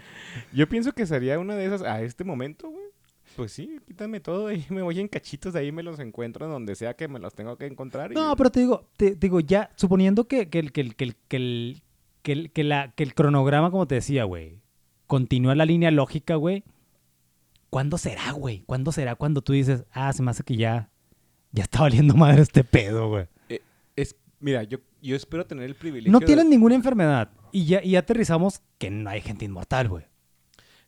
Yo 0.52 0.68
pienso 0.68 0.92
que 0.92 1.06
sería 1.06 1.38
una 1.38 1.54
de 1.56 1.66
esas 1.66 1.82
a 1.82 2.02
este 2.02 2.24
momento, 2.24 2.68
güey. 2.70 2.84
Pues 3.36 3.52
sí, 3.52 3.78
quítame 3.86 4.20
todo 4.20 4.50
y 4.52 4.64
me 4.70 4.82
voy 4.82 4.98
en 5.00 5.08
cachitos, 5.08 5.54
ahí 5.54 5.70
me 5.70 5.82
los 5.82 5.98
encuentro 6.00 6.48
donde 6.48 6.74
sea 6.74 6.94
que 6.94 7.08
me 7.08 7.18
los 7.18 7.34
tengo 7.34 7.56
que 7.56 7.66
encontrar. 7.66 8.10
y- 8.10 8.14
No, 8.14 8.34
pero 8.36 8.50
te 8.50 8.60
digo, 8.60 8.88
te, 8.96 9.14
digo, 9.14 9.40
ya, 9.40 9.70
suponiendo 9.76 10.26
que, 10.26 10.48
que, 10.48 10.58
el, 10.58 10.72
que, 10.72 10.80
el, 10.80 10.94
que, 10.96 11.04
el, 11.36 12.50
que, 12.52 12.64
la, 12.64 12.92
que 12.92 13.02
el 13.04 13.14
cronograma, 13.14 13.70
como 13.70 13.86
te 13.86 13.96
decía, 13.96 14.24
güey, 14.24 14.60
continúa 15.06 15.54
la 15.54 15.66
línea 15.66 15.90
lógica, 15.90 16.34
güey, 16.36 16.64
¿cuándo 17.70 17.98
será, 17.98 18.32
güey? 18.32 18.62
¿Cuándo 18.66 18.92
será 18.92 19.14
cuando 19.14 19.42
tú 19.42 19.52
dices, 19.52 19.84
ah, 19.92 20.12
se 20.12 20.22
me 20.22 20.30
hace 20.30 20.42
que 20.42 20.56
ya, 20.56 20.90
ya 21.52 21.64
está 21.64 21.80
valiendo 21.82 22.14
madre 22.14 22.42
este 22.42 22.64
pedo, 22.64 23.08
güey? 23.08 23.26
Es, 23.96 24.16
mira, 24.40 24.62
yo, 24.64 24.78
yo 25.02 25.16
espero 25.16 25.46
tener 25.46 25.64
el 25.64 25.74
privilegio. 25.74 26.12
No 26.12 26.20
de- 26.20 26.26
tienes 26.26 26.46
ninguna 26.46 26.74
enfermedad. 26.74 27.30
Y 27.52 27.64
ya, 27.66 27.82
y 27.82 27.96
aterrizamos 27.96 28.60
que 28.78 28.90
no 28.90 29.08
hay 29.10 29.20
gente 29.20 29.44
inmortal, 29.44 29.88
güey. 29.88 30.04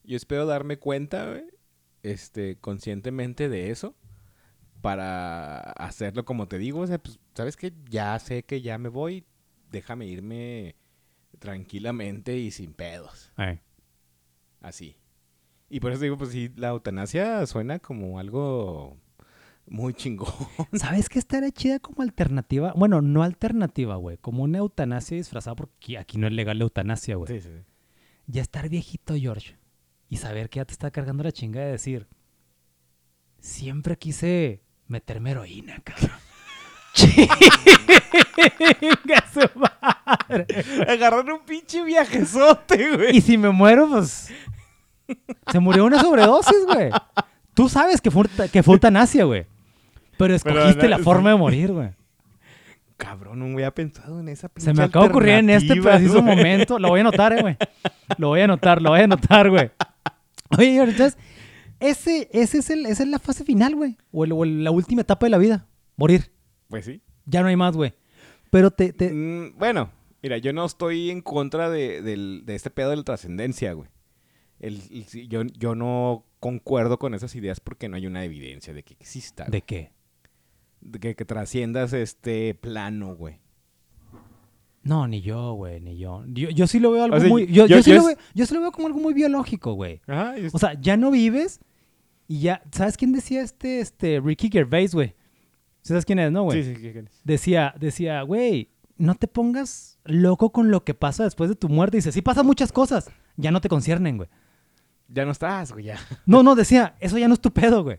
Yo 0.05 0.16
espero 0.16 0.46
darme 0.46 0.78
cuenta, 0.78 1.28
güey, 1.28 1.44
este, 2.03 2.57
conscientemente 2.59 3.48
de 3.48 3.70
eso 3.70 3.94
para 4.80 5.61
hacerlo 5.72 6.24
como 6.24 6.48
te 6.48 6.59
digo. 6.59 6.80
O 6.80 6.86
sea, 6.86 6.98
pues, 6.98 7.18
¿sabes 7.34 7.57
qué? 7.57 7.72
Ya 7.88 8.18
sé 8.18 8.42
que 8.42 8.61
ya 8.62 8.78
me 8.78 8.88
voy. 8.88 9.24
Déjame 9.70 10.07
irme 10.07 10.74
tranquilamente 11.38 12.36
y 12.38 12.51
sin 12.51 12.72
pedos. 12.72 13.32
Ay. 13.36 13.61
Así. 14.61 14.96
Y 15.68 15.80
por 15.80 15.92
eso 15.92 16.03
digo, 16.03 16.18
pues 16.18 16.30
sí, 16.30 16.51
la 16.57 16.68
eutanasia 16.70 17.46
suena 17.46 17.78
como 17.78 18.18
algo 18.18 18.96
muy 19.70 19.94
chingón. 19.94 20.28
¿Sabes 20.72 21.08
qué 21.08 21.18
estaría 21.18 21.50
chida 21.50 21.78
como 21.78 22.02
alternativa? 22.02 22.74
Bueno, 22.76 23.00
no 23.00 23.22
alternativa, 23.22 23.94
güey. 23.96 24.18
Como 24.18 24.42
una 24.42 24.58
eutanasia 24.58 25.16
disfrazada 25.16 25.56
porque 25.56 25.96
aquí 25.96 26.18
no 26.18 26.26
es 26.26 26.32
legal 26.32 26.58
la 26.58 26.64
eutanasia, 26.64 27.16
güey. 27.16 27.40
Sí, 27.40 27.48
sí. 27.48 27.54
ya 28.26 28.42
estar 28.42 28.68
viejito, 28.68 29.14
George, 29.14 29.56
y 30.08 30.16
saber 30.16 30.50
que 30.50 30.58
ya 30.58 30.64
te 30.64 30.72
está 30.72 30.90
cargando 30.90 31.22
la 31.22 31.32
chinga 31.32 31.60
de 31.60 31.70
decir, 31.70 32.08
siempre 33.38 33.96
quise 33.96 34.62
meterme 34.86 35.30
heroína, 35.30 35.80
cabrón. 35.84 36.18
Chinga 36.92 37.30
su 39.32 39.48
madre. 39.56 40.46
Agarraron 40.88 41.30
un 41.30 41.44
pinche 41.44 41.84
viajezote, 41.84 42.96
güey. 42.96 43.16
Y 43.16 43.20
si 43.20 43.38
me 43.38 43.50
muero, 43.50 43.88
pues. 43.88 44.32
Se 45.52 45.60
murió 45.60 45.84
una 45.84 46.00
sobredosis, 46.00 46.66
güey. 46.66 46.90
Tú 47.54 47.68
sabes 47.68 48.00
que 48.00 48.10
fue, 48.10 48.24
que 48.52 48.64
fue 48.64 48.74
eutanasia, 48.74 49.22
güey. 49.24 49.46
Pero 50.24 50.34
escogiste 50.34 50.74
Pero, 50.80 50.88
la 50.88 50.98
no, 50.98 51.04
forma 51.04 51.30
de 51.30 51.36
morir, 51.36 51.72
güey. 51.72 51.90
Cabrón, 52.96 53.38
no 53.38 53.46
había 53.54 53.70
pensado 53.74 54.20
en 54.20 54.28
esa 54.28 54.50
Se 54.56 54.74
me 54.74 54.82
acaba 54.82 55.06
de 55.06 55.10
ocurrir 55.10 55.30
en 55.34 55.50
este 55.50 55.80
preciso 55.80 56.22
güey. 56.22 56.36
momento. 56.36 56.78
Lo 56.78 56.88
voy 56.90 57.00
a 57.00 57.02
anotar, 57.02 57.32
eh, 57.32 57.40
güey. 57.40 57.56
Lo 58.18 58.28
voy 58.28 58.40
a 58.40 58.44
anotar, 58.44 58.82
lo 58.82 58.90
voy 58.90 59.00
a 59.00 59.04
anotar, 59.04 59.48
güey. 59.48 59.70
Oye, 60.58 60.76
entonces, 60.76 61.16
ese, 61.78 62.28
ese 62.32 62.58
es 62.58 62.70
el, 62.70 62.84
esa 62.86 63.02
es 63.02 63.08
la 63.08 63.18
fase 63.18 63.44
final, 63.44 63.74
güey. 63.74 63.96
O, 64.12 64.24
el- 64.24 64.32
o 64.32 64.44
el- 64.44 64.64
la 64.64 64.70
última 64.70 65.00
etapa 65.02 65.24
de 65.26 65.30
la 65.30 65.38
vida. 65.38 65.66
Morir. 65.96 66.30
Pues 66.68 66.84
sí. 66.84 67.00
Ya 67.24 67.40
no 67.42 67.48
hay 67.48 67.56
más, 67.56 67.74
güey. 67.76 67.94
Pero 68.50 68.70
te, 68.70 68.92
te- 68.92 69.12
Mm, 69.12 69.56
bueno, 69.58 69.90
mira, 70.22 70.36
yo 70.38 70.52
no 70.52 70.64
estoy 70.66 71.10
en 71.10 71.22
contra 71.22 71.70
de, 71.70 72.02
del- 72.02 72.42
de 72.44 72.54
este 72.54 72.68
pedo 72.70 72.90
de 72.90 72.96
la 72.96 73.04
trascendencia, 73.04 73.72
güey. 73.72 73.88
El- 74.58 74.82
el- 74.90 75.04
sí, 75.06 75.26
yo, 75.28 75.42
yo 75.44 75.74
no 75.74 76.26
concuerdo 76.38 76.98
con 76.98 77.14
esas 77.14 77.34
ideas 77.34 77.60
porque 77.60 77.88
no 77.88 77.96
hay 77.96 78.06
una 78.06 78.24
evidencia 78.24 78.74
de 78.74 78.82
que 78.82 78.92
exista. 78.94 79.44
¿De 79.46 79.62
qué? 79.62 79.92
Que, 81.01 81.14
que 81.14 81.24
trasciendas 81.24 81.93
este 81.93 82.55
plano, 82.55 83.14
güey. 83.14 83.39
No, 84.83 85.07
ni 85.07 85.20
yo, 85.20 85.53
güey, 85.55 85.81
ni 85.81 85.99
yo. 85.99 86.24
yo. 86.26 86.49
yo 86.51 86.66
sí 86.66 86.81
lo 86.81 86.91
veo 86.93 87.05
algo 87.05 87.16
O 87.16 87.20
sea, 87.20 87.28
muy... 87.28 87.47
Yo, 87.47 87.66
yo- 87.66 87.76
yo 87.76 87.83
sí 87.83 87.93
lo 87.93 88.01
es- 88.01 88.07
veo, 88.07 88.16
yo 88.35 88.47
sí 88.47 88.55
lo 88.55 88.61
veo 88.62 88.72
como 88.72 88.87
algo 88.87 88.99
muy 88.99 89.12
biológico, 89.12 89.74
güey. 89.74 90.01
Ajá. 90.07 90.35
O 90.53 90.59
sea, 90.59 90.72
ya 90.81 90.97
no 90.97 91.11
vives 91.11 91.61
y 92.26 92.41
ya... 92.41 92.62
¿Sabes 92.72 92.97
quién 92.97 93.12
decía 93.12 93.43
este, 93.43 93.81
este 93.81 94.20
Ricky 94.20 94.49
Gervais, 94.51 94.95
güey? 94.95 95.09
¿Sí 95.83 95.89
¿Sabes 95.89 96.07
quién 96.07 96.18
es, 96.18 96.33
no, 96.33 96.45
güey? 96.45 96.62
sí, 96.62 96.74
sí, 96.74 96.81
¿qué 96.81 96.93
quieres? 96.93 97.20
Decía, 97.24 97.74
decía, 97.78 98.22
güey, 98.22 98.70
no 98.97 99.14
te 99.14 99.28
pongas 99.28 99.99
loco 100.05 100.51
con 100.51 100.70
lo 100.70 100.83
que 100.85 100.95
pasa 100.95 101.24
después 101.24 101.51
de 101.51 101.57
tu 101.57 101.68
muerte. 101.68 101.99
Dice, 101.99 102.12
sí 102.12 102.22
pasan 102.22 102.47
muchas 102.47 102.72
cosas, 102.72 103.11
ya 103.37 103.51
no 103.51 103.61
te 103.61 103.68
conciernen, 103.68 104.16
güey. 104.16 104.28
Ya 105.09 105.24
no 105.24 105.33
estás, 105.33 105.72
güey, 105.72 105.87
ya. 105.87 105.99
No, 106.26 106.43
no, 106.43 106.55
decía, 106.55 106.97
eso 107.01 107.18
ya 107.18 107.28
no 107.28 107.35
es 107.35 107.41
tu 107.41 107.51
pedo, 107.51 107.83
güey. 107.83 107.97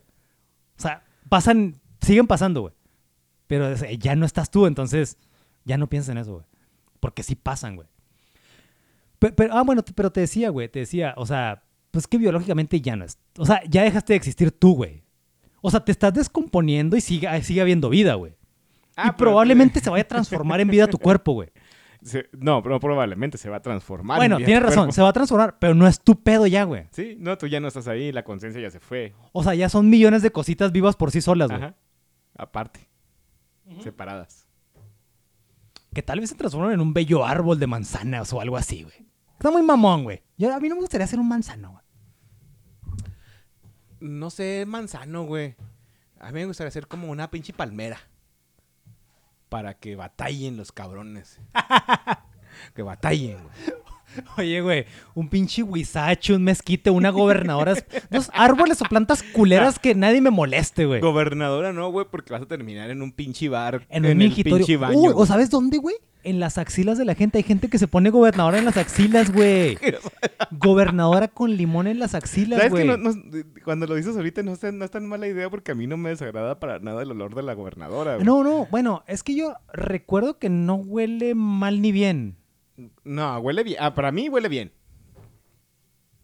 O 0.78 0.82
sea, 0.82 1.04
pasan, 1.28 1.81
siguen 2.02 2.28
pasando, 2.28 2.62
güey. 2.62 2.74
Pero 3.47 3.70
eh, 3.72 3.97
ya 3.97 4.16
no 4.16 4.26
estás 4.26 4.49
tú, 4.52 4.66
entonces 4.66 5.18
ya 5.66 5.78
no 5.78 5.88
pienses 5.88 6.10
en 6.10 6.18
eso, 6.18 6.34
güey. 6.34 6.45
Porque 6.99 7.24
sí 7.24 7.36
pasan, 7.36 7.76
güey. 7.76 7.88
Pe- 9.20 9.32
Pero, 9.34 9.54
ah, 9.54 9.64
bueno, 9.64 9.84
pero 9.95 10.12
te 10.12 10.22
decía, 10.22 10.49
güey, 10.49 10.68
te 10.70 10.80
decía, 10.80 11.14
o 11.18 11.26
sea, 11.26 11.64
pues 11.91 12.08
que 12.08 12.18
biológicamente 12.18 12.82
ya 12.82 12.95
no 12.95 13.06
es. 13.06 13.18
O 13.38 13.45
sea, 13.45 13.62
ya 13.70 13.84
dejaste 13.84 14.14
de 14.14 14.18
existir 14.18 14.52
tú, 14.52 14.76
güey. 14.76 15.04
O 15.62 15.70
sea, 15.70 15.80
te 15.86 15.91
estás 15.91 16.14
descomponiendo 16.14 16.95
y 16.97 17.02
sigue, 17.02 17.43
sigue 17.43 17.62
habiendo 17.62 17.89
vida, 17.89 18.16
güey. 18.16 18.34
Ah, 18.95 19.04
y 19.08 19.12
pero- 19.12 19.18
probablemente 19.18 19.80
se 19.80 19.89
vaya 19.89 20.04
a 20.04 20.08
transformar 20.08 20.60
en 20.62 20.70
vida 20.70 20.88
tu 20.88 20.97
cuerpo, 20.99 21.34
güey. 21.34 21.49
Se- 22.02 22.28
no, 22.32 22.64
pero 22.64 22.80
probablemente 22.80 23.38
se 23.38 23.47
va 23.47 23.58
a 23.58 23.62
transformar. 23.62 24.16
en 24.16 24.20
Bueno, 24.22 24.38
tienes 24.38 24.64
razón, 24.64 24.86
cuerpo. 24.86 24.91
se 24.93 25.02
va 25.04 25.10
a 25.10 25.14
transformar, 25.14 25.60
pero 25.60 25.76
no 25.76 25.86
es 25.88 25.99
tu 26.02 26.16
pedo 26.20 26.47
ya, 26.47 26.64
güey. 26.64 26.86
Sí, 26.91 27.16
no, 27.20 27.38
tú 27.38 27.45
ya 27.45 27.60
no 27.60 27.68
estás 27.68 27.88
ahí, 27.88 28.12
la 28.12 28.24
conciencia 28.24 28.60
ya 28.60 28.72
se 28.72 28.80
fue. 28.80 29.14
O 29.34 29.43
sea, 29.43 29.54
ya 29.54 29.70
son 29.70 29.88
millones 29.88 30.24
de 30.24 30.32
cositas 30.32 30.72
vivas 30.72 30.95
por 30.95 31.12
sí 31.12 31.22
solas, 31.22 31.49
güey. 31.52 31.62
Aparte. 32.38 32.88
Separadas. 33.84 34.48
Que 35.94 36.02
tal 36.02 36.20
vez 36.20 36.30
se 36.30 36.36
transformen 36.36 36.74
en 36.74 36.82
un 36.82 36.94
bello 36.94 37.26
árbol 37.26 37.60
de 37.60 37.68
manzanas 37.68 38.32
o 38.34 38.42
algo 38.42 38.58
así, 38.58 38.84
güey. 38.84 39.08
Está 39.34 39.52
muy 39.52 39.62
mamón, 39.62 40.04
güey. 40.04 40.24
Yo- 40.38 40.54
A 40.54 40.60
mí 40.60 40.70
no 40.70 40.76
me 40.76 40.82
gustaría 40.82 41.08
ser 41.08 41.20
un 41.20 41.28
manzano, 41.28 41.72
güey. 41.72 41.84
No 44.00 44.30
sé, 44.30 44.66
manzano, 44.68 45.24
güey. 45.26 45.56
A 46.20 46.28
mí 46.28 46.34
me 46.40 46.46
gustaría 46.46 46.72
ser 46.72 46.88
como 46.88 47.10
una 47.10 47.30
pinche 47.30 47.54
palmera. 47.54 47.98
Para 49.50 49.74
que 49.76 49.96
batallen 49.96 50.58
los 50.58 50.72
cabrones. 50.72 51.40
que 52.76 52.82
batallen, 52.84 53.44
güey. 53.44 53.82
Oye, 54.38 54.62
güey, 54.62 54.86
un 55.16 55.30
pinche 55.30 55.64
huizache, 55.64 56.34
un 56.34 56.43
mezquite, 56.43 56.89
una 56.89 57.09
gobernadora. 57.09 57.76
Dos 58.09 58.30
árboles 58.34 58.82
o 58.82 58.86
plantas 58.86 59.24
culeras 59.24 59.80
que 59.80 59.95
nadie 59.95 60.22
me 60.22 60.30
moleste, 60.32 60.86
güey. 60.86 61.01
Gobernadora 61.01 61.74
no, 61.74 61.91
güey, 61.91 62.05
porque 62.09 62.34
vas 62.34 62.41
a 62.41 62.45
terminar 62.47 62.89
en 62.89 63.01
un 63.01 63.12
pinche 63.12 63.49
bar. 63.49 63.86
En 63.89 64.05
un 64.05 64.22
el 64.22 64.34
pinche 64.34 64.78
baño. 64.78 64.97
Uy, 64.99 65.14
¿o 65.16 65.26
sabes 65.26 65.49
dónde, 65.49 65.78
güey? 65.78 65.95
En 66.24 66.39
las 66.39 66.59
axilas 66.59 66.99
de 66.99 67.05
la 67.05 67.16
gente. 67.16 67.39
Hay 67.39 67.43
gente 67.43 67.68
que 67.68 67.80
se 67.80 67.88
pone 67.88 68.12
gobernadora 68.12 68.59
en 68.59 68.66
las 68.66 68.78
axilas, 68.78 69.32
güey. 69.34 69.76
Gobernadora 70.51 71.28
con 71.28 71.55
limón 71.55 71.88
en 71.88 71.99
las 71.99 72.14
axilas, 72.16 72.59
¿Sabes 72.59 72.74
que 72.74 72.86
güey. 72.86 72.97
no, 72.97 73.12
no- 73.12 73.22
cuando 73.64 73.88
lo 73.88 73.95
dices 73.95 74.16
ahorita 74.16 74.43
no 74.43 74.53
es, 74.53 74.59
tan- 74.59 74.78
no 74.78 74.86
es 74.86 74.91
tan 74.91 75.07
mala 75.07 75.28
idea 75.28 75.49
porque 75.49 75.72
a 75.72 75.76
mí 75.76 75.88
no 75.88 75.97
me 75.97 76.09
desagrada 76.09 76.59
para 76.59 76.80
nada 76.80 77.01
el 77.03 77.12
olor 77.12 77.36
de 77.36 77.43
la 77.43 77.53
gobernadora, 77.53 78.16
güey. 78.16 78.26
No, 78.26 78.43
no, 78.43 78.68
bueno, 78.70 79.03
es 79.07 79.24
que 79.24 79.36
yo 79.36 79.55
recuerdo 79.74 80.38
que 80.38 80.49
no 80.49 80.76
huele 80.76 81.36
mal 81.36 81.82
ni 81.82 81.91
bien. 81.91 82.36
No, 83.04 83.38
huele 83.40 83.64
bien. 83.64 83.78
Ah, 83.80 83.94
para 83.94 84.12
mí 84.12 84.30
huele 84.30 84.50
bien. 84.50 84.72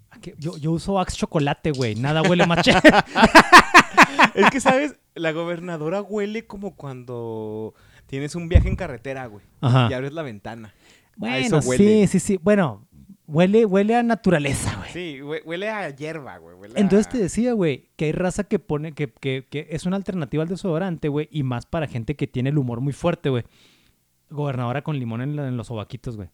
¿A 0.10 0.20
qué? 0.20 0.34
Yo, 0.38 0.58
yo 0.58 0.72
uso 0.72 1.00
Axe 1.00 1.18
chocolate, 1.18 1.72
güey. 1.72 1.96
Nada 1.96 2.22
huele 2.22 2.46
más 2.48 2.66
Es 4.36 4.50
que, 4.52 4.60
¿sabes? 4.60 4.96
La 5.16 5.32
gobernadora 5.32 6.02
huele 6.02 6.46
como 6.46 6.76
cuando 6.76 7.74
tienes 8.06 8.36
un 8.36 8.48
viaje 8.50 8.68
en 8.70 8.76
carretera, 8.76 9.26
güey. 9.28 9.44
Ajá. 9.62 9.88
Y 9.90 9.94
abres 9.94 10.14
la 10.14 10.22
ventana. 10.24 10.74
Bueno, 11.16 11.62
sí, 11.62 12.08
sí, 12.08 12.20
sí. 12.20 12.40
Bueno, 12.42 12.88
huele, 13.26 13.66
huele 13.66 13.96
a 13.96 14.04
naturaleza, 14.04 14.76
güey. 14.78 14.92
Sí, 14.92 15.20
hue- 15.22 15.42
huele 15.44 15.70
a 15.70 15.90
hierba, 15.90 16.38
güey. 16.38 16.56
huele 16.56 16.80
Entonces 16.80 17.08
a- 17.08 17.12
te 17.12 17.18
decía, 17.18 17.54
güey, 17.54 17.90
que 17.96 18.06
hay 18.06 18.12
raza 18.12 18.44
que 18.44 18.60
pone, 18.60 18.94
que, 18.94 19.12
que, 19.12 19.48
que 19.50 19.68
es 19.72 19.86
una 19.86 19.98
alternativa 19.98 20.44
al 20.44 20.50
desodorante, 20.50 21.10
güey, 21.10 21.28
y 21.32 21.42
más 21.44 21.66
para 21.66 21.88
gente 21.88 22.16
que 22.16 22.28
tiene 22.28 22.50
el 22.52 22.58
humor 22.60 22.80
muy 22.82 22.94
fuerte, 22.94 23.30
güey. 23.30 23.44
Gobernadora 24.30 24.84
con 24.84 25.00
limón 25.00 25.22
en, 25.22 25.36
la- 25.36 25.48
en 25.48 25.58
los 25.58 25.68
sobaquitos, 25.68 26.16
güey. 26.16 26.30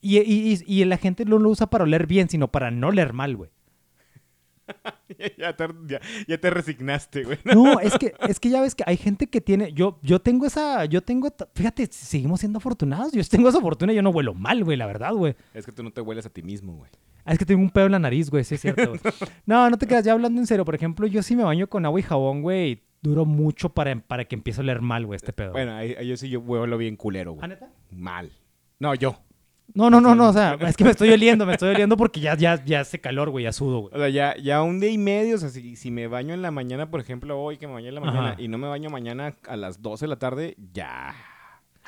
Y, 0.00 0.18
y, 0.18 0.54
y, 0.66 0.80
y 0.80 0.84
la 0.84 0.96
gente 0.98 1.24
no 1.24 1.38
lo 1.38 1.48
usa 1.50 1.68
para 1.68 1.84
oler 1.84 2.06
bien, 2.06 2.28
sino 2.28 2.48
para 2.50 2.70
no 2.70 2.88
oler 2.88 3.12
mal, 3.12 3.36
güey. 3.36 3.50
ya, 5.38 5.54
te, 5.56 5.66
ya- 5.86 6.00
ya 6.26 6.38
te 6.38 6.50
resignaste, 6.50 7.22
güey. 7.24 7.38
No, 7.44 7.78
es 7.80 7.96
que, 7.98 8.14
es 8.28 8.40
que 8.40 8.50
ya 8.50 8.60
ves 8.60 8.74
que 8.74 8.82
hay 8.86 8.96
gente 8.96 9.28
que 9.28 9.40
tiene. 9.40 9.72
Yo, 9.72 9.98
yo 10.02 10.20
tengo 10.20 10.46
esa. 10.46 10.84
Yo 10.86 11.02
tengo. 11.02 11.28
Fíjate, 11.54 11.86
seguimos 11.90 12.40
siendo 12.40 12.58
afortunados. 12.58 13.12
Yo 13.12 13.22
tengo 13.24 13.48
esa 13.48 13.60
fortuna 13.60 13.92
y 13.92 13.96
yo 13.96 14.02
no 14.02 14.10
huelo 14.10 14.34
mal, 14.34 14.64
güey, 14.64 14.76
la 14.76 14.86
verdad, 14.86 15.12
güey. 15.12 15.36
Es 15.54 15.64
que 15.66 15.72
tú 15.72 15.82
no 15.82 15.92
te 15.92 16.00
hueles 16.00 16.26
a 16.26 16.30
ti 16.30 16.42
mismo, 16.42 16.74
güey. 16.76 16.90
Ah, 17.24 17.32
es 17.32 17.38
que 17.38 17.44
tengo 17.44 17.60
un 17.60 17.70
pedo 17.70 17.86
en 17.86 17.92
la 17.92 17.98
nariz, 17.98 18.30
güey, 18.30 18.44
sí 18.44 18.54
es 18.54 18.60
cierto, 18.60 18.88
güey. 18.88 19.00
No, 19.46 19.68
no 19.68 19.78
te 19.78 19.86
quedas 19.86 20.04
ya 20.04 20.12
hablando 20.12 20.40
en 20.40 20.46
serio. 20.46 20.64
Por 20.64 20.74
ejemplo, 20.76 21.06
yo 21.06 21.22
sí 21.22 21.34
me 21.36 21.42
baño 21.44 21.66
con 21.68 21.84
agua 21.84 21.98
y 22.00 22.02
jabón, 22.04 22.42
güey. 22.42 22.82
Duro 23.02 23.24
mucho 23.24 23.68
para, 23.68 23.94
para 24.00 24.24
que 24.24 24.34
empiece 24.34 24.60
a 24.60 24.62
oler 24.64 24.80
mal, 24.80 25.06
güey, 25.06 25.16
este 25.16 25.32
pedo. 25.32 25.52
Bueno, 25.52 25.74
ahí, 25.76 25.94
ahí 25.98 26.08
yo 26.08 26.16
sí 26.16 26.28
yo 26.28 26.40
huelo 26.40 26.76
bien 26.78 26.96
culero, 26.96 27.32
¿Ah, 27.32 27.34
güey. 27.34 27.48
neta? 27.50 27.70
Mal. 27.90 28.32
No, 28.80 28.94
yo. 28.94 29.16
No, 29.76 29.90
no, 29.90 30.00
no, 30.00 30.14
no, 30.14 30.30
o 30.30 30.32
sea, 30.32 30.54
es 30.60 30.76
que 30.76 30.84
me 30.84 30.90
estoy 30.90 31.10
oliendo, 31.10 31.44
me 31.46 31.52
estoy 31.52 31.68
oliendo 31.74 31.96
porque 31.96 32.18
ya, 32.18 32.34
ya, 32.36 32.64
ya 32.64 32.80
hace 32.80 32.98
calor, 33.00 33.30
güey, 33.30 33.44
ya 33.44 33.52
sudo, 33.52 33.80
güey. 33.80 33.94
O 33.94 33.98
sea, 33.98 34.08
ya, 34.08 34.34
ya 34.42 34.62
un 34.62 34.80
día 34.80 34.90
y 34.90 34.98
medio, 34.98 35.36
o 35.36 35.38
sea, 35.38 35.50
si, 35.50 35.76
si 35.76 35.90
me 35.90 36.06
baño 36.08 36.32
en 36.34 36.42
la 36.42 36.50
mañana, 36.50 36.90
por 36.90 36.98
ejemplo, 37.00 37.38
hoy 37.40 37.58
que 37.58 37.66
me 37.66 37.74
bañé 37.74 37.88
en 37.88 37.94
la 37.94 38.00
mañana 38.00 38.28
Ajá. 38.30 38.40
y 38.42 38.48
no 38.48 38.56
me 38.58 38.66
baño 38.68 38.88
mañana 38.90 39.34
a 39.46 39.56
las 39.56 39.82
12 39.82 40.06
de 40.06 40.08
la 40.08 40.16
tarde, 40.16 40.56
ya. 40.72 41.14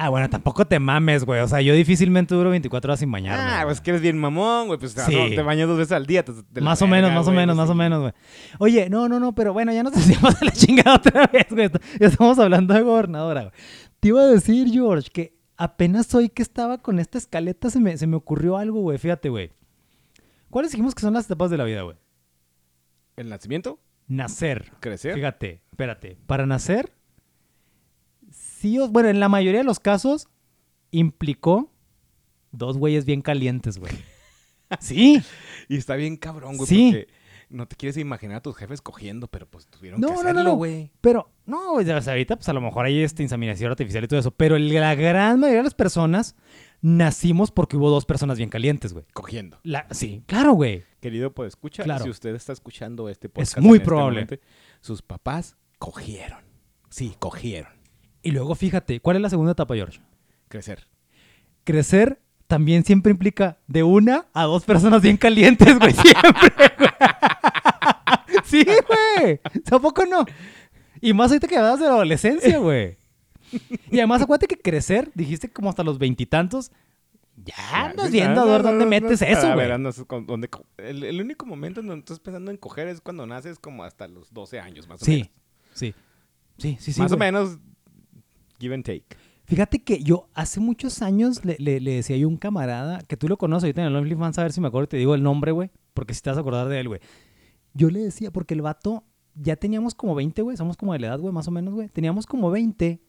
Ah, 0.01 0.11
bueno, 0.11 0.31
tampoco 0.31 0.65
te 0.65 0.79
mames, 0.79 1.25
güey. 1.25 1.41
O 1.41 1.49
sea, 1.49 1.61
yo 1.61 1.75
difícilmente 1.75 2.33
duro 2.33 2.51
24 2.51 2.89
horas 2.91 3.01
sin 3.01 3.11
bañarme. 3.11 3.43
Ah, 3.43 3.55
güey. 3.57 3.65
pues 3.67 3.81
que 3.81 3.91
eres 3.91 4.01
bien 4.03 4.17
mamón, 4.17 4.69
güey. 4.69 4.79
Pues 4.79 4.93
Sí. 4.93 5.17
no, 5.17 5.29
te 5.35 5.43
bañas 5.43 5.67
dos 5.67 5.77
veces 5.79 5.91
al 5.91 6.07
día. 6.07 6.23
te- 6.25 6.35
te 6.35 6.61
la 6.61 6.67
Más 6.67 6.81
o 6.83 6.87
menos, 6.87 7.09
verga, 7.11 7.19
más 7.19 7.27
o 7.27 7.33
menos, 7.33 7.57
pues 7.57 7.67
más 7.67 7.71
o 7.71 7.75
menos, 7.75 8.01
güey. 8.03 8.13
Oye, 8.61 8.89
no, 8.91 9.09
no, 9.09 9.19
no, 9.19 9.35
pero 9.35 9.53
bueno, 9.53 9.73
ya 9.73 9.83
nos 9.83 9.93
decíamos 9.97 10.39
de 10.39 10.47
la 10.47 10.53
chingada 10.53 10.95
otra 10.97 11.27
vez, 11.27 11.47
güey. 11.51 11.69
Ya 11.99 12.07
estamos 12.07 12.39
hablando 12.39 12.75
de 12.75 12.83
gobernadora, 12.83 13.41
güey. 13.41 13.53
Te 13.99 14.09
iba 14.09 14.21
a 14.21 14.27
decir, 14.27 14.69
George, 14.71 15.09
que 15.13 15.38
apenas 15.59 16.15
hoy 16.15 16.31
que 16.31 16.43
estaba 16.43 16.79
con 16.79 16.99
esta 16.99 17.19
escaleta 17.19 17.69
se 17.69 17.81
me, 17.81 17.99
se 17.99 18.07
me 18.07 18.17
ocurrió 18.17 18.57
algo, 18.57 18.81
güey. 18.81 18.97
Fíjate, 18.97 19.29
güey. 19.29 19.51
¿Cuáles 20.49 20.73
dijimos 20.73 20.95
que 20.95 21.03
son 21.03 21.13
las 21.15 21.27
etapas 21.27 21.51
de 21.51 21.59
la 21.59 21.65
vida, 21.65 21.83
güey? 21.83 21.97
¿El 23.17 23.29
nacimiento? 23.29 23.79
Nacer. 24.07 24.73
¿Crecer? 24.81 25.15
Fíjate, 25.15 25.61
espérate. 25.71 26.17
Para 26.27 26.47
nacer, 26.47 26.95
sí, 28.31 28.79
bueno, 28.91 29.09
en 29.11 29.21
la 29.21 29.29
mayoría 29.29 29.61
de 29.61 29.65
los 29.65 29.81
casos 29.81 30.29
implicó 30.91 31.71
dos 32.53 32.79
güeyes 32.79 33.05
bien 33.05 33.21
calientes, 33.21 33.79
güey. 33.79 33.93
Sí. 34.81 35.23
Y 35.71 35.79
está 35.79 35.95
bien 35.97 36.19
cabrón, 36.19 36.59
güey, 36.59 36.69
Sí. 36.69 36.91
porque 36.93 37.09
no 37.51 37.67
te 37.67 37.77
quieres 37.77 37.97
imaginar 37.97 38.37
a 38.37 38.43
tus 38.43 38.57
jefes 38.57 38.83
cogiendo, 38.83 39.27
pero 39.29 39.47
pues 39.47 39.67
tuvieron 39.67 40.01
No, 40.01 40.09
que 40.09 40.13
no, 40.15 40.23
no, 40.23 40.29
hacerlo, 40.29 40.43
no. 40.51 40.55
güey. 40.57 40.91
Pero, 41.01 41.31
no, 41.47 41.75
o 41.75 41.83
sea, 41.83 41.97
ahorita 41.99 42.37
pues 42.37 42.49
a 42.49 42.53
lo 42.53 42.61
mejor 42.61 42.85
hay 42.87 43.01
esta 43.03 43.23
inseminación 43.23 43.71
artificial 43.71 44.05
y 44.05 44.09
todo 44.09 44.21
eso. 44.21 44.31
Pero 44.33 44.59
la 44.59 44.95
gran 44.95 45.41
mayoría 45.41 45.59
de 45.61 45.65
las 45.65 45.75
personas 45.75 46.37
nacimos 46.81 47.51
porque 47.51 47.77
hubo 47.77 47.91
dos 47.91 48.05
personas 48.07 48.39
bien 48.39 48.51
calientes, 48.51 48.93
güey. 48.93 49.05
Cogiendo. 49.13 49.59
La- 49.63 49.87
sí, 49.91 50.23
claro, 50.27 50.53
güey. 50.53 50.85
Querido, 51.01 51.33
pues 51.33 51.49
escucha, 51.49 51.83
Claro. 51.85 52.05
si 52.05 52.11
usted 52.11 52.35
está 52.35 52.53
escuchando 52.53 53.09
este 53.09 53.29
podcast. 53.29 53.59
muy 53.59 53.71
en 53.71 53.75
este 53.77 53.85
probable. 53.87 54.21
momento, 54.25 54.37
sus 54.81 55.03
papás 55.03 55.57
cogieron. 55.79 56.41
Sí, 56.91 57.15
cogieron. 57.19 57.73
Y 58.23 58.33
luego 58.33 58.55
fíjate, 58.55 59.01
¿cuál 59.01 59.17
es 59.17 59.23
la 59.23 59.31
segunda 59.31 59.53
etapa, 59.53 59.75
George? 59.75 60.01
Crecer. 60.49 60.87
Crecer 61.65 62.21
también 62.47 62.83
siempre 62.85 63.11
implica 63.13 63.59
de 63.67 63.83
una 63.83 64.27
a 64.33 64.45
dos 64.45 64.65
personas 64.65 65.03
bien 65.03 65.17
calientes, 65.19 65.79
güey. 65.79 65.93
Siempre, 66.03 66.73
güey. 66.79 66.89
Sí, 68.45 68.65
güey. 68.65 69.41
¿Tampoco 69.65 70.05
no? 70.07 70.25
Y 71.01 71.13
más 71.13 71.31
ahorita 71.31 71.47
que 71.49 71.57
hablas 71.57 71.79
de 71.81 71.87
la 71.87 71.93
adolescencia, 71.93 72.59
güey. 72.61 72.97
Y 73.91 73.99
además, 73.99 74.23
acuérdate 74.23 74.47
que 74.47 74.61
crecer, 74.61 75.11
dijiste 75.15 75.49
como 75.49 75.71
hasta 75.71 75.83
los 75.85 75.99
veintitantos. 75.99 76.71
Ya 77.45 77.55
andas 77.87 78.11
viendo 78.11 78.41
a 78.41 78.45
ver 78.47 78.63
dónde 78.63 78.85
metes 78.85 79.23
eso, 79.23 79.47
güey. 79.55 79.67
el, 80.79 81.05
el 81.05 81.21
único 81.21 81.47
momento 81.47 81.81
en 81.81 81.87
donde 81.87 82.01
estás 82.01 82.19
pensando 82.19 82.51
en 82.51 82.57
coger 82.57 82.89
es 82.89 83.01
cuando 83.01 83.27
naces 83.27 83.59
como 83.61 83.85
hasta 83.85 84.09
los 84.09 84.33
12 84.35 84.59
años, 84.61 84.89
más 84.89 85.01
o 85.03 85.07
menos. 85.07 85.31
sí. 85.75 85.95
Sí, 86.59 86.77
sí, 86.81 86.93
sí. 86.93 87.01
más 87.01 87.13
o 87.13 87.17
menos, 87.17 87.59
give 88.59 88.75
and 88.75 88.85
take. 88.85 89.05
Fíjate 89.45 89.79
que 89.85 90.03
yo 90.03 90.29
hace 90.35 90.59
muchos 90.59 91.01
años 91.03 91.45
le, 91.45 91.55
le- 91.61 91.79
le 91.81 91.93
decía 91.93 92.17
yo 92.17 92.27
a 92.27 92.29
un 92.31 92.37
camarada, 92.37 93.01
que 93.03 93.17
tú 93.17 93.29
lo 93.29 93.37
conoces 93.39 93.65
ahorita 93.65 93.83
en 93.83 93.87
el 93.87 93.97
OnlyFans, 93.97 94.37
a 94.39 94.43
ver 94.43 94.53
si 94.53 94.61
me 94.61 94.67
acuerdo 94.67 94.87
y 94.87 94.89
te 94.89 94.97
digo 94.97 95.15
el 95.15 95.23
nombre, 95.23 95.53
güey, 95.53 95.71
porque 95.95 96.13
si 96.15 96.21
te 96.21 96.31
vas 96.31 96.37
a 96.37 96.41
acordar 96.41 96.69
de 96.69 96.81
él, 96.81 96.89
güey. 96.89 97.01
Yo 97.75 97.91
le 97.91 98.01
decía, 98.01 98.31
porque 98.31 98.55
el 98.55 98.63
vato, 98.63 99.05
ya 99.35 99.57
teníamos 99.57 99.95
como 99.95 100.15
20, 100.15 100.43
güey, 100.43 100.57
somos 100.57 100.77
como 100.77 100.93
de 100.93 100.99
la 101.01 101.09
edad, 101.09 101.21
güey, 101.21 101.33
más 101.33 101.49
o 101.49 101.51
menos, 101.51 101.75
güey. 101.75 101.89
Teníamos 101.89 102.27
como 102.27 102.51
20 102.51 103.01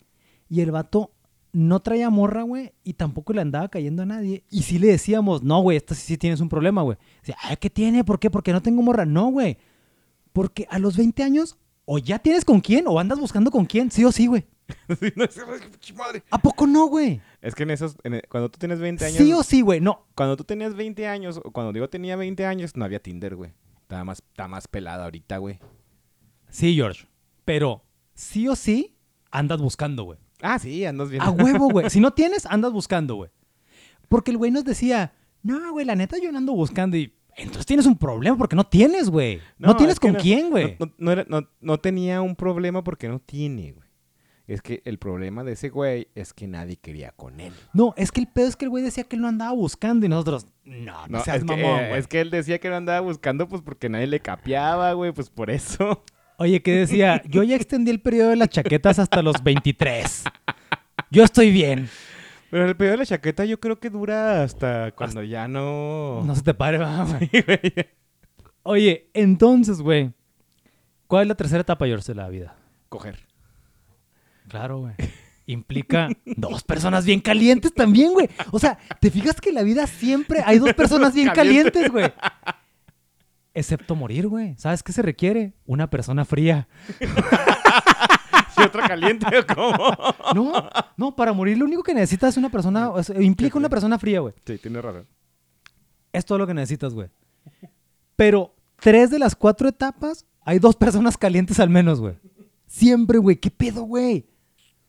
y 0.50 0.62
el 0.62 0.72
vato 0.72 1.12
no 1.52 1.80
traía 1.82 2.10
morra, 2.12 2.44
güey, 2.44 2.74
y 2.84 2.94
tampoco 2.94 3.34
le 3.34 3.42
andaba 3.42 3.70
cayendo 3.70 4.04
a 4.04 4.06
nadie. 4.06 4.44
Y 4.52 4.62
sí 4.64 4.78
le 4.78 4.88
decíamos, 4.88 5.42
no, 5.42 5.62
güey, 5.62 5.78
esta 5.78 5.96
sí, 5.96 6.02
sí 6.06 6.18
tienes 6.18 6.40
un 6.42 6.50
problema, 6.50 6.84
güey. 6.84 6.98
Decía, 7.22 7.36
"Ay, 7.42 7.58
¿qué 7.58 7.70
tiene? 7.72 8.04
¿Por 8.04 8.20
qué? 8.20 8.30
Porque 8.30 8.54
no 8.54 8.62
tengo 8.62 8.84
morra. 8.84 9.06
No, 9.06 9.28
güey. 9.32 9.58
Porque 10.32 10.68
a 10.70 10.78
los 10.78 10.96
20 10.96 11.24
años, 11.24 11.58
o 11.86 11.98
ya 11.98 12.20
tienes 12.20 12.46
con 12.46 12.62
quién, 12.62 12.86
o 12.88 13.00
andas 13.00 13.20
buscando 13.20 13.50
con 13.50 13.66
quién, 13.66 13.90
sí 13.90 14.06
o 14.06 14.12
sí, 14.12 14.28
güey. 14.28 14.46
Sí, 15.00 15.12
no, 15.16 15.24
es- 15.24 15.36
es- 15.38 15.62
pinche 15.72 15.94
madre. 15.96 16.22
¿A 16.30 16.38
poco 16.38 16.68
no, 16.68 16.86
güey? 16.86 17.20
Es 17.42 17.56
que 17.56 17.64
en 17.64 17.72
esos, 17.72 17.96
en 18.04 18.14
el- 18.16 18.24
cuando 18.30 18.50
tú 18.52 18.60
tienes 18.60 18.80
20 18.80 19.04
años, 19.06 19.18
Sí 19.18 19.34
o 19.34 19.42
sí, 19.42 19.62
güey. 19.62 19.82
No, 19.82 20.06
cuando 20.14 20.38
tú 20.38 20.44
tenías 20.44 20.76
20 20.76 21.08
años, 21.08 21.42
o 21.44 21.52
cuando 21.52 21.74
digo 21.74 21.90
tenía 21.90 22.16
20 22.16 22.46
años, 22.46 22.76
no 22.76 22.86
había 22.86 23.02
Tinder, 23.02 23.36
güey. 23.36 23.54
Estaba 23.90 24.04
más, 24.04 24.20
está 24.20 24.48
más 24.48 24.68
pelada 24.68 25.06
ahorita, 25.06 25.40
güey. 25.40 25.58
Sí, 26.52 26.76
George. 26.76 27.08
Pero 27.44 27.84
sí 28.14 28.48
o 28.48 28.56
sí 28.56 28.96
andas 29.32 29.60
buscando, 29.60 30.04
güey. 30.04 30.20
Ah, 30.44 30.60
sí, 30.60 30.86
andas 30.86 31.10
bien. 31.10 31.24
A 31.24 31.32
huevo, 31.32 31.70
güey. 31.72 31.90
Si 31.90 32.00
no 32.00 32.12
tienes, 32.14 32.46
andas 32.46 32.72
buscando, 32.72 33.16
güey. 33.16 33.32
Porque 34.08 34.30
el 34.30 34.38
güey 34.38 34.52
nos 34.52 34.64
decía, 34.64 35.14
no, 35.42 35.72
güey, 35.72 35.88
la 35.88 35.96
neta 35.96 36.18
yo 36.22 36.32
no 36.32 36.38
ando 36.38 36.54
buscando 36.54 36.98
y... 36.98 37.16
Entonces 37.36 37.66
tienes 37.66 37.88
un 37.88 37.98
problema 37.98 38.38
porque 38.38 38.56
no 38.56 38.64
tienes, 38.64 39.10
güey. 39.10 39.42
No, 39.58 39.76
tienes 39.76 40.00
con 40.00 40.14
no- 40.14 40.20
quién, 40.20 40.52
güey. 40.52 40.78
No- 41.00 41.48
no 41.60 41.78
tenía 41.80 42.22
un 42.22 42.36
problema 42.36 42.84
porque 42.84 43.08
no 43.10 43.18
tiene, 43.18 43.72
güey. 43.72 43.89
Es 44.50 44.64
que 44.64 44.82
el 44.86 44.98
problema 44.98 45.44
de 45.44 45.52
ese 45.52 45.70
güey 45.70 46.08
es 46.16 46.34
que 46.34 46.48
nadie 46.48 46.76
quería 46.78 47.12
con 47.12 47.40
él. 47.40 47.54
No, 47.72 47.94
es 47.98 48.12
que 48.12 48.20
el 48.20 48.28
pedo 48.28 48.48
es 48.48 48.56
que 48.56 48.66
el 48.66 48.70
güey 48.70 48.84
decía 48.84 49.04
que 49.04 49.16
él 49.16 49.22
no 49.22 49.28
andaba 49.28 49.52
buscando 49.52 50.08
y 50.08 50.10
nosotros, 50.10 50.48
no, 50.66 51.08
no, 51.08 51.20
No, 51.20 51.24
seas 51.24 51.38
es, 51.38 51.44
mamón, 51.46 51.80
eh, 51.82 51.88
güey. 51.90 52.00
es 52.00 52.08
que 52.08 52.20
él 52.20 52.32
decía 52.32 52.58
que 52.60 52.68
no 52.68 52.76
andaba 52.76 53.00
buscando 53.02 53.48
pues 53.48 53.62
porque 53.62 53.90
nadie 53.90 54.08
le 54.08 54.20
capeaba, 54.22 54.92
güey, 54.94 55.12
pues 55.12 55.30
por 55.30 55.52
eso. 55.52 56.04
Oye, 56.38 56.64
que 56.64 56.72
decía, 56.72 57.22
yo 57.30 57.44
ya 57.44 57.56
extendí 57.56 57.92
el 57.92 58.02
periodo 58.02 58.32
de 58.32 58.38
las 58.38 58.50
chaquetas 58.50 58.98
hasta 58.98 59.22
los 59.22 59.44
23. 59.44 60.24
Yo 61.12 61.24
estoy 61.24 61.52
bien. 61.52 61.88
Pero 62.50 62.66
el 62.68 62.76
periodo 62.76 62.94
de 62.94 62.98
la 62.98 63.06
chaqueta 63.06 63.46
yo 63.46 63.60
creo 63.60 63.80
que 63.80 63.92
dura 63.92 64.42
hasta 64.42 64.92
cuando 64.94 65.22
ya 65.22 65.48
no... 65.48 66.24
No 66.26 66.34
se 66.34 66.42
te 66.42 66.56
pare, 66.56 66.80
va, 66.80 67.06
güey. 67.06 67.30
Oye, 68.64 69.12
entonces, 69.14 69.80
güey, 69.80 70.12
¿cuál 71.06 71.24
es 71.24 71.28
la 71.28 71.36
tercera 71.36 71.62
etapa, 71.62 71.86
George, 71.86 72.08
de 72.08 72.16
la 72.16 72.30
vida? 72.30 72.56
Coger. 72.90 73.29
Claro, 74.50 74.80
güey. 74.80 74.94
Implica 75.46 76.10
dos 76.26 76.64
personas 76.64 77.06
bien 77.06 77.22
calientes 77.22 77.74
también, 77.74 78.12
güey. 78.14 78.30
O 78.52 78.60
sea, 78.60 78.78
¿te 79.00 79.10
fijas 79.10 79.40
que 79.40 79.50
en 79.50 79.56
la 79.56 79.64
vida 79.64 79.88
siempre 79.88 80.42
hay 80.46 80.60
dos 80.60 80.74
personas 80.74 81.14
bien 81.14 81.30
Caliente. 81.30 81.72
calientes, 81.72 81.92
güey? 81.92 82.14
Excepto 83.54 83.96
morir, 83.96 84.28
güey. 84.28 84.56
¿Sabes 84.58 84.84
qué 84.84 84.92
se 84.92 85.02
requiere? 85.02 85.54
Una 85.66 85.90
persona 85.90 86.24
fría. 86.26 86.68
¿Y 88.58 88.62
otra 88.62 88.88
caliente 88.88 89.26
o 89.40 89.56
cómo? 89.56 89.96
No, 90.36 90.70
no, 90.98 91.16
para 91.16 91.34
morir 91.34 91.58
lo 91.58 91.66
único 91.66 91.82
que 91.82 91.94
necesitas 91.94 92.30
es 92.30 92.38
una 92.38 92.50
persona, 92.50 92.90
o 92.92 93.02
sea, 93.02 93.20
implica 93.22 93.58
una 93.58 93.70
persona 93.70 93.98
fría, 93.98 94.20
güey. 94.20 94.34
Sí, 94.46 94.58
tienes 94.60 94.84
razón. 94.84 95.08
Es 96.14 96.26
todo 96.26 96.38
lo 96.38 96.46
que 96.46 96.54
necesitas, 96.54 96.94
güey. 96.94 97.10
Pero 98.16 98.54
tres 98.80 99.10
de 99.10 99.18
las 99.18 99.36
cuatro 99.36 99.68
etapas 99.70 100.26
hay 100.42 100.60
dos 100.60 100.76
personas 100.76 101.18
calientes 101.18 101.60
al 101.60 101.70
menos, 101.70 102.00
güey. 102.00 102.16
Siempre, 102.68 103.18
güey. 103.18 103.38
¿Qué 103.38 103.50
pedo, 103.50 103.84
güey? 103.84 104.29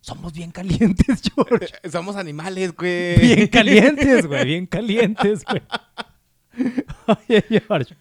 Somos 0.00 0.32
bien 0.32 0.50
calientes, 0.50 1.22
George. 1.34 1.68
Somos 1.90 2.16
animales, 2.16 2.74
güey. 2.74 3.18
Bien 3.18 3.46
calientes, 3.48 4.26
güey. 4.26 4.44
Bien 4.44 4.66
calientes, 4.66 5.44
güey. 5.44 5.62
Oye, 7.06 7.44
George. 7.48 7.94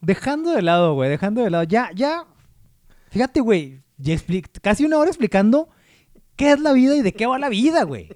Dejando 0.00 0.50
de 0.52 0.62
lado, 0.62 0.94
güey. 0.94 1.10
Dejando 1.10 1.42
de 1.42 1.50
lado. 1.50 1.64
Ya, 1.64 1.90
ya. 1.94 2.26
Fíjate, 3.10 3.40
güey. 3.40 3.80
Ya 3.96 4.16
casi 4.62 4.84
una 4.84 4.98
hora 4.98 5.10
explicando 5.10 5.68
qué 6.36 6.52
es 6.52 6.60
la 6.60 6.72
vida 6.72 6.96
y 6.96 7.02
de 7.02 7.12
qué 7.12 7.26
va 7.26 7.38
la 7.38 7.48
vida, 7.48 7.82
güey. 7.84 8.10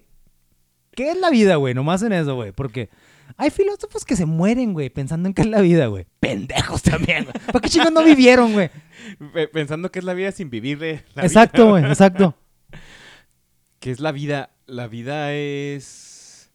¿Qué 0.93 1.11
es 1.11 1.19
la 1.19 1.31
vida, 1.31 1.57
güey? 1.57 1.75
Nomás 1.75 2.03
en 2.03 2.13
eso, 2.13 2.35
güey. 2.37 2.53
Porque 2.53 2.89
hay 3.37 3.51
filósofos 3.51 4.05
que 4.05 4.17
se 4.17 4.27
mueren, 4.27 4.73
güey, 4.73 4.91
pensando 4.91 5.29
en 5.29 5.35
qué 5.35 5.43
es 5.43 5.49
la 5.49 5.61
vida, 5.61 5.87
güey. 5.87 6.07
Pendejos 6.21 6.83
también, 6.83 7.25
güey. 7.25 7.35
¿Para 7.47 7.61
qué 7.61 7.69
chicos 7.69 7.93
no 7.93 8.05
vivieron, 8.05 8.53
güey? 8.53 8.71
Pe- 9.33 9.49
Pensando 9.49 9.91
que 9.91 9.99
es 9.99 10.05
la 10.05 10.15
vida 10.15 10.31
sin 10.33 10.51
vivirle. 10.51 11.05
la 11.15 11.23
Exacto, 11.25 11.71
güey. 11.71 11.85
Exacto. 11.85 12.37
¿Qué 13.81 13.91
es 13.91 14.01
la 14.01 14.13
vida? 14.13 14.51
La 14.67 14.87
vida 14.89 15.33
es... 15.35 16.51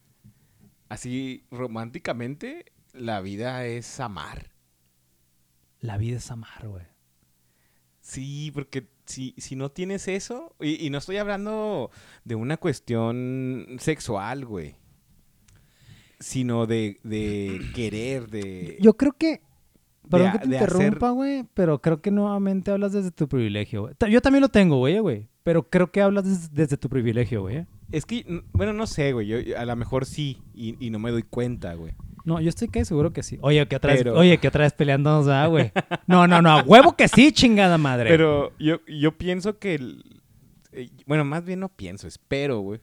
Así, 0.87 1.45
románticamente, 1.51 2.65
la 2.93 3.21
vida 3.21 3.65
es 3.65 3.99
amar. 3.99 4.49
La 5.79 5.97
vida 5.97 6.17
es 6.17 6.31
amar, 6.31 6.67
güey. 6.67 6.85
Sí, 8.01 8.49
porque 8.51 8.87
si, 9.05 9.35
si 9.37 9.55
no 9.55 9.69
tienes 9.69 10.07
eso, 10.07 10.55
y, 10.59 10.83
y 10.83 10.89
no 10.89 10.97
estoy 10.97 11.17
hablando 11.17 11.91
de 12.23 12.33
una 12.33 12.57
cuestión 12.57 13.77
sexual, 13.79 14.45
güey, 14.45 14.77
sino 16.19 16.65
de, 16.67 16.97
de 17.03 17.61
querer, 17.73 18.29
de... 18.29 18.77
Yo 18.81 18.95
creo 18.95 19.13
que. 19.13 19.41
Perdón 20.09 20.31
que 20.31 20.39
te 20.39 20.45
interrumpa, 20.47 21.11
güey, 21.11 21.45
pero 21.53 21.81
creo 21.81 22.01
que 22.01 22.09
nuevamente 22.09 22.71
hablas 22.71 22.93
desde 22.93 23.11
tu 23.11 23.27
privilegio, 23.27 23.81
güey. 23.83 23.93
Ta- 23.95 24.09
Yo 24.09 24.21
también 24.21 24.41
lo 24.41 24.49
tengo, 24.49 24.77
güey, 24.77 24.97
güey. 24.99 25.27
Pero 25.43 25.69
creo 25.69 25.91
que 25.91 26.01
hablas 26.01 26.25
des- 26.25 26.51
desde 26.53 26.77
tu 26.77 26.89
privilegio, 26.89 27.41
güey. 27.41 27.67
Es 27.91 28.05
que, 28.07 28.43
bueno, 28.51 28.73
no 28.73 28.87
sé, 28.87 29.13
güey, 29.13 29.53
a 29.53 29.65
lo 29.65 29.75
mejor 29.75 30.05
sí, 30.07 30.41
y, 30.53 30.75
y 30.83 30.89
no 30.89 30.97
me 30.97 31.11
doy 31.11 31.21
cuenta, 31.23 31.75
güey. 31.75 31.93
No, 32.25 32.41
yo 32.41 32.49
estoy 32.49 32.67
casi 32.69 32.85
seguro 32.85 33.13
que 33.13 33.21
sí. 33.23 33.37
Oye, 33.41 33.67
que 33.67 33.75
otra 33.75 33.93
vez, 33.93 34.01
Pero- 34.03 34.17
oye, 34.17 34.37
que 34.39 34.47
otra 34.47 34.63
vez 34.63 34.73
peleándonos, 34.73 35.27
ah, 35.27 35.45
güey. 35.45 35.71
No, 36.07 36.25
no, 36.27 36.41
no, 36.41 36.49
a 36.57 36.63
huevo 36.63 36.95
que 36.95 37.07
sí, 37.07 37.31
chingada 37.31 37.77
madre. 37.77 38.09
Pero 38.09 38.51
yo, 38.57 38.79
yo 38.87 39.15
pienso 39.15 39.59
que... 39.59 39.75
el- 39.75 40.21
eh, 40.71 40.89
bueno, 41.05 41.23
más 41.23 41.45
bien 41.45 41.59
no 41.59 41.69
pienso, 41.69 42.07
espero, 42.07 42.59
güey. 42.61 42.81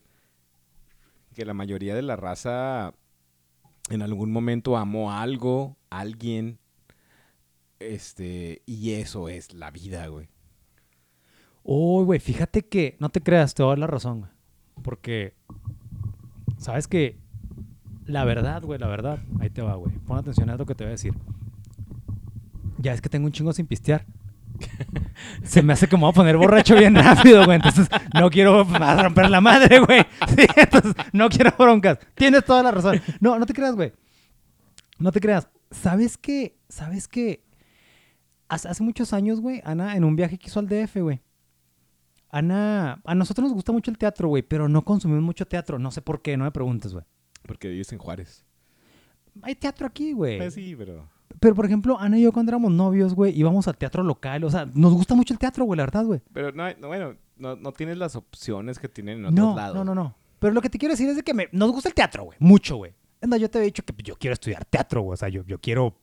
Que 1.34 1.44
la 1.44 1.54
mayoría 1.54 1.94
de 1.96 2.02
la 2.02 2.14
raza 2.16 2.94
en 3.90 4.02
algún 4.02 4.32
momento 4.32 4.76
amó 4.76 5.12
algo, 5.12 5.76
alguien. 5.90 6.58
Este, 7.78 8.62
y 8.66 8.92
eso 8.92 9.28
es 9.28 9.54
la 9.54 9.70
vida, 9.70 10.06
güey. 10.08 10.28
Uy, 11.62 12.04
güey, 12.04 12.20
fíjate 12.20 12.62
que 12.62 12.96
no 13.00 13.08
te 13.08 13.20
creas, 13.20 13.54
te 13.54 13.62
voy 13.62 13.70
a 13.70 13.72
dar 13.72 13.78
la 13.80 13.86
razón, 13.86 14.20
güey. 14.20 14.30
Porque, 14.82 15.34
sabes 16.58 16.86
que 16.86 17.18
la 18.06 18.24
verdad, 18.24 18.62
güey, 18.62 18.78
la 18.78 18.86
verdad, 18.86 19.18
ahí 19.40 19.50
te 19.50 19.62
va, 19.62 19.74
güey. 19.74 19.92
Pon 20.06 20.18
atención 20.18 20.48
a 20.50 20.56
lo 20.56 20.64
que 20.64 20.74
te 20.74 20.84
voy 20.84 20.90
a 20.90 20.92
decir. 20.92 21.14
Ya 22.78 22.92
es 22.92 23.00
que 23.00 23.08
tengo 23.08 23.26
un 23.26 23.32
chingo 23.32 23.52
sin 23.52 23.66
pistear. 23.66 24.06
Se 25.42 25.62
me 25.62 25.72
hace 25.72 25.86
a 25.86 26.12
poner 26.12 26.36
borracho 26.36 26.76
bien 26.76 26.94
rápido, 26.94 27.44
güey. 27.44 27.56
Entonces, 27.56 27.88
no 28.14 28.30
quiero 28.30 28.64
más 28.64 29.02
romper 29.02 29.30
la 29.30 29.40
madre, 29.40 29.80
güey. 29.80 30.04
Sí, 30.28 30.46
entonces, 30.56 30.94
no 31.12 31.28
quiero 31.28 31.54
broncas. 31.58 31.98
Tienes 32.14 32.44
toda 32.44 32.62
la 32.62 32.70
razón. 32.70 33.00
No, 33.20 33.38
no 33.38 33.46
te 33.46 33.52
creas, 33.52 33.74
güey. 33.74 33.92
No 34.98 35.12
te 35.12 35.20
creas. 35.20 35.48
¿Sabes 35.70 36.16
qué? 36.16 36.58
¿Sabes 36.68 37.08
qué? 37.08 37.44
Hace, 38.48 38.68
hace 38.68 38.82
muchos 38.82 39.12
años, 39.12 39.40
güey, 39.40 39.60
Ana, 39.64 39.96
en 39.96 40.04
un 40.04 40.16
viaje 40.16 40.38
que 40.38 40.48
hizo 40.48 40.60
al 40.60 40.68
DF, 40.68 40.96
güey. 40.98 41.20
Ana, 42.30 43.00
a 43.04 43.14
nosotros 43.14 43.44
nos 43.44 43.54
gusta 43.54 43.72
mucho 43.72 43.90
el 43.90 43.98
teatro, 43.98 44.28
güey, 44.28 44.42
pero 44.42 44.68
no 44.68 44.84
consumimos 44.84 45.24
mucho 45.24 45.46
teatro. 45.46 45.78
No 45.78 45.90
sé 45.90 46.02
por 46.02 46.22
qué, 46.22 46.36
no 46.36 46.44
me 46.44 46.52
preguntes, 46.52 46.92
güey. 46.92 47.04
Porque 47.42 47.68
vives 47.68 47.92
en 47.92 47.98
Juárez. 47.98 48.44
Hay 49.42 49.54
teatro 49.54 49.86
aquí, 49.86 50.12
güey. 50.12 50.38
Pues 50.38 50.54
sí, 50.54 50.74
pero... 50.76 51.08
Pero, 51.40 51.54
por 51.54 51.66
ejemplo, 51.66 51.98
Ana 52.00 52.18
y 52.18 52.22
yo 52.22 52.32
cuando 52.32 52.50
éramos 52.50 52.72
novios, 52.72 53.14
güey, 53.14 53.38
íbamos 53.38 53.68
al 53.68 53.76
teatro 53.76 54.02
local. 54.02 54.42
O 54.44 54.50
sea, 54.50 54.66
nos 54.74 54.94
gusta 54.94 55.14
mucho 55.14 55.34
el 55.34 55.38
teatro, 55.38 55.64
güey, 55.64 55.76
la 55.76 55.84
verdad, 55.84 56.04
güey. 56.04 56.20
Pero 56.32 56.52
no, 56.52 56.64
hay- 56.64 56.76
no, 56.80 56.88
bueno, 56.88 57.14
no, 57.36 57.56
no 57.56 57.72
tienes 57.72 57.98
las 57.98 58.16
opciones 58.16 58.78
que 58.78 58.88
tienen 58.88 59.18
en 59.18 59.24
otros 59.26 59.38
No, 59.38 59.54
lados. 59.56 59.74
no, 59.76 59.84
no, 59.84 59.94
no. 59.94 60.16
Pero 60.38 60.54
lo 60.54 60.60
que 60.62 60.70
te 60.70 60.78
quiero 60.78 60.92
decir 60.94 61.08
es 61.08 61.16
de 61.16 61.22
que 61.22 61.34
me- 61.34 61.48
nos 61.52 61.72
gusta 61.72 61.88
el 61.88 61.94
teatro, 61.94 62.24
güey. 62.24 62.36
Mucho, 62.40 62.76
güey. 62.76 62.92
Más, 63.26 63.40
yo 63.40 63.50
te 63.50 63.58
había 63.58 63.66
dicho 63.66 63.82
que 63.84 63.94
yo 64.02 64.16
quiero 64.16 64.34
estudiar 64.34 64.64
teatro, 64.64 65.00
güey. 65.02 65.14
O 65.14 65.16
sea, 65.16 65.28
yo, 65.28 65.42
yo 65.44 65.60
quiero... 65.60 65.96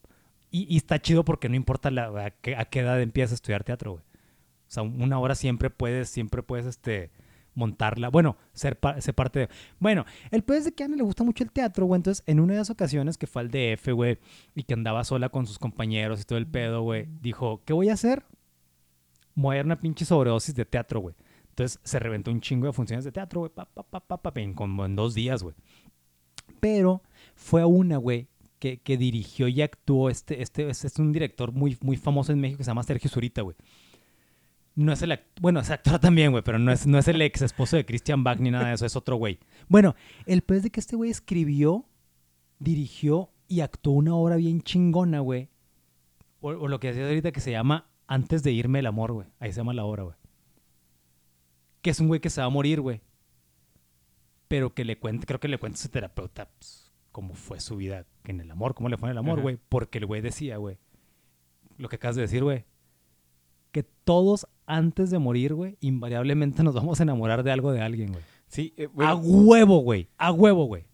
Y, 0.52 0.72
y 0.72 0.78
está 0.78 1.00
chido 1.02 1.26
porque 1.26 1.50
no 1.50 1.56
importa 1.56 1.90
la, 1.90 2.06
a, 2.26 2.30
qué, 2.32 2.56
a 2.56 2.66
qué 2.66 2.82
edad 2.82 3.02
empiezas 3.02 3.32
a 3.32 3.36
estudiar 3.36 3.64
teatro, 3.64 3.94
güey. 3.94 4.04
O 4.04 4.72
sea, 4.74 4.84
una 4.84 5.18
hora 5.20 5.34
siempre 5.36 5.70
puedes, 5.70 6.10
siempre 6.10 6.44
puedes, 6.44 6.66
este, 6.68 7.12
montarla. 7.56 8.10
Bueno, 8.10 8.38
ser, 8.54 8.80
pa- 8.80 9.00
ser 9.02 9.14
parte 9.14 9.40
de... 9.40 9.50
Bueno, 9.80 10.06
el 10.32 10.44
peor 10.44 10.60
es 10.60 10.66
de 10.66 10.74
que 10.74 10.84
a 10.84 10.86
Ana 10.88 10.96
le 10.96 11.04
gusta 11.04 11.24
mucho 11.24 11.44
el 11.44 11.52
teatro, 11.52 11.86
güey. 11.86 11.98
Entonces, 12.00 12.24
en 12.28 12.40
una 12.40 12.54
de 12.54 12.60
las 12.60 12.70
ocasiones 12.70 13.18
que 13.18 13.28
fue 13.28 13.42
al 13.42 13.50
DF, 13.52 13.90
güey, 13.94 14.20
y 14.56 14.64
que 14.64 14.74
andaba 14.74 15.04
sola 15.04 15.30
con 15.30 15.46
sus 15.48 15.60
compañeros 15.60 16.22
y 16.22 16.24
todo 16.26 16.38
el 16.38 16.48
pedo, 16.48 16.82
güey, 16.82 17.08
dijo, 17.22 17.62
¿qué 17.66 17.74
voy 17.74 17.90
a 17.90 17.94
hacer? 17.94 18.26
dar 19.36 19.66
una 19.66 19.80
pinche 19.80 20.06
sobredosis 20.06 20.56
de 20.56 20.66
teatro, 20.66 21.00
güey. 21.00 21.16
Entonces 21.50 21.80
se 21.84 22.00
reventó 22.00 22.32
un 22.32 22.42
chingo 22.42 22.68
de 22.68 22.74
funciones 22.74 23.06
de 23.06 23.12
teatro, 23.12 23.42
güey, 23.42 23.52
pa, 23.52 23.66
pa, 23.66 23.84
pa, 23.84 24.22
pa, 24.22 24.34
como 24.56 24.86
en 24.86 24.96
dos 24.96 25.14
días, 25.14 25.44
güey. 25.44 25.56
Pero 26.60 27.04
fue 27.36 27.62
a 27.62 27.68
una, 27.68 27.98
güey, 27.98 28.28
que, 28.60 28.78
que 28.82 28.98
dirigió 28.98 29.48
y 29.48 29.62
actuó 29.62 30.10
este, 30.10 30.42
este, 30.42 30.70
este 30.70 30.88
es 30.88 30.98
un 30.98 31.12
director 31.12 31.52
muy, 31.52 31.78
muy 31.82 31.98
famoso 31.98 32.32
en 32.32 32.40
México 32.40 32.60
que 32.60 32.64
se 32.64 32.70
llama 32.72 32.84
Sergio 32.84 33.10
Zurita, 33.10 33.42
güey. 33.42 33.56
No 34.76 34.92
es 34.92 35.02
el 35.04 35.20
bueno, 35.40 35.60
es 35.60 35.70
actor 35.70 36.00
también, 36.00 36.32
güey, 36.32 36.44
pero 36.44 36.58
no 36.58 36.72
es, 36.72 36.88
no 36.88 36.98
es 36.98 37.08
el 37.08 37.22
ex 37.22 37.42
esposo 37.42 37.76
de 37.76 37.86
Christian 37.86 38.24
Bach 38.24 38.40
ni 38.40 38.50
nada 38.50 38.70
de 38.70 38.74
eso, 38.74 38.86
es 38.86 38.96
otro 38.96 39.18
güey. 39.18 39.40
Bueno, 39.68 39.96
el 40.26 40.42
pez 40.42 40.64
de 40.64 40.72
que 40.72 40.80
este 40.80 40.96
güey 40.96 41.12
escribió, 41.12 41.86
dirigió 42.60 43.32
y 43.48 43.62
actuó 43.62 43.94
una 43.94 44.16
obra 44.16 44.36
bien 44.36 44.62
chingona, 44.62 45.20
güey. 45.20 45.50
O, 46.42 46.50
o 46.50 46.68
lo 46.68 46.80
que 46.80 46.88
decía 46.88 47.06
ahorita 47.06 47.32
que 47.32 47.40
se 47.40 47.52
llama 47.52 47.88
Antes 48.08 48.42
de 48.42 48.52
irme 48.52 48.80
el 48.80 48.88
amor, 48.88 49.12
güey. 49.12 49.28
Ahí 49.40 49.52
se 49.52 49.58
llama 49.58 49.74
la 49.74 49.86
obra, 49.86 50.04
güey. 50.04 50.16
Que 51.82 51.92
es 51.92 52.00
un 52.00 52.08
güey 52.08 52.20
que 52.20 52.32
se 52.32 52.42
va 52.42 52.48
a 52.48 52.50
morir, 52.50 52.82
güey. 52.82 53.02
Pero 54.48 54.74
que 54.74 54.86
le 54.86 54.98
cuenta, 54.98 55.26
creo 55.26 55.40
que 55.40 55.48
le 55.48 55.60
cuenta 55.60 55.78
a 55.78 55.82
su 55.82 55.90
terapeuta 55.90 56.50
pues, 56.58 56.92
cómo 57.12 57.36
fue 57.36 57.60
su 57.60 57.78
vida 57.78 58.06
en 58.26 58.42
el 58.42 58.50
amor, 58.50 58.74
cómo 58.74 58.90
le 58.90 58.98
fue 58.98 59.08
en 59.10 59.12
el 59.12 59.18
amor, 59.20 59.42
güey. 59.42 59.60
Porque 59.70 60.00
el 60.00 60.06
güey 60.08 60.22
decía, 60.22 60.58
güey, 60.58 60.78
lo 61.78 61.90
que 61.90 61.98
acabas 61.98 62.16
de 62.16 62.24
decir, 62.24 62.44
güey, 62.44 62.66
que 63.74 63.84
todos 63.84 64.48
antes 64.66 65.10
de 65.10 65.20
morir, 65.20 65.54
güey, 65.54 65.76
invariablemente 65.82 66.64
nos 66.64 66.76
vamos 66.76 67.02
a 67.02 67.04
enamorar 67.04 67.44
de 67.44 67.52
algo 67.52 67.74
de 67.74 67.82
alguien, 67.82 68.14
güey. 68.14 68.24
Sí, 68.48 68.74
eh, 68.78 68.88
a 69.00 69.16
huevo, 69.16 69.80
güey. 69.80 70.08
A 70.18 70.32
huevo, 70.32 70.66
güey. 70.66 70.86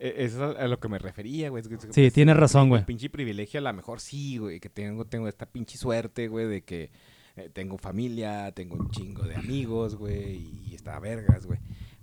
eh, 0.00 0.14
eso 0.18 0.50
es 0.52 0.58
a 0.58 0.66
lo 0.66 0.80
que 0.80 0.88
me 0.88 0.98
refería, 0.98 1.50
güey. 1.50 1.62
Sí, 1.62 1.68
pues, 1.92 2.12
tienes 2.12 2.36
razón, 2.36 2.70
güey. 2.70 2.84
pinche 2.84 3.10
privilegio 3.10 3.60
a 3.60 3.62
lo 3.62 3.72
mejor 3.72 4.00
sí, 4.00 4.38
güey, 4.38 4.58
que 4.58 4.70
tengo, 4.70 5.04
tengo 5.04 5.28
esta 5.28 5.46
pinche 5.46 5.78
suerte, 5.78 6.26
güey, 6.26 6.46
de 6.46 6.64
que 6.64 6.90
eh, 7.36 7.50
tengo 7.52 7.76
familia, 7.78 8.50
tengo 8.52 8.74
un 8.74 8.90
chingo 8.90 9.22
de 9.22 9.36
amigos, 9.36 9.96
güey, 9.96 10.38
y 10.66 10.74
está 10.74 10.98
vergas, 10.98 11.46
güey. 11.46 11.60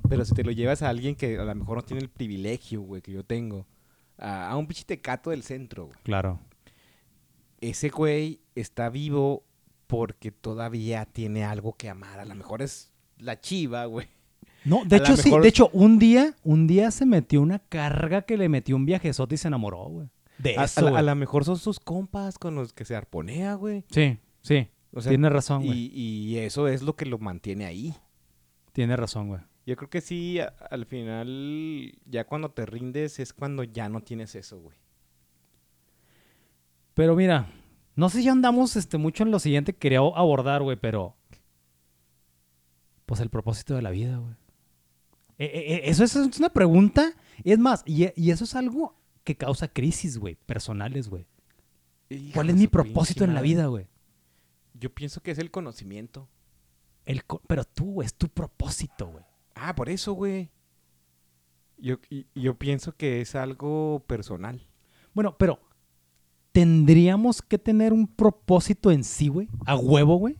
Pero 0.07 0.23
si 0.23 0.33
te 0.35 0.43
lo 0.43 0.51
llevas 0.51 0.81
a 0.83 0.89
alguien 0.89 1.15
que 1.15 1.39
a 1.39 1.43
lo 1.45 1.55
mejor 1.55 1.77
no 1.77 1.83
tiene 1.83 2.01
el 2.03 2.09
privilegio, 2.09 2.81
güey, 2.81 3.01
que 3.01 3.11
yo 3.11 3.23
tengo, 3.23 3.65
a, 4.17 4.49
a 4.51 4.55
un 4.57 4.67
pinche 4.67 4.83
tecato 4.85 5.31
del 5.31 5.41
centro, 5.41 5.87
güey. 5.87 5.97
Claro. 6.03 6.39
Ese 7.59 7.89
güey 7.89 8.39
está 8.55 8.89
vivo 8.89 9.43
porque 9.91 10.31
todavía 10.31 11.05
tiene 11.05 11.43
algo 11.43 11.73
que 11.75 11.89
amar. 11.89 12.21
A 12.21 12.25
lo 12.25 12.33
mejor 12.33 12.61
es 12.61 12.93
la 13.17 13.41
chiva, 13.41 13.83
güey. 13.85 14.07
No, 14.63 14.85
de 14.85 14.95
A 14.95 14.99
hecho 14.99 15.17
sí, 15.17 15.29
de 15.29 15.47
hecho 15.49 15.69
un 15.73 15.99
día, 15.99 16.33
un 16.45 16.65
día 16.65 16.91
se 16.91 17.05
metió 17.05 17.41
una 17.41 17.59
carga 17.59 18.21
que 18.21 18.37
le 18.37 18.47
metió 18.47 18.77
un 18.77 18.85
viajezote 18.85 19.35
y 19.35 19.37
se 19.37 19.49
enamoró, 19.49 19.83
güey. 19.89 20.07
De 20.37 20.57
A, 20.57 20.63
eso, 20.63 20.95
a 20.95 21.01
lo 21.01 21.15
mejor 21.15 21.43
son 21.43 21.57
sus 21.57 21.77
compas 21.81 22.37
con 22.39 22.55
los 22.55 22.71
que 22.71 22.85
se 22.85 22.95
arponea, 22.95 23.55
güey. 23.55 23.83
Sí, 23.91 24.17
sí. 24.41 24.69
O 24.93 25.01
sea, 25.01 25.09
Tienes 25.09 25.29
razón, 25.33 25.65
güey. 25.65 25.77
y, 25.93 26.35
y 26.35 26.37
eso 26.37 26.69
es 26.69 26.83
lo 26.83 26.95
que 26.95 27.05
lo 27.05 27.17
mantiene 27.19 27.65
ahí. 27.65 27.93
Tienes 28.71 28.97
razón, 28.97 29.27
güey. 29.27 29.41
Yo 29.65 29.75
creo 29.75 29.89
que 29.89 29.99
sí, 29.99 30.39
a- 30.39 30.53
al 30.69 30.85
final, 30.85 31.91
ya 32.05 32.25
cuando 32.25 32.51
te 32.51 32.65
rindes 32.65 33.19
es 33.19 33.33
cuando 33.33 33.63
ya 33.65 33.89
no 33.89 33.99
tienes 34.01 34.35
eso, 34.35 34.57
güey. 34.61 34.77
Pero 36.93 37.15
mira, 37.15 37.49
no 37.95 38.09
sé 38.09 38.21
si 38.21 38.29
andamos 38.29 38.75
este, 38.75 38.97
mucho 38.97 39.23
en 39.23 39.31
lo 39.31 39.39
siguiente 39.39 39.73
que 39.73 39.79
quería 39.79 39.99
abordar, 39.99 40.61
güey, 40.63 40.77
pero. 40.77 41.15
Pues 43.05 43.19
el 43.19 43.29
propósito 43.29 43.75
de 43.75 43.81
la 43.81 43.91
vida, 43.91 44.17
güey. 44.17 44.33
Eh, 45.37 45.45
eh, 45.45 45.73
eh, 45.75 45.81
eso, 45.85 46.03
es- 46.03 46.15
es 46.15 46.39
una 46.39 46.49
pregunta. 46.49 47.13
Es 47.43 47.59
más, 47.59 47.83
y, 47.85 48.07
y 48.15 48.31
eso 48.31 48.43
es 48.43 48.55
algo 48.55 48.95
que 49.23 49.35
causa 49.35 49.67
crisis, 49.67 50.17
güey, 50.17 50.35
personales, 50.35 51.09
güey. 51.09 51.25
¿Cuál 52.33 52.49
es 52.49 52.55
mi 52.55 52.67
propósito 52.67 53.23
en 53.23 53.33
la 53.33 53.41
vida, 53.41 53.67
güey? 53.67 53.87
Yo 54.73 54.93
pienso 54.93 55.21
que 55.21 55.31
es 55.31 55.39
el 55.39 55.51
conocimiento. 55.51 56.29
El 57.05 57.23
co- 57.25 57.41
pero 57.47 57.63
tú, 57.63 57.93
güey, 57.93 58.05
es 58.05 58.13
tu 58.13 58.27
propósito, 58.29 59.07
güey. 59.07 59.23
Ah, 59.55 59.75
por 59.75 59.89
eso, 59.89 60.13
güey. 60.13 60.49
Yo, 61.77 61.97
y- 62.09 62.27
yo 62.35 62.57
pienso 62.59 62.95
que 62.95 63.21
es 63.21 63.33
algo 63.35 64.03
personal. 64.07 64.67
Bueno, 65.13 65.37
pero 65.37 65.59
¿tendríamos 66.51 67.41
que 67.41 67.57
tener 67.57 67.93
un 67.93 68.07
propósito 68.07 68.91
en 68.91 69.03
sí, 69.03 69.27
güey? 69.27 69.47
¿A 69.65 69.75
huevo, 69.75 70.17
güey? 70.17 70.37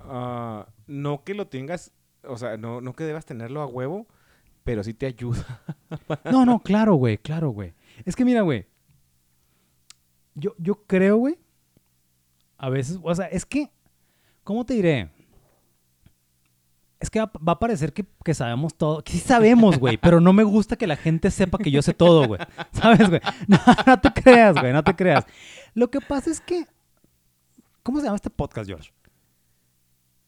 Ah, 0.00 0.66
no 0.86 1.24
que 1.24 1.34
lo 1.34 1.48
tengas, 1.48 1.92
o 2.24 2.36
sea, 2.38 2.56
no, 2.56 2.80
no 2.80 2.94
que 2.94 3.04
debas 3.04 3.26
tenerlo 3.26 3.60
a 3.60 3.66
huevo, 3.66 4.06
pero 4.64 4.82
sí 4.82 4.94
te 4.94 5.06
ayuda. 5.06 5.62
No, 6.30 6.44
no, 6.44 6.58
claro, 6.58 6.94
güey, 6.94 7.16
claro, 7.16 7.50
güey. 7.50 7.72
Es 8.04 8.16
que 8.16 8.24
mira, 8.24 8.42
güey. 8.42 8.66
Yo, 10.34 10.54
yo 10.58 10.82
creo, 10.86 11.16
güey. 11.16 11.38
A 12.58 12.68
veces, 12.68 12.98
o 13.02 13.14
sea, 13.14 13.26
es 13.26 13.46
que, 13.46 13.70
¿cómo 14.42 14.66
te 14.66 14.74
diré? 14.74 15.10
Es 16.98 17.10
que 17.10 17.20
va, 17.20 17.30
va 17.46 17.52
a 17.52 17.58
parecer 17.58 17.92
que, 17.92 18.06
que 18.24 18.32
sabemos 18.34 18.74
todo. 18.74 19.02
Que 19.04 19.12
sí 19.12 19.18
sabemos, 19.18 19.78
güey, 19.78 19.96
pero 19.98 20.20
no 20.20 20.32
me 20.32 20.42
gusta 20.44 20.76
que 20.76 20.86
la 20.86 20.96
gente 20.96 21.30
sepa 21.30 21.58
que 21.58 21.70
yo 21.70 21.82
sé 21.82 21.92
todo, 21.92 22.26
güey. 22.26 22.40
¿Sabes, 22.72 23.08
güey? 23.08 23.20
No, 23.48 23.58
no 23.86 24.00
te 24.00 24.12
creas, 24.12 24.54
güey, 24.58 24.72
no 24.72 24.82
te 24.82 24.96
creas. 24.96 25.24
Lo 25.74 25.90
que 25.90 26.00
pasa 26.00 26.30
es 26.30 26.40
que... 26.40 26.64
¿Cómo 27.82 27.98
se 28.00 28.04
llama 28.06 28.16
este 28.16 28.30
podcast, 28.30 28.66
George? 28.68 28.90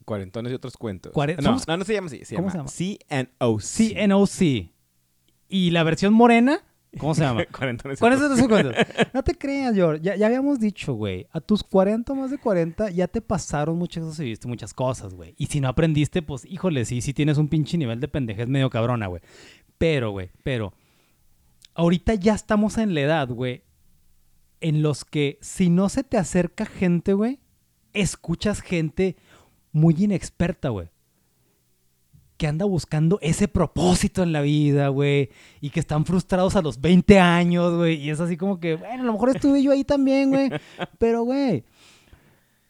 Cuarentones 0.04 0.52
y 0.52 0.54
otros 0.54 0.76
cuentos. 0.76 1.12
Cuare- 1.12 1.36
no, 1.36 1.42
somos- 1.58 1.66
no, 1.66 1.76
no 1.78 1.84
se 1.84 1.94
llama 1.94 2.06
así. 2.06 2.24
Se 2.24 2.34
¿Cómo 2.36 2.48
llama 2.50 2.68
se 2.68 2.98
CNOC. 3.08 3.60
CNOC. 3.94 4.70
Y 5.48 5.70
la 5.70 5.82
versión 5.82 6.12
morena, 6.14 6.60
¿cómo 6.98 7.14
se 7.14 7.22
llama? 7.22 7.44
Cuarentones 7.56 7.98
y 7.98 8.00
Con 8.00 8.12
otros- 8.12 8.32
eso 8.32 8.42
te 8.42 8.48
cuentas. 8.48 8.86
No 9.14 9.22
te 9.22 9.34
creas, 9.34 9.74
George. 9.74 10.02
Ya, 10.02 10.16
ya 10.16 10.26
habíamos 10.26 10.60
dicho, 10.60 10.94
güey. 10.94 11.26
A 11.32 11.40
tus 11.40 11.62
40 11.64 12.12
o 12.12 12.16
más 12.16 12.30
de 12.30 12.38
40 12.38 12.90
ya 12.90 13.08
te 13.08 13.20
pasaron 13.20 13.78
muchas 13.78 14.04
cosas 14.04 14.20
y 14.20 14.24
viste 14.24 14.48
muchas 14.48 14.74
cosas, 14.74 15.14
güey. 15.14 15.34
Y 15.38 15.46
si 15.46 15.60
no 15.60 15.68
aprendiste, 15.68 16.22
pues, 16.22 16.44
híjole, 16.44 16.84
sí, 16.84 17.00
sí 17.00 17.14
tienes 17.14 17.38
un 17.38 17.48
pinche 17.48 17.78
nivel 17.78 18.00
de 18.00 18.08
pendejez 18.08 18.48
medio 18.48 18.68
cabrona, 18.70 19.06
güey. 19.06 19.22
Pero, 19.78 20.10
güey, 20.10 20.30
pero. 20.42 20.72
Ahorita 21.74 22.14
ya 22.14 22.34
estamos 22.34 22.76
en 22.78 22.92
la 22.94 23.00
edad, 23.02 23.28
güey. 23.28 23.62
En 24.60 24.82
los 24.82 25.04
que 25.04 25.38
si 25.40 25.70
no 25.70 25.88
se 25.88 26.02
te 26.02 26.18
acerca 26.18 26.66
gente, 26.66 27.12
güey, 27.12 27.38
escuchas 27.92 28.60
gente 28.60 29.16
muy 29.72 29.94
inexperta, 29.98 30.70
güey 30.70 30.88
que 32.38 32.46
anda 32.46 32.64
buscando 32.64 33.18
ese 33.20 33.48
propósito 33.48 34.22
en 34.22 34.32
la 34.32 34.40
vida, 34.40 34.88
güey, 34.88 35.30
y 35.60 35.70
que 35.70 35.80
están 35.80 36.06
frustrados 36.06 36.56
a 36.56 36.62
los 36.62 36.80
20 36.80 37.18
años, 37.18 37.76
güey, 37.76 37.96
y 37.96 38.10
es 38.10 38.20
así 38.20 38.36
como 38.36 38.60
que, 38.60 38.76
bueno, 38.76 39.02
a 39.02 39.06
lo 39.06 39.12
mejor 39.12 39.30
estuve 39.30 39.62
yo 39.62 39.72
ahí 39.72 39.84
también, 39.84 40.30
güey, 40.30 40.48
pero, 40.98 41.24
güey, 41.24 41.64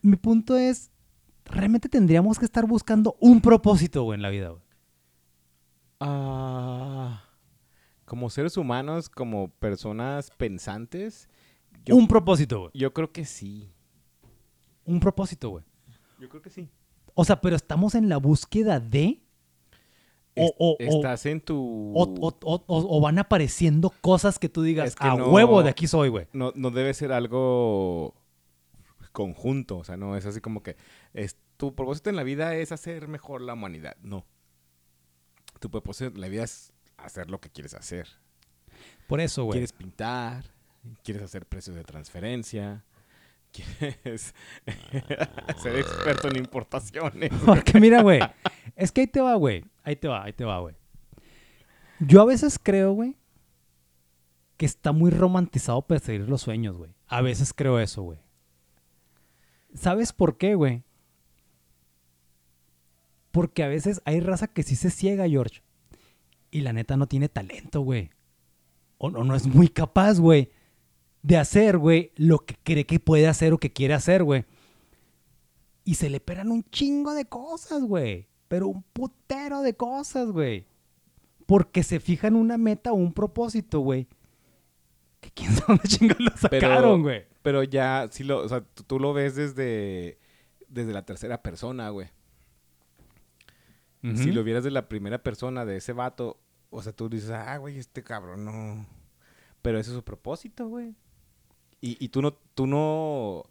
mi 0.02 0.16
punto 0.16 0.56
es, 0.56 0.90
realmente 1.44 1.88
tendríamos 1.88 2.38
que 2.38 2.46
estar 2.46 2.66
buscando 2.66 3.16
un 3.20 3.40
propósito, 3.40 4.02
güey, 4.02 4.16
en 4.16 4.22
la 4.22 4.30
vida, 4.30 4.48
güey. 4.48 4.62
Ah, 6.00 7.24
como 8.06 8.30
seres 8.30 8.56
humanos, 8.56 9.10
como 9.10 9.48
personas 9.48 10.30
pensantes, 10.36 11.28
yo, 11.84 11.96
Un 11.96 12.08
propósito, 12.08 12.60
güey. 12.60 12.70
yo 12.74 12.92
creo 12.92 13.12
que 13.12 13.24
sí. 13.24 13.70
Un 14.84 15.00
propósito, 15.00 15.50
güey. 15.50 15.64
Yo 16.18 16.28
creo 16.28 16.42
que 16.42 16.50
sí. 16.50 16.68
O 17.14 17.24
sea, 17.24 17.40
pero 17.40 17.56
estamos 17.56 17.94
en 17.94 18.08
la 18.08 18.16
búsqueda 18.16 18.80
de... 18.80 19.22
O, 20.40 20.54
o- 20.58 20.72
o- 20.72 20.76
estás 20.78 21.26
en 21.26 21.40
tu... 21.40 21.92
o, 21.94 23.00
van 23.00 23.18
apareciendo 23.18 23.90
cosas 24.00 24.38
que 24.38 24.48
tú 24.48 24.62
digas, 24.62 24.88
Es 24.88 24.96
que 24.96 25.06
a 25.06 25.14
no- 25.16 25.28
huevo 25.30 25.62
de 25.62 25.70
aquí 25.70 25.86
soy, 25.86 26.08
güey. 26.08 26.26
no, 26.32 26.52
no 26.54 26.70
debe 26.70 26.94
ser 26.94 27.12
algo 27.12 28.14
conjunto, 29.12 29.78
o 29.78 29.84
sea, 29.84 29.96
no 29.96 30.16
es 30.16 30.26
así 30.26 30.40
como 30.40 30.62
que 30.62 30.76
es, 31.14 31.36
tu 31.56 31.74
propósito 31.74 32.10
en 32.10 32.16
la 32.16 32.22
vida 32.22 32.54
es 32.54 32.70
hacer 32.72 33.08
mejor 33.08 33.40
la 33.40 33.54
humanidad, 33.54 33.96
no. 34.02 34.24
Tu 35.60 35.70
propósito 35.70 36.14
en 36.14 36.20
la 36.20 36.28
vida 36.28 36.44
es 36.44 36.72
hacer 36.98 37.30
lo 37.30 37.40
que 37.40 37.50
quieres 37.50 37.74
hacer. 37.74 38.06
Por 39.08 39.20
eso, 39.20 39.44
güey. 39.44 39.54
Quieres 39.54 39.72
pintar, 39.72 40.44
quieres 41.02 41.22
hacer 41.24 41.46
precios 41.46 41.74
de 41.74 41.82
transferencia, 41.82 42.84
quieres 43.52 44.34
ser 45.62 45.76
experto 45.76 46.28
en 46.28 46.36
importaciones. 46.36 47.30
Porque 47.46 47.80
mira, 47.80 48.02
güey, 48.02 48.20
es 48.76 48.92
que 48.92 49.02
ahí 49.02 49.06
te 49.06 49.20
va, 49.20 49.34
güey. 49.34 49.64
Ahí 49.82 49.96
te 49.96 50.08
va, 50.08 50.24
ahí 50.24 50.32
te 50.32 50.44
va, 50.44 50.60
güey. 50.60 50.74
Yo 52.00 52.22
a 52.22 52.24
veces 52.24 52.60
creo, 52.62 52.92
güey, 52.92 53.16
que 54.56 54.66
está 54.66 54.92
muy 54.92 55.10
romantizado 55.10 55.82
perseguir 55.82 56.28
los 56.28 56.42
sueños, 56.42 56.76
güey. 56.76 56.94
A 57.06 57.22
veces 57.22 57.52
creo 57.52 57.78
eso, 57.78 58.02
güey. 58.02 58.20
¿Sabes 59.74 60.12
por 60.12 60.36
qué, 60.36 60.54
güey? 60.54 60.84
Porque 63.30 63.62
a 63.62 63.68
veces 63.68 64.00
hay 64.04 64.20
raza 64.20 64.48
que 64.48 64.62
sí 64.62 64.76
se 64.76 64.90
ciega, 64.90 65.28
George. 65.28 65.62
Y 66.50 66.62
la 66.62 66.72
neta 66.72 66.96
no 66.96 67.06
tiene 67.06 67.28
talento, 67.28 67.80
güey. 67.82 68.10
O 68.98 69.10
no, 69.10 69.22
no 69.22 69.34
es 69.34 69.46
muy 69.46 69.68
capaz, 69.68 70.18
güey, 70.18 70.50
de 71.28 71.36
hacer, 71.36 71.76
güey, 71.76 72.10
lo 72.16 72.38
que 72.38 72.56
cree 72.64 72.86
que 72.86 72.98
puede 72.98 73.28
hacer 73.28 73.52
o 73.52 73.58
que 73.58 73.70
quiere 73.70 73.92
hacer, 73.92 74.24
güey. 74.24 74.46
Y 75.84 75.96
se 75.96 76.08
le 76.08 76.20
pegan 76.20 76.50
un 76.50 76.64
chingo 76.70 77.12
de 77.12 77.26
cosas, 77.26 77.82
güey. 77.82 78.28
Pero 78.48 78.68
un 78.68 78.82
putero 78.82 79.60
de 79.60 79.76
cosas, 79.76 80.30
güey. 80.30 80.66
Porque 81.44 81.82
se 81.82 82.00
fijan 82.00 82.34
una 82.34 82.56
meta 82.56 82.92
o 82.92 82.94
un 82.94 83.12
propósito, 83.12 83.80
güey. 83.80 84.08
Que 85.20 85.30
quién 85.30 85.52
sabe 85.52 85.66
dónde 85.68 85.88
chingados 85.88 86.20
lo 86.20 86.34
sacaron, 86.34 87.02
güey. 87.02 87.26
Pero 87.42 87.62
ya, 87.62 88.08
sí 88.10 88.24
lo, 88.24 88.38
o 88.38 88.48
sea, 88.48 88.62
tú, 88.62 88.84
tú 88.84 88.98
lo 88.98 89.12
ves 89.12 89.34
desde 89.34 90.18
desde 90.66 90.94
la 90.94 91.04
tercera 91.04 91.42
persona, 91.42 91.90
güey. 91.90 92.08
Si 94.14 94.32
lo 94.32 94.44
vieras 94.44 94.64
de 94.64 94.70
la 94.70 94.88
primera 94.88 95.22
persona 95.22 95.66
de 95.66 95.76
ese 95.76 95.92
vato, 95.92 96.40
o 96.70 96.80
sea, 96.82 96.92
tú 96.92 97.10
dices, 97.10 97.30
ah, 97.30 97.58
güey, 97.58 97.78
este 97.78 98.02
cabrón 98.02 98.46
no. 98.46 98.86
Pero 99.60 99.78
ese 99.78 99.90
es 99.90 99.96
su 99.96 100.04
propósito, 100.04 100.68
güey. 100.68 100.94
Y, 101.80 101.96
y 102.04 102.08
tú 102.08 102.22
no, 102.22 102.32
tú 102.54 102.66
no, 102.66 103.44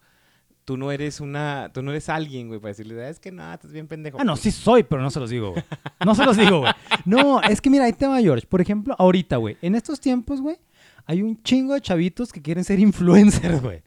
tú 0.66 0.76
no 0.78 0.92
eres 0.92 1.22
una, 1.22 1.72
tú 1.74 1.82
no 1.82 1.92
eres 1.92 2.10
alguien, 2.10 2.48
güey, 2.50 2.60
para 2.60 2.70
decirle, 2.70 3.02
"Ah, 3.06 3.10
es 3.10 3.20
que 3.20 3.32
no, 3.32 3.54
estás 3.54 3.72
bien 3.72 3.88
pendejo. 3.88 4.18
Ah, 4.20 4.24
no, 4.24 4.36
sí 4.36 4.52
soy, 4.52 4.84
pero 4.84 5.02
no 5.02 5.10
se 5.10 5.20
los 5.20 5.30
digo, 5.30 5.52
güey. 5.52 5.64
No 6.06 6.14
se 6.14 6.26
los 6.26 6.36
digo, 6.38 6.60
güey. 6.60 6.74
No, 7.06 7.42
es 7.42 7.62
que 7.62 7.70
mira, 7.70 7.86
ahí 7.86 7.94
te 7.94 8.06
va, 8.08 8.20
George. 8.20 8.46
Por 8.48 8.60
ejemplo, 8.62 8.96
ahorita, 9.00 9.38
güey, 9.38 9.58
en 9.62 9.76
estos 9.76 10.00
tiempos, 10.02 10.42
güey, 10.42 10.58
hay 11.06 11.22
un 11.22 11.42
chingo 11.42 11.74
de 11.74 11.82
chavitos 11.82 12.34
que 12.34 12.42
quieren 12.42 12.64
ser 12.66 12.80
influencers, 12.80 13.62
güey. 13.62 13.82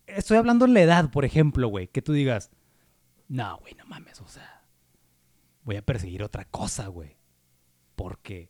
Estoy 0.08 0.38
hablando 0.38 0.66
en 0.66 0.74
la 0.74 0.82
edad, 0.82 1.10
por 1.12 1.24
ejemplo, 1.24 1.68
güey. 1.68 1.88
Que 1.88 2.02
tú 2.02 2.14
digas, 2.14 2.50
no, 3.28 3.58
güey, 3.60 3.76
no 3.76 3.86
mames, 3.86 4.20
o 4.22 4.28
sea, 4.28 4.64
voy 5.64 5.76
a 5.76 5.82
perseguir 5.84 6.24
otra 6.24 6.46
cosa, 6.46 6.88
güey. 6.88 7.16
Porque 8.00 8.48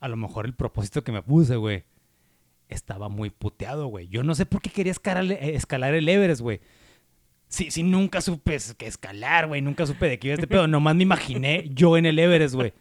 a 0.00 0.08
lo 0.08 0.16
mejor 0.16 0.46
el 0.46 0.54
propósito 0.54 1.04
que 1.04 1.12
me 1.12 1.22
puse, 1.22 1.56
güey, 1.56 1.84
estaba 2.70 3.10
muy 3.10 3.28
puteado, 3.28 3.86
güey. 3.88 4.08
Yo 4.08 4.22
no 4.22 4.34
sé 4.34 4.46
por 4.46 4.62
qué 4.62 4.70
quería 4.70 4.92
escalar, 4.92 5.30
eh, 5.30 5.98
el 5.98 6.08
Everest, 6.08 6.40
güey. 6.40 6.62
Sí, 7.48 7.70
sí, 7.70 7.82
nunca 7.82 8.22
supe 8.22 8.56
que 8.78 8.86
escalar, 8.86 9.46
güey. 9.46 9.60
Nunca 9.60 9.84
supe 9.84 10.08
de 10.08 10.18
qué 10.18 10.28
iba 10.28 10.34
este 10.36 10.46
pedo. 10.46 10.66
Nomás 10.66 10.96
me 10.96 11.02
imaginé 11.02 11.68
yo 11.74 11.98
en 11.98 12.06
el 12.06 12.18
Everest, 12.18 12.54
güey. 12.54 12.72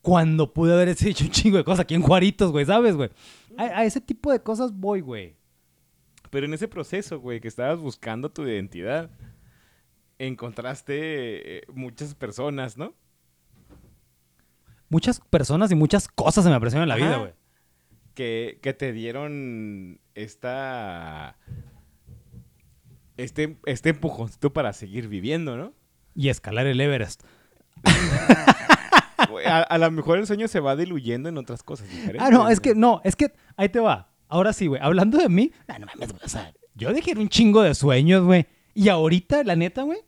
Cuando 0.00 0.54
pude 0.54 0.72
haber 0.72 0.88
hecho 0.88 1.06
un 1.06 1.30
chingo 1.30 1.58
de 1.58 1.64
cosas 1.64 1.80
aquí 1.80 1.94
en 1.94 2.00
Juaritos, 2.00 2.50
güey, 2.50 2.64
¿sabes, 2.64 2.96
güey? 2.96 3.10
A, 3.58 3.64
a 3.64 3.84
ese 3.84 4.00
tipo 4.00 4.32
de 4.32 4.40
cosas 4.42 4.72
voy, 4.72 5.02
güey. 5.02 5.36
Pero 6.30 6.46
en 6.46 6.54
ese 6.54 6.66
proceso, 6.66 7.20
güey, 7.20 7.42
que 7.42 7.48
estabas 7.48 7.78
buscando 7.78 8.30
tu 8.30 8.42
identidad, 8.48 9.10
encontraste 10.18 11.58
eh, 11.58 11.62
muchas 11.74 12.14
personas, 12.14 12.78
¿no? 12.78 12.94
Muchas 14.88 15.20
personas 15.20 15.70
y 15.72 15.74
muchas 15.74 16.08
cosas 16.08 16.44
se 16.44 16.50
me 16.50 16.56
aparecieron 16.56 16.84
en 16.84 16.88
la 16.88 16.96
vida, 16.96 17.16
güey. 17.18 17.32
Que, 18.14 18.60
que 18.62 18.72
te 18.72 18.92
dieron 18.92 20.00
esta... 20.14 21.36
Este, 23.16 23.58
este 23.64 23.90
empujoncito 23.90 24.52
para 24.52 24.72
seguir 24.72 25.08
viviendo, 25.08 25.56
¿no? 25.56 25.72
Y 26.14 26.28
escalar 26.28 26.66
el 26.66 26.80
Everest. 26.80 27.22
A, 29.46 29.62
a 29.62 29.78
lo 29.78 29.90
mejor 29.90 30.18
el 30.18 30.26
sueño 30.26 30.48
se 30.48 30.60
va 30.60 30.76
diluyendo 30.76 31.28
en 31.28 31.38
otras 31.38 31.62
cosas 31.62 31.88
diferentes. 31.88 32.22
Ah, 32.22 32.30
no, 32.30 32.48
es 32.48 32.60
que, 32.60 32.74
no, 32.74 33.00
es 33.04 33.16
que, 33.16 33.32
ahí 33.56 33.68
te 33.68 33.80
va. 33.80 34.08
Ahora 34.28 34.52
sí, 34.52 34.66
güey. 34.66 34.80
Hablando 34.82 35.18
de 35.18 35.28
mí, 35.28 35.52
no, 35.68 35.78
no 35.78 35.86
mames, 35.86 36.12
güey. 36.12 36.24
O 36.24 36.28
sea, 36.28 36.52
yo 36.74 36.92
dejé 36.92 37.12
un 37.12 37.28
chingo 37.28 37.62
de 37.62 37.74
sueños, 37.74 38.24
güey. 38.24 38.46
Y 38.74 38.88
ahorita, 38.88 39.42
la 39.44 39.56
neta, 39.56 39.82
güey, 39.82 40.00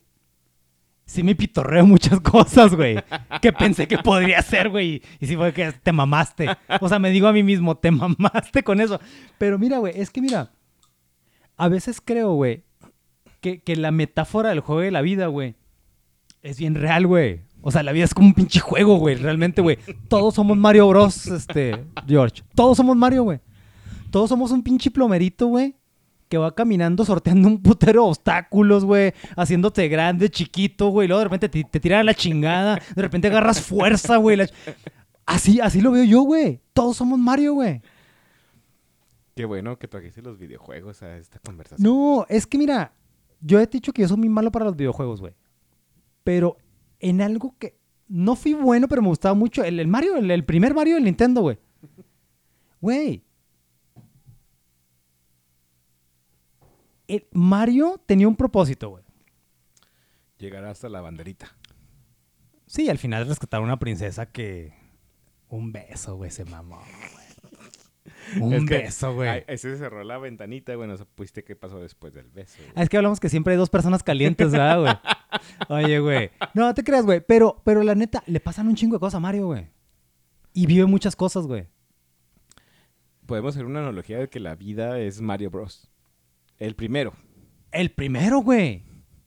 sí 1.08 1.22
me 1.22 1.34
pitorreo 1.34 1.86
muchas 1.86 2.20
cosas, 2.22 2.74
güey. 2.74 2.98
Que 3.40 3.52
pensé 3.52 3.88
que 3.88 3.98
podría 3.98 4.40
ser, 4.42 4.68
güey. 4.68 5.02
Y 5.18 5.26
sí 5.26 5.34
fue 5.36 5.52
que 5.52 5.72
te 5.72 5.90
mamaste. 5.90 6.48
O 6.80 6.88
sea, 6.88 6.98
me 6.98 7.10
digo 7.10 7.26
a 7.26 7.32
mí 7.32 7.42
mismo, 7.42 7.76
te 7.76 7.90
mamaste 7.90 8.62
con 8.62 8.80
eso. 8.80 9.00
Pero 9.38 9.58
mira, 9.58 9.78
güey, 9.78 9.94
es 9.96 10.10
que 10.10 10.20
mira, 10.20 10.52
a 11.56 11.68
veces 11.68 12.00
creo, 12.04 12.34
güey, 12.34 12.62
que, 13.40 13.60
que 13.60 13.74
la 13.74 13.90
metáfora 13.90 14.50
del 14.50 14.60
juego 14.60 14.82
de 14.82 14.90
la 14.90 15.00
vida, 15.00 15.26
güey, 15.26 15.56
es 16.42 16.58
bien 16.58 16.74
real, 16.74 17.06
güey. 17.06 17.40
O 17.62 17.72
sea, 17.72 17.82
la 17.82 17.92
vida 17.92 18.04
es 18.04 18.14
como 18.14 18.28
un 18.28 18.34
pinche 18.34 18.60
juego, 18.60 18.98
güey, 18.98 19.16
realmente, 19.16 19.62
güey. 19.62 19.78
Todos 20.08 20.34
somos 20.34 20.56
Mario 20.56 20.88
Bros, 20.88 21.26
este, 21.26 21.84
George. 22.06 22.42
Todos 22.54 22.76
somos 22.76 22.96
Mario, 22.96 23.24
güey. 23.24 23.40
Todos 24.10 24.28
somos 24.28 24.52
un 24.52 24.62
pinche 24.62 24.90
plomerito, 24.90 25.48
güey. 25.48 25.74
Que 26.28 26.38
va 26.38 26.54
caminando 26.54 27.04
sorteando 27.04 27.48
un 27.48 27.62
putero 27.62 28.02
de 28.02 28.08
obstáculos, 28.08 28.84
güey. 28.84 29.12
Haciéndote 29.36 29.88
grande, 29.88 30.30
chiquito, 30.30 30.88
güey. 30.88 31.08
Luego 31.08 31.20
de 31.20 31.24
repente 31.24 31.48
te, 31.48 31.64
te 31.64 31.80
tiran 31.80 32.00
a 32.00 32.04
la 32.04 32.14
chingada. 32.14 32.80
De 32.94 33.02
repente 33.02 33.28
agarras 33.28 33.60
fuerza, 33.60 34.16
güey. 34.16 34.36
la 34.36 34.48
Así, 35.24 35.60
así 35.60 35.80
lo 35.80 35.90
veo 35.90 36.04
yo, 36.04 36.22
güey. 36.22 36.60
Todos 36.72 36.96
somos 36.96 37.18
Mario, 37.18 37.54
güey. 37.54 37.82
Qué 39.34 39.44
bueno 39.44 39.78
que 39.78 39.86
trajiste 39.86 40.22
los 40.22 40.38
videojuegos 40.38 41.02
a 41.02 41.16
esta 41.16 41.38
conversación. 41.38 41.84
No, 41.86 42.26
es 42.28 42.46
que 42.46 42.58
mira, 42.58 42.92
yo 43.40 43.60
he 43.60 43.66
dicho 43.66 43.92
que 43.92 44.02
yo 44.02 44.08
soy 44.08 44.16
muy 44.16 44.28
malo 44.28 44.50
para 44.50 44.64
los 44.64 44.74
videojuegos, 44.74 45.20
güey. 45.20 45.34
Pero 46.24 46.56
en 46.98 47.20
algo 47.20 47.54
que 47.58 47.78
no 48.08 48.36
fui 48.36 48.54
bueno, 48.54 48.88
pero 48.88 49.02
me 49.02 49.08
gustaba 49.08 49.34
mucho. 49.34 49.62
El, 49.62 49.78
el 49.78 49.86
Mario, 49.86 50.16
el, 50.16 50.30
el 50.30 50.44
primer 50.44 50.74
Mario 50.74 50.94
del 50.94 51.04
Nintendo, 51.04 51.42
güey. 51.42 51.58
Güey. 52.80 53.22
Mario 57.32 58.00
tenía 58.06 58.28
un 58.28 58.36
propósito, 58.36 58.90
güey. 58.90 59.04
Llegar 60.38 60.64
hasta 60.64 60.88
la 60.88 61.00
banderita. 61.00 61.56
Sí, 62.66 62.88
al 62.90 62.98
final 62.98 63.26
rescatar 63.26 63.60
a 63.60 63.64
una 63.64 63.78
princesa 63.78 64.26
que. 64.26 64.72
Un 65.48 65.72
beso, 65.72 66.16
güey, 66.16 66.30
se 66.30 66.44
mamó, 66.44 66.76
güey. 67.12 68.42
Un 68.42 68.52
Es 68.52 68.64
que, 68.66 68.78
beso, 68.78 69.14
güey. 69.14 69.28
ay, 69.28 69.44
ese 69.46 69.76
cerró 69.78 70.04
la 70.04 70.18
ventanita, 70.18 70.74
güey. 70.74 70.86
No 70.88 70.96
supiste 70.98 71.44
qué 71.44 71.56
pasó 71.56 71.80
después 71.80 72.12
del 72.12 72.28
beso. 72.28 72.58
Ah, 72.74 72.82
Es 72.82 72.88
que 72.90 72.98
hablamos 72.98 73.20
que 73.20 73.30
siempre 73.30 73.52
hay 73.54 73.58
dos 73.58 73.70
personas 73.70 74.02
calientes, 74.02 74.52
¿verdad, 74.52 74.80
güey? 74.80 74.94
Oye, 75.84 75.98
güey. 76.00 76.30
No, 76.52 76.66
no 76.66 76.74
te 76.74 76.84
creas, 76.84 77.06
güey. 77.06 77.20
Pero, 77.26 77.62
pero 77.64 77.82
la 77.82 77.94
neta, 77.94 78.22
le 78.26 78.40
pasan 78.40 78.68
un 78.68 78.74
chingo 78.74 78.96
de 78.96 79.00
cosas 79.00 79.14
a 79.16 79.20
Mario, 79.20 79.46
güey. 79.46 79.68
Y 80.52 80.66
vive 80.66 80.84
muchas 80.84 81.16
cosas, 81.16 81.46
güey. 81.46 81.68
Podemos 83.26 83.54
hacer 83.54 83.64
una 83.66 83.80
analogía 83.80 84.18
de 84.18 84.28
que 84.28 84.40
la 84.40 84.54
vida 84.54 84.98
es 84.98 85.20
Mario 85.20 85.50
Bros. 85.50 85.90
El 86.58 86.74
primero. 86.74 87.12
El 87.72 87.90
primero, 87.90 88.40
güey. 88.40 88.82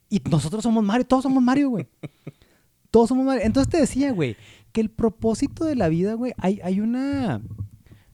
Y 0.10 0.22
nosotros 0.30 0.64
somos 0.64 0.84
Mario, 0.84 1.06
todos 1.06 1.24
somos 1.24 1.41
Mario, 1.41 1.70
güey. 1.70 1.88
Todos 2.91 3.08
somos 3.08 3.26
Mario. 3.26 3.44
Entonces 3.45 3.72
te 3.72 3.78
decía, 3.80 4.12
güey, 4.12 4.36
que 4.74 4.82
el 4.82 4.90
propósito 4.90 5.64
de 5.64 5.78
la 5.78 5.88
vida, 5.88 6.14
güey, 6.16 6.34
hay, 6.38 6.60
hay 6.62 6.82
una. 6.82 7.41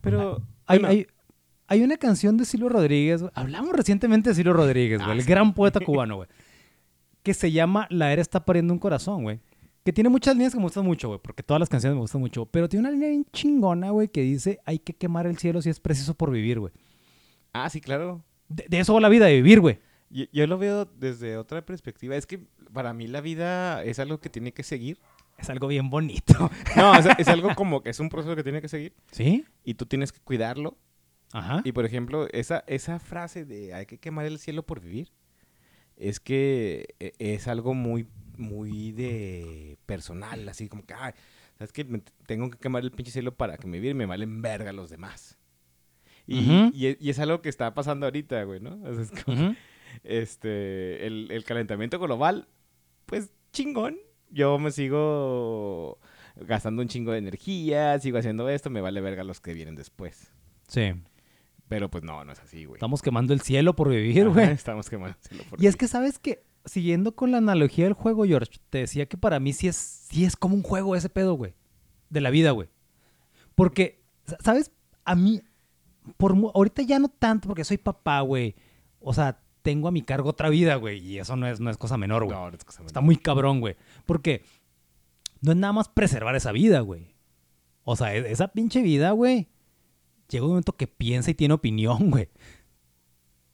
Pero. 0.02 0.44
Hay, 0.68 0.78
bueno, 0.78 0.88
hay, 0.90 1.08
hay 1.66 1.82
una 1.82 1.98
canción 1.98 2.38
de 2.38 2.46
Silvio 2.46 2.70
Rodríguez. 2.70 3.22
güey. 3.22 3.32
Hablamos 3.34 3.72
recientemente 3.74 4.30
de 4.30 4.36
Silvio 4.36 4.54
Rodríguez, 4.54 5.00
güey, 5.00 5.10
Ah, 5.10 5.14
el 5.14 5.22
sí. 5.24 5.28
gran 5.28 5.56
poeta 5.56 5.80
cubano, 5.86 6.18
güey. 6.18 6.30
Que 7.24 7.34
se 7.34 7.52
llama 7.52 7.88
La 7.90 8.14
era 8.14 8.22
está 8.22 8.46
pariendo 8.46 8.72
un 8.72 8.78
corazón, 8.80 9.24
güey. 9.24 9.40
Que 9.84 9.92
tiene 9.92 10.10
muchas 10.10 10.36
líneas 10.36 10.54
que 10.54 10.60
me 10.60 10.66
gustan 10.66 10.86
mucho, 10.86 11.08
güey, 11.08 11.20
porque 11.24 11.42
todas 11.42 11.60
las 11.60 11.70
canciones 11.70 11.96
me 11.96 12.02
gustan 12.02 12.22
mucho. 12.22 12.46
Pero 12.46 12.70
tiene 12.70 12.82
una 12.82 12.92
línea 12.92 13.10
bien 13.10 13.26
chingona, 13.34 13.90
güey, 13.90 14.10
que 14.10 14.22
dice: 14.22 14.60
hay 14.66 14.78
que 14.78 14.94
quemar 14.94 15.26
el 15.26 15.40
cielo 15.40 15.60
si 15.64 15.72
es 15.72 15.80
preciso 15.80 16.14
por 16.14 16.30
vivir, 16.30 16.60
güey. 16.60 16.72
Ah, 17.54 17.68
sí, 17.72 17.82
claro. 17.82 18.24
De, 18.50 18.66
de 18.68 18.80
eso 18.80 18.94
va 18.94 19.02
la 19.02 19.10
vida, 19.10 19.26
de 19.26 19.36
vivir, 19.36 19.60
güey. 19.60 19.80
Yo, 20.10 20.26
yo 20.32 20.48
lo 20.48 20.58
veo 20.58 20.86
desde 20.86 21.38
otra 21.38 21.66
perspectiva. 21.66 22.16
Es 22.16 22.26
que 22.26 22.40
para 22.74 22.94
mí 22.94 23.08
la 23.08 23.22
vida 23.22 23.84
es 23.84 24.00
algo 24.00 24.20
que 24.20 24.30
tiene 24.30 24.54
que 24.54 24.64
seguir. 24.64 25.00
Es 25.38 25.50
algo 25.50 25.68
bien 25.68 25.90
bonito. 25.90 26.50
No, 26.76 26.96
es, 26.96 27.06
es 27.18 27.28
algo 27.28 27.50
como 27.56 27.84
que 27.84 27.90
es 27.92 28.00
un 28.00 28.10
proceso 28.10 28.36
que 28.36 28.44
tiene 28.44 28.62
que 28.62 28.68
seguir 28.70 28.94
¿Sí? 29.12 29.46
y 29.64 29.76
tú 29.76 29.86
tienes 29.86 30.12
que 30.12 30.20
cuidarlo. 30.20 30.78
Ajá. 31.34 31.62
Y 31.66 31.74
por 31.74 31.86
ejemplo, 31.86 32.28
esa, 32.32 32.64
esa 32.68 33.00
frase 33.00 33.46
de 33.46 33.74
hay 33.74 33.86
que 33.86 33.98
quemar 34.00 34.26
el 34.26 34.40
cielo 34.40 34.64
por 34.64 34.80
vivir, 34.80 35.12
es 35.98 36.20
que 36.20 36.96
eh, 37.00 37.12
es 37.20 37.48
algo 37.48 37.74
muy, 37.74 38.08
muy 38.38 38.94
de 38.94 39.78
personal, 39.86 40.48
así 40.48 40.70
como 40.70 40.86
que, 40.86 40.94
ay, 40.94 41.14
¿sabes 41.58 41.74
t- 42.00 42.14
tengo 42.26 42.50
que 42.50 42.58
quemar 42.58 42.84
el 42.84 42.92
pinche 42.92 43.12
cielo 43.12 43.36
para 43.36 43.58
que 43.58 43.68
me 43.68 43.78
vivir 43.78 43.92
y 43.92 43.96
me 43.96 44.06
valen 44.06 44.42
verga 44.42 44.72
los 44.72 44.90
demás. 44.90 45.37
Y, 46.28 46.86
es, 46.88 46.98
y 47.00 47.10
es 47.10 47.20
algo 47.20 47.42
que 47.42 47.50
está 47.50 47.74
pasando 47.74 48.06
ahorita, 48.06 48.44
güey, 48.44 48.60
¿no? 48.60 48.78
O 48.84 48.94
sea, 48.94 49.04
es 49.04 49.12
como, 49.24 49.56
este, 50.04 51.08
el, 51.08 51.28
el 51.32 51.44
calentamiento 51.44 52.00
global, 52.00 52.48
pues 53.06 53.32
chingón. 53.54 53.98
Yo 54.30 54.60
me 54.60 54.72
sigo 54.72 56.00
gastando 56.36 56.82
un 56.82 56.88
chingo 56.90 57.14
de 57.14 57.20
energía, 57.20 57.98
sigo 58.00 58.18
haciendo 58.18 58.50
esto, 58.50 58.70
me 58.70 58.82
vale 58.82 59.00
verga 59.02 59.24
los 59.24 59.40
que 59.40 59.54
vienen 59.54 59.76
después. 59.76 60.32
Sí. 60.68 60.94
Pero 61.70 61.90
pues 61.90 62.04
no, 62.04 62.24
no 62.26 62.32
es 62.34 62.40
así, 62.40 62.66
güey. 62.66 62.78
Estamos 62.78 63.02
quemando 63.02 63.34
el 63.34 63.42
cielo 63.42 63.76
por 63.76 63.90
vivir, 63.90 64.30
güey. 64.30 64.52
Estamos 64.52 64.90
quemando. 64.90 65.18
cielo 65.22 65.44
por 65.50 65.62
Y 65.62 65.68
es 65.68 65.74
vivir. 65.74 65.78
que, 65.78 65.88
¿sabes 65.88 66.20
que 66.20 66.44
Siguiendo 66.66 67.16
con 67.16 67.32
la 67.32 67.38
analogía 67.38 67.86
del 67.86 67.94
juego, 67.94 68.26
George, 68.26 68.60
te 68.70 68.80
decía 68.80 69.06
que 69.06 69.16
para 69.16 69.40
mí 69.40 69.54
sí 69.54 69.70
es, 69.70 69.78
sí 69.78 70.26
es 70.26 70.36
como 70.36 70.54
un 70.54 70.64
juego 70.64 70.98
ese 70.98 71.08
pedo, 71.08 71.36
güey. 71.36 71.54
De 72.10 72.20
la 72.20 72.30
vida, 72.30 72.52
güey. 72.52 72.68
Porque, 73.56 74.02
sa- 74.26 74.36
¿sabes? 74.44 74.72
A 75.06 75.16
mí, 75.16 75.42
por 76.18 76.36
ahorita 76.54 76.82
ya 76.84 77.00
no 77.00 77.10
tanto 77.10 77.48
porque 77.48 77.64
soy 77.64 77.78
papá, 77.78 78.22
güey. 78.22 78.56
O 79.00 79.14
sea, 79.14 79.40
tengo 79.62 79.88
a 79.88 79.92
mi 79.92 80.02
cargo 80.02 80.30
otra 80.30 80.50
vida, 80.50 80.76
güey. 80.76 81.00
Y 81.06 81.20
eso 81.20 81.36
no 81.36 81.48
es, 81.48 81.60
no 81.60 81.70
es 81.70 81.78
cosa 81.78 81.98
menor, 81.98 82.24
güey. 82.26 82.36
No, 82.38 82.50
no 82.50 82.58
es 82.58 82.64
cosa 82.64 82.82
Está 82.86 83.02
menor. 83.02 83.06
muy 83.06 83.18
cabrón, 83.18 83.60
güey. 83.60 83.76
Porque 84.06 84.44
no 85.42 85.52
es 85.52 85.58
nada 85.58 85.74
más 85.74 85.90
preservar 85.90 86.36
esa 86.36 86.52
vida, 86.52 86.80
güey. 86.80 87.16
O 87.84 87.96
sea, 87.96 88.16
e- 88.16 88.32
esa 88.32 88.48
pinche 88.50 88.82
vida, 88.82 89.12
güey. 89.12 89.48
Llega 90.30 90.44
un 90.46 90.52
momento 90.52 90.76
que 90.76 90.88
piensa 90.88 91.32
y 91.32 91.36
tiene 91.36 91.54
opinión, 91.54 92.10
güey. 92.12 92.30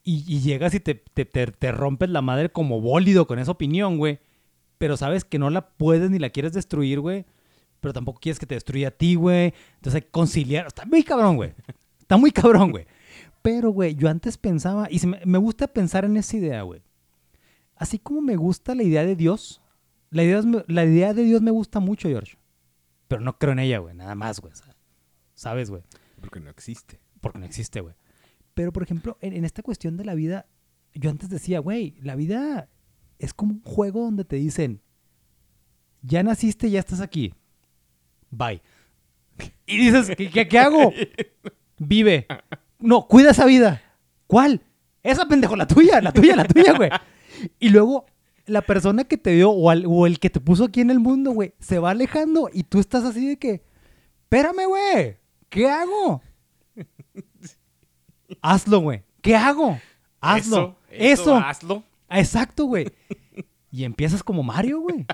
Y, 0.03 0.23
y 0.27 0.41
llegas 0.41 0.73
y 0.73 0.79
te, 0.79 0.95
te, 0.95 1.25
te- 1.25 1.47
te 1.47 1.71
rompes 1.71 2.09
la 2.09 2.21
madre 2.21 2.49
como 2.51 2.81
bólido 2.81 3.25
con 3.27 3.39
esa 3.39 3.51
opinión, 3.51 3.97
güey. 3.97 4.19
Pero 4.77 4.97
sabes 4.97 5.23
que 5.23 5.39
no 5.39 5.49
la 5.49 5.69
puedes 5.69 6.09
ni 6.09 6.19
la 6.19 6.29
quieres 6.29 6.51
destruir, 6.53 6.99
güey. 6.99 7.25
Pero 7.79 7.93
tampoco 7.93 8.19
quieres 8.19 8.39
que 8.39 8.45
te 8.45 8.55
destruya 8.55 8.89
a 8.89 8.91
ti, 8.91 9.15
güey. 9.15 9.53
Entonces 9.75 9.95
hay 9.95 10.01
que 10.01 10.09
conciliar. 10.11 10.67
Está 10.67 10.85
muy 10.85 11.03
cabrón, 11.03 11.35
güey. 11.37 11.53
Está 12.13 12.21
muy 12.21 12.31
cabrón, 12.31 12.69
güey. 12.69 12.85
Pero, 13.41 13.71
güey, 13.71 13.95
yo 13.95 14.07
antes 14.07 14.37
pensaba, 14.37 14.87
y 14.91 14.99
me, 15.07 15.19
me 15.25 15.39
gusta 15.39 15.65
pensar 15.67 16.05
en 16.05 16.15
esa 16.15 16.37
idea, 16.37 16.61
güey. 16.61 16.83
Así 17.75 17.97
como 17.97 18.21
me 18.21 18.35
gusta 18.35 18.75
la 18.75 18.83
idea 18.83 19.03
de 19.03 19.15
Dios, 19.15 19.63
la 20.11 20.23
idea, 20.23 20.37
es- 20.37 20.45
la 20.67 20.85
idea 20.85 21.15
de 21.15 21.23
Dios 21.23 21.41
me 21.41 21.49
gusta 21.49 21.79
mucho, 21.79 22.07
George. 22.09 22.37
Pero 23.07 23.21
no 23.23 23.39
creo 23.39 23.53
en 23.53 23.59
ella, 23.59 23.79
güey. 23.79 23.95
Nada 23.95 24.13
más, 24.13 24.39
güey. 24.41 24.53
¿Sabes, 25.33 25.71
güey? 25.71 25.81
Porque 26.21 26.39
no 26.39 26.51
existe. 26.51 26.99
Porque 27.19 27.39
no 27.39 27.45
existe, 27.45 27.81
güey. 27.81 27.95
Pero, 28.53 28.71
por 28.71 28.83
ejemplo, 28.83 29.17
en, 29.19 29.33
en 29.33 29.43
esta 29.43 29.63
cuestión 29.63 29.97
de 29.97 30.05
la 30.05 30.13
vida, 30.13 30.45
yo 30.93 31.09
antes 31.09 31.29
decía, 31.29 31.57
güey, 31.61 31.95
la 31.99 32.15
vida 32.15 32.69
es 33.17 33.33
como 33.33 33.53
un 33.55 33.63
juego 33.63 34.01
donde 34.03 34.23
te 34.23 34.35
dicen, 34.35 34.83
ya 36.03 36.21
naciste, 36.21 36.69
ya 36.69 36.79
estás 36.79 37.01
aquí. 37.01 37.33
Bye. 38.29 38.61
Y 39.65 39.77
dices, 39.77 40.15
¿qué, 40.15 40.29
qué- 40.29 40.47
qué 40.47 40.59
hago? 40.59 40.93
Vive. 41.87 42.27
No, 42.79 43.07
cuida 43.07 43.31
esa 43.31 43.45
vida. 43.45 43.81
¿Cuál? 44.27 44.61
Esa 45.03 45.25
pendejo, 45.27 45.55
la 45.55 45.67
tuya, 45.67 46.01
la 46.01 46.11
tuya, 46.11 46.35
la 46.35 46.45
tuya, 46.45 46.73
güey. 46.77 46.89
Y 47.59 47.69
luego 47.69 48.05
la 48.45 48.61
persona 48.61 49.03
que 49.05 49.17
te 49.17 49.31
dio 49.31 49.51
o, 49.51 49.69
al- 49.69 49.85
o 49.87 50.05
el 50.07 50.19
que 50.19 50.29
te 50.29 50.39
puso 50.39 50.65
aquí 50.65 50.81
en 50.81 50.89
el 50.91 50.99
mundo, 50.99 51.31
güey, 51.31 51.53
se 51.59 51.79
va 51.79 51.91
alejando 51.91 52.49
y 52.53 52.63
tú 52.63 52.79
estás 52.79 53.03
así 53.03 53.27
de 53.27 53.37
que, 53.37 53.63
espérame, 54.23 54.65
güey, 54.67 55.17
¿qué 55.49 55.69
hago? 55.69 56.21
Hazlo, 58.41 58.79
güey. 58.79 59.03
¿Qué 59.21 59.35
hago? 59.35 59.79
Hazlo. 60.19 60.77
Eso. 60.89 61.35
Hazlo. 61.37 61.83
Exacto, 62.09 62.65
güey. 62.65 62.87
Y 63.71 63.83
empiezas 63.83 64.23
como 64.23 64.43
Mario, 64.43 64.81
güey. 64.81 65.05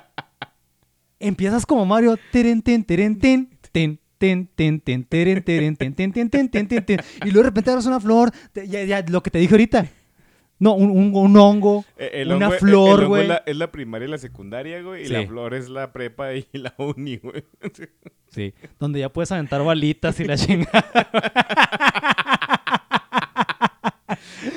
Empiezas 1.19 1.65
como 1.65 1.85
Mario. 1.85 2.17
Teren, 2.31 2.61
ten, 2.61 2.83
teren, 2.83 3.19
ten, 3.19 3.57
ten, 3.71 3.99
ten, 4.19 4.47
ten, 4.55 4.79
ten, 4.81 5.03
teren, 5.05 5.41
teren, 5.43 5.75
ten, 5.75 5.95
ten, 5.95 6.11
ten, 6.13 6.29
ten, 6.29 6.49
ten, 6.49 6.67
ten, 6.67 6.85
ten. 6.85 6.99
Y 7.25 7.31
luego 7.31 7.39
de 7.39 7.43
repente 7.49 7.71
agarras 7.71 7.87
una 7.87 7.99
flor. 7.99 8.29
te- 8.53 8.67
Ya, 8.67 8.83
ya, 8.83 9.03
lo 9.09 9.23
que 9.23 9.31
te 9.31 9.39
dije 9.39 9.53
ahorita. 9.55 9.87
No, 10.59 10.73
un, 10.73 10.91
un- 10.91 11.15
un 11.15 11.37
hongo. 11.37 11.85
Eh, 11.97 12.09
el 12.15 12.33
una 12.33 12.49
hongo- 12.49 12.53
el- 12.53 12.59
flor, 12.59 12.99
hongo 12.99 13.07
güey. 13.07 13.21
Es 13.23 13.27
la, 13.29 13.43
es 13.45 13.55
la 13.57 13.71
primaria 13.71 14.07
y 14.07 14.11
la 14.11 14.17
secundaria, 14.17 14.81
güey. 14.81 15.03
Y 15.03 15.05
Sí. 15.05 15.13
la 15.13 15.25
flor 15.25 15.53
es 15.53 15.69
la 15.69 15.91
prepa 15.93 16.33
y 16.35 16.45
la 16.53 16.73
uni, 16.77 17.15
güey. 17.17 17.45
Sí. 18.29 18.53
Donde 18.77 18.99
ya 18.99 19.09
puedes 19.09 19.31
aventar 19.31 19.63
balitas 19.63 20.19
y 20.19 20.25
la 20.25 20.35
chingada. 20.37 20.85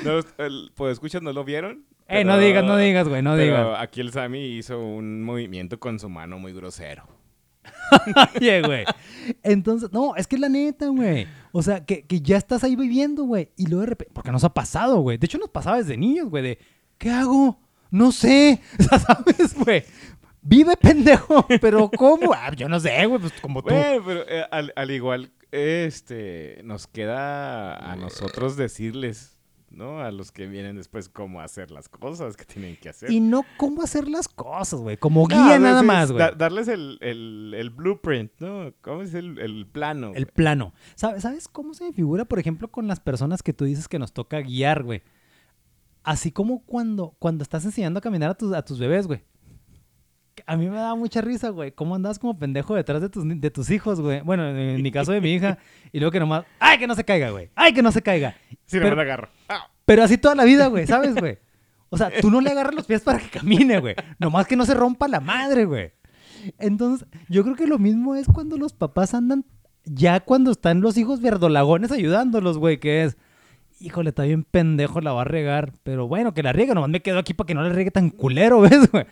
No, 0.03 0.19
el, 0.43 0.71
pues 0.75 0.93
escuchas, 0.93 1.21
¿no 1.21 1.31
lo 1.31 1.43
vieron? 1.43 1.85
Eh, 2.07 2.23
no 2.25 2.37
digas, 2.37 2.63
no 2.65 2.75
digas, 2.77 3.07
güey, 3.07 3.21
no 3.21 3.35
pero 3.35 3.43
digas. 3.69 3.77
aquí 3.81 4.01
el 4.01 4.11
Sammy 4.11 4.57
hizo 4.57 4.79
un 4.79 5.23
movimiento 5.23 5.79
con 5.79 5.99
su 5.99 6.09
mano 6.09 6.37
muy 6.37 6.51
grosero. 6.53 7.07
Oye, 8.35 8.61
güey. 8.61 8.85
Entonces, 9.43 9.91
no, 9.91 10.15
es 10.15 10.27
que 10.27 10.35
es 10.35 10.41
la 10.41 10.49
neta, 10.49 10.87
güey. 10.87 11.27
O 11.51 11.61
sea, 11.61 11.85
que, 11.85 12.05
que 12.05 12.21
ya 12.21 12.37
estás 12.37 12.63
ahí 12.63 12.75
viviendo, 12.75 13.23
güey. 13.23 13.49
Y 13.57 13.67
luego 13.67 13.81
de 13.81 13.87
repente, 13.87 14.13
porque 14.13 14.31
nos 14.31 14.43
ha 14.43 14.53
pasado, 14.53 14.99
güey. 14.99 15.17
De 15.17 15.25
hecho, 15.25 15.37
nos 15.37 15.49
pasaba 15.49 15.77
desde 15.77 15.97
niños, 15.97 16.29
güey, 16.29 16.43
de, 16.43 16.59
¿qué 16.97 17.09
hago? 17.09 17.59
No 17.91 18.11
sé. 18.11 18.59
O 18.79 18.83
sea, 18.83 18.99
¿sabes, 18.99 19.55
güey? 19.55 19.83
Vive, 20.41 20.75
pendejo. 20.75 21.45
Pero 21.61 21.89
¿cómo? 21.89 22.33
Ah, 22.33 22.51
yo 22.55 22.67
no 22.67 22.79
sé, 22.79 23.05
güey, 23.05 23.21
pues 23.21 23.33
como 23.41 23.61
tú. 23.61 23.69
Bueno, 23.73 24.03
pero 24.05 24.27
eh, 24.27 24.45
al, 24.51 24.73
al 24.75 24.91
igual, 24.91 25.31
este, 25.51 26.59
nos 26.63 26.87
queda 26.87 27.75
a 27.75 27.95
nosotros 27.95 28.57
decirles, 28.57 29.32
¿no? 29.73 29.99
A 30.01 30.11
los 30.11 30.31
que 30.31 30.47
vienen 30.47 30.75
después 30.75 31.09
cómo 31.09 31.41
hacer 31.41 31.71
las 31.71 31.89
cosas 31.89 32.37
que 32.37 32.45
tienen 32.45 32.75
que 32.77 32.89
hacer. 32.89 33.11
Y 33.11 33.19
no 33.19 33.43
cómo 33.57 33.81
hacer 33.81 34.07
las 34.07 34.27
cosas, 34.27 34.79
güey. 34.79 34.97
Como 34.97 35.25
guía 35.27 35.59
nada 35.59 35.83
más, 35.83 36.11
güey. 36.11 36.23
da- 36.23 36.31
darles 36.31 36.67
el, 36.67 36.97
el, 37.01 37.53
el 37.57 37.69
blueprint, 37.69 38.31
¿no? 38.39 38.73
¿Cómo 38.81 39.01
es 39.01 39.13
el, 39.13 39.39
el 39.39 39.65
plano? 39.67 40.11
El 40.15 40.27
plano. 40.27 40.73
¿Sabes, 40.95 41.23
¿Sabes 41.23 41.47
cómo 41.47 41.73
se 41.73 41.85
me 41.85 41.93
figura, 41.93 42.25
por 42.25 42.39
ejemplo, 42.39 42.69
con 42.69 42.87
las 42.87 42.99
personas 42.99 43.41
que 43.43 43.53
tú 43.53 43.65
dices 43.65 43.87
que 43.87 43.99
nos 43.99 44.13
toca 44.13 44.39
guiar, 44.41 44.83
güey? 44.83 45.01
Así 46.03 46.31
como 46.31 46.63
cuando, 46.65 47.15
cuando 47.19 47.43
estás 47.43 47.63
enseñando 47.65 47.97
a 47.99 48.01
caminar 48.01 48.29
a 48.31 48.33
tus, 48.35 48.53
a 48.53 48.63
tus 48.63 48.77
bebés, 48.79 49.07
güey. 49.07 49.23
A 50.45 50.57
mí 50.57 50.67
me 50.69 50.75
da 50.77 50.95
mucha 50.95 51.21
risa, 51.21 51.49
güey. 51.49 51.71
¿Cómo 51.71 51.95
andas 51.95 52.19
como 52.19 52.37
pendejo 52.37 52.75
detrás 52.75 53.01
de 53.01 53.09
tus, 53.09 53.23
de 53.27 53.51
tus 53.51 53.69
hijos, 53.69 54.01
güey? 54.01 54.21
Bueno, 54.21 54.47
en 54.49 54.81
mi 54.81 54.91
caso 54.91 55.11
de 55.11 55.21
mi 55.21 55.31
hija. 55.33 55.57
Y 55.91 55.99
luego 55.99 56.11
que 56.11 56.19
nomás... 56.19 56.43
¡Ay, 56.59 56.79
que 56.79 56.87
no 56.87 56.95
se 56.95 57.03
caiga, 57.03 57.29
güey! 57.29 57.49
¡Ay, 57.55 57.71
que 57.73 57.83
no 57.83 57.91
se 57.91 58.01
caiga! 58.01 58.35
Sí, 58.65 58.77
pero- 58.79 58.89
no 58.91 58.95
me 58.95 59.01
agarro. 59.03 59.29
Ah, 59.47 59.67
Pero 59.85 60.03
así 60.03 60.17
toda 60.17 60.33
la 60.33 60.43
vida, 60.43 60.67
güey, 60.67 60.87
¿sabes, 60.87 61.13
güey? 61.15 61.37
O 61.89 61.97
sea, 61.97 62.09
tú 62.19 62.31
no 62.31 62.41
le 62.41 62.49
agarras 62.49 62.73
los 62.73 62.87
pies 62.87 63.01
para 63.01 63.19
que 63.19 63.29
camine, 63.29 63.79
güey. 63.79 63.93
Nomás 64.17 64.47
que 64.47 64.55
no 64.55 64.65
se 64.65 64.73
rompa 64.73 65.07
la 65.07 65.19
madre, 65.19 65.65
güey. 65.65 65.91
Entonces, 66.57 67.07
yo 67.29 67.43
creo 67.43 67.55
que 67.55 67.67
lo 67.67 67.77
mismo 67.77 68.15
es 68.15 68.25
cuando 68.27 68.57
los 68.57 68.73
papás 68.73 69.13
andan, 69.13 69.45
ya 69.85 70.19
cuando 70.19 70.49
están 70.51 70.81
los 70.81 70.97
hijos 70.97 71.21
verdolagones 71.21 71.91
ayudándolos, 71.91 72.57
güey, 72.57 72.79
que 72.79 73.03
es, 73.03 73.17
híjole, 73.83 74.09
está 74.09 74.23
bien 74.23 74.43
pendejo, 74.43 75.01
la 75.01 75.13
va 75.13 75.21
a 75.21 75.25
regar. 75.25 75.73
Pero 75.83 76.07
bueno, 76.07 76.33
que 76.33 76.43
la 76.43 76.53
riegue, 76.53 76.73
nomás 76.73 76.89
me 76.89 77.01
quedo 77.01 77.19
aquí 77.19 77.33
para 77.33 77.47
que 77.47 77.53
no 77.53 77.63
la 77.63 77.69
riegue 77.69 77.91
tan 77.91 78.09
culero, 78.09 78.61
¿ves, 78.61 78.89
güey? 78.91 79.05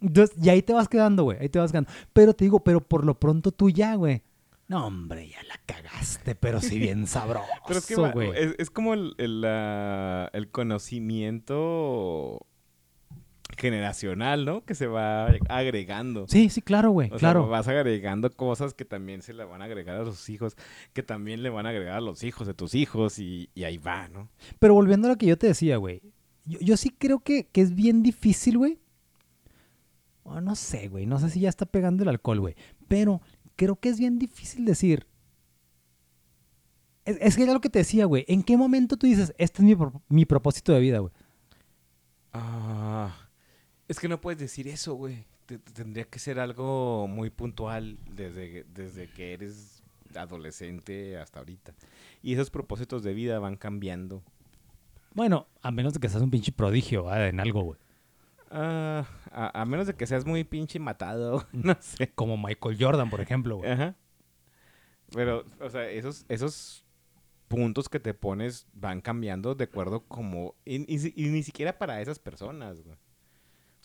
Entonces, 0.00 0.36
y 0.42 0.48
ahí 0.48 0.62
te 0.62 0.72
vas 0.72 0.88
quedando, 0.88 1.24
güey, 1.24 1.38
ahí 1.40 1.48
te 1.48 1.58
vas 1.58 1.72
quedando. 1.72 1.90
Pero 2.12 2.34
te 2.34 2.44
digo, 2.44 2.60
pero 2.60 2.80
por 2.80 3.04
lo 3.04 3.18
pronto 3.18 3.52
tú 3.52 3.70
ya, 3.70 3.94
güey. 3.94 4.22
No, 4.68 4.86
hombre, 4.86 5.28
ya 5.28 5.42
la 5.44 5.58
cagaste, 5.64 6.34
pero 6.34 6.60
sí 6.60 6.78
bien 6.78 7.06
sabroso, 7.06 7.46
Pero 7.66 7.78
es 7.78 7.86
que 7.86 7.94
güey. 7.94 8.30
es, 8.34 8.54
es 8.58 8.68
como 8.70 8.92
el, 8.92 9.14
el 9.18 10.50
conocimiento 10.50 12.46
generacional, 13.58 14.44
¿no? 14.44 14.64
Que 14.64 14.74
se 14.74 14.86
va 14.86 15.26
agregando. 15.48 16.26
Sí, 16.28 16.48
sí, 16.48 16.62
claro, 16.62 16.90
güey, 16.92 17.08
sea, 17.10 17.18
claro. 17.18 17.48
vas 17.48 17.68
agregando 17.68 18.30
cosas 18.34 18.72
que 18.72 18.84
también 18.86 19.20
se 19.20 19.34
le 19.34 19.44
van 19.44 19.60
a 19.60 19.66
agregar 19.66 19.96
a 19.96 20.04
los 20.04 20.28
hijos, 20.30 20.56
que 20.92 21.02
también 21.02 21.42
le 21.42 21.50
van 21.50 21.66
a 21.66 21.70
agregar 21.70 21.96
a 21.96 22.00
los 22.00 22.22
hijos 22.22 22.46
de 22.46 22.54
tus 22.54 22.74
hijos 22.74 23.18
y, 23.18 23.50
y 23.54 23.64
ahí 23.64 23.76
va, 23.76 24.08
¿no? 24.08 24.30
Pero 24.58 24.74
volviendo 24.74 25.08
a 25.08 25.10
lo 25.10 25.18
que 25.18 25.26
yo 25.26 25.36
te 25.36 25.48
decía, 25.48 25.76
güey. 25.76 26.00
Yo, 26.46 26.58
yo 26.60 26.76
sí 26.78 26.90
creo 26.90 27.18
que, 27.20 27.46
que 27.48 27.60
es 27.60 27.74
bien 27.74 28.02
difícil, 28.02 28.56
güey. 28.58 28.78
No 30.24 30.54
sé, 30.56 30.88
güey. 30.88 31.06
No 31.06 31.18
sé 31.18 31.28
si 31.30 31.40
ya 31.40 31.48
está 31.48 31.66
pegando 31.66 32.02
el 32.02 32.08
alcohol, 32.08 32.40
güey. 32.40 32.54
Pero 32.86 33.20
creo 33.56 33.76
que 33.76 33.88
es 33.88 33.98
bien 33.98 34.18
difícil 34.18 34.64
decir. 34.64 35.06
Es, 37.04 37.16
es 37.20 37.36
que 37.36 37.42
era 37.44 37.52
lo 37.54 37.60
que 37.60 37.70
te 37.70 37.78
decía, 37.80 38.04
güey. 38.04 38.24
¿En 38.28 38.42
qué 38.42 38.56
momento 38.56 38.96
tú 38.96 39.06
dices, 39.06 39.34
este 39.38 39.62
es 39.62 39.64
mi, 39.66 39.74
pro- 39.74 40.02
mi 40.08 40.24
propósito 40.26 40.72
de 40.72 40.80
vida, 40.80 40.98
güey? 40.98 41.12
Ah, 42.32 43.27
es 43.88 43.98
que 43.98 44.08
no 44.08 44.20
puedes 44.20 44.38
decir 44.38 44.68
eso, 44.68 44.94
güey. 44.94 45.24
Te- 45.46 45.58
te- 45.58 45.72
Tendría 45.72 46.04
que 46.04 46.18
ser 46.18 46.38
algo 46.38 47.06
muy 47.08 47.30
puntual 47.30 47.98
desde, 48.10 48.64
desde 48.64 49.08
que 49.10 49.32
eres 49.32 49.82
adolescente 50.14 51.16
hasta 51.18 51.38
ahorita. 51.40 51.74
Y 52.22 52.34
esos 52.34 52.50
propósitos 52.50 53.02
de 53.02 53.14
vida 53.14 53.38
van 53.38 53.56
cambiando. 53.56 54.22
Bueno, 55.14 55.46
a 55.62 55.70
menos 55.70 55.94
de 55.94 56.00
que 56.00 56.08
seas 56.08 56.22
un 56.22 56.30
pinche 56.30 56.52
prodigio 56.52 57.12
en 57.14 57.40
algo, 57.40 57.62
güey. 57.62 57.78
Ah, 58.50 59.06
a, 59.30 59.60
a 59.62 59.64
menos 59.66 59.86
de 59.86 59.94
que 59.94 60.06
seas 60.06 60.24
muy 60.24 60.44
pinche 60.44 60.78
matado, 60.78 61.46
no 61.52 61.76
sé. 61.80 62.10
Como 62.14 62.36
Michael 62.36 62.76
Jordan, 62.78 63.10
por 63.10 63.20
ejemplo, 63.20 63.56
güey. 63.56 63.70
Ajá. 63.70 63.94
Pero, 65.12 65.44
o 65.60 65.70
sea, 65.70 65.88
esos, 65.88 66.24
esos 66.28 66.84
puntos 67.48 67.88
que 67.88 67.98
te 68.00 68.12
pones 68.12 68.66
van 68.74 69.00
cambiando 69.00 69.54
de 69.54 69.64
acuerdo 69.64 70.04
como... 70.06 70.54
Y, 70.66 70.92
y 70.92 70.98
si- 70.98 71.14
y 71.16 71.28
ni 71.28 71.42
siquiera 71.42 71.78
para 71.78 72.00
esas 72.02 72.18
personas, 72.18 72.82
güey. 72.82 72.96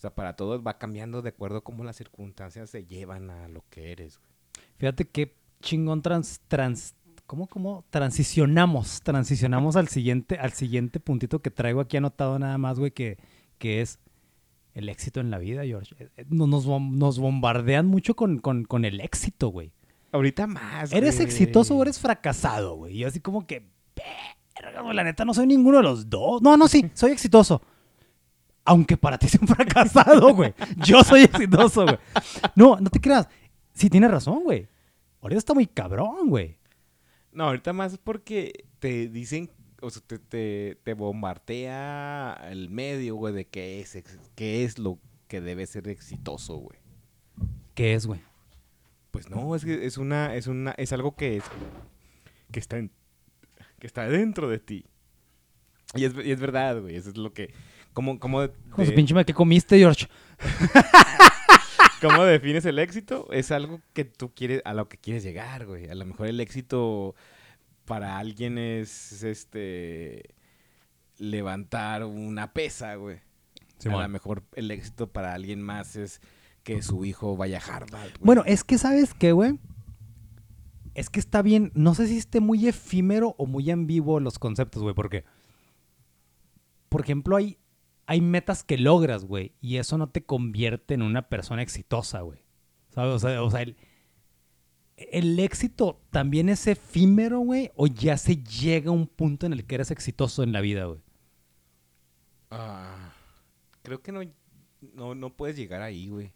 O 0.03 0.05
sea, 0.05 0.13
para 0.13 0.35
todos 0.35 0.61
va 0.67 0.77
cambiando 0.77 1.21
de 1.21 1.29
acuerdo 1.29 1.63
como 1.63 1.85
las 1.85 1.95
circunstancias 1.95 2.69
se 2.69 2.83
llevan 2.83 3.29
a 3.29 3.47
lo 3.47 3.63
que 3.69 3.93
eres, 3.93 4.17
güey. 4.19 4.29
Fíjate 4.75 5.05
qué 5.07 5.33
chingón 5.61 6.01
trans, 6.01 6.41
trans, 6.49 6.93
¿cómo, 7.25 7.47
cómo? 7.47 7.85
Transicionamos, 7.89 8.99
transicionamos 9.01 9.77
al 9.77 9.87
siguiente, 9.87 10.37
al 10.37 10.51
siguiente 10.51 10.99
puntito 10.99 11.41
que 11.41 11.51
traigo 11.51 11.79
aquí 11.79 11.95
anotado 11.95 12.37
nada 12.37 12.57
más, 12.57 12.79
güey, 12.79 12.91
que, 12.91 13.17
que 13.59 13.79
es 13.79 13.97
el 14.73 14.89
éxito 14.89 15.21
en 15.21 15.31
la 15.31 15.37
vida, 15.37 15.63
George. 15.63 15.95
Eh, 15.97 16.09
eh, 16.17 16.25
no- 16.27 16.47
Nos, 16.47 16.65
nos 16.67 17.17
bombardean 17.19 17.87
mucho 17.87 18.13
con, 18.13 18.39
con, 18.39 18.65
con 18.65 18.83
el 18.83 18.99
éxito, 18.99 19.47
güey. 19.47 19.71
Ahorita 20.11 20.47
más, 20.47 20.91
¿Eres 20.91 21.15
güey. 21.15 21.27
exitoso 21.27 21.77
o 21.77 21.81
eres 21.81 21.97
fracasado, 21.97 22.75
güey? 22.75 22.97
Y 22.97 23.03
así 23.05 23.21
como 23.21 23.47
que, 23.47 23.69
verga, 23.95 24.93
la 24.93 25.05
neta, 25.05 25.23
no 25.23 25.33
soy 25.33 25.47
ninguno 25.47 25.77
de 25.77 25.83
los 25.83 26.09
dos. 26.09 26.41
No, 26.41 26.57
no, 26.57 26.67
sí, 26.67 26.91
soy 26.93 27.11
exitoso. 27.13 27.61
Aunque 28.65 28.97
para 28.97 29.17
ti 29.17 29.27
sea 29.27 29.41
un 29.41 29.47
fracasado, 29.47 30.33
güey. 30.33 30.53
Yo 30.77 31.03
soy 31.03 31.23
exitoso, 31.23 31.83
güey. 31.83 31.97
No, 32.55 32.77
no 32.79 32.89
te 32.89 32.99
creas. 32.99 33.27
Sí, 33.73 33.89
tienes 33.89 34.11
razón, 34.11 34.43
güey. 34.43 34.67
Ahorita 35.21 35.39
está 35.39 35.53
muy 35.53 35.67
cabrón, 35.67 36.29
güey. 36.29 36.57
No, 37.31 37.45
ahorita 37.45 37.73
más 37.73 37.97
porque 37.97 38.65
te 38.79 39.09
dicen, 39.09 39.49
o 39.81 39.89
sea, 39.89 40.01
te, 40.05 40.19
te, 40.19 40.77
te 40.83 40.93
bombardea 40.93 42.39
el 42.49 42.69
medio, 42.69 43.15
güey, 43.15 43.33
de 43.33 43.45
qué 43.45 43.81
es, 43.81 43.97
qué 44.35 44.63
es 44.63 44.79
lo 44.79 44.99
que 45.27 45.41
debe 45.41 45.65
ser 45.65 45.87
exitoso, 45.87 46.55
güey. 46.57 46.79
¿Qué 47.73 47.93
es, 47.95 48.05
güey? 48.05 48.21
Pues 49.11 49.29
no, 49.29 49.55
es 49.55 49.65
que 49.65 49.85
es 49.85 49.97
una, 49.97 50.35
es 50.35 50.47
una, 50.47 50.71
es 50.71 50.93
algo 50.93 51.15
que 51.15 51.37
es, 51.37 51.43
que 52.51 52.59
está 52.59 52.77
en, 52.77 52.91
que 53.79 53.87
está 53.87 54.07
dentro 54.07 54.49
de 54.49 54.59
ti. 54.59 54.85
Y 55.95 56.05
es, 56.05 56.13
y 56.23 56.31
es 56.31 56.39
verdad, 56.39 56.81
güey, 56.81 56.95
eso 56.95 57.09
es 57.09 57.17
lo 57.17 57.33
que, 57.33 57.53
¿cómo, 57.93 58.19
cómo, 58.19 58.41
de- 58.41 58.53
su 58.85 58.93
pinche 58.93 59.13
¿qué 59.25 59.33
comiste, 59.33 59.77
George? 59.77 60.07
cómo 62.01 62.23
defines 62.25 62.65
el 62.65 62.79
éxito? 62.79 63.27
Es 63.31 63.51
algo 63.51 63.81
que 63.93 64.05
tú 64.05 64.33
quieres, 64.33 64.61
a 64.65 64.73
lo 64.73 64.89
que 64.89 64.97
quieres 64.97 65.23
llegar, 65.23 65.65
güey. 65.65 65.89
A 65.89 65.95
lo 65.95 66.05
mejor 66.05 66.27
el 66.27 66.39
éxito 66.39 67.15
para 67.85 68.17
alguien 68.17 68.57
es, 68.57 69.23
este, 69.23 70.35
levantar 71.17 72.03
una 72.05 72.53
pesa, 72.53 72.95
güey. 72.95 73.19
a 73.85 73.89
lo 73.89 74.09
mejor 74.09 74.43
el 74.55 74.71
éxito 74.71 75.11
para 75.11 75.33
alguien 75.33 75.61
más 75.61 75.95
es 75.95 76.21
que 76.63 76.81
su 76.81 77.03
hijo 77.05 77.35
vaya 77.35 77.59
a 77.59 77.61
Harvard. 77.75 78.09
güey. 78.11 78.21
Bueno, 78.21 78.43
es 78.45 78.63
que, 78.63 78.77
¿sabes 78.77 79.13
qué, 79.13 79.31
güey? 79.33 79.59
Es 80.95 81.09
que 81.09 81.19
está 81.19 81.41
bien, 81.41 81.71
no 81.73 81.95
sé 81.95 82.07
si 82.07 82.17
esté 82.17 82.39
muy 82.39 82.67
efímero 82.67 83.35
o 83.37 83.45
muy 83.45 83.69
en 83.71 83.87
vivo 83.87 84.19
los 84.19 84.39
conceptos, 84.39 84.81
güey, 84.83 84.93
porque, 84.95 85.25
por 86.87 87.01
ejemplo, 87.01 87.35
hay, 87.35 87.57
hay 88.05 88.21
metas 88.21 88.63
que 88.63 88.77
logras, 88.77 89.25
güey, 89.25 89.53
y 89.61 89.77
eso 89.77 89.97
no 89.97 90.09
te 90.09 90.23
convierte 90.23 90.93
en 90.93 91.01
una 91.01 91.29
persona 91.29 91.61
exitosa, 91.61 92.21
güey. 92.21 92.39
¿Sabes? 92.89 93.13
O 93.15 93.19
sea, 93.19 93.41
o 93.43 93.49
sea, 93.49 93.61
el, 93.61 93.75
el 94.97 95.39
éxito 95.39 96.01
también 96.11 96.49
es 96.49 96.67
efímero, 96.67 97.39
güey, 97.39 97.71
o 97.75 97.87
ya 97.87 98.17
se 98.17 98.37
llega 98.43 98.89
a 98.89 98.93
un 98.93 99.07
punto 99.07 99.45
en 99.45 99.53
el 99.53 99.65
que 99.65 99.75
eres 99.75 99.89
exitoso 99.91 100.43
en 100.43 100.51
la 100.51 100.61
vida, 100.61 100.85
güey. 100.85 101.01
Ah, 102.51 103.13
creo 103.81 104.01
que 104.01 104.11
no, 104.11 104.21
no, 104.93 105.15
no 105.15 105.33
puedes 105.35 105.55
llegar 105.55 105.81
ahí, 105.81 106.09
güey. 106.09 106.31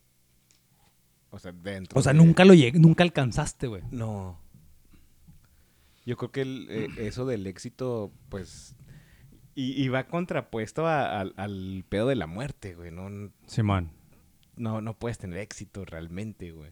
O 1.30 1.40
sea, 1.40 1.52
dentro. 1.52 2.00
O 2.00 2.02
sea, 2.02 2.14
de- 2.14 2.18
nunca 2.20 2.46
lo 2.46 2.54
lleg- 2.54 2.80
nunca 2.80 3.04
alcanzaste, 3.04 3.68
güey. 3.68 3.84
No. 3.92 4.40
Yo 6.06 6.16
creo 6.18 6.32
que 6.32 6.42
el, 6.42 6.68
eh, 6.70 6.88
eso 7.00 7.26
del 7.26 7.46
éxito, 7.46 8.12
pues. 8.30 8.76
Y, 9.60 9.82
y 9.84 9.88
va 9.90 10.04
contrapuesto 10.08 10.86
a- 10.86 11.20
al- 11.20 11.34
al 11.36 11.84
pedo 11.90 12.08
de 12.10 12.16
la 12.16 12.28
muerte, 12.28 12.76
güey. 12.76 12.92
No, 12.92 13.32
Simón. 13.48 13.90
no, 14.56 14.82
no 14.82 14.94
puedes 15.00 15.18
tener 15.18 15.40
éxito 15.40 15.84
realmente, 15.84 16.52
güey. 16.52 16.72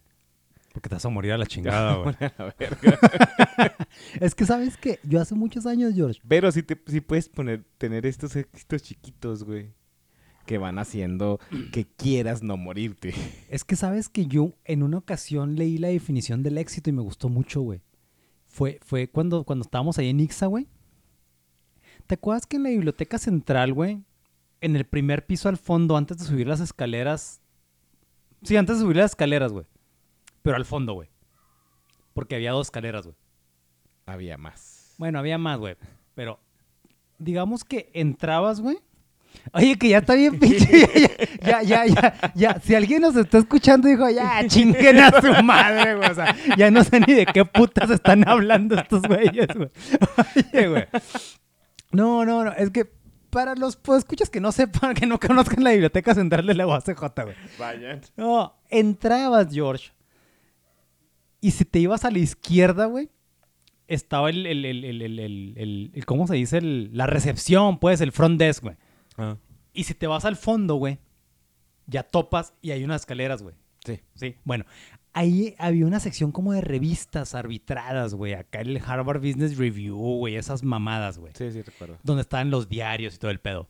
Porque 0.71 0.89
te 0.89 0.95
vas 0.95 1.05
a 1.05 1.09
morir 1.09 1.31
a 1.31 1.37
la 1.39 1.47
chingada, 1.47 1.95
güey. 2.03 2.15
A 2.19 2.33
la 2.37 2.55
verga. 2.59 2.99
Es 4.19 4.35
que, 4.35 4.45
¿sabes 4.45 4.77
qué? 4.77 4.99
Yo 5.03 5.19
hace 5.21 5.33
muchos 5.33 5.65
años, 5.65 5.93
George, 5.95 6.19
Pero 6.27 6.51
sí, 6.51 6.61
te, 6.61 6.79
sí 6.85 7.01
puedes 7.01 7.27
poner, 7.29 7.63
tener 7.77 8.05
estos 8.05 8.35
éxitos 8.35 8.83
chiquitos, 8.83 9.43
güey. 9.45 9.71
Que 10.45 10.57
van 10.59 10.77
haciendo 10.77 11.39
que 11.71 11.85
quieras 11.87 12.43
no 12.43 12.55
morirte. 12.55 13.13
Es 13.49 13.63
que 13.63 13.75
sabes 13.75 14.09
que 14.09 14.27
yo 14.27 14.53
en 14.63 14.83
una 14.83 14.97
ocasión 14.99 15.55
leí 15.55 15.79
la 15.79 15.87
definición 15.87 16.43
del 16.43 16.59
éxito 16.59 16.91
y 16.91 16.93
me 16.93 17.01
gustó 17.01 17.29
mucho, 17.29 17.61
güey. 17.61 17.81
Fue, 18.45 18.77
fue 18.83 19.07
cuando, 19.07 19.43
cuando 19.43 19.63
estábamos 19.63 19.97
ahí 19.97 20.09
en 20.09 20.19
Ixa, 20.19 20.45
güey. 20.45 20.67
¿Te 22.07 22.15
acuerdas 22.15 22.45
que 22.45 22.57
en 22.57 22.63
la 22.63 22.69
biblioteca 22.69 23.17
central, 23.17 23.73
güey? 23.73 24.03
En 24.61 24.75
el 24.75 24.85
primer 24.85 25.25
piso 25.25 25.49
al 25.49 25.57
fondo, 25.57 25.97
antes 25.97 26.17
de 26.17 26.25
subir 26.25 26.47
las 26.47 26.59
escaleras. 26.59 27.41
Sí, 28.43 28.55
antes 28.57 28.77
de 28.77 28.83
subir 28.83 28.97
las 28.97 29.11
escaleras, 29.11 29.51
güey. 29.51 29.65
Pero 30.41 30.55
al 30.55 30.65
fondo, 30.65 30.93
güey. 30.93 31.09
Porque 32.13 32.35
había 32.35 32.51
dos 32.51 32.67
escaleras, 32.67 33.05
güey. 33.05 33.15
Había 34.05 34.37
más. 34.37 34.93
Bueno, 34.97 35.19
había 35.19 35.37
más, 35.37 35.57
güey. 35.59 35.75
Pero 36.13 36.39
digamos 37.17 37.63
que 37.63 37.89
entrabas, 37.93 38.61
güey. 38.61 38.77
Oye, 39.51 39.77
que 39.77 39.89
ya 39.89 39.97
está 39.97 40.13
bien 40.15 40.39
pinche. 40.39 40.87
Ya, 41.41 41.61
ya, 41.63 41.85
ya, 41.85 42.31
ya. 42.35 42.59
Si 42.63 42.75
alguien 42.75 43.01
nos 43.01 43.15
está 43.15 43.39
escuchando, 43.39 43.87
dijo, 43.87 44.09
ya, 44.09 44.47
chinguen 44.47 44.99
a 44.99 45.21
su 45.21 45.43
madre, 45.43 45.95
güey. 45.95 46.09
O 46.09 46.15
sea, 46.15 46.35
ya 46.57 46.71
no 46.71 46.83
sé 46.83 46.99
ni 47.01 47.13
de 47.13 47.25
qué 47.25 47.43
putas 47.43 47.89
están 47.89 48.27
hablando 48.27 48.75
estos 48.75 49.01
güeyes, 49.01 49.47
güey. 49.55 49.69
Oye, 50.53 50.67
güey. 50.67 50.85
No, 51.95 52.25
no, 52.25 52.43
no. 52.43 52.51
Es 52.53 52.69
que 52.71 52.85
para 53.29 53.55
los 53.55 53.79
escuchas 53.97 54.29
que 54.29 54.39
no 54.39 54.51
sepan, 54.51 54.93
que 54.93 55.05
no 55.05 55.19
conozcan 55.19 55.63
la 55.63 55.71
biblioteca 55.71 56.13
central 56.13 56.45
de 56.45 56.53
la 56.53 56.67
UACJ, 56.67 56.99
güey. 57.23 57.35
Vayan. 57.59 58.01
No, 58.15 58.55
entrabas, 58.69 59.53
George. 59.53 59.91
Y 61.41 61.51
si 61.51 61.65
te 61.65 61.79
ibas 61.79 62.05
a 62.05 62.11
la 62.11 62.19
izquierda, 62.19 62.85
güey, 62.85 63.09
estaba 63.87 64.29
el, 64.29 64.45
el, 64.47 64.65
el, 64.65 64.83
el, 64.83 65.01
el, 65.01 65.19
el- 65.19 65.53
el- 65.57 65.91
el- 65.93 66.05
¿cómo 66.05 66.27
se 66.27 66.35
dice? 66.35 66.57
El- 66.57 66.89
la 66.93 67.07
recepción, 67.07 67.77
pues, 67.79 68.01
el 68.01 68.11
front 68.11 68.39
desk, 68.39 68.63
güey. 68.63 68.75
Ah, 69.17 69.37
Y 69.73 69.83
si 69.83 69.93
te 69.93 70.07
vas 70.07 70.25
al 70.25 70.35
fondo, 70.37 70.75
güey, 70.75 70.99
ya 71.87 72.03
topas 72.03 72.53
y 72.61 72.71
hay 72.71 72.83
unas 72.83 73.01
escaleras, 73.01 73.43
güey. 73.43 73.55
sí. 73.85 73.99
Sí. 74.15 74.35
Bueno, 74.43 74.65
ahí 75.15 75.55
había 75.57 75.85
una 75.87 75.99
sección 75.99 76.31
como 76.31 76.53
de 76.53 76.61
revistas 76.61 77.33
arbitradas, 77.33 78.13
güey. 78.13 78.33
Acá 78.33 78.61
el 78.61 78.77
Harvard 78.85 79.19
Business 79.21 79.57
Review, 79.57 79.95
güey, 79.97 80.35
esas 80.35 80.61
mamadas, 80.63 81.17
güey 81.17 81.33
Sí, 81.35 81.51
sí, 81.51 81.61
recuerdo. 81.63 81.97
donde 82.03 82.21
estaban 82.21 82.51
los 82.51 82.69
diarios 82.69 83.15
y 83.15 83.17
todo 83.17 83.31
el 83.31 83.39
pedo. 83.39 83.67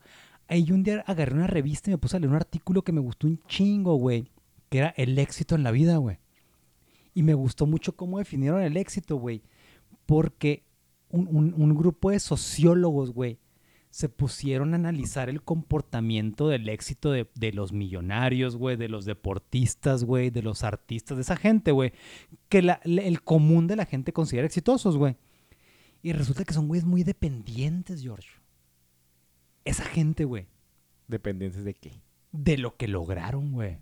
Ahí 0.47 0.71
un 0.71 0.83
día 0.83 1.03
agarré 1.07 1.33
una 1.35 1.47
revista 1.47 1.89
y 1.89 1.93
me 1.93 1.97
puse 1.97 2.17
a 2.17 2.19
leer 2.19 2.29
un 2.31 2.35
artículo 2.35 2.83
que 2.83 2.91
me 2.91 2.99
gustó 3.01 3.27
un 3.27 3.39
chingo, 3.47 3.95
güey. 3.95 4.29
Que 4.69 4.79
era 4.79 4.93
el 4.97 5.17
éxito 5.17 5.55
en 5.55 5.63
la 5.63 5.71
vida, 5.71 5.97
güey. 5.97 6.17
Y 7.13 7.23
me 7.23 7.33
gustó 7.33 7.65
mucho 7.65 7.95
cómo 7.95 8.17
definieron 8.19 8.61
el 8.61 8.75
éxito, 8.77 9.15
güey. 9.15 9.41
Porque 10.05 10.63
un, 11.09 11.27
un- 11.31 11.53
un 11.55 11.75
grupo 11.75 12.09
de 12.11 12.19
sociólogos, 12.19 13.11
güey, 13.13 13.39
se 13.95 14.09
pusieron 14.09 14.73
a 14.73 14.75
analizar 14.75 15.29
el 15.29 15.41
comportamiento 15.41 16.49
del 16.49 16.67
éxito 16.67 17.11
de, 17.13 17.29
de 17.35 17.53
los 17.53 17.71
millonarios, 17.71 18.57
güey, 18.57 18.75
de 18.75 18.89
los 18.89 19.05
deportistas, 19.05 20.03
güey, 20.03 20.31
de 20.31 20.41
los 20.41 20.65
artistas, 20.65 21.15
de 21.15 21.21
esa 21.21 21.37
gente, 21.37 21.71
güey. 21.71 21.93
Que 22.49 22.61
la- 22.61 22.81
el 22.83 23.21
común 23.21 23.67
de 23.67 23.77
la 23.77 23.85
gente 23.85 24.11
considera 24.11 24.45
exitosos, 24.45 24.97
güey. 24.97 25.15
Y 26.03 26.11
resulta 26.11 26.43
que 26.43 26.53
son 26.53 26.67
güeyes 26.67 26.83
muy 26.83 27.03
dependientes, 27.03 28.01
George. 28.01 28.27
Esa 29.63 29.85
gente, 29.85 30.25
güey. 30.25 30.47
¿Dependientes 31.07 31.63
de 31.63 31.73
qué? 31.73 32.01
De 32.33 32.57
lo 32.57 32.75
que 32.75 32.89
lograron, 32.89 33.53
güey. 33.53 33.77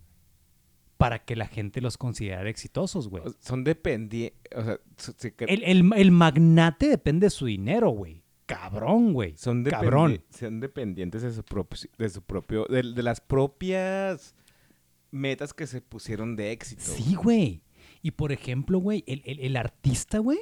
Para 0.97 1.25
que 1.25 1.35
la 1.35 1.47
gente 1.47 1.81
los 1.81 1.97
considerara 1.97 2.51
exitosos, 2.51 3.09
güey. 3.09 3.23
Son 3.39 3.63
dependientes. 3.63 4.39
O 4.55 4.63
sea, 4.63 4.79
se 5.17 5.33
El, 5.39 5.63
el- 5.63 5.91
el 5.95 6.11
magnate 6.11 6.87
depende 6.87 7.25
de 7.25 7.31
su 7.31 7.47
dinero, 7.47 7.89
güey. 7.89 8.22
Cabrón, 8.55 9.13
güey. 9.13 9.35
son, 9.37 9.63
Cabrón. 9.63 10.23
son 10.29 10.59
dependientes 10.59 11.21
de 11.21 11.31
su 11.33 11.43
propio. 11.43 11.89
De, 11.97 12.09
su 12.09 12.21
propio 12.21 12.65
de, 12.69 12.83
de 12.83 13.03
las 13.03 13.21
propias 13.21 14.35
metas 15.11 15.53
que 15.53 15.67
se 15.67 15.81
pusieron 15.81 16.35
de 16.35 16.51
éxito. 16.51 16.81
Sí, 16.83 17.15
güey. 17.15 17.61
Y 18.01 18.11
por 18.11 18.31
ejemplo, 18.31 18.79
güey, 18.79 19.03
el, 19.07 19.21
el- 19.25 19.39
el 19.39 19.55
artista, 19.57 20.19
güey. 20.19 20.39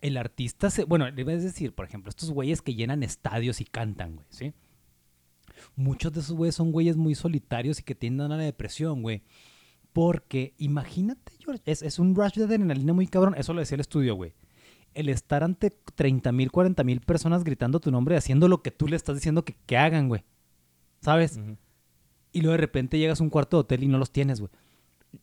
El 0.00 0.16
artista 0.16 0.68
se. 0.70 0.84
Bueno, 0.84 1.10
debes 1.12 1.42
decir, 1.42 1.74
por 1.74 1.84
ejemplo, 1.86 2.10
estos 2.10 2.30
güeyes 2.30 2.60
que 2.62 2.74
llenan 2.74 3.02
estadios 3.02 3.60
y 3.60 3.64
cantan, 3.64 4.16
güey, 4.16 4.26
¿sí? 4.30 4.52
Muchos 5.76 6.12
de 6.12 6.20
esos 6.20 6.36
güeyes 6.36 6.54
son 6.56 6.72
güeyes 6.72 6.96
muy 6.96 7.14
solitarios 7.14 7.78
y 7.80 7.82
que 7.84 7.94
tienden 7.94 8.32
a 8.32 8.36
la 8.36 8.42
depresión, 8.42 9.02
güey. 9.02 9.22
Porque 9.92 10.54
imagínate, 10.58 11.32
George, 11.38 11.62
es, 11.66 11.82
es 11.82 11.98
un 11.98 12.14
rush 12.14 12.34
de 12.34 12.44
adrenalina 12.44 12.92
muy 12.92 13.06
cabrón. 13.06 13.34
Eso 13.36 13.52
lo 13.52 13.60
decía 13.60 13.74
el 13.76 13.80
estudio, 13.82 14.14
güey. 14.14 14.34
El 14.94 15.08
estar 15.08 15.42
ante 15.44 15.70
30 15.70 16.32
mil, 16.32 16.50
40 16.50 16.84
mil 16.84 17.00
personas 17.00 17.44
gritando 17.44 17.80
tu 17.80 17.90
nombre 17.90 18.16
haciendo 18.16 18.48
lo 18.48 18.62
que 18.62 18.70
tú 18.70 18.88
le 18.88 18.96
estás 18.96 19.14
diciendo 19.16 19.44
que, 19.44 19.54
que 19.66 19.76
hagan, 19.76 20.08
güey. 20.08 20.24
¿Sabes? 21.00 21.40
Y 22.32 22.40
luego 22.40 22.52
de 22.52 22.58
repente 22.58 22.98
llegas 22.98 23.20
a 23.20 23.24
un 23.24 23.30
cuarto 23.30 23.56
de 23.56 23.60
hotel 23.62 23.82
y 23.84 23.88
no 23.88 23.98
los 23.98 24.10
tienes, 24.12 24.40
güey. 24.40 24.50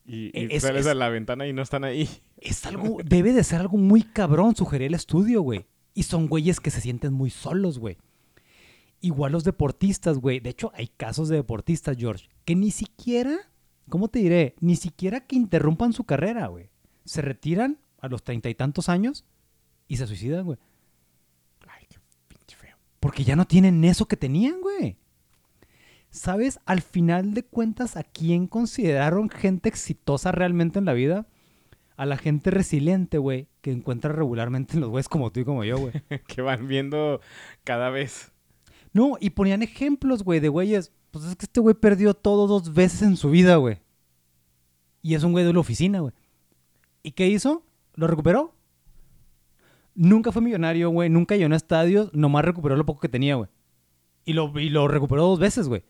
Y, 0.06 0.26
y 0.38 0.56
Es- 0.56 0.64
sales 0.64 0.82
es- 0.82 0.88
a 0.92 0.94
la 0.96 1.10
ventana 1.10 1.48
y 1.48 1.54
no 1.54 1.62
están 1.62 1.84
ahí. 1.84 2.08
Es 2.38 2.66
algo, 2.66 2.98
debe 3.04 3.34
de 3.34 3.44
ser 3.44 3.60
algo 3.62 3.78
muy 3.78 4.04
cabrón, 4.04 4.56
sugerí 4.56 4.86
el 4.86 4.94
estudio, 4.94 5.42
güey. 5.42 5.66
Y 5.94 6.04
son 6.04 6.28
güeyes 6.28 6.60
que 6.60 6.70
se 6.72 6.82
sienten 6.82 7.14
muy 7.14 7.30
solos, 7.30 7.80
güey. 7.80 7.98
Igual 9.02 9.32
los 9.32 9.44
deportistas, 9.44 10.18
güey. 10.18 10.40
De 10.40 10.50
hecho, 10.50 10.72
hay 10.76 10.88
casos 10.88 11.30
de 11.30 11.38
deportistas, 11.38 11.96
George, 11.98 12.28
que 12.46 12.56
ni 12.56 12.70
siquiera, 12.72 13.38
¿cómo 13.88 14.10
te 14.10 14.20
diré? 14.20 14.56
Ni 14.60 14.76
siquiera 14.76 15.26
que 15.26 15.36
interrumpan 15.38 15.94
su 15.94 16.04
carrera, 16.04 16.48
güey. 16.48 16.70
Se 17.06 17.22
retiran 17.22 17.80
a 18.00 18.08
los 18.10 18.24
treinta 18.24 18.50
y 18.50 18.56
tantos 18.56 18.90
años 18.90 19.26
y 19.90 19.98
se 19.98 20.08
suicidan, 20.08 20.46
güey. 20.46 20.58
Ay, 21.68 21.86
qué 21.90 21.98
pinche 22.30 22.56
feo. 22.56 22.78
Porque 23.02 23.26
ya 23.26 23.36
no 23.36 23.46
tienen 23.46 23.84
eso 23.84 24.08
que 24.08 24.16
tenían, 24.16 24.62
güey. 24.62 24.98
¿Sabes? 26.12 26.60
Al 26.66 26.82
final 26.82 27.34
de 27.34 27.44
cuentas, 27.44 27.98
¿a 27.98 28.04
quién 28.04 28.48
consideraron 28.48 29.30
gente 29.30 29.68
exitosa 29.68 30.32
realmente 30.32 30.80
en 30.80 30.86
la 30.86 30.94
vida? 30.94 31.28
A 31.98 32.06
la 32.06 32.18
gente 32.18 32.52
resiliente, 32.52 33.18
güey, 33.18 33.48
que 33.62 33.72
encuentra 33.72 34.14
regularmente 34.14 34.76
en 34.76 34.82
los 34.82 34.90
güeyes 34.92 35.10
como 35.10 35.32
tú 35.32 35.42
y 35.42 35.46
como 35.46 35.64
yo, 35.64 35.78
güey. 35.80 35.94
que 36.28 36.42
van 36.42 36.68
viendo 36.68 37.20
cada 37.64 37.90
vez. 37.90 38.32
No, 38.94 39.18
y 39.20 39.32
ponían 39.32 39.64
ejemplos, 39.64 40.24
güey, 40.24 40.40
de 40.40 40.50
güeyes. 40.50 40.94
Pues 41.10 41.26
es 41.26 41.36
que 41.36 41.46
este 41.46 41.60
güey 41.60 41.76
perdió 41.76 42.14
todo 42.14 42.46
dos 42.46 42.74
veces 42.76 43.02
en 43.02 43.18
su 43.18 43.32
vida, 43.32 43.56
güey. 43.56 43.80
Y 45.02 45.16
es 45.16 45.24
un 45.24 45.32
güey 45.32 45.46
de 45.46 45.54
la 45.54 45.60
oficina, 45.60 46.00
güey. 46.00 46.14
¿Y 47.02 47.12
qué 47.12 47.28
hizo? 47.28 47.66
¿Lo 47.96 48.06
recuperó? 48.06 48.59
Nunca 50.02 50.32
fue 50.32 50.42
millonario, 50.42 50.90
güey. 50.92 51.10
Nunca 51.10 51.36
llenó 51.36 51.58
estadios. 51.58 52.10
Nomás 52.14 52.46
recuperó 52.46 52.78
lo 52.78 52.86
poco 52.86 53.02
que 53.02 53.10
tenía, 53.10 53.36
güey. 53.36 53.50
Y 54.24 54.32
lo, 54.32 54.58
y 54.58 54.70
lo 54.70 54.88
recuperó 54.88 55.24
dos 55.24 55.40
veces, 55.40 55.68
güey. 55.68 55.84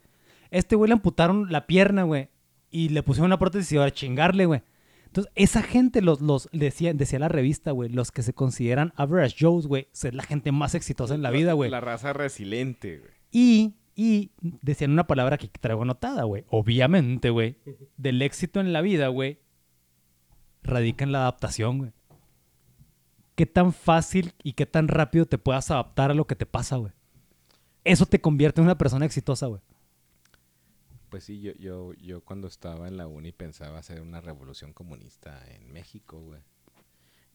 Este 0.49 0.75
güey 0.75 0.89
le 0.89 0.93
amputaron 0.93 1.51
la 1.51 1.67
pierna, 1.67 2.01
güey. 2.01 2.29
Y 2.71 2.89
le 2.89 3.03
pusieron 3.03 3.27
una 3.27 3.37
prótesis 3.37 3.71
y 3.71 3.77
a 3.77 3.91
chingarle, 3.91 4.47
güey. 4.47 4.63
Entonces, 5.05 5.31
esa 5.35 5.61
gente, 5.61 6.01
los, 6.01 6.21
los 6.21 6.49
decía, 6.51 6.91
decía 6.95 7.19
la 7.19 7.27
revista, 7.27 7.69
güey, 7.69 7.91
los 7.91 8.11
que 8.11 8.23
se 8.23 8.33
consideran 8.33 8.93
average 8.95 9.35
Joes, 9.39 9.67
güey, 9.67 9.87
es 9.93 10.11
la 10.11 10.23
gente 10.23 10.51
más 10.51 10.73
exitosa 10.73 11.13
en 11.13 11.21
la 11.21 11.29
vida, 11.29 11.53
güey. 11.53 11.69
La 11.69 11.79
raza 11.79 12.11
resiliente, 12.11 12.97
güey. 12.97 13.11
Y, 13.31 13.75
y 13.95 14.31
decían 14.41 14.89
una 14.89 15.05
palabra 15.05 15.37
que 15.37 15.49
traigo 15.49 15.83
anotada, 15.83 16.23
güey. 16.23 16.45
Obviamente, 16.49 17.29
güey. 17.29 17.57
Del 17.95 18.23
éxito 18.23 18.59
en 18.59 18.73
la 18.73 18.81
vida, 18.81 19.09
güey, 19.09 19.39
radica 20.63 21.03
en 21.03 21.11
la 21.11 21.19
adaptación, 21.19 21.77
güey. 21.77 21.91
Qué 23.39 23.45
tan 23.45 23.71
fácil 23.71 24.33
y 24.43 24.51
qué 24.51 24.65
tan 24.65 24.89
rápido 24.89 25.25
te 25.25 25.37
puedas 25.37 25.71
adaptar 25.71 26.11
a 26.11 26.13
lo 26.13 26.27
que 26.27 26.35
te 26.35 26.45
pasa, 26.45 26.75
güey. 26.75 26.91
Eso 27.85 28.05
te 28.05 28.19
convierte 28.19 28.59
en 28.59 28.65
una 28.65 28.77
persona 28.77 29.05
exitosa, 29.05 29.45
güey. 29.45 29.61
Pues 31.07 31.23
sí, 31.23 31.39
yo, 31.39 31.53
yo, 31.53 31.93
yo 31.93 32.19
cuando 32.19 32.49
estaba 32.49 32.89
en 32.89 32.97
la 32.97 33.07
uni 33.07 33.31
pensaba 33.31 33.79
hacer 33.79 34.01
una 34.01 34.19
revolución 34.19 34.73
comunista 34.73 35.41
en 35.55 35.71
México, 35.71 36.19
güey. 36.19 36.41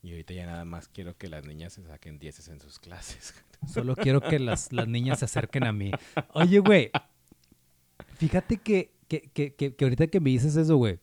Y 0.03 0.11
ahorita 0.11 0.35
ya 0.35 0.45
nada 0.45 0.67
más 0.67 0.89
quiero 0.89 1.17
que 1.17 1.27
las 1.27 1.47
niñas 1.47 1.73
se 1.73 1.83
saquen 1.87 2.19
dieces 2.19 2.49
en 2.49 2.61
sus 2.61 2.79
clases. 2.79 3.33
Solo 3.67 3.97
quiero 3.97 4.21
que 4.21 4.39
las, 4.39 4.75
las 4.75 4.87
niñas 4.87 5.21
se 5.21 5.25
acerquen 5.25 5.65
a 5.65 5.73
mí. 5.73 5.91
Oye, 6.35 6.59
güey. 6.59 6.91
Fíjate 8.19 8.59
que, 8.59 8.93
que, 9.09 9.23
que, 9.23 9.55
que, 9.55 9.75
que 9.75 9.85
ahorita 9.87 10.09
que 10.09 10.21
me 10.21 10.29
dices 10.29 10.55
eso, 10.57 10.77
güey. 10.77 10.99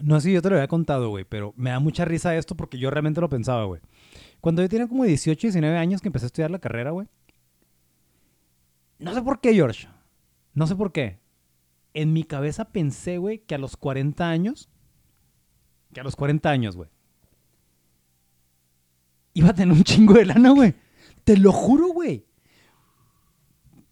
No 0.00 0.20
sé 0.20 0.28
si 0.28 0.34
yo 0.34 0.42
te 0.42 0.50
lo 0.50 0.56
había 0.56 0.66
contado, 0.66 1.08
güey, 1.08 1.24
pero 1.24 1.54
me 1.56 1.70
da 1.70 1.78
mucha 1.78 2.04
risa 2.04 2.36
esto 2.36 2.56
porque 2.56 2.78
yo 2.78 2.90
realmente 2.90 3.20
lo 3.20 3.28
pensaba, 3.28 3.64
güey. 3.64 3.80
Cuando 4.40 4.62
yo 4.62 4.68
tenía 4.68 4.86
como 4.86 5.04
18, 5.04 5.48
19 5.48 5.76
años 5.76 6.00
que 6.00 6.08
empecé 6.08 6.26
a 6.26 6.28
estudiar 6.28 6.50
la 6.50 6.58
carrera, 6.58 6.90
güey. 6.90 7.08
No 8.98 9.14
sé 9.14 9.22
por 9.22 9.40
qué, 9.40 9.54
George. 9.54 9.88
No 10.54 10.66
sé 10.66 10.74
por 10.74 10.92
qué. 10.92 11.20
En 11.94 12.12
mi 12.12 12.24
cabeza 12.24 12.66
pensé, 12.66 13.18
güey, 13.18 13.38
que 13.38 13.54
a 13.54 13.58
los 13.58 13.76
40 13.76 14.28
años. 14.28 14.68
Que 15.92 16.00
a 16.00 16.04
los 16.04 16.16
40 16.16 16.50
años, 16.50 16.76
güey. 16.76 16.90
Iba 19.34 19.50
a 19.50 19.54
tener 19.54 19.76
un 19.76 19.84
chingo 19.84 20.14
de 20.14 20.26
lana, 20.26 20.50
güey. 20.50 20.74
Te 21.24 21.36
lo 21.36 21.52
juro, 21.52 21.88
güey. 21.88 22.26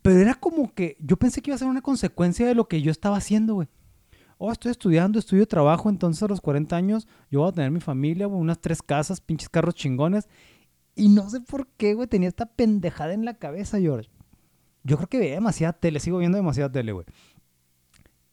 Pero 0.03 0.21
era 0.21 0.35
como 0.35 0.73
que 0.73 0.97
yo 1.01 1.17
pensé 1.17 1.43
que 1.43 1.51
iba 1.51 1.57
a 1.57 1.59
ser 1.59 1.69
una 1.69 1.83
consecuencia 1.83 2.47
de 2.47 2.55
lo 2.55 2.69
que 2.69 2.83
yo 2.83 2.91
estaba 2.91 3.17
haciendo, 3.17 3.55
güey. 3.55 3.69
Oh, 4.39 4.53
estoy 4.53 4.71
estudiando, 4.71 5.19
estudio 5.19 5.47
trabajo, 5.47 5.89
entonces 5.89 6.23
a 6.23 6.29
los 6.29 6.41
40 6.41 6.77
años 6.77 7.09
yo 7.31 7.41
voy 7.41 7.49
a 7.49 7.53
tener 7.53 7.71
mi 7.71 7.81
familia, 7.81 8.27
güey, 8.27 8.41
unas 8.41 8.61
tres 8.61 8.83
casas, 8.83 9.21
pinches 9.21 9.49
carros 9.49 9.75
chingones. 9.75 10.29
Y 10.95 11.09
no 11.09 11.29
sé 11.31 11.41
por 11.41 11.67
qué, 11.77 11.95
güey, 11.95 12.07
tenía 12.07 12.29
esta 12.29 12.47
pendejada 12.47 13.15
en 13.15 13.25
la 13.25 13.35
cabeza, 13.35 13.79
George. 13.81 14.11
Yo 14.83 14.97
creo 14.97 15.09
que 15.09 15.19
veía 15.19 15.35
demasiada 15.35 15.73
tele, 15.73 16.01
sigo 16.01 16.19
viendo 16.19 16.37
demasiada 16.37 16.71
tele, 16.71 16.93
güey. 16.93 17.07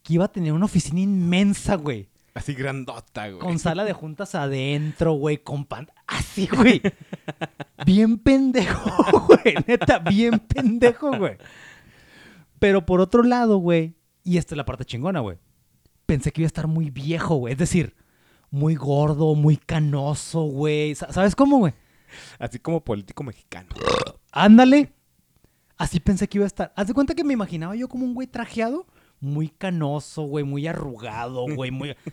Que 0.02 0.14
iba 0.16 0.26
a 0.26 0.32
tener 0.32 0.54
una 0.54 0.66
oficina 0.66 1.00
inmensa, 1.00 1.76
güey. 1.76 2.10
Así 2.34 2.54
grandota, 2.54 3.30
güey. 3.30 3.40
Con 3.40 3.60
sala 3.60 3.86
de 3.86 3.94
juntas 3.94 4.36
adentro, 4.36 5.14
güey, 5.14 5.38
con 5.38 5.66
pan... 5.66 5.90
Así, 6.08 6.48
güey. 6.48 6.82
Bien 7.86 8.18
pendejo, 8.18 9.28
güey. 9.28 9.56
Neta, 9.68 10.00
bien 10.00 10.40
pendejo, 10.40 11.18
güey. 11.18 11.38
Pero 12.60 12.86
por 12.86 13.02
otro 13.02 13.24
lado, 13.24 13.58
güey, 13.58 13.96
y 14.24 14.38
esta 14.38 14.56
es 14.56 14.58
la 14.58 14.66
parte 14.66 14.86
chingona, 14.86 15.20
güey. 15.20 15.38
Pensé 16.06 16.32
que 16.32 16.42
iba 16.42 16.46
a 16.46 16.48
estar 16.48 16.68
muy 16.68 16.90
viejo, 16.90 17.36
güey. 17.36 17.54
Es 17.54 17.60
decir, 17.60 17.96
muy 18.52 18.76
gordo, 18.76 19.36
muy 19.36 19.58
canoso, 19.58 20.42
güey. 20.44 20.96
Sa- 20.96 21.12
¿Sabes 21.12 21.36
cómo, 21.36 21.58
güey? 21.60 21.74
Así 22.40 22.60
como 22.60 22.84
político 22.84 23.24
mexicano. 23.24 23.70
Ándale. 24.32 24.94
Así 25.78 26.00
pensé 26.00 26.28
que 26.28 26.38
iba 26.38 26.46
a 26.46 26.48
estar. 26.48 26.72
Haz 26.76 26.88
de 26.88 26.94
cuenta 26.94 27.16
que 27.16 27.24
me 27.24 27.34
imaginaba 27.34 27.76
yo 27.76 27.88
como 27.88 28.06
un 28.06 28.14
güey 28.14 28.28
trajeado, 28.28 28.86
muy 29.20 29.50
canoso, 29.50 30.24
güey, 30.24 30.44
muy 30.46 30.68
arrugado, 30.68 31.46
güey, 31.56 31.72
muy. 31.72 31.96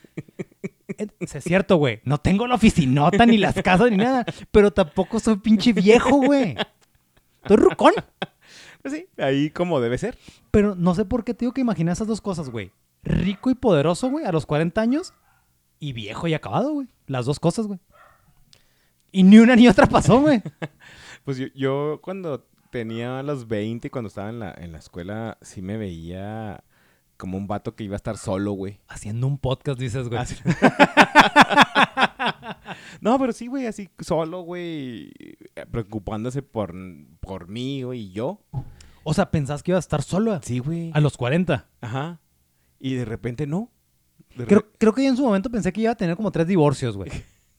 Es 1.20 1.44
cierto, 1.44 1.76
güey. 1.76 2.00
No 2.04 2.18
tengo 2.18 2.46
la 2.46 2.56
oficinota, 2.56 3.24
ni 3.24 3.38
las 3.38 3.54
casas, 3.62 3.90
ni 3.90 3.96
nada. 3.96 4.24
Pero 4.50 4.70
tampoco 4.72 5.18
soy 5.20 5.36
pinche 5.36 5.72
viejo, 5.72 6.16
güey. 6.16 6.56
Estoy 7.42 7.56
rucón. 7.56 7.94
Pues 8.82 8.94
sí, 8.94 9.06
ahí 9.18 9.50
como 9.50 9.80
debe 9.80 9.96
ser. 9.98 10.18
Pero 10.50 10.74
no 10.74 10.94
sé 10.94 11.04
por 11.04 11.24
qué 11.24 11.32
te 11.32 11.44
digo 11.44 11.52
que 11.52 11.60
imaginé 11.60 11.92
esas 11.92 12.06
dos 12.08 12.20
cosas, 12.20 12.50
güey. 12.50 12.72
Rico 13.02 13.50
y 13.50 13.54
poderoso, 13.54 14.10
güey, 14.10 14.24
a 14.24 14.32
los 14.32 14.46
40 14.46 14.80
años. 14.80 15.14
Y 15.78 15.92
viejo 15.92 16.26
y 16.28 16.34
acabado, 16.34 16.72
güey. 16.74 16.88
Las 17.06 17.26
dos 17.26 17.40
cosas, 17.40 17.66
güey. 17.66 17.80
Y 19.12 19.22
ni 19.22 19.38
una 19.38 19.56
ni 19.56 19.68
otra 19.68 19.86
pasó, 19.86 20.20
güey. 20.20 20.42
Pues 21.24 21.36
yo, 21.36 21.48
yo 21.54 22.00
cuando 22.02 22.46
tenía 22.70 23.22
los 23.22 23.46
20 23.46 23.88
y 23.88 23.90
cuando 23.90 24.08
estaba 24.08 24.30
en 24.30 24.38
la, 24.38 24.54
en 24.56 24.72
la 24.72 24.78
escuela, 24.78 25.36
sí 25.42 25.60
me 25.60 25.76
veía 25.76 26.64
como 27.18 27.36
un 27.36 27.46
vato 27.46 27.76
que 27.76 27.84
iba 27.84 27.94
a 27.94 27.96
estar 27.96 28.16
solo, 28.16 28.52
güey. 28.52 28.80
Haciendo 28.88 29.26
un 29.26 29.36
podcast, 29.36 29.78
dices, 29.78 30.08
güey. 30.08 30.18
Así- 30.18 30.36
no, 33.00 33.18
pero 33.18 33.32
sí, 33.32 33.46
güey, 33.48 33.66
así 33.66 33.88
solo, 34.00 34.42
güey, 34.42 35.12
preocupándose 35.70 36.42
por, 36.42 36.74
por 37.20 37.48
mí, 37.48 37.82
güey, 37.82 38.00
y 38.00 38.12
yo. 38.12 38.40
O 39.04 39.14
sea, 39.14 39.30
pensás 39.30 39.62
que 39.62 39.70
iba 39.72 39.78
a 39.78 39.80
estar 39.80 40.02
solo 40.02 40.38
Sí, 40.42 40.58
güey. 40.58 40.90
a 40.94 41.00
los 41.00 41.16
40. 41.16 41.66
Ajá. 41.80 42.20
Y 42.80 42.94
de 42.94 43.04
repente 43.04 43.46
no. 43.46 43.70
De 44.34 44.46
Creo, 44.46 44.60
re- 44.60 44.66
creo 44.78 44.92
que 44.94 45.04
yo 45.04 45.10
en 45.10 45.16
su 45.16 45.22
momento 45.22 45.50
pensé 45.50 45.72
que 45.72 45.82
iba 45.82 45.92
a 45.92 45.96
tener 45.96 46.16
como 46.16 46.32
tres 46.32 46.46
divorcios, 46.46 46.96
güey. 46.96 47.10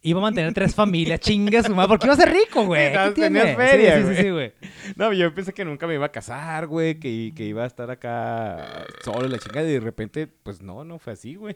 Iba 0.04 0.20
a 0.20 0.24
mantener 0.24 0.52
tres 0.54 0.74
familias, 0.74 1.20
chingas, 1.20 1.68
su 1.68 1.76
madre, 1.76 1.90
porque 1.90 2.08
iba 2.08 2.14
a 2.16 2.18
ser 2.18 2.32
rico, 2.34 2.66
güey. 2.66 2.88
Sí, 2.92 3.14
¿Qué 3.14 3.30
no, 3.30 3.40
tenías 3.40 3.56
feria, 3.56 3.96
sí, 3.98 4.00
sí, 4.00 4.04
güey. 4.04 4.16
sí, 4.16 4.22
sí, 4.24 4.30
güey. 4.32 4.54
No, 4.96 5.14
yo 5.14 5.32
pensé 5.36 5.54
que 5.54 5.64
nunca 5.64 5.86
me 5.86 5.94
iba 5.94 6.08
a 6.08 6.12
casar, 6.12 6.66
güey, 6.66 7.00
que, 7.00 7.34
que 7.36 7.46
iba 7.46 7.64
a 7.64 7.68
estar 7.68 7.92
acá 7.92 8.86
solo, 9.04 9.28
la 9.28 9.38
chingada, 9.38 9.70
y 9.70 9.74
de 9.74 9.80
repente, 9.80 10.26
pues 10.28 10.62
no, 10.64 10.84
no 10.84 10.98
fue 10.98 11.14
así, 11.14 11.36
güey. 11.36 11.54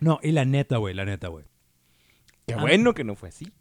No, 0.00 0.18
y 0.22 0.32
la 0.32 0.44
neta, 0.44 0.76
güey, 0.78 0.94
la 0.94 1.04
neta, 1.04 1.28
güey. 1.28 1.44
Qué 2.46 2.56
bueno 2.56 2.94
que 2.94 3.04
no 3.04 3.14
fue 3.14 3.28
así. 3.28 3.52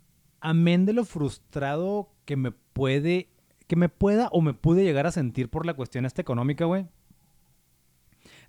Amén 0.41 0.85
de 0.85 0.93
lo 0.93 1.03
frustrado 1.05 2.09
que 2.25 2.35
me 2.37 2.51
puede, 2.51 3.29
que 3.67 3.75
me 3.75 3.89
pueda 3.89 4.29
o 4.31 4.41
me 4.41 4.53
pude 4.53 4.83
llegar 4.83 5.05
a 5.05 5.11
sentir 5.11 5.49
por 5.49 5.65
la 5.65 5.73
cuestión 5.73 6.05
esta 6.05 6.21
económica, 6.21 6.65
güey. 6.65 6.85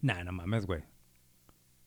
Nah, 0.03 0.23
no 0.25 0.33
mames, 0.33 0.67
güey. 0.67 0.83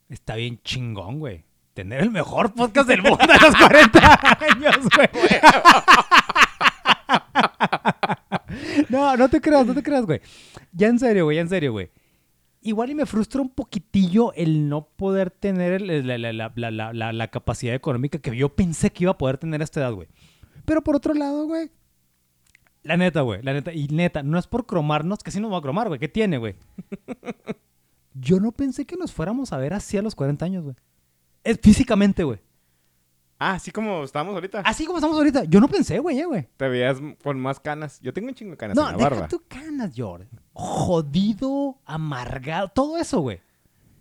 Está 0.10 0.36
bien 0.36 0.60
chingón, 0.64 1.20
güey. 1.20 1.46
Tener 1.74 2.02
el 2.02 2.12
mejor 2.12 2.54
podcast 2.54 2.88
del 2.88 3.02
mundo 3.02 3.18
a 3.24 3.38
los 3.46 3.56
40 3.56 4.20
años, 4.52 4.78
güey. 4.96 5.10
No, 8.90 9.18
no 9.18 9.30
te 9.30 9.42
creas, 9.42 9.66
no 9.66 9.74
te 9.74 9.82
creas, 9.82 10.06
güey. 10.06 10.22
Ya 10.72 10.88
en 10.88 11.00
serio, 11.00 11.26
güey, 11.26 11.36
ya 11.38 11.42
en 11.42 11.50
serio, 11.50 11.72
güey. 11.72 11.90
Igual 12.62 12.92
y 12.92 12.96
me 12.96 13.06
frustra 13.06 13.42
un 13.42 13.50
poquitillo 13.50 14.32
el 14.34 14.70
no 14.70 14.88
poder 14.96 15.32
tener 15.32 15.74
el- 15.74 16.08
la, 16.08 16.18
la- 16.52 16.94
la- 16.94 17.14
la- 17.14 17.28
capacidad 17.30 17.74
económica 17.76 18.20
que 18.20 18.36
yo 18.38 18.56
pensé 18.56 18.92
que 18.92 19.04
iba 19.06 19.12
a 19.14 19.18
poder 19.18 19.38
tener 19.38 19.60
a 19.62 19.64
esta 19.64 19.80
edad, 19.82 19.94
güey. 19.94 20.08
Pero 20.66 20.82
por 20.84 20.96
otro 20.96 21.14
lado, 21.14 21.46
güey. 21.46 21.72
La 22.84 22.96
neta, 22.98 23.22
güey, 23.22 23.42
la 23.42 23.54
neta. 23.54 23.74
Y 23.74 23.88
neta, 23.88 24.24
no 24.24 24.38
es 24.38 24.46
por 24.48 24.66
cromarnos, 24.66 25.20
que 25.24 25.32
sí 25.32 25.40
nos 25.40 25.52
va 25.52 25.58
a 25.58 25.62
cromar, 25.62 25.88
güey. 25.88 26.00
¿Qué 26.00 26.08
tiene, 26.08 26.38
güey? 26.38 26.56
Yo 28.14 28.40
no 28.40 28.52
pensé 28.52 28.86
que 28.86 28.96
nos 28.96 29.12
fuéramos 29.12 29.54
a 29.54 29.58
ver 29.58 29.74
así 29.74 29.98
a 29.98 30.02
los 30.02 30.16
40 30.16 30.46
años, 30.46 30.64
güey. 30.64 30.76
Es 31.44 31.60
físicamente, 31.62 32.24
güey. 32.24 32.40
Ah, 33.40 33.54
así 33.56 33.72
como 33.72 34.04
estábamos 34.04 34.36
ahorita. 34.36 34.62
Así 34.62 34.86
como 34.86 35.00
estamos 35.00 35.18
ahorita. 35.18 35.44
Yo 35.46 35.60
no 35.60 35.68
pensé, 35.68 36.00
güey, 36.00 36.20
eh, 36.20 36.26
güey. 36.26 36.48
Te 36.56 36.70
veías 36.70 36.98
con 37.24 37.40
más 37.40 37.60
canas. 37.60 38.00
Yo 38.02 38.14
tengo 38.14 38.30
un 38.30 38.36
chingo 38.36 38.52
de 38.52 38.58
canas 38.58 38.76
No, 38.78 38.84
en 38.84 38.92
la 38.92 38.98
deja 38.98 39.10
barba. 39.10 39.28
tu 39.28 39.44
canas, 39.48 39.92
George. 39.94 40.28
jodido, 40.54 41.80
amargado, 41.86 42.70
todo 42.70 42.98
eso, 42.98 43.20
güey. 43.20 43.42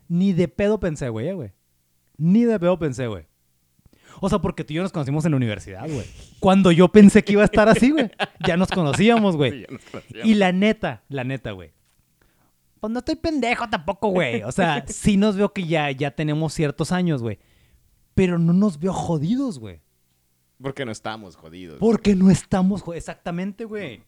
Ni 0.09 0.33
de 0.33 0.47
pedo 0.49 0.79
pensé, 0.79 1.09
güey, 1.09 1.29
eh, 1.29 1.33
güey. 1.35 1.53
Ni 2.19 2.45
de 2.45 2.61
pedo 2.61 2.79
pensé, 2.79 3.07
güey. 3.09 3.27
O 4.21 4.29
sea, 4.29 4.39
porque 4.39 4.63
tú 4.63 4.75
y 4.75 4.77
yo 4.77 4.83
nos 4.83 4.93
conocimos 4.93 5.25
en 5.25 5.33
la 5.33 5.39
universidad, 5.39 5.89
güey. 5.89 6.07
Cuando 6.39 6.71
yo 6.71 6.89
pensé 6.89 7.25
que 7.25 7.33
iba 7.33 7.43
a 7.43 7.47
estar 7.47 7.69
así, 7.69 7.91
güey. 7.91 8.11
Ya 8.47 8.57
nos 8.57 8.69
conocíamos, 8.69 9.37
güey. 9.37 9.51
Sí, 9.53 9.61
ya 9.69 9.73
nos 9.73 9.85
conocíamos. 9.87 10.27
Y 10.29 10.35
la 10.35 10.53
neta, 10.53 11.03
la 11.09 11.25
neta, 11.25 11.51
güey. 11.53 11.73
Pues 12.83 12.93
no 12.93 12.99
estoy 12.99 13.15
pendejo 13.15 13.69
tampoco, 13.71 14.09
güey. 14.09 14.43
O 14.43 14.51
sea, 14.51 14.85
sí 14.89 15.17
nos 15.17 15.37
veo 15.37 15.53
que 15.53 15.65
ya, 15.69 15.89
ya 15.93 16.11
tenemos 16.11 16.53
ciertos 16.53 16.91
años, 16.91 17.23
güey. 17.23 17.39
Pero 18.15 18.41
no 18.41 18.53
nos 18.53 18.81
veo 18.81 18.93
jodidos, 18.93 19.61
güey. 19.61 19.81
Porque 20.61 20.85
no 20.85 20.91
estamos 20.91 21.37
jodidos. 21.37 21.79
Porque 21.79 22.17
no 22.17 22.29
estamos, 22.29 22.83
jo- 22.83 22.93
exactamente, 22.95 23.67
güey. 23.67 24.03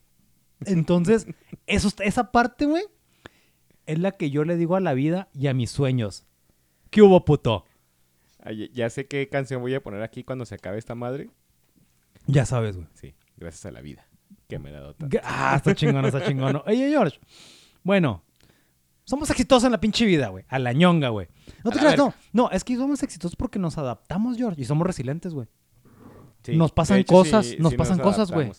Entonces, 0.66 1.28
eso, 1.68 1.88
esa 2.00 2.32
parte, 2.32 2.66
güey, 2.66 2.82
es 3.86 4.00
la 4.00 4.10
que 4.10 4.30
yo 4.30 4.42
le 4.44 4.56
digo 4.56 4.74
a 4.74 4.80
la 4.80 4.92
vida 4.92 5.28
y 5.34 5.46
a 5.46 5.54
mis 5.54 5.70
sueños. 5.70 6.26
¿Qué 6.90 7.00
hubo, 7.00 7.24
puto? 7.24 7.64
Ay, 8.40 8.70
ya 8.74 8.90
sé 8.90 9.06
qué 9.06 9.28
canción 9.28 9.60
voy 9.62 9.74
a 9.74 9.84
poner 9.84 10.02
aquí 10.02 10.24
cuando 10.24 10.46
se 10.46 10.56
acabe 10.56 10.78
esta 10.78 10.96
madre. 10.96 11.30
Ya 12.26 12.44
sabes, 12.44 12.74
güey. 12.76 12.88
Sí, 12.94 13.14
gracias 13.36 13.66
a 13.66 13.70
la 13.70 13.82
vida 13.82 14.04
que 14.48 14.58
me 14.58 14.72
la 14.72 14.80
dota. 14.80 15.06
Gra- 15.06 15.20
Ah, 15.22 15.54
está 15.58 15.76
chingón, 15.76 16.04
está 16.06 16.24
chingón. 16.26 16.60
Oye, 16.66 16.88
George. 16.90 17.20
Bueno, 17.84 18.23
somos 19.04 19.28
exitosos 19.30 19.64
en 19.64 19.72
la 19.72 19.80
pinche 19.80 20.04
vida, 20.06 20.28
güey. 20.28 20.44
A 20.48 20.58
la 20.58 20.72
ñonga, 20.72 21.08
güey. 21.10 21.28
No 21.64 21.70
te 21.70 21.78
creas, 21.78 21.96
no. 21.98 22.14
No, 22.32 22.50
es 22.50 22.64
que 22.64 22.76
somos 22.76 23.02
exitosos 23.02 23.36
porque 23.36 23.58
nos 23.58 23.76
adaptamos, 23.78 24.36
George. 24.36 24.60
Y 24.60 24.64
somos 24.64 24.86
resilientes, 24.86 25.34
güey. 25.34 25.46
Sí, 26.42 26.56
nos 26.56 26.72
pasan 26.72 26.98
hecho, 26.98 27.14
cosas, 27.14 27.46
sí- 27.46 27.56
nos 27.58 27.70
sí 27.72 27.76
pasan 27.78 27.98
cosas, 27.98 28.30
güey. 28.30 28.50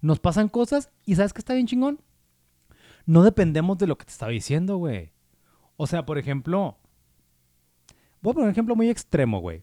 Nos 0.00 0.18
pasan 0.18 0.48
cosas 0.48 0.90
y 1.04 1.14
¿sabes 1.14 1.32
qué 1.32 1.40
está 1.40 1.54
bien 1.54 1.66
chingón? 1.66 2.00
No 3.06 3.22
dependemos 3.22 3.76
de 3.78 3.86
lo 3.86 3.98
que 3.98 4.04
te 4.06 4.12
estaba 4.12 4.32
diciendo, 4.32 4.76
güey. 4.76 5.12
O 5.76 5.86
sea, 5.86 6.06
por 6.06 6.16
ejemplo, 6.18 6.78
voy 8.22 8.30
a 8.30 8.34
poner 8.34 8.46
un 8.46 8.52
ejemplo 8.52 8.76
muy 8.76 8.88
extremo, 8.88 9.40
güey. 9.40 9.62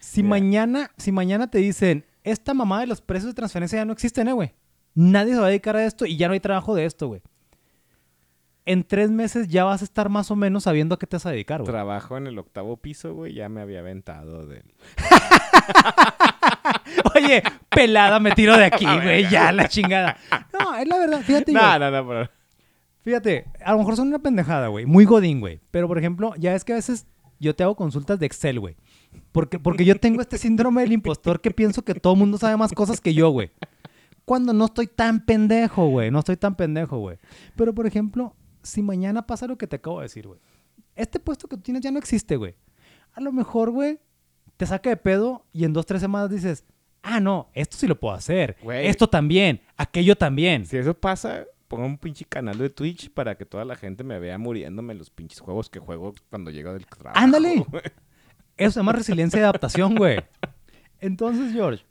Si 0.00 0.22
mañana, 0.22 0.90
si 0.98 1.12
mañana 1.12 1.50
te 1.50 1.58
dicen, 1.58 2.04
esta 2.24 2.54
mamá 2.54 2.80
de 2.80 2.86
los 2.86 3.00
precios 3.00 3.30
de 3.30 3.34
transferencia 3.34 3.78
ya 3.78 3.84
no 3.84 3.92
existen, 3.92 4.28
eh, 4.28 4.32
güey. 4.32 4.52
Nadie 4.94 5.34
se 5.34 5.40
va 5.40 5.46
a 5.46 5.48
dedicar 5.50 5.76
a 5.76 5.84
esto 5.86 6.04
y 6.06 6.16
ya 6.16 6.26
no 6.28 6.34
hay 6.34 6.40
trabajo 6.40 6.74
de 6.74 6.84
esto, 6.84 7.08
güey. 7.08 7.22
En 8.64 8.84
tres 8.84 9.10
meses 9.10 9.48
ya 9.48 9.64
vas 9.64 9.82
a 9.82 9.84
estar 9.84 10.08
más 10.08 10.30
o 10.30 10.36
menos 10.36 10.64
sabiendo 10.64 10.94
a 10.94 10.98
qué 10.98 11.06
te 11.06 11.16
vas 11.16 11.26
a 11.26 11.30
dedicar, 11.30 11.60
güey. 11.62 11.72
Trabajo 11.72 12.16
en 12.16 12.28
el 12.28 12.38
octavo 12.38 12.76
piso, 12.76 13.12
güey. 13.14 13.34
Ya 13.34 13.48
me 13.48 13.60
había 13.60 13.80
aventado 13.80 14.46
del... 14.46 14.62
Oye, 17.14 17.42
pelada, 17.68 18.20
me 18.20 18.32
tiro 18.32 18.56
de 18.56 18.64
aquí, 18.66 18.84
güey. 19.02 19.28
Ya, 19.28 19.52
la 19.52 19.68
chingada. 19.68 20.16
No, 20.58 20.74
es 20.76 20.86
la 20.86 20.98
verdad. 20.98 21.20
Fíjate, 21.22 21.52
No, 21.52 21.60
güey. 21.60 21.78
no, 21.80 21.90
no, 21.90 22.08
pero... 22.08 22.30
Fíjate, 23.02 23.46
a 23.64 23.72
lo 23.72 23.78
mejor 23.78 23.96
son 23.96 24.08
una 24.08 24.20
pendejada, 24.20 24.68
güey. 24.68 24.86
Muy 24.86 25.04
godín, 25.04 25.40
güey. 25.40 25.60
Pero, 25.72 25.88
por 25.88 25.98
ejemplo, 25.98 26.34
ya 26.38 26.54
es 26.54 26.64
que 26.64 26.72
a 26.72 26.76
veces 26.76 27.06
yo 27.40 27.56
te 27.56 27.64
hago 27.64 27.74
consultas 27.74 28.20
de 28.20 28.26
Excel, 28.26 28.60
güey. 28.60 28.76
Porque, 29.32 29.58
porque 29.58 29.84
yo 29.84 29.98
tengo 29.98 30.20
este 30.20 30.38
síndrome 30.38 30.82
del 30.82 30.92
impostor 30.92 31.40
que 31.40 31.50
pienso 31.50 31.82
que 31.82 31.94
todo 31.94 32.12
el 32.12 32.18
mundo 32.20 32.38
sabe 32.38 32.56
más 32.56 32.72
cosas 32.72 33.00
que 33.00 33.12
yo, 33.12 33.30
güey. 33.30 33.50
Cuando 34.24 34.52
no 34.52 34.66
estoy 34.66 34.86
tan 34.86 35.24
pendejo, 35.24 35.88
güey. 35.88 36.12
No 36.12 36.20
estoy 36.20 36.36
tan 36.36 36.54
pendejo, 36.54 36.98
güey. 36.98 37.18
Pero, 37.56 37.74
por 37.74 37.86
ejemplo, 37.88 38.36
si 38.62 38.82
mañana 38.82 39.26
pasa 39.26 39.46
lo 39.46 39.58
que 39.58 39.66
te 39.66 39.76
acabo 39.76 39.98
de 39.98 40.04
decir, 40.04 40.26
güey. 40.26 40.40
Este 40.94 41.18
puesto 41.18 41.48
que 41.48 41.56
tú 41.56 41.62
tienes 41.62 41.82
ya 41.82 41.90
no 41.90 41.98
existe, 41.98 42.36
güey. 42.36 42.54
A 43.12 43.20
lo 43.20 43.32
mejor, 43.32 43.70
güey, 43.70 44.00
te 44.56 44.66
saca 44.66 44.90
de 44.90 44.96
pedo 44.96 45.46
y 45.52 45.64
en 45.64 45.72
dos, 45.72 45.86
tres 45.86 46.00
semanas 46.00 46.30
dices, 46.30 46.64
ah, 47.02 47.20
no, 47.20 47.50
esto 47.54 47.76
sí 47.76 47.86
lo 47.86 47.98
puedo 47.98 48.14
hacer. 48.14 48.56
Güey. 48.62 48.86
Esto 48.86 49.08
también, 49.08 49.60
aquello 49.76 50.16
también. 50.16 50.66
Si 50.66 50.76
eso 50.76 50.94
pasa, 50.94 51.44
pongo 51.68 51.86
un 51.86 51.98
pinche 51.98 52.24
canal 52.24 52.58
de 52.58 52.70
Twitch 52.70 53.10
para 53.10 53.36
que 53.36 53.46
toda 53.46 53.64
la 53.64 53.76
gente 53.76 54.04
me 54.04 54.18
vea 54.18 54.38
muriéndome 54.38 54.92
en 54.92 54.98
los 54.98 55.10
pinches 55.10 55.40
juegos 55.40 55.70
que 55.70 55.78
juego 55.78 56.14
cuando 56.30 56.50
llego 56.50 56.72
del 56.72 56.86
trabajo. 56.86 57.18
Ándale. 57.18 57.64
güey. 57.68 57.82
Eso 58.56 58.72
se 58.72 58.80
llama 58.80 58.92
resiliencia 58.92 59.40
y 59.40 59.42
adaptación, 59.42 59.94
güey. 59.94 60.18
Entonces, 61.00 61.52
George, 61.52 61.84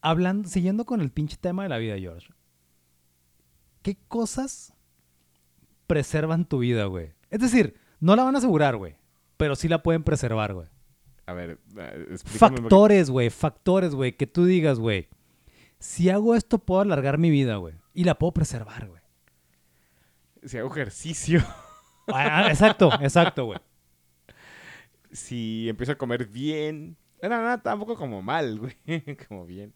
hablando, 0.00 0.48
siguiendo 0.48 0.84
con 0.84 1.00
el 1.00 1.10
pinche 1.10 1.36
tema 1.36 1.62
de 1.62 1.68
la 1.68 1.78
vida, 1.78 1.96
George, 1.98 2.28
¿qué 3.86 3.96
cosas 4.08 4.74
preservan 5.86 6.44
tu 6.44 6.58
vida, 6.58 6.86
güey? 6.86 7.12
Es 7.30 7.38
decir, 7.38 7.78
no 8.00 8.16
la 8.16 8.24
van 8.24 8.34
a 8.34 8.38
asegurar, 8.38 8.76
güey, 8.76 8.96
pero 9.36 9.54
sí 9.54 9.68
la 9.68 9.84
pueden 9.84 10.02
preservar, 10.02 10.54
güey. 10.54 10.66
A 11.24 11.34
ver, 11.34 11.60
eh, 11.78 12.06
explícame 12.10 12.56
Factores, 12.62 13.10
güey, 13.10 13.30
factores, 13.30 13.94
güey, 13.94 14.16
que 14.16 14.26
tú 14.26 14.44
digas, 14.44 14.80
güey, 14.80 15.08
si 15.78 16.10
hago 16.10 16.34
esto 16.34 16.58
puedo 16.58 16.80
alargar 16.80 17.16
mi 17.16 17.30
vida, 17.30 17.58
güey, 17.58 17.76
y 17.94 18.02
la 18.02 18.18
puedo 18.18 18.32
preservar, 18.32 18.88
güey. 18.88 19.02
Si 20.42 20.58
hago 20.58 20.72
ejercicio, 20.72 21.44
Ah, 22.08 22.48
exacto, 22.48 22.90
exacto, 23.00 23.44
güey. 23.44 23.60
si 25.12 25.68
empiezo 25.68 25.92
a 25.92 25.96
comer 25.98 26.26
bien. 26.26 26.96
No, 27.22 27.40
no, 27.40 27.60
tampoco 27.60 27.94
como 27.94 28.20
mal, 28.20 28.58
güey. 28.58 28.76
como 29.28 29.46
bien. 29.46 29.72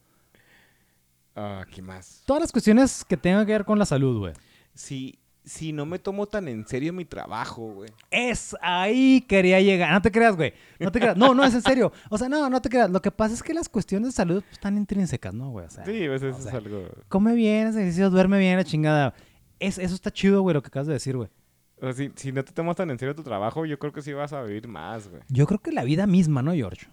Ah, 1.43 1.65
¿qué 1.71 1.81
más? 1.81 2.23
Todas 2.27 2.43
las 2.43 2.53
cuestiones 2.53 3.03
que 3.03 3.17
tengan 3.17 3.47
que 3.47 3.53
ver 3.53 3.65
con 3.65 3.79
la 3.79 3.87
salud, 3.87 4.19
güey. 4.19 4.35
Si, 4.75 5.19
si 5.43 5.73
no 5.73 5.87
me 5.87 5.99
tomo 5.99 6.27
tan 6.27 6.49
en 6.49 6.67
serio 6.67 6.93
mi 6.93 7.07
trabajo, 7.07 7.73
güey. 7.73 7.91
Es 8.11 8.55
ahí 8.61 9.23
quería 9.23 9.59
llegar. 9.61 9.91
No 9.91 10.03
te 10.03 10.12
creas, 10.12 10.37
güey. 10.37 10.53
No 10.79 10.93
te 10.93 11.01
creas. 11.01 11.17
No, 11.17 11.33
no, 11.35 11.43
es 11.43 11.55
en 11.55 11.62
serio. 11.62 11.93
O 12.11 12.19
sea, 12.19 12.29
no, 12.29 12.51
no 12.51 12.61
te 12.61 12.69
creas. 12.69 12.91
Lo 12.91 13.01
que 13.01 13.11
pasa 13.11 13.33
es 13.33 13.43
que 13.43 13.55
las 13.55 13.71
cuestiones 13.71 14.09
de 14.09 14.12
salud 14.12 14.43
pues, 14.43 14.53
están 14.53 14.77
intrínsecas, 14.77 15.33
¿no, 15.33 15.51
güey? 15.51 15.65
O 15.65 15.71
sea, 15.71 15.85
Sí, 15.87 16.05
pues 16.07 16.23
eso 16.23 16.37
o 16.37 16.41
sea, 16.43 16.51
es 16.51 16.57
algo... 16.59 16.85
come 17.09 17.33
bien, 17.35 17.69
hace 17.69 17.79
ejercicio, 17.81 18.11
duerme 18.11 18.39
bien, 18.39 18.57
la 18.59 18.65
chingada. 18.65 19.15
Es, 19.59 19.79
eso 19.79 19.95
está 19.95 20.11
chido, 20.11 20.43
güey, 20.43 20.53
lo 20.53 20.62
que 20.62 20.69
acabas 20.69 20.89
de 20.89 20.93
decir, 20.93 21.17
güey. 21.17 21.31
O 21.79 21.81
sea, 21.81 21.93
si, 21.95 22.12
si 22.17 22.33
no 22.33 22.45
te 22.45 22.53
tomas 22.53 22.77
tan 22.77 22.91
en 22.91 22.99
serio 22.99 23.15
tu 23.15 23.23
trabajo, 23.23 23.65
yo 23.65 23.79
creo 23.79 23.93
que 23.95 24.03
sí 24.03 24.12
vas 24.12 24.35
a 24.35 24.43
vivir 24.43 24.69
más, 24.69 25.09
güey. 25.09 25.23
Yo 25.29 25.47
creo 25.47 25.59
que 25.59 25.73
la 25.73 25.85
vida 25.85 26.07
misma, 26.07 26.43
¿no, 26.43 26.53
George? 26.53 26.87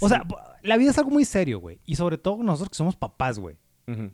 O 0.00 0.08
sea, 0.08 0.22
la 0.62 0.76
vida 0.76 0.90
es 0.90 0.98
algo 0.98 1.10
muy 1.10 1.24
serio, 1.24 1.60
güey. 1.60 1.80
Y 1.84 1.96
sobre 1.96 2.18
todo 2.18 2.42
nosotros 2.42 2.70
que 2.70 2.76
somos 2.76 2.96
papás, 2.96 3.38
güey. 3.38 3.56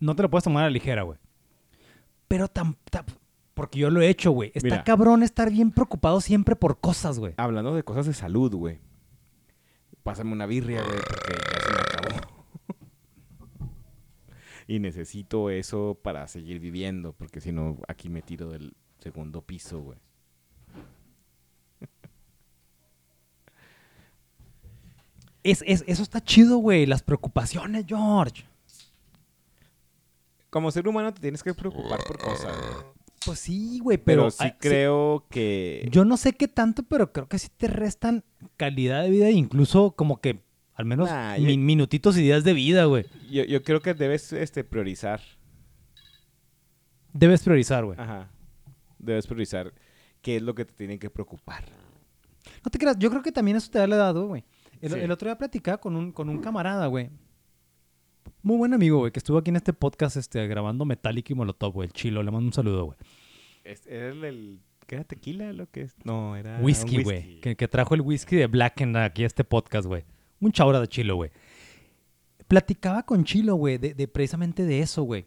No 0.00 0.16
te 0.16 0.22
lo 0.22 0.30
puedes 0.30 0.44
tomar 0.44 0.64
a 0.64 0.66
la 0.66 0.70
ligera, 0.70 1.02
güey. 1.02 1.18
Pero 2.28 2.48
tan, 2.48 2.76
tan- 2.90 3.04
Porque 3.54 3.78
yo 3.78 3.90
lo 3.90 4.00
he 4.00 4.08
hecho, 4.08 4.30
güey. 4.32 4.50
Está 4.54 4.64
Mira. 4.68 4.84
cabrón 4.84 5.22
estar 5.22 5.50
bien 5.50 5.70
preocupado 5.70 6.20
siempre 6.20 6.56
por 6.56 6.80
cosas, 6.80 7.18
güey. 7.18 7.34
Hablando 7.36 7.74
de 7.74 7.82
cosas 7.84 8.06
de 8.06 8.14
salud, 8.14 8.54
güey. 8.54 8.80
Pásame 10.02 10.32
una 10.32 10.46
birria, 10.46 10.82
güey, 10.82 10.98
porque 10.98 11.34
ya 11.34 11.60
se 11.60 11.72
me 11.72 11.78
acabó. 11.80 12.34
y 14.66 14.78
necesito 14.78 15.50
eso 15.50 15.98
para 16.02 16.26
seguir 16.28 16.60
viviendo, 16.60 17.12
porque 17.12 17.40
si 17.40 17.52
no, 17.52 17.78
aquí 17.88 18.08
me 18.08 18.22
tiro 18.22 18.50
del 18.50 18.74
segundo 18.98 19.42
piso, 19.42 19.80
güey. 19.80 19.98
Es, 25.42 25.62
es- 25.66 25.84
eso 25.86 26.02
está 26.02 26.20
chido, 26.22 26.58
güey. 26.58 26.86
Las 26.86 27.02
preocupaciones, 27.02 27.84
George. 27.86 28.44
Como 30.50 30.70
ser 30.70 30.86
humano 30.88 31.14
te 31.14 31.20
tienes 31.20 31.42
que 31.42 31.54
preocupar 31.54 32.00
por 32.06 32.18
cosas, 32.18 32.56
güey. 32.56 32.84
Pues 33.24 33.38
sí, 33.38 33.78
güey, 33.80 33.98
Pero, 33.98 34.22
pero... 34.22 34.30
sí 34.30 34.44
ah, 34.46 34.56
creo 34.58 35.26
que... 35.30 35.86
Yo 35.92 36.06
no 36.06 36.16
sé 36.16 36.32
qué 36.32 36.48
tanto, 36.48 36.82
pero 36.84 37.12
creo 37.12 37.28
que 37.28 37.38
sí 37.38 37.48
te 37.54 37.66
restan 37.68 38.24
calidad 38.56 39.02
de 39.02 39.10
vida 39.10 39.28
e 39.28 39.32
incluso 39.32 39.90
como 39.92 40.20
que 40.22 40.42
al 40.74 40.86
menos 40.86 41.10
Nah, 41.10 41.36
mi- 41.36 41.54
yo- 41.56 41.60
minutitos 41.62 42.16
y 42.16 42.22
días 42.22 42.44
de 42.44 42.54
vida, 42.54 42.86
güey. 42.86 43.04
Yo, 43.30 43.44
yo 43.44 43.62
creo 43.62 43.80
que 43.82 43.92
debes 43.92 44.32
este, 44.32 44.64
priorizar. 44.64 45.20
Debes 47.12 47.42
priorizar, 47.42 47.84
güey. 47.84 47.98
Ajá. 48.00 48.30
Debes 48.98 49.26
priorizar 49.26 49.74
qué 50.22 50.36
es 50.36 50.42
lo 50.42 50.54
que 50.54 50.64
te 50.64 50.72
tiene 50.72 50.98
que 50.98 51.10
preocupar. 51.10 51.64
No 52.64 52.70
te 52.70 52.78
creas, 52.78 52.98
yo 52.98 53.10
creo 53.10 53.22
que 53.22 53.32
también 53.32 53.58
eso 53.58 53.70
te 53.70 53.78
da 53.78 53.86
la 53.86 53.96
edad, 53.96 54.14
güey. 54.14 54.44
El, 54.80 54.92
Sí. 54.92 54.98
el 54.98 55.10
otro 55.10 55.28
día 55.28 55.36
platicaba 55.38 55.78
con 55.78 55.96
un, 55.96 56.12
con 56.12 56.28
un 56.28 56.38
camarada, 56.38 56.86
güey. 56.86 57.10
Muy 58.42 58.56
buen 58.56 58.72
amigo, 58.72 58.98
güey, 58.98 59.12
que 59.12 59.18
estuvo 59.18 59.38
aquí 59.38 59.50
en 59.50 59.56
este 59.56 59.72
podcast 59.72 60.16
este, 60.16 60.46
grabando 60.46 60.84
Metallic 60.84 61.28
y 61.30 61.34
Molotov, 61.34 61.72
güey. 61.74 61.86
El 61.88 61.92
chilo, 61.92 62.22
le 62.22 62.30
mando 62.30 62.46
un 62.46 62.52
saludo, 62.52 62.84
güey. 62.86 62.98
Es- 63.64 63.86
¿Era 63.86 64.08
el, 64.08 64.24
el- 64.24 64.60
¿Qué 64.86 64.94
era 64.96 65.04
tequila 65.04 65.52
lo 65.52 65.70
que 65.70 65.82
es? 65.82 65.94
No, 66.04 66.34
era... 66.36 66.58
whisky, 66.60 67.02
güey. 67.02 67.40
Que, 67.40 67.54
que 67.56 67.68
trajo 67.68 67.94
el 67.94 68.00
whisky 68.00 68.36
de 68.36 68.46
Black 68.48 68.80
en 68.80 68.96
aquí 68.96 69.22
a 69.22 69.26
este 69.26 69.44
podcast, 69.44 69.86
güey. 69.86 70.04
Un 70.40 70.50
chaura 70.52 70.80
de 70.80 70.88
chilo, 70.88 71.14
güey. 71.16 71.30
Platicaba 72.48 73.04
con 73.04 73.22
Chilo, 73.24 73.54
güey, 73.54 73.78
de, 73.78 73.94
de 73.94 74.08
precisamente 74.08 74.64
de 74.64 74.80
eso, 74.80 75.02
güey. 75.04 75.26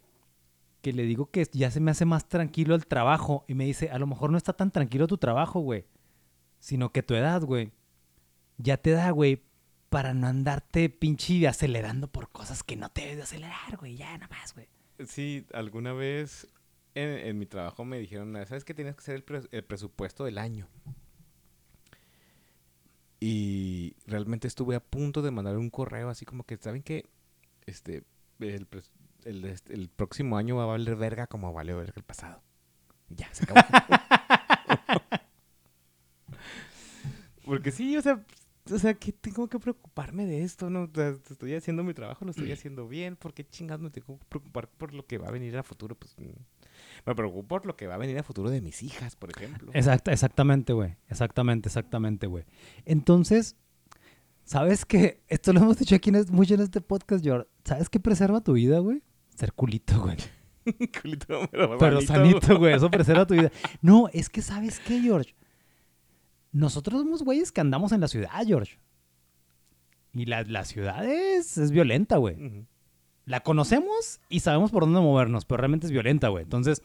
Que 0.81 0.91
le 0.91 1.03
digo 1.03 1.27
que 1.31 1.47
ya 1.53 1.71
se 1.71 1.79
me 1.79 1.91
hace 1.91 2.03
más 2.03 2.27
tranquilo 2.27 2.75
el 2.75 2.85
trabajo. 2.87 3.45
Y 3.47 3.53
me 3.53 3.63
dice, 3.63 3.89
a 3.89 3.97
lo 3.99 4.07
mejor 4.07 4.31
no 4.31 4.37
está 4.37 4.51
tan 4.51 4.71
tranquilo 4.71 5.07
tu 5.07 5.17
trabajo, 5.17 5.61
güey. 5.61 5.85
Sino 6.59 6.91
que 6.91 7.01
tu 7.03 7.13
edad, 7.13 7.41
güey, 7.43 7.71
ya 8.57 8.77
te 8.77 8.91
da, 8.91 9.09
güey, 9.11 9.43
para 9.89 10.13
no 10.13 10.27
andarte 10.27 10.89
pinche 10.89 11.47
acelerando 11.47 12.07
por 12.11 12.29
cosas 12.29 12.63
que 12.63 12.75
no 12.75 12.89
te 12.89 13.01
debes 13.01 13.17
de 13.17 13.23
acelerar, 13.23 13.77
güey. 13.77 13.95
Ya, 13.95 14.17
nada 14.17 14.27
más, 14.29 14.53
güey. 14.53 14.67
Sí, 15.07 15.45
alguna 15.53 15.93
vez 15.93 16.47
en, 16.95 17.09
en 17.09 17.37
mi 17.39 17.45
trabajo 17.45 17.85
me 17.85 17.99
dijeron, 17.99 18.33
¿sabes 18.47 18.63
que 18.63 18.73
tienes 18.73 18.95
que 18.95 19.01
hacer 19.01 19.15
el, 19.15 19.25
pres- 19.25 19.49
el 19.51 19.63
presupuesto 19.63 20.25
del 20.25 20.37
año? 20.37 20.67
Y 23.19 23.95
realmente 24.05 24.47
estuve 24.47 24.75
a 24.75 24.79
punto 24.81 25.21
de 25.21 25.31
mandar 25.31 25.57
un 25.57 25.69
correo 25.69 26.09
así 26.09 26.25
como 26.25 26.43
que, 26.43 26.57
¿saben 26.57 26.83
qué? 26.83 27.05
Este, 27.65 28.03
el 28.39 28.67
el, 29.25 29.45
este- 29.45 29.73
el 29.73 29.89
próximo 29.89 30.37
año 30.37 30.57
va 30.57 30.63
a 30.63 30.67
valer 30.67 30.95
verga 30.97 31.27
como 31.27 31.53
valió 31.53 31.77
verga 31.77 31.93
el 31.95 32.03
pasado. 32.03 32.41
Ya, 33.09 33.29
se 33.33 33.43
acabó. 33.43 33.61
Porque 37.45 37.71
sí, 37.71 37.95
o 37.97 38.01
sea, 38.01 38.23
o 38.71 38.79
sea, 38.79 38.93
¿qué 38.93 39.11
tengo 39.11 39.47
que 39.47 39.59
preocuparme 39.59 40.25
de 40.25 40.43
esto? 40.43 40.69
No, 40.69 40.83
O 40.83 40.89
sea, 40.93 41.09
estoy 41.09 41.53
haciendo 41.55 41.83
mi 41.83 41.93
trabajo, 41.93 42.23
lo 42.25 42.31
estoy 42.31 42.51
haciendo 42.51 42.87
bien. 42.87 43.15
¿Por 43.15 43.33
qué 43.33 43.47
chingados 43.47 43.81
me 43.81 43.89
tengo 43.89 44.17
que 44.19 44.25
preocupar 44.29 44.69
por 44.69 44.93
lo 44.93 45.05
que 45.05 45.17
va 45.17 45.27
a 45.27 45.31
venir 45.31 45.57
a 45.57 45.63
futuro? 45.63 45.95
Pues 45.95 46.15
mm, 46.17 46.29
me 47.05 47.15
preocupo 47.15 47.47
por 47.47 47.65
lo 47.65 47.75
que 47.75 47.87
va 47.87 47.95
a 47.95 47.97
venir 47.97 48.17
a 48.17 48.23
futuro 48.23 48.49
de 48.49 48.61
mis 48.61 48.81
hijas, 48.83 49.15
por 49.15 49.31
ejemplo. 49.31 49.71
Exacta, 49.73 50.13
exactamente, 50.13 50.73
güey. 50.73 50.95
Exactamente, 51.09 51.67
exactamente, 51.67 52.27
güey. 52.27 52.45
Entonces, 52.85 53.57
¿sabes 54.45 54.85
qué? 54.85 55.21
Esto 55.27 55.51
lo 55.51 55.59
hemos 55.61 55.77
dicho 55.77 55.95
aquí 55.95 56.09
en 56.09 56.25
mucho 56.31 56.53
en 56.53 56.61
este 56.61 56.79
podcast, 56.79 57.23
George. 57.23 57.49
¿Sabes 57.65 57.89
qué 57.89 57.99
preserva 57.99 58.41
tu 58.41 58.53
vida, 58.53 58.79
güey? 58.79 59.03
Ser 59.35 59.53
culito, 59.53 59.99
güey. 59.99 60.17
Culito, 61.01 61.41
pero, 61.51 61.77
Pero 61.77 62.01
sanito, 62.01 62.57
güey. 62.57 62.73
Eso 62.75 62.89
preserva 62.89 63.27
tu 63.27 63.33
vida. 63.33 63.51
No, 63.81 64.07
es 64.13 64.29
que 64.29 64.41
¿sabes 64.41 64.79
qué, 64.79 65.01
George? 65.01 65.35
Nosotros 66.53 67.01
somos 67.01 67.23
güeyes 67.23 67.51
que 67.51 67.61
andamos 67.61 67.91
en 67.91 67.99
la 67.99 68.07
ciudad, 68.07 68.45
George. 68.45 68.79
Y 70.13 70.25
la, 70.25 70.43
la 70.43 70.63
ciudad 70.63 71.05
es, 71.05 71.57
es 71.57 71.71
violenta, 71.71 72.17
güey. 72.17 72.67
La 73.25 73.41
conocemos 73.41 74.21
y 74.29 74.41
sabemos 74.41 74.71
por 74.71 74.83
dónde 74.83 75.01
movernos, 75.01 75.45
pero 75.45 75.57
realmente 75.57 75.87
es 75.87 75.91
violenta, 75.91 76.27
güey. 76.29 76.43
Entonces, 76.43 76.83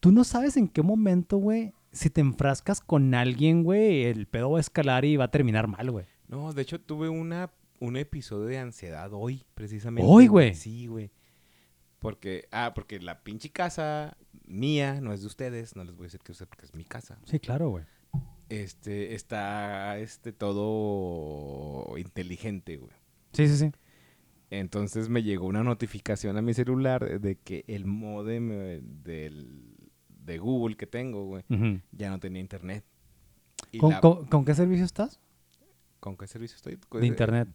tú 0.00 0.10
no 0.10 0.24
sabes 0.24 0.56
en 0.56 0.66
qué 0.66 0.82
momento, 0.82 1.36
güey, 1.36 1.74
si 1.92 2.08
te 2.08 2.22
enfrascas 2.22 2.80
con 2.80 3.14
alguien, 3.14 3.62
güey, 3.62 4.04
el 4.04 4.26
pedo 4.26 4.52
va 4.52 4.58
a 4.58 4.60
escalar 4.60 5.04
y 5.04 5.16
va 5.16 5.24
a 5.24 5.30
terminar 5.30 5.68
mal, 5.68 5.90
güey. 5.90 6.06
No, 6.28 6.52
de 6.52 6.62
hecho 6.62 6.80
tuve 6.80 7.08
una, 7.08 7.50
un 7.80 7.96
episodio 7.96 8.46
de 8.46 8.58
ansiedad 8.58 9.10
hoy, 9.12 9.44
precisamente. 9.54 10.10
¿Hoy, 10.10 10.26
güey? 10.26 10.54
Sí, 10.54 10.86
güey. 10.86 11.10
Porque, 11.98 12.48
ah, 12.52 12.72
porque 12.74 13.00
la 13.00 13.22
pinche 13.22 13.50
casa 13.50 14.16
mía, 14.46 15.00
no 15.00 15.12
es 15.12 15.20
de 15.20 15.26
ustedes, 15.26 15.76
no 15.76 15.84
les 15.84 15.94
voy 15.94 16.04
a 16.04 16.06
decir 16.06 16.20
que 16.20 16.32
es 16.32 16.38
porque 16.38 16.66
es 16.66 16.74
mi 16.74 16.84
casa. 16.84 17.18
Sí, 17.24 17.40
claro, 17.40 17.70
güey. 17.70 17.84
Este, 18.48 19.14
está, 19.14 19.98
este, 19.98 20.32
todo 20.32 21.96
inteligente, 21.98 22.76
güey. 22.76 22.92
Sí, 23.32 23.48
sí, 23.48 23.56
sí. 23.56 23.72
Entonces 24.50 25.08
me 25.08 25.22
llegó 25.22 25.46
una 25.46 25.64
notificación 25.64 26.36
a 26.36 26.42
mi 26.42 26.54
celular 26.54 27.20
de 27.20 27.36
que 27.36 27.64
el 27.66 27.84
modem 27.86 28.50
eh, 28.52 28.80
del, 28.82 29.74
de 30.08 30.38
Google 30.38 30.76
que 30.76 30.86
tengo, 30.86 31.24
güey, 31.24 31.42
ya 31.92 32.10
no 32.10 32.20
tenía 32.20 32.40
internet. 32.40 32.84
Y 33.72 33.78
¿Con, 33.78 33.90
la- 33.90 34.00
con- 34.00 34.26
con 34.26 34.44
qué 34.44 34.54
servicio 34.54 34.84
estás? 34.84 35.18
¿Con 35.98 36.16
qué 36.16 36.26
servicio 36.28 36.54
estoy? 36.56 36.78
De 37.00 37.06
internet. 37.06 37.48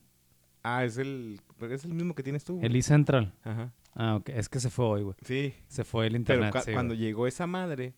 Ah, 0.63 0.83
es 0.83 0.97
el, 0.97 1.39
es 1.61 1.85
el 1.85 1.93
mismo 1.93 2.13
que 2.13 2.23
tienes 2.23 2.43
tú. 2.43 2.55
güey. 2.55 2.65
El 2.65 2.75
eCentral. 2.75 3.33
Ajá. 3.43 3.73
Ah, 3.95 4.15
ok. 4.17 4.29
Es 4.29 4.49
que 4.49 4.59
se 4.59 4.69
fue 4.69 4.85
hoy, 4.85 5.03
güey. 5.03 5.15
Sí. 5.23 5.53
Se 5.67 5.83
fue 5.85 6.05
el 6.07 6.11
Pero 6.23 6.43
internet. 6.43 6.63
sí, 6.65 6.73
cuando 6.73 6.93
güey. 6.93 7.05
llegó 7.05 7.25
esa 7.27 7.47
madre, 7.47 7.93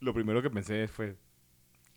lo 0.00 0.14
primero 0.14 0.42
que 0.42 0.50
pensé 0.50 0.88
fue, 0.88 1.16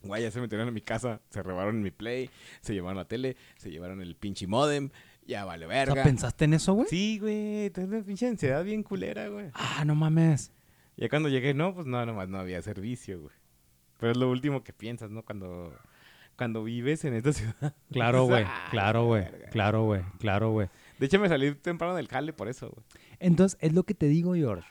guay, 0.04 0.24
ya 0.24 0.32
se 0.32 0.42
metieron 0.42 0.68
en 0.68 0.74
mi 0.74 0.82
casa, 0.82 1.22
se 1.30 1.42
robaron 1.44 1.82
mi 1.82 1.92
play, 1.92 2.30
se 2.62 2.74
llevaron 2.74 2.98
la 2.98 3.06
tele, 3.06 3.36
se 3.58 3.70
llevaron 3.72 4.02
el 4.02 4.16
pinche 4.16 4.48
modem, 4.48 4.90
ya 5.26 5.46
vale 5.46 5.66
O 5.66 5.70
verga. 5.70 5.94
sea, 5.94 6.04
¿pensaste 6.04 6.46
en 6.46 6.54
eso, 6.56 6.74
güey? 6.74 6.88
Sí, 6.90 7.20
güey, 7.20 7.70
tengo 7.70 7.96
una 7.96 8.04
pinche 8.04 8.28
ansiedad 8.28 8.64
bien 8.64 8.84
culera, 8.84 9.28
güey. 9.28 9.50
Ah, 9.54 9.84
no 9.86 9.96
mames. 9.96 10.52
Ya 10.98 11.10
cuando 11.10 11.30
llegué, 11.30 11.54
no, 11.54 11.74
pues 11.74 11.88
no, 11.88 12.06
nomás 12.06 12.28
no 12.30 12.38
había 12.40 12.62
servicio, 12.62 13.22
güey. 13.22 13.34
Pero 14.00 14.12
es 14.12 14.18
lo 14.18 14.30
último 14.30 14.64
que 14.64 14.74
piensas, 14.74 15.12
¿no? 15.12 15.24
Cuando, 15.24 15.74
cuando 16.36 16.64
vives 16.64 17.06
en 17.06 17.14
esta 17.14 17.32
ciudad. 17.34 17.76
Claro, 17.92 18.26
güey. 18.26 18.44
Ah, 18.46 18.68
Claro, 18.72 19.06
güey. 19.06 19.26
Claro, 19.52 19.84
güey. 19.86 20.02
Claro, 20.20 20.52
güey. 20.52 20.70
De 21.00 21.06
hecho, 21.06 21.20
me 21.20 21.30
salí 21.30 21.54
temprano 21.56 21.96
del 21.96 22.08
jale 22.08 22.34
por 22.34 22.48
eso, 22.50 22.70
güey. 22.70 22.84
Entonces, 23.20 23.58
es 23.62 23.74
lo 23.74 23.84
que 23.84 23.94
te 23.94 24.08
digo, 24.08 24.34
George. 24.34 24.68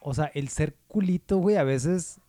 O 0.00 0.14
sea, 0.14 0.26
el 0.34 0.48
ser 0.48 0.74
culito, 0.88 1.38
güey, 1.38 1.56
a 1.56 1.64
veces 1.64 2.20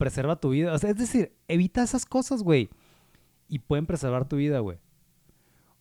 preserva 0.00 0.40
tu 0.40 0.50
vida. 0.50 0.72
O 0.72 0.78
sea, 0.78 0.90
es 0.90 0.96
decir, 0.96 1.36
evita 1.46 1.82
esas 1.84 2.04
cosas, 2.06 2.42
güey. 2.42 2.70
Y 3.48 3.60
pueden 3.60 3.86
preservar 3.86 4.26
tu 4.28 4.36
vida, 4.36 4.58
güey. 4.60 4.78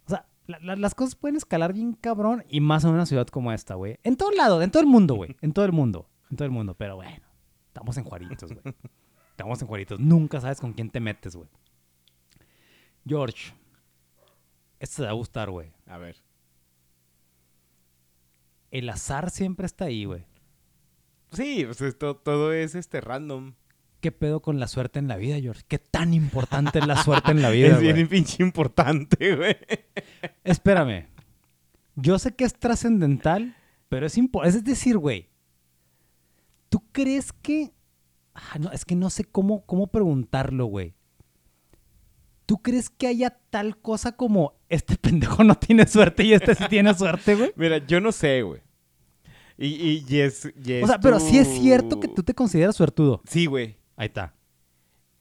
O 0.06 0.10
sea, 0.10 0.28
la- 0.46 0.60
la- 0.60 0.76
las 0.76 0.94
cosas 0.94 1.16
pueden 1.16 1.38
escalar 1.38 1.74
bien 1.74 1.94
cabrón 1.94 2.44
y 2.50 2.60
más 2.60 2.84
en 2.84 2.92
una 2.92 3.06
ciudad 3.06 3.28
como 3.28 3.52
esta, 3.52 3.76
güey. 3.76 3.98
En 4.04 4.18
todo 4.18 4.32
lado, 4.32 4.62
en 4.62 4.70
todo 4.72 4.82
el 4.84 4.88
mundo, 4.90 5.16
güey. 5.16 5.36
En 5.42 5.54
todo 5.54 5.66
el 5.66 5.72
mundo. 5.72 6.08
En 6.30 6.38
todo 6.38 6.46
el 6.46 6.52
mundo. 6.52 6.76
Pero 6.76 6.98
bueno, 6.98 7.26
estamos 7.68 7.98
en 7.98 8.04
Juaritos, 8.04 8.52
güey. 8.52 8.76
Estamos 9.32 9.62
en 9.62 9.68
Juaritos. 9.68 10.00
Nunca 10.00 10.42
sabes 10.42 10.60
con 10.60 10.74
quién 10.74 10.90
te 10.90 11.00
metes, 11.00 11.36
güey. 11.36 11.48
George, 13.08 13.54
esto 14.80 14.98
te 14.98 15.06
va 15.06 15.12
a 15.12 15.14
gustar, 15.14 15.50
güey. 15.50 15.72
A 15.88 15.98
ver. 15.98 16.18
El 18.72 18.90
azar 18.90 19.30
siempre 19.30 19.66
está 19.66 19.86
ahí, 19.86 20.06
güey. 20.06 20.26
Sí, 21.32 21.64
pues 21.66 21.82
esto, 21.82 22.16
todo 22.18 22.54
es 22.54 22.76
este 22.76 23.02
random. 23.02 23.54
¿Qué 24.00 24.12
pedo 24.12 24.42
con 24.42 24.60
la 24.60 24.68
suerte 24.68 25.00
en 25.00 25.08
la 25.08 25.18
vida, 25.18 25.40
George? 25.40 25.64
¿Qué 25.68 25.78
tan 25.78 26.14
importante 26.14 26.80
es 26.80 26.88
la 26.88 27.04
suerte 27.04 27.32
en 27.32 27.42
la 27.42 27.50
vida, 27.52 27.68
es 27.68 27.80
bien 27.80 27.96
güey? 27.96 28.06
pinche 28.08 28.42
importante, 28.44 29.36
güey. 29.36 29.58
Espérame. 30.44 31.08
Yo 31.96 32.18
sé 32.18 32.34
que 32.34 32.46
es 32.46 32.54
trascendental, 32.54 33.56
pero 33.90 34.06
es 34.06 34.18
importante. 34.18 34.58
Es 34.58 34.64
decir, 34.64 34.98
güey, 34.98 35.30
¿tú 36.70 36.82
crees 36.92 37.34
que... 37.34 37.74
Ah, 38.34 38.58
no, 38.58 38.72
es 38.72 38.86
que 38.86 38.96
no 38.96 39.10
sé 39.10 39.26
cómo, 39.26 39.66
cómo 39.66 39.88
preguntarlo, 39.88 40.66
güey. 40.68 40.96
¿Tú 42.46 42.62
crees 42.62 42.90
que 42.90 43.08
haya 43.08 43.38
tal 43.50 43.78
cosa 43.78 44.14
como 44.16 44.54
este 44.70 44.96
pendejo 44.96 45.44
no 45.44 45.56
tiene 45.56 45.86
suerte 45.86 46.24
y 46.24 46.34
este 46.34 46.56
sí 46.56 46.64
tiene 46.70 46.94
suerte, 46.94 47.36
güey? 47.36 47.52
Mira, 47.58 47.86
yo 47.86 48.00
no 48.00 48.12
sé, 48.14 48.42
güey. 48.44 48.62
Y, 49.58 49.68
y, 49.68 50.06
y 50.08 50.20
es, 50.22 50.50
y 50.64 50.72
es 50.74 50.84
O 50.86 50.88
sea, 50.88 51.00
pero 51.02 51.20
sí 51.20 51.38
es 51.38 51.48
cierto 51.60 52.00
que 52.00 52.08
tú 52.08 52.24
te 52.24 52.34
consideras 52.34 52.78
suertudo. 52.78 53.22
Sí, 53.28 53.46
güey. 53.46 53.76
Ahí 54.00 54.08
está. 54.08 54.34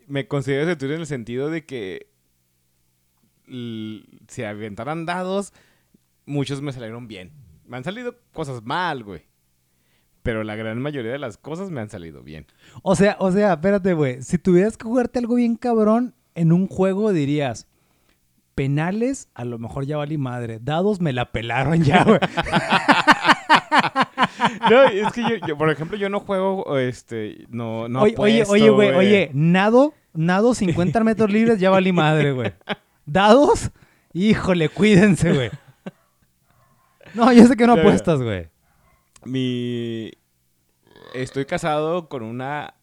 Me 0.07 0.29
considero 0.29 0.65
suertudo 0.65 0.95
en 0.95 1.01
el 1.01 1.07
sentido 1.07 1.51
de 1.51 1.67
que 1.67 2.13
si 4.29 4.45
aventaran 4.45 5.05
dados, 5.05 5.53
muchos 6.27 6.63
me 6.63 6.73
salieron 6.73 7.09
bien. 7.09 7.33
Me 7.67 7.77
han 7.77 7.83
salido 7.83 8.15
cosas 8.33 8.63
mal, 8.63 9.03
güey. 9.03 9.23
Pero 10.23 10.45
la 10.45 10.55
gran 10.55 10.81
mayoría 10.81 11.11
de 11.11 11.19
las 11.19 11.39
cosas 11.39 11.73
me 11.73 11.81
han 11.81 11.91
salido 11.91 12.23
bien. 12.23 12.47
O 12.85 12.95
sea, 12.95 13.17
o 13.19 13.33
sea, 13.33 13.55
espérate, 13.55 13.95
güey. 13.95 14.23
Si 14.23 14.39
tuvieras 14.39 14.77
que 14.77 14.85
jugarte 14.85 15.19
algo 15.19 15.35
bien 15.35 15.57
cabrón 15.57 16.15
en 16.37 16.53
un 16.53 16.69
juego, 16.69 17.13
dirías, 17.13 17.67
penales, 18.55 19.29
a 19.35 19.45
lo 19.45 19.59
mejor 19.59 19.87
ya 19.87 19.97
valí 19.97 20.19
madre. 20.19 20.61
Dados 20.63 21.01
me 21.01 21.13
la 21.13 21.33
pelaron 21.33 21.83
ya, 21.83 22.05
güey. 22.05 22.21
No, 24.71 24.83
es 24.85 25.13
que 25.13 25.23
yo, 25.23 25.47
yo, 25.47 25.59
por 25.59 25.71
ejemplo, 25.71 25.97
yo 25.97 26.09
no 26.09 26.21
juego, 26.21 26.79
este, 26.79 27.47
no, 27.49 27.89
no 27.89 28.03
oye, 28.03 28.15
oye, 28.19 28.43
apuesto, 28.43 28.53
oye, 28.53 28.71
güey, 28.71 28.91
oye, 28.91 29.31
nado, 29.35 29.95
nado 30.13 30.55
50 30.55 31.03
metros 31.05 31.31
libres, 31.31 31.59
ya 31.59 31.71
valí 31.71 31.93
madre, 31.93 32.33
güey. 32.33 32.53
Dados, 33.07 33.71
híjole, 34.13 34.69
cuídense, 34.69 35.33
güey. 35.33 35.51
No, 37.15 37.33
yo 37.33 37.47
sé 37.47 37.57
que 37.57 37.67
no 37.67 37.75
apuestas, 37.75 38.21
güey. 38.21 38.49
Mi... 39.25 40.11
Estoy 41.15 41.47
casado 41.47 42.09
con 42.09 42.23
una 42.23 42.75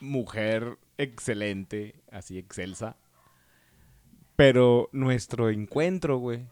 mujer 0.00 0.78
excelente, 0.98 1.94
así 2.12 2.38
excelsa. 2.38 2.96
Pero 4.36 4.88
nuestro 4.92 5.48
encuentro, 5.48 6.18
güey, 6.18 6.46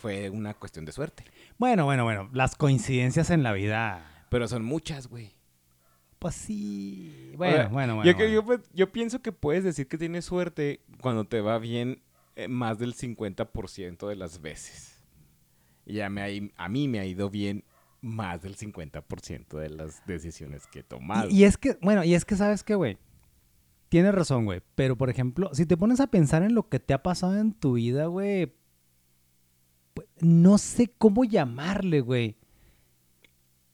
fue 0.00 0.30
una 0.30 0.54
cuestión 0.54 0.84
de 0.84 0.92
suerte. 0.92 1.24
Bueno, 1.58 1.84
bueno, 1.84 2.04
bueno, 2.04 2.28
las 2.32 2.56
coincidencias 2.56 3.30
en 3.30 3.42
la 3.42 3.52
vida, 3.52 4.26
Pero 4.28 4.48
son 4.48 4.64
muchas, 4.64 5.06
güey. 5.06 5.34
pues 6.18 6.34
sí. 6.34 7.32
Bueno, 7.36 7.68
bueno, 7.70 7.96
bueno. 7.96 8.10
Yo, 8.10 8.16
bueno. 8.42 8.62
yo, 8.62 8.62
yo 8.72 8.92
pienso 8.92 9.22
que 9.22 9.32
puedes 9.32 9.62
decir 9.62 9.86
que 9.88 9.98
tienes 9.98 10.24
suerte 10.24 10.80
cuando 11.00 11.24
te 11.26 11.40
va 11.40 11.58
bien 11.58 12.02
eh, 12.36 12.48
más 12.48 12.78
del 12.78 12.94
50% 12.94 14.08
de 14.08 14.16
las 14.16 14.40
veces. 14.40 15.00
Y 15.86 16.00
a 16.00 16.10
mí, 16.10 16.50
a 16.56 16.68
mí 16.68 16.88
me 16.88 16.98
ha 16.98 17.04
ido 17.04 17.30
bien 17.30 17.64
más 18.00 18.42
del 18.42 18.56
50% 18.56 19.58
de 19.58 19.68
las 19.70 20.04
decisiones 20.06 20.66
que 20.66 20.80
he 20.80 20.82
tomado. 20.82 21.30
Y, 21.30 21.40
y 21.40 21.44
es 21.44 21.56
que, 21.56 21.78
bueno, 21.80 22.02
y 22.04 22.14
es 22.14 22.24
que 22.24 22.36
sabes 22.36 22.64
qué, 22.64 22.74
güey. 22.74 22.98
Tienes 23.88 24.14
razón, 24.14 24.44
güey. 24.44 24.60
Pero, 24.74 24.96
por 24.96 25.10
ejemplo, 25.10 25.50
si 25.52 25.66
te 25.66 25.76
pones 25.76 26.00
a 26.00 26.08
pensar 26.08 26.42
en 26.42 26.54
lo 26.54 26.68
que 26.68 26.80
te 26.80 26.94
ha 26.94 27.02
pasado 27.02 27.36
en 27.38 27.52
tu 27.52 27.74
vida, 27.74 28.06
güey. 28.06 28.52
Pues, 29.94 30.08
no 30.20 30.58
sé 30.58 30.92
cómo 30.98 31.24
llamarle, 31.24 32.00
güey. 32.00 32.36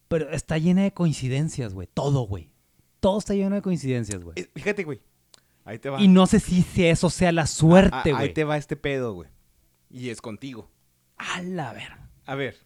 Pero 0.08 0.30
está 0.30 0.58
llena 0.58 0.82
de 0.82 0.92
coincidencias, 0.92 1.72
güey. 1.74 1.88
Todo, 1.92 2.22
güey. 2.22 2.50
Todo 3.00 3.18
está 3.18 3.34
lleno 3.34 3.54
de 3.54 3.62
coincidencias, 3.62 4.22
güey. 4.22 4.34
Eh, 4.38 4.50
Fíjate, 4.54 4.84
güey. 4.84 5.00
Ahí 5.64 5.78
te 5.78 5.88
va. 5.88 6.00
Y 6.00 6.08
no 6.08 6.26
sé 6.26 6.40
si, 6.40 6.62
si 6.62 6.84
eso 6.86 7.10
sea 7.10 7.32
la 7.32 7.42
Ah, 7.42 7.46
suerte, 7.46 8.10
ahí 8.10 8.12
güey. 8.12 8.34
te 8.34 8.44
va 8.44 8.56
este 8.56 8.76
pedo, 8.76 9.14
güey. 9.14 9.28
Y 9.88 10.08
es 10.10 10.20
contigo. 10.20 10.70
A 11.16 11.42
la 11.42 11.72
verga. 11.72 12.10
A 12.26 12.34
ver. 12.34 12.56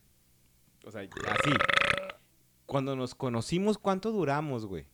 O 0.85 0.90
sea, 0.90 1.02
así. 1.02 1.51
Cuando 2.66 2.97
nos 2.97 3.14
conocimos, 3.14 3.78
¿cuánto 3.78 4.10
duramos, 4.10 4.66
güey? 4.66 4.86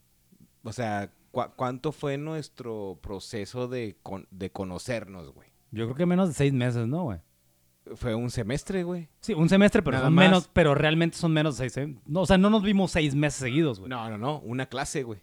O 0.65 0.73
sea, 0.73 1.13
¿cu- 1.31 1.51
¿cuánto 1.57 1.93
fue 1.93 2.19
nuestro 2.19 2.99
proceso 3.03 3.69
de, 3.69 3.97
con- 4.03 4.27
de 4.31 4.51
conocernos, 4.51 5.33
güey? 5.33 5.49
Yo 5.71 5.85
creo 5.87 5.97
que 5.97 6.07
menos 6.07 6.29
de 6.29 6.35
seis 6.35 6.53
meses, 6.53 6.87
¿no, 6.89 7.05
güey? 7.05 7.21
Fue 7.97 8.15
un 8.15 8.31
semestre, 8.31 8.83
güey. 8.85 9.09
Sí, 9.21 9.33
un 9.35 9.49
semestre, 9.49 9.83
pero 9.83 9.97
Nada 9.97 10.07
son 10.07 10.15
más. 10.15 10.25
menos, 10.27 10.51
pero 10.53 10.75
realmente 10.75 11.17
son 11.17 11.33
menos 11.33 11.59
de 11.59 11.69
seis. 11.71 11.89
¿eh? 11.89 11.97
No, 12.07 12.21
o 12.23 12.27
sea, 12.27 12.39
no 12.39 12.51
nos 12.51 12.63
vimos 12.63 12.91
seis 12.93 13.15
meses 13.15 13.41
seguidos, 13.41 13.79
güey. 13.81 13.89
No, 13.91 14.09
no, 14.11 14.19
no. 14.19 14.39
Una 14.41 14.67
clase, 14.67 15.03
güey. 15.03 15.21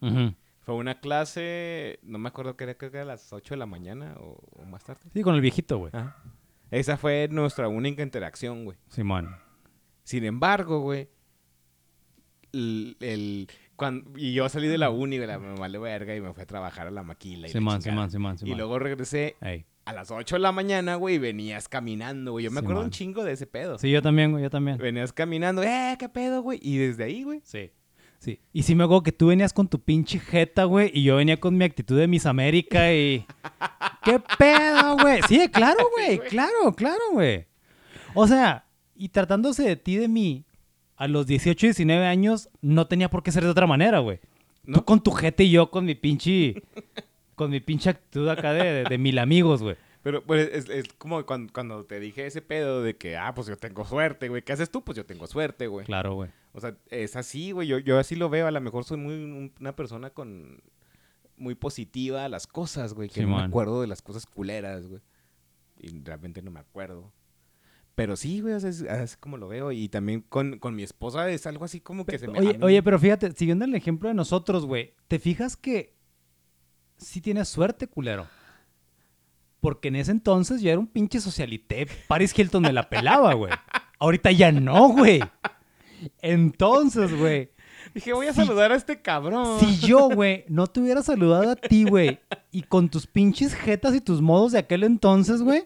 Ujú. 0.00 0.34
Fue 0.60 0.74
una 0.74 1.00
clase, 1.00 1.98
no 2.02 2.18
me 2.18 2.28
acuerdo 2.28 2.56
que 2.56 2.64
era, 2.64 2.74
creo 2.76 2.90
que 2.90 2.98
era 2.98 3.04
a 3.04 3.06
las 3.14 3.32
8 3.32 3.54
de 3.54 3.58
la 3.58 3.66
mañana 3.66 4.14
o, 4.20 4.38
o 4.52 4.64
más 4.66 4.84
tarde. 4.84 5.00
Sí, 5.12 5.22
con 5.22 5.34
el 5.34 5.40
viejito, 5.40 5.78
güey. 5.78 5.90
Ajá. 5.94 6.16
Esa 6.70 6.96
fue 6.98 7.28
nuestra 7.30 7.68
única 7.68 8.02
interacción, 8.02 8.64
güey. 8.66 8.76
Simón. 8.88 9.34
Sin 10.04 10.24
embargo, 10.24 10.80
güey, 10.80 11.08
el, 12.52 12.96
el- 13.00 13.48
cuan- 13.76 14.04
y 14.16 14.32
yo 14.34 14.48
salí 14.48 14.68
de 14.68 14.78
la 14.78 14.90
uni, 14.90 15.16
güey, 15.16 15.26
la- 15.28 15.38
me 15.38 15.58
vale 15.58 15.78
verga 15.78 16.14
y 16.14 16.20
me 16.20 16.32
fui 16.32 16.42
a 16.42 16.46
trabajar 16.46 16.86
a 16.86 16.90
la 16.90 17.02
maquila. 17.02 17.40
y 17.48 17.52
la 17.52 17.58
Simón, 17.58 17.80
chingada. 17.80 18.08
Simón, 18.08 18.10
Simón, 18.10 18.34
Y 18.34 18.38
Simón. 18.38 18.58
luego 18.58 18.78
regresé 18.78 19.36
Ey. 19.40 19.66
A 19.88 19.92
las 19.94 20.10
8 20.10 20.36
de 20.36 20.40
la 20.40 20.52
mañana, 20.52 20.96
güey, 20.96 21.16
venías 21.16 21.66
caminando, 21.66 22.32
güey. 22.32 22.44
Yo 22.44 22.50
me 22.50 22.60
acuerdo 22.60 22.82
un 22.82 22.90
chingo 22.90 23.24
de 23.24 23.32
ese 23.32 23.46
pedo. 23.46 23.78
Sí, 23.78 23.90
yo 23.90 24.02
también, 24.02 24.32
güey, 24.32 24.42
yo 24.42 24.50
también. 24.50 24.76
Venías 24.76 25.14
caminando, 25.14 25.62
eh, 25.62 25.96
qué 25.98 26.10
pedo, 26.10 26.42
güey. 26.42 26.60
Y 26.62 26.76
desde 26.76 27.04
ahí, 27.04 27.22
güey. 27.22 27.40
Sí. 27.42 27.70
Sí. 28.18 28.38
Y 28.52 28.64
sí 28.64 28.74
me 28.74 28.84
acuerdo 28.84 29.02
que 29.02 29.12
tú 29.12 29.28
venías 29.28 29.54
con 29.54 29.66
tu 29.66 29.80
pinche 29.80 30.18
jeta, 30.18 30.64
güey, 30.64 30.90
y 30.92 31.04
yo 31.04 31.16
venía 31.16 31.40
con 31.40 31.56
mi 31.56 31.64
actitud 31.64 31.98
de 31.98 32.06
Miss 32.06 32.26
América 32.26 32.92
y... 32.92 33.24
¿Qué 34.04 34.20
pedo, 34.38 34.98
güey? 34.98 35.22
Sí, 35.26 35.48
claro, 35.48 35.82
güey, 35.96 36.18
claro, 36.18 36.74
claro, 36.76 37.02
güey. 37.12 37.46
O 38.12 38.26
sea, 38.26 38.66
y 38.94 39.08
tratándose 39.08 39.62
de 39.62 39.76
ti, 39.76 39.96
de 39.96 40.08
mí, 40.08 40.44
a 40.96 41.08
los 41.08 41.26
18 41.26 41.64
y 41.64 41.68
19 41.68 42.04
años, 42.04 42.50
no 42.60 42.88
tenía 42.88 43.08
por 43.08 43.22
qué 43.22 43.32
ser 43.32 43.44
de 43.44 43.50
otra 43.50 43.66
manera, 43.66 44.00
güey. 44.00 44.20
¿No? 44.64 44.80
Tú 44.80 44.84
con 44.84 45.02
tu 45.02 45.12
jeta 45.12 45.42
y 45.42 45.50
yo 45.50 45.70
con 45.70 45.86
mi 45.86 45.94
pinche... 45.94 46.62
con 47.38 47.50
mi 47.50 47.60
pinche 47.60 47.88
actitud 47.88 48.28
acá 48.28 48.52
de, 48.52 48.62
de, 48.64 48.84
de 48.84 48.98
mil 48.98 49.18
amigos, 49.18 49.62
güey. 49.62 49.76
Pero 50.02 50.22
pues, 50.24 50.48
es, 50.52 50.68
es 50.68 50.92
como 50.98 51.24
cuando, 51.26 51.52
cuando 51.52 51.84
te 51.84 51.98
dije 52.00 52.26
ese 52.26 52.40
pedo 52.42 52.82
de 52.82 52.96
que, 52.96 53.16
ah, 53.16 53.32
pues 53.34 53.46
yo 53.46 53.56
tengo 53.56 53.84
suerte, 53.84 54.28
güey. 54.28 54.42
¿Qué 54.42 54.52
haces 54.52 54.70
tú? 54.70 54.84
Pues 54.84 54.96
yo 54.96 55.04
tengo 55.06 55.26
suerte, 55.26 55.66
güey. 55.66 55.86
Claro, 55.86 56.14
güey. 56.14 56.30
O 56.52 56.60
sea, 56.60 56.76
es 56.90 57.16
así, 57.16 57.50
güey. 57.52 57.66
Yo, 57.66 57.78
yo 57.78 57.98
así 57.98 58.14
lo 58.14 58.28
veo. 58.28 58.46
A 58.46 58.50
lo 58.50 58.60
mejor 58.60 58.84
soy 58.84 58.96
muy 58.98 59.14
un- 59.14 59.52
una 59.60 59.74
persona 59.74 60.10
con 60.10 60.60
muy 61.36 61.54
positiva 61.54 62.24
a 62.24 62.28
las 62.28 62.46
cosas, 62.46 62.94
güey. 62.94 63.08
Que 63.08 63.22
no 63.22 63.36
me 63.36 63.42
acuerdo 63.42 63.80
de 63.80 63.86
las 63.86 64.02
cosas 64.02 64.24
culeras, 64.26 64.86
güey. 64.86 65.00
Y 65.78 66.00
realmente 66.02 66.42
no 66.42 66.50
me 66.50 66.60
acuerdo. 66.60 67.12
Pero 67.94 68.14
sí, 68.16 68.40
güey, 68.40 68.54
es, 68.54 68.64
es 68.64 69.16
como 69.16 69.36
lo 69.36 69.48
veo. 69.48 69.72
Y 69.72 69.88
también 69.88 70.20
con, 70.22 70.58
con 70.60 70.76
mi 70.76 70.84
esposa 70.84 71.28
es 71.30 71.44
algo 71.46 71.64
así 71.64 71.80
como 71.80 72.06
que 72.06 72.18
se 72.18 72.28
me... 72.28 72.38
Oye, 72.38 72.58
oye, 72.62 72.82
pero 72.84 72.98
fíjate, 73.00 73.32
siguiendo 73.32 73.64
el 73.64 73.74
ejemplo 73.74 74.08
de 74.08 74.14
nosotros, 74.14 74.64
güey, 74.64 74.94
¿te 75.08 75.18
fijas 75.18 75.56
que 75.56 75.97
sí 76.98 77.20
tienes 77.20 77.48
suerte, 77.48 77.86
culero? 77.86 78.26
Porque 79.60 79.88
en 79.88 79.96
ese 79.96 80.12
entonces 80.12 80.60
yo 80.60 80.70
era 80.70 80.78
un 80.78 80.86
pinche 80.86 81.20
socialité. 81.20 81.86
Paris 82.06 82.36
Hilton 82.36 82.62
me 82.62 82.72
la 82.72 82.88
pelaba, 82.88 83.34
güey. 83.34 83.52
Ahorita 83.98 84.30
ya 84.30 84.52
no, 84.52 84.88
güey. 84.90 85.20
Entonces, 86.22 87.16
güey, 87.16 87.50
Dije, 87.94 88.12
voy 88.12 88.26
a 88.26 88.34
saludar 88.34 88.72
a 88.72 88.76
este 88.76 89.00
cabrón. 89.00 89.58
si 89.60 89.78
yo, 89.78 90.08
güey, 90.10 90.44
no 90.48 90.66
te 90.66 90.80
hubiera 90.80 91.02
saludado 91.02 91.50
a 91.50 91.56
ti, 91.56 91.84
güey, 91.84 92.20
y 92.52 92.62
con 92.62 92.88
tus 92.88 93.06
pinches 93.06 93.54
jetas 93.54 93.94
y 93.94 94.00
tus 94.00 94.20
modos 94.20 94.52
de 94.52 94.58
aquel 94.58 94.84
entonces, 94.84 95.42
güey, 95.42 95.64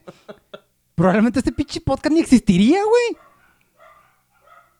probablemente 0.94 1.40
este 1.40 1.52
pinche 1.52 1.80
podcast 1.80 2.14
ni 2.14 2.20
existiría, 2.20 2.78
güey. 2.82 3.22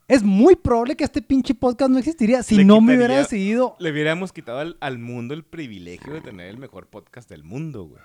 Es 0.09 0.23
muy 0.23 0.57
probable 0.57 0.97
que 0.97 1.05
este 1.05 1.23
pinche 1.23 1.55
podcast 1.55 1.91
no 1.91 1.99
existiría 1.99 2.43
si 2.43 2.57
Le 2.57 2.65
no 2.65 2.81
me 2.81 2.97
hubiera 2.97 3.17
decidido 3.17 3.77
Le 3.79 3.93
hubiéramos 3.93 4.33
quitado 4.33 4.59
al, 4.59 4.77
al 4.81 4.99
mundo 4.99 5.33
el 5.33 5.45
privilegio 5.45 6.13
de 6.13 6.21
tener 6.21 6.49
el 6.49 6.59
mejor 6.59 6.87
podcast 6.89 7.29
del 7.31 7.45
mundo, 7.45 7.85
güey. 7.85 8.03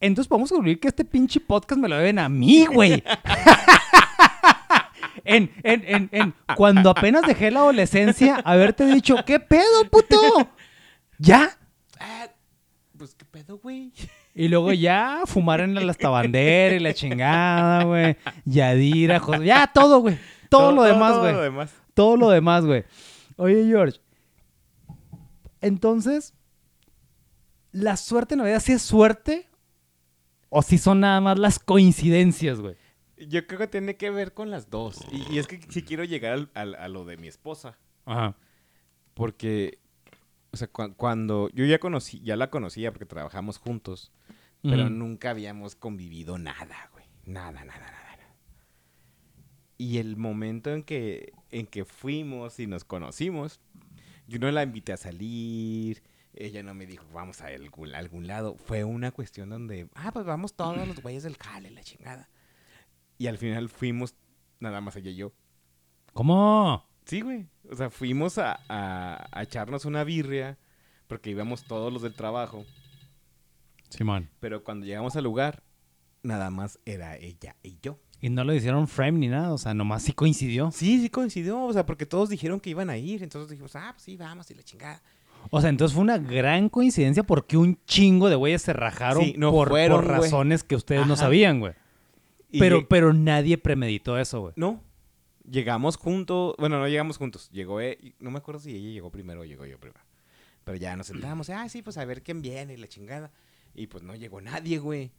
Entonces 0.00 0.28
podemos 0.28 0.50
concluir 0.50 0.78
que 0.78 0.88
este 0.88 1.04
pinche 1.04 1.40
podcast 1.40 1.80
me 1.80 1.88
lo 1.88 1.96
deben 1.96 2.18
a 2.18 2.28
mí, 2.28 2.66
güey. 2.66 3.02
en, 5.24 5.50
en, 5.62 5.84
en, 5.86 6.08
en, 6.12 6.34
cuando 6.54 6.90
apenas 6.90 7.22
dejé 7.26 7.50
la 7.50 7.60
adolescencia, 7.60 8.36
haberte 8.44 8.84
dicho, 8.86 9.16
¿qué 9.24 9.40
pedo, 9.40 9.88
puto? 9.90 10.50
¿Ya? 11.18 11.56
Ah, 11.98 12.26
pues 12.98 13.14
qué 13.14 13.24
pedo, 13.24 13.56
güey. 13.58 13.90
Y 14.34 14.48
luego 14.48 14.70
ya 14.74 15.22
fumar 15.24 15.60
en 15.60 15.74
la 15.86 15.94
tabandera 15.94 16.76
y 16.76 16.80
la 16.80 16.92
chingada, 16.92 17.84
güey. 17.84 18.16
Yadira, 18.44 19.18
Jos- 19.18 19.42
ya 19.42 19.66
todo, 19.72 20.00
güey. 20.00 20.18
Todo, 20.58 20.72
lo 20.72 20.82
demás, 20.82 21.12
todo 21.12 21.20
güey. 21.22 21.32
lo 21.34 21.42
demás. 21.42 21.74
Todo 21.94 22.16
lo 22.16 22.30
demás, 22.30 22.64
güey. 22.64 22.84
Oye, 23.36 23.64
George. 23.66 24.00
Entonces, 25.60 26.34
¿la 27.72 27.96
suerte 27.96 28.34
en 28.34 28.38
la 28.40 28.44
vida 28.46 28.60
sí 28.60 28.72
es 28.72 28.82
suerte? 28.82 29.48
¿O 30.48 30.62
si 30.62 30.78
son 30.78 31.00
nada 31.00 31.20
más 31.20 31.38
las 31.38 31.58
coincidencias, 31.58 32.60
güey? 32.60 32.76
Yo 33.28 33.46
creo 33.46 33.58
que 33.58 33.66
tiene 33.66 33.96
que 33.96 34.10
ver 34.10 34.34
con 34.34 34.50
las 34.50 34.70
dos. 34.70 35.00
Y, 35.10 35.34
y 35.34 35.38
es 35.38 35.46
que 35.46 35.60
sí 35.70 35.82
quiero 35.82 36.04
llegar 36.04 36.32
al- 36.34 36.50
al- 36.54 36.74
a 36.74 36.88
lo 36.88 37.04
de 37.04 37.16
mi 37.16 37.28
esposa. 37.28 37.78
Ajá. 38.04 38.36
Porque, 39.14 39.78
o 40.52 40.56
sea, 40.56 40.70
cua- 40.70 40.94
cuando 40.94 41.48
yo 41.54 41.64
ya 41.64 41.78
conocí, 41.78 42.20
ya 42.20 42.36
la 42.36 42.50
conocía 42.50 42.92
porque 42.92 43.06
trabajamos 43.06 43.58
juntos, 43.58 44.12
pero 44.62 44.90
nunca 44.90 45.30
habíamos 45.30 45.76
convivido 45.76 46.38
nada, 46.38 46.90
güey. 46.92 47.04
Nada, 47.24 47.64
nada, 47.64 47.78
nada. 47.78 47.95
Y 49.78 49.98
el 49.98 50.16
momento 50.16 50.72
en 50.72 50.82
que, 50.82 51.32
en 51.50 51.66
que 51.66 51.84
fuimos 51.84 52.58
y 52.60 52.66
nos 52.66 52.84
conocimos, 52.84 53.60
yo 54.26 54.38
no 54.38 54.50
la 54.50 54.62
invité 54.62 54.92
a 54.92 54.96
salir, 54.96 56.02
ella 56.32 56.62
no 56.62 56.74
me 56.74 56.86
dijo, 56.86 57.04
vamos 57.12 57.40
a 57.42 57.46
algún, 57.48 57.94
a 57.94 57.98
algún 57.98 58.26
lado. 58.26 58.56
Fue 58.56 58.84
una 58.84 59.10
cuestión 59.12 59.50
donde, 59.50 59.88
ah, 59.94 60.12
pues 60.12 60.24
vamos 60.24 60.54
todos 60.54 60.86
los 60.88 61.00
güeyes 61.02 61.22
del 61.24 61.36
jale, 61.36 61.70
la 61.70 61.82
chingada. 61.82 62.28
Y 63.18 63.26
al 63.26 63.38
final 63.38 63.68
fuimos, 63.68 64.14
nada 64.60 64.80
más 64.80 64.96
ella 64.96 65.10
y 65.10 65.16
yo. 65.16 65.32
¿Cómo? 66.12 66.86
Sí, 67.04 67.20
güey. 67.20 67.46
O 67.70 67.76
sea, 67.76 67.90
fuimos 67.90 68.38
a, 68.38 68.58
a- 68.68 69.28
a 69.30 69.42
echarnos 69.42 69.84
una 69.84 70.04
birria 70.04 70.58
porque 71.06 71.30
íbamos 71.30 71.64
todos 71.64 71.92
los 71.92 72.02
del 72.02 72.14
trabajo. 72.14 72.64
Simón. 73.90 74.28
Pero 74.40 74.64
cuando 74.64 74.86
llegamos 74.86 75.14
al 75.16 75.24
lugar, 75.24 75.62
nada 76.22 76.50
más 76.50 76.78
era 76.84 77.16
ella 77.16 77.56
y 77.62 77.78
yo. 77.80 77.98
Y 78.26 78.30
no 78.30 78.42
lo 78.42 78.52
hicieron 78.52 78.88
frame 78.88 79.18
ni 79.18 79.28
nada, 79.28 79.52
o 79.52 79.58
sea, 79.58 79.72
nomás 79.72 80.02
sí 80.02 80.12
coincidió. 80.12 80.70
Sí, 80.72 81.00
sí 81.00 81.08
coincidió. 81.10 81.62
O 81.62 81.72
sea, 81.72 81.86
porque 81.86 82.06
todos 82.06 82.28
dijeron 82.28 82.58
que 82.58 82.70
iban 82.70 82.90
a 82.90 82.96
ir. 82.96 83.22
Entonces 83.22 83.48
dijimos, 83.50 83.76
ah, 83.76 83.90
pues 83.92 84.02
sí, 84.02 84.16
vamos 84.16 84.50
y 84.50 84.54
la 84.54 84.64
chingada. 84.64 85.00
O 85.50 85.60
sea, 85.60 85.70
entonces 85.70 85.94
fue 85.94 86.02
una 86.02 86.18
gran 86.18 86.68
coincidencia 86.68 87.22
porque 87.22 87.56
un 87.56 87.78
chingo 87.86 88.28
de 88.28 88.34
güeyes 88.34 88.62
se 88.62 88.72
rajaron 88.72 89.22
Sí, 89.22 89.34
no 89.38 89.52
por, 89.52 89.68
fueron, 89.68 89.98
por 90.02 90.10
razones 90.10 90.64
que 90.64 90.74
ustedes 90.74 91.06
no 91.06 91.14
sabían, 91.16 91.60
güey. 91.60 91.74
Pero, 92.50 92.80
lleg- 92.80 92.86
pero 92.88 93.12
nadie 93.12 93.58
premeditó 93.58 94.18
eso, 94.18 94.40
güey. 94.40 94.54
No. 94.56 94.82
Llegamos 95.48 95.96
juntos. 95.96 96.56
Bueno, 96.58 96.80
no 96.80 96.88
llegamos 96.88 97.18
juntos. 97.18 97.48
Llegó 97.52 97.80
e- 97.80 98.14
No 98.18 98.32
me 98.32 98.38
acuerdo 98.38 98.60
si 98.60 98.70
ella 98.74 98.90
llegó 98.90 99.10
primero 99.10 99.42
o 99.42 99.44
llegó 99.44 99.66
yo 99.66 99.78
primero. 99.78 100.00
Pero 100.64 100.76
ya 100.78 100.96
nos 100.96 101.06
sentamos. 101.06 101.48
Ah, 101.50 101.68
sí, 101.68 101.82
pues 101.82 101.96
a 101.96 102.04
ver 102.04 102.22
quién 102.24 102.42
viene 102.42 102.74
y 102.74 102.76
la 102.76 102.88
chingada. 102.88 103.30
Y 103.72 103.86
pues 103.86 104.02
no 104.02 104.16
llegó 104.16 104.40
nadie, 104.40 104.78
güey. 104.78 105.12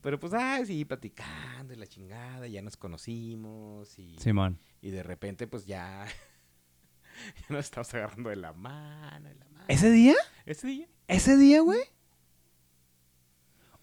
Pero 0.00 0.18
pues, 0.18 0.32
ah, 0.34 0.60
sí, 0.64 0.84
platicando 0.84 1.72
y 1.72 1.76
la 1.76 1.86
chingada. 1.86 2.46
Ya 2.46 2.62
nos 2.62 2.76
conocimos 2.76 3.98
y... 3.98 4.16
Simón. 4.18 4.58
Y 4.80 4.90
de 4.90 5.02
repente, 5.02 5.46
pues 5.46 5.66
ya. 5.66 6.06
ya 7.36 7.46
nos 7.48 7.64
estamos 7.64 7.92
agarrando 7.94 8.30
de 8.30 8.36
la 8.36 8.52
mano. 8.52 9.28
De 9.28 9.34
la 9.34 9.48
mano. 9.48 9.64
¿Ese 9.68 9.90
día? 9.90 10.14
¿Ese 10.46 10.66
día? 10.66 10.88
¿Ese 11.08 11.36
día, 11.36 11.60
güey? 11.60 11.80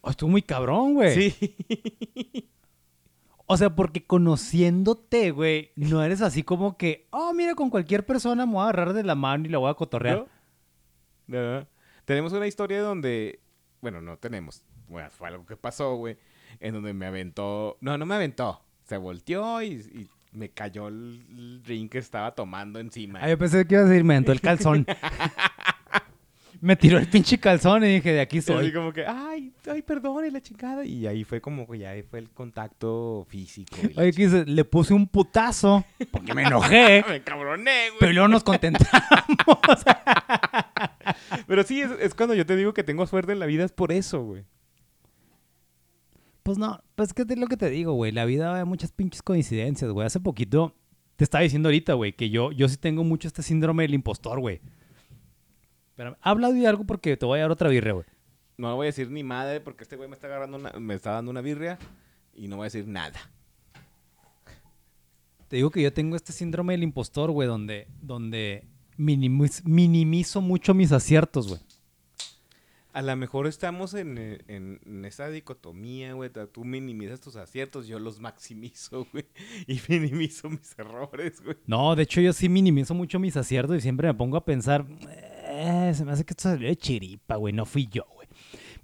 Oh, 0.01 0.11
estuvo 0.11 0.29
muy 0.29 0.41
cabrón, 0.41 0.93
güey. 0.93 1.31
Sí. 1.31 2.47
O 3.47 3.57
sea, 3.57 3.75
porque 3.75 4.05
conociéndote, 4.05 5.29
güey, 5.31 5.71
no 5.75 6.03
eres 6.03 6.21
así 6.21 6.41
como 6.41 6.77
que, 6.77 7.07
oh, 7.11 7.31
mira, 7.33 7.53
con 7.53 7.69
cualquier 7.69 8.03
persona 8.03 8.45
me 8.45 8.53
voy 8.53 8.61
a 8.61 8.63
agarrar 8.63 8.93
de 8.93 9.03
la 9.03 9.13
mano 9.13 9.45
y 9.45 9.49
la 9.49 9.59
voy 9.59 9.69
a 9.69 9.75
cotorrear. 9.75 10.27
¿No? 11.27 11.59
No. 11.59 11.67
Tenemos 12.05 12.33
una 12.33 12.47
historia 12.47 12.81
donde. 12.81 13.39
Bueno, 13.81 14.01
no 14.01 14.17
tenemos. 14.17 14.63
Bueno, 14.87 15.09
fue 15.09 15.27
algo 15.27 15.45
que 15.45 15.55
pasó, 15.57 15.95
güey. 15.95 16.17
En 16.59 16.73
donde 16.73 16.93
me 16.93 17.05
aventó. 17.05 17.77
No, 17.81 17.97
no 17.97 18.05
me 18.05 18.15
aventó. 18.15 18.61
Se 18.85 18.97
volteó 18.97 19.61
y, 19.61 19.73
y 19.73 20.07
me 20.35 20.49
cayó 20.49 20.87
el, 20.87 21.61
drink 21.63 21.93
que 21.93 21.97
estaba 21.97 22.31
tomando 22.33 22.79
encima. 22.79 23.19
Ah, 23.21 23.29
yo 23.29 23.37
pensé 23.37 23.65
que 23.65 23.75
iba 23.75 23.83
a 23.83 23.87
decir, 23.87 24.03
me 24.03 24.15
aventó 24.15 24.31
el 24.31 24.41
calzón. 24.41 24.85
me 26.61 26.75
tiró 26.75 26.97
el 26.97 27.07
pinche 27.07 27.37
calzón 27.37 27.83
y 27.83 27.95
dije, 27.95 28.11
de 28.11 28.21
aquí 28.21 28.37
Y 28.37 28.41
soy. 28.41 28.73
como 28.73 28.91
que, 28.91 29.05
ay, 29.05 29.53
ay, 29.69 29.81
perdón, 29.81 30.25
y 30.25 30.31
la 30.31 30.41
chingada. 30.41 30.85
Y 30.85 31.07
ahí 31.07 31.23
fue 31.23 31.41
como 31.41 31.67
que 31.67 31.79
ya 31.79 31.91
ahí 31.91 32.03
fue 32.03 32.19
el 32.19 32.29
contacto 32.29 33.25
físico. 33.29 33.75
y 33.81 33.99
Oye, 33.99 34.11
¿qué 34.13 34.25
dices? 34.25 34.47
Le 34.47 34.65
puse 34.65 34.93
un 34.93 35.07
putazo 35.07 35.85
porque 36.11 36.33
me 36.33 36.43
enojé. 36.43 37.03
me 37.09 37.21
cabroné, 37.23 37.89
güey. 37.89 37.99
pero 37.99 38.13
luego 38.13 38.27
nos 38.27 38.43
contentamos. 38.43 38.89
Pero 41.47 41.63
sí, 41.63 41.81
es, 41.81 41.91
es 41.99 42.15
cuando 42.15 42.33
yo 42.33 42.45
te 42.45 42.55
digo 42.55 42.73
que 42.73 42.83
tengo 42.83 43.05
suerte 43.05 43.31
en 43.31 43.39
la 43.39 43.45
vida, 43.45 43.63
es 43.63 43.71
por 43.71 43.91
eso, 43.91 44.23
güey. 44.23 44.43
Pues 46.45 46.59
no, 46.59 46.79
pues 46.93 47.11
que 47.11 47.23
es 47.23 47.37
lo 47.39 47.47
que 47.47 47.57
te 47.57 47.71
digo, 47.71 47.93
güey. 47.93 48.11
La 48.11 48.23
vida 48.23 48.51
va 48.51 48.59
de 48.59 48.65
muchas 48.65 48.91
pinches 48.91 49.23
coincidencias, 49.23 49.89
güey. 49.89 50.05
Hace 50.05 50.19
poquito 50.19 50.75
te 51.15 51.23
estaba 51.23 51.41
diciendo 51.41 51.69
ahorita, 51.69 51.93
güey, 51.93 52.13
que 52.13 52.29
yo, 52.29 52.51
yo 52.51 52.69
sí 52.69 52.77
tengo 52.77 53.03
mucho 53.03 53.27
este 53.27 53.41
síndrome 53.41 53.81
del 53.81 53.95
impostor, 53.95 54.39
güey. 54.39 54.61
Pero 55.95 56.15
habla 56.21 56.51
de 56.51 56.67
algo 56.67 56.83
porque 56.83 57.17
te 57.17 57.25
voy 57.25 57.39
a 57.39 57.41
dar 57.41 57.51
otra 57.51 57.67
birria, 57.69 57.93
güey. 57.93 58.05
No 58.57 58.75
voy 58.75 58.85
a 58.85 58.89
decir 58.89 59.09
ni 59.09 59.23
madre 59.23 59.59
porque 59.59 59.81
este 59.85 59.95
güey 59.95 60.07
me 60.07 60.13
está 60.13 60.27
agarrando 60.27 60.57
una, 60.57 60.71
me 60.73 60.93
está 60.93 61.13
dando 61.13 61.31
una 61.31 61.41
birria 61.41 61.79
Y 62.35 62.47
no 62.47 62.57
voy 62.57 62.65
a 62.65 62.67
decir 62.67 62.87
nada. 62.87 63.19
Te 65.47 65.55
digo 65.55 65.71
que 65.71 65.81
yo 65.81 65.91
tengo 65.93 66.15
este 66.15 66.31
síndrome 66.31 66.73
del 66.73 66.83
impostor, 66.83 67.31
güey, 67.31 67.47
donde, 67.47 67.87
donde 68.01 68.67
minimiz- 68.99 69.63
minimizo 69.65 70.41
mucho 70.41 70.75
mis 70.75 70.91
aciertos, 70.91 71.47
güey. 71.47 71.59
A 72.95 73.01
lo 73.01 73.13
mejor 73.17 73.45
estamos 73.45 73.93
en, 73.93 74.17
eh, 74.17 74.37
en- 74.47 74.79
en 74.85 75.03
esa 75.03 75.29
dicotomía, 75.29 76.13
güey. 76.13 76.29
Tú 76.51 76.63
minimizas 76.63 77.19
tus 77.19 77.35
aciertos, 77.35 77.87
yo 77.87 77.99
los 77.99 78.21
maximizo, 78.21 79.05
güey. 79.11 79.25
Y 79.67 79.81
minimizo 79.89 80.49
mis 80.49 80.73
errores, 80.79 81.41
güey. 81.43 81.57
No, 81.67 81.93
de 81.95 82.03
hecho 82.03 82.21
yo 82.21 82.31
sí 82.31 82.47
minimizo 82.47 82.93
mucho 82.93 83.19
mis 83.19 83.35
aciertos 83.35 83.75
y 83.77 83.81
siempre 83.81 84.07
me 84.07 84.13
pongo 84.13 84.37
a 84.37 84.45
pensar, 84.45 84.85
"Eh, 85.09 85.91
se 85.93 86.05
me 86.05 86.13
hace 86.13 86.23
que 86.23 86.31
esto 86.31 86.43
salió 86.43 86.69
de 86.69 86.77
chiripa, 86.77 87.35
güey, 87.35 87.53
no 87.53 87.65
fui 87.65 87.87
yo, 87.91 88.05
güey. 88.13 88.29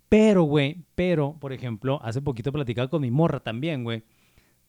Pero, 0.09 0.43
güey, 0.43 0.83
pero, 0.93 1.37
por 1.39 1.53
ejemplo, 1.53 1.97
hace 2.03 2.21
poquito 2.21 2.51
platicaba 2.51 2.89
con 2.89 3.01
mi 3.01 3.11
morra 3.11 3.39
también, 3.39 3.85
güey, 3.85 4.03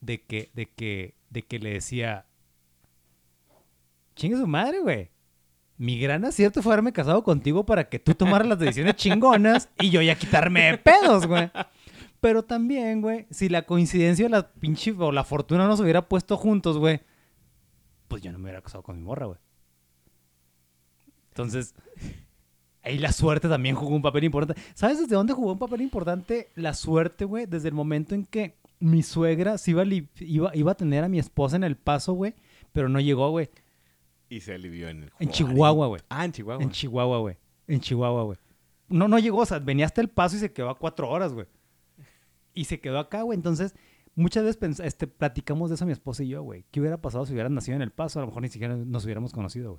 de 0.00 0.22
que, 0.22 0.50
de 0.54 0.66
que, 0.66 1.16
de 1.30 1.42
que 1.42 1.58
le 1.58 1.70
decía, 1.72 2.26
chingue 4.14 4.36
su 4.36 4.46
madre, 4.46 4.80
güey. 4.80 5.10
Mi 5.82 5.98
gran 5.98 6.24
acierto 6.24 6.62
fue 6.62 6.74
haberme 6.74 6.92
casado 6.92 7.24
contigo 7.24 7.66
para 7.66 7.88
que 7.88 7.98
tú 7.98 8.14
tomaras 8.14 8.46
las 8.46 8.60
decisiones 8.60 8.94
chingonas 8.94 9.68
y 9.80 9.90
yo 9.90 10.00
ya 10.00 10.14
quitarme 10.14 10.70
de 10.70 10.78
pedos, 10.78 11.26
güey. 11.26 11.50
Pero 12.20 12.44
también, 12.44 13.00
güey, 13.00 13.26
si 13.30 13.48
la 13.48 13.62
coincidencia 13.62 14.26
o 14.26 14.28
la 14.28 14.52
pinche 14.52 14.94
o 14.96 15.10
la 15.10 15.24
fortuna 15.24 15.66
nos 15.66 15.80
hubiera 15.80 16.08
puesto 16.08 16.36
juntos, 16.36 16.78
güey, 16.78 17.00
pues 18.06 18.22
yo 18.22 18.30
no 18.30 18.38
me 18.38 18.44
hubiera 18.44 18.62
casado 18.62 18.84
con 18.84 18.94
mi 18.94 19.02
morra, 19.02 19.26
güey. 19.26 19.40
Entonces, 21.30 21.74
ahí 22.84 22.98
la 22.98 23.10
suerte 23.10 23.48
también 23.48 23.74
jugó 23.74 23.96
un 23.96 24.02
papel 24.02 24.22
importante. 24.22 24.62
¿Sabes 24.74 25.00
desde 25.00 25.16
dónde 25.16 25.32
jugó 25.32 25.50
un 25.50 25.58
papel 25.58 25.80
importante 25.80 26.52
la 26.54 26.74
suerte, 26.74 27.24
güey? 27.24 27.46
Desde 27.46 27.66
el 27.66 27.74
momento 27.74 28.14
en 28.14 28.24
que 28.24 28.54
mi 28.78 29.02
suegra 29.02 29.58
se 29.58 29.72
iba 29.72 29.82
iba, 29.84 30.54
iba 30.54 30.70
a 30.70 30.76
tener 30.76 31.02
a 31.02 31.08
mi 31.08 31.18
esposa 31.18 31.56
en 31.56 31.64
el 31.64 31.74
paso, 31.74 32.12
güey, 32.12 32.34
pero 32.70 32.88
no 32.88 33.00
llegó, 33.00 33.28
güey. 33.30 33.50
Y 34.32 34.40
se 34.40 34.54
alivió 34.54 34.88
en 34.88 34.96
el 34.96 35.02
En 35.04 35.10
Juárez. 35.10 35.34
Chihuahua, 35.34 35.86
güey. 35.88 36.02
Ah, 36.08 36.24
en 36.24 36.32
Chihuahua. 36.32 36.62
En 36.62 36.70
Chihuahua, 36.70 37.18
güey. 37.18 37.36
En 37.66 37.80
Chihuahua, 37.82 38.22
güey. 38.22 38.38
No, 38.88 39.06
no 39.06 39.18
llegó, 39.18 39.40
o 39.40 39.44
sea, 39.44 39.58
venía 39.58 39.84
hasta 39.84 40.00
el 40.00 40.08
paso 40.08 40.36
y 40.36 40.38
se 40.38 40.54
quedó 40.54 40.70
a 40.70 40.78
cuatro 40.78 41.10
horas, 41.10 41.34
güey. 41.34 41.46
Y 42.54 42.64
se 42.64 42.80
quedó 42.80 42.98
acá, 42.98 43.20
güey. 43.20 43.36
Entonces, 43.36 43.74
muchas 44.14 44.44
veces 44.44 44.80
este, 44.80 45.06
platicamos 45.06 45.68
de 45.68 45.74
eso 45.74 45.84
mi 45.84 45.92
esposa 45.92 46.22
y 46.22 46.28
yo, 46.28 46.42
güey. 46.42 46.64
¿Qué 46.70 46.80
hubiera 46.80 46.98
pasado 46.98 47.26
si 47.26 47.34
hubieran 47.34 47.52
nacido 47.52 47.76
en 47.76 47.82
el 47.82 47.90
paso? 47.90 48.20
A 48.20 48.22
lo 48.22 48.28
mejor 48.28 48.40
ni 48.40 48.48
siquiera 48.48 48.74
nos 48.74 49.04
hubiéramos 49.04 49.34
conocido, 49.34 49.72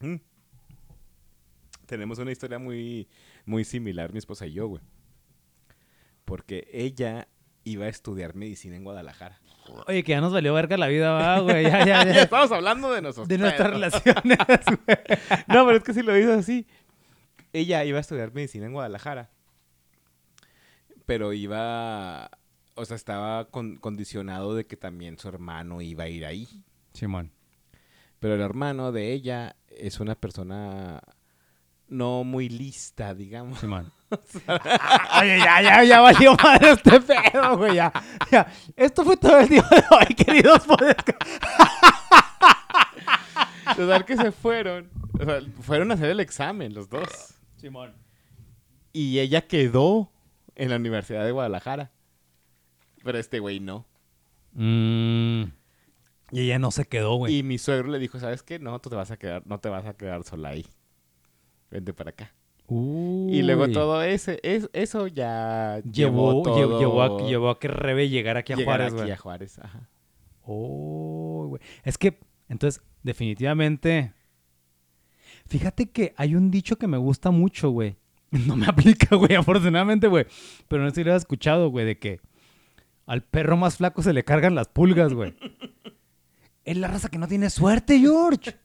güey. 0.00 0.14
Mm. 0.14 0.20
Tenemos 1.86 2.20
una 2.20 2.30
historia 2.30 2.60
muy, 2.60 3.08
muy 3.44 3.64
similar, 3.64 4.12
mi 4.12 4.18
esposa 4.18 4.46
y 4.46 4.52
yo, 4.52 4.68
güey. 4.68 4.82
Porque 6.24 6.68
ella 6.72 7.26
iba 7.64 7.86
a 7.86 7.88
estudiar 7.88 8.36
medicina 8.36 8.76
en 8.76 8.84
Guadalajara. 8.84 9.41
Oye, 9.86 10.02
que 10.04 10.10
ya 10.12 10.20
nos 10.20 10.32
valió 10.32 10.52
verga 10.54 10.76
la 10.76 10.88
vida, 10.88 11.12
va, 11.12 11.38
güey. 11.40 11.62
Ya, 11.64 11.84
ya, 11.86 12.04
Ya 12.04 12.12
ya. 12.12 12.22
estamos 12.22 12.50
hablando 12.52 12.90
de 12.92 13.02
nuestros 13.02 13.28
De 13.28 13.38
nuestras 13.38 13.70
relaciones, 13.70 14.38
güey. 14.66 14.98
No, 15.48 15.64
pero 15.66 15.76
es 15.76 15.82
que 15.84 15.94
si 15.94 16.02
lo 16.02 16.12
dices 16.14 16.38
así. 16.38 16.66
Ella 17.52 17.84
iba 17.84 17.98
a 17.98 18.00
estudiar 18.00 18.32
medicina 18.32 18.66
en 18.66 18.72
Guadalajara. 18.72 19.30
Pero 21.06 21.32
iba. 21.32 22.30
O 22.74 22.84
sea, 22.84 22.96
estaba 22.96 23.46
con- 23.50 23.76
condicionado 23.76 24.54
de 24.54 24.66
que 24.66 24.76
también 24.76 25.18
su 25.18 25.28
hermano 25.28 25.80
iba 25.82 26.04
a 26.04 26.08
ir 26.08 26.24
ahí. 26.24 26.48
Simón. 26.94 27.32
Pero 28.20 28.34
el 28.34 28.40
hermano 28.40 28.92
de 28.92 29.12
ella 29.12 29.56
es 29.68 30.00
una 30.00 30.14
persona 30.14 31.00
no 31.88 32.24
muy 32.24 32.48
lista, 32.48 33.14
digamos. 33.14 33.58
Simón. 33.58 33.92
Oye, 35.20 35.38
ya, 35.38 35.62
ya, 35.62 35.84
ya 35.84 36.00
valió 36.00 36.34
madre 36.42 36.72
este 36.72 37.00
pedo, 37.00 37.56
güey. 37.56 37.76
Ya, 37.76 37.92
ya. 38.30 38.46
Esto 38.76 39.04
fue 39.04 39.16
todo 39.16 39.38
el 39.38 39.48
día 39.48 39.62
de 39.62 39.84
hoy, 39.90 40.14
queridos. 40.16 40.66
Total 43.76 44.04
que 44.04 44.16
se 44.16 44.32
fueron. 44.32 44.90
O 45.18 45.24
sea, 45.24 45.40
fueron 45.60 45.90
a 45.90 45.94
hacer 45.94 46.10
el 46.10 46.20
examen 46.20 46.74
los 46.74 46.88
dos. 46.88 47.38
Simón. 47.56 47.94
Y 48.92 49.18
ella 49.20 49.46
quedó 49.46 50.12
en 50.54 50.70
la 50.70 50.76
Universidad 50.76 51.24
de 51.24 51.32
Guadalajara. 51.32 51.90
Pero 53.02 53.18
este 53.18 53.38
güey 53.38 53.60
no. 53.60 53.86
Mm. 54.52 55.44
Y 56.30 56.40
ella 56.40 56.58
no 56.58 56.70
se 56.70 56.84
quedó, 56.86 57.16
güey. 57.16 57.38
Y 57.38 57.42
mi 57.42 57.58
suegro 57.58 57.88
le 57.88 57.98
dijo, 57.98 58.18
¿sabes 58.18 58.42
qué? 58.42 58.58
No, 58.58 58.78
tú 58.80 58.90
te 58.90 58.96
vas 58.96 59.10
a 59.10 59.16
quedar, 59.16 59.42
no 59.46 59.60
te 59.60 59.68
vas 59.68 59.86
a 59.86 59.94
quedar 59.94 60.24
sola 60.24 60.50
ahí. 60.50 60.66
Vente 61.70 61.92
para 61.92 62.10
acá. 62.10 62.34
Y 63.30 63.42
luego 63.42 63.68
todo 63.68 64.02
ese, 64.02 64.38
es, 64.42 64.68
eso 64.72 65.06
ya 65.06 65.80
Llevó, 65.90 66.30
llevó, 66.32 66.40
lle- 66.40 66.44
todo- 66.44 66.78
llevó, 66.80 67.02
a, 67.02 67.28
llevó 67.28 67.50
a 67.50 67.58
que 67.58 67.68
Rebe 67.68 68.08
llegara 68.08 68.40
aquí 68.40 68.52
a 68.52 68.56
llegar 68.56 68.80
Juárez, 68.80 69.00
aquí 69.02 69.10
a 69.10 69.16
Juárez, 69.16 69.58
ajá. 69.58 69.88
Oh, 70.44 71.46
güey. 71.48 71.62
Es 71.84 71.98
que, 71.98 72.18
entonces, 72.48 72.82
definitivamente. 73.02 74.12
Fíjate 75.46 75.90
que 75.90 76.14
hay 76.16 76.34
un 76.34 76.50
dicho 76.50 76.76
que 76.76 76.86
me 76.86 76.98
gusta 76.98 77.30
mucho, 77.30 77.70
güey. 77.70 77.96
No 78.46 78.56
me 78.56 78.66
aplica, 78.66 79.16
güey, 79.16 79.34
afortunadamente, 79.34 80.08
güey. 80.08 80.26
Pero 80.68 80.82
no 80.84 80.88
sé 80.90 80.96
si 80.96 81.04
lo 81.04 81.12
has 81.14 81.22
escuchado, 81.22 81.68
güey, 81.70 81.84
de 81.84 81.98
que 81.98 82.20
al 83.06 83.22
perro 83.22 83.56
más 83.56 83.76
flaco 83.76 84.02
se 84.02 84.12
le 84.12 84.24
cargan 84.24 84.54
las 84.54 84.68
pulgas, 84.68 85.12
güey. 85.12 85.34
Es 86.64 86.76
la 86.76 86.86
raza 86.86 87.08
que 87.08 87.18
no 87.18 87.26
tiene 87.26 87.50
suerte, 87.50 87.98
George. 87.98 88.56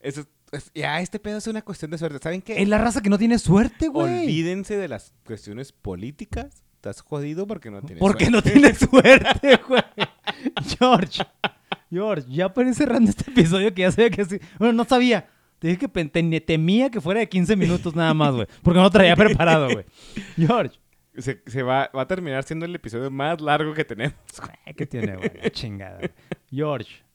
Eso 0.00 0.20
es- 0.20 0.26
es- 0.26 0.28
ya, 0.74 1.00
este 1.00 1.18
pedo 1.18 1.38
es 1.38 1.46
una 1.46 1.62
cuestión 1.62 1.90
de 1.90 1.98
suerte. 1.98 2.18
¿Saben 2.22 2.42
qué? 2.42 2.60
Es 2.62 2.68
la 2.68 2.78
raza 2.78 3.00
que 3.00 3.10
no 3.10 3.18
tiene 3.18 3.38
suerte, 3.38 3.88
güey. 3.88 4.22
Olvídense 4.24 4.76
de 4.76 4.88
las 4.88 5.12
cuestiones 5.24 5.72
políticas. 5.72 6.62
Estás 6.76 7.00
jodido 7.00 7.46
porque 7.46 7.70
no 7.70 7.80
tienes 7.82 7.98
Porque 7.98 8.26
suerte. 8.26 8.48
no 8.48 8.60
tiene 8.60 8.74
suerte, 8.76 9.60
güey. 9.68 9.82
George. 10.78 11.22
George, 11.90 12.26
ya 12.28 12.52
para 12.52 12.68
ir 12.68 12.74
cerrando 12.74 13.10
este 13.10 13.30
episodio 13.30 13.72
que 13.74 13.82
ya 13.82 13.90
sabía 13.92 14.10
que 14.10 14.24
sí. 14.24 14.38
Bueno, 14.58 14.74
no 14.74 14.84
sabía. 14.84 15.28
Te 15.58 15.68
dije 15.68 15.88
que 15.88 16.40
temía 16.40 16.90
que 16.90 17.00
fuera 17.00 17.20
de 17.20 17.28
15 17.28 17.56
minutos 17.56 17.94
nada 17.96 18.12
más, 18.12 18.34
güey. 18.34 18.46
Porque 18.62 18.76
no 18.76 18.84
lo 18.84 18.90
traía 18.90 19.16
preparado, 19.16 19.68
güey. 19.70 19.84
George. 20.36 20.78
Se, 21.16 21.42
se 21.46 21.62
va, 21.62 21.90
va 21.96 22.02
a 22.02 22.06
terminar 22.06 22.44
siendo 22.44 22.66
el 22.66 22.74
episodio 22.74 23.10
más 23.10 23.40
largo 23.40 23.72
que 23.72 23.84
tenemos. 23.84 24.14
¿Qué 24.76 24.84
tiene, 24.86 25.16
güey? 25.16 25.30
Chingada. 25.50 26.00
George. 26.50 27.05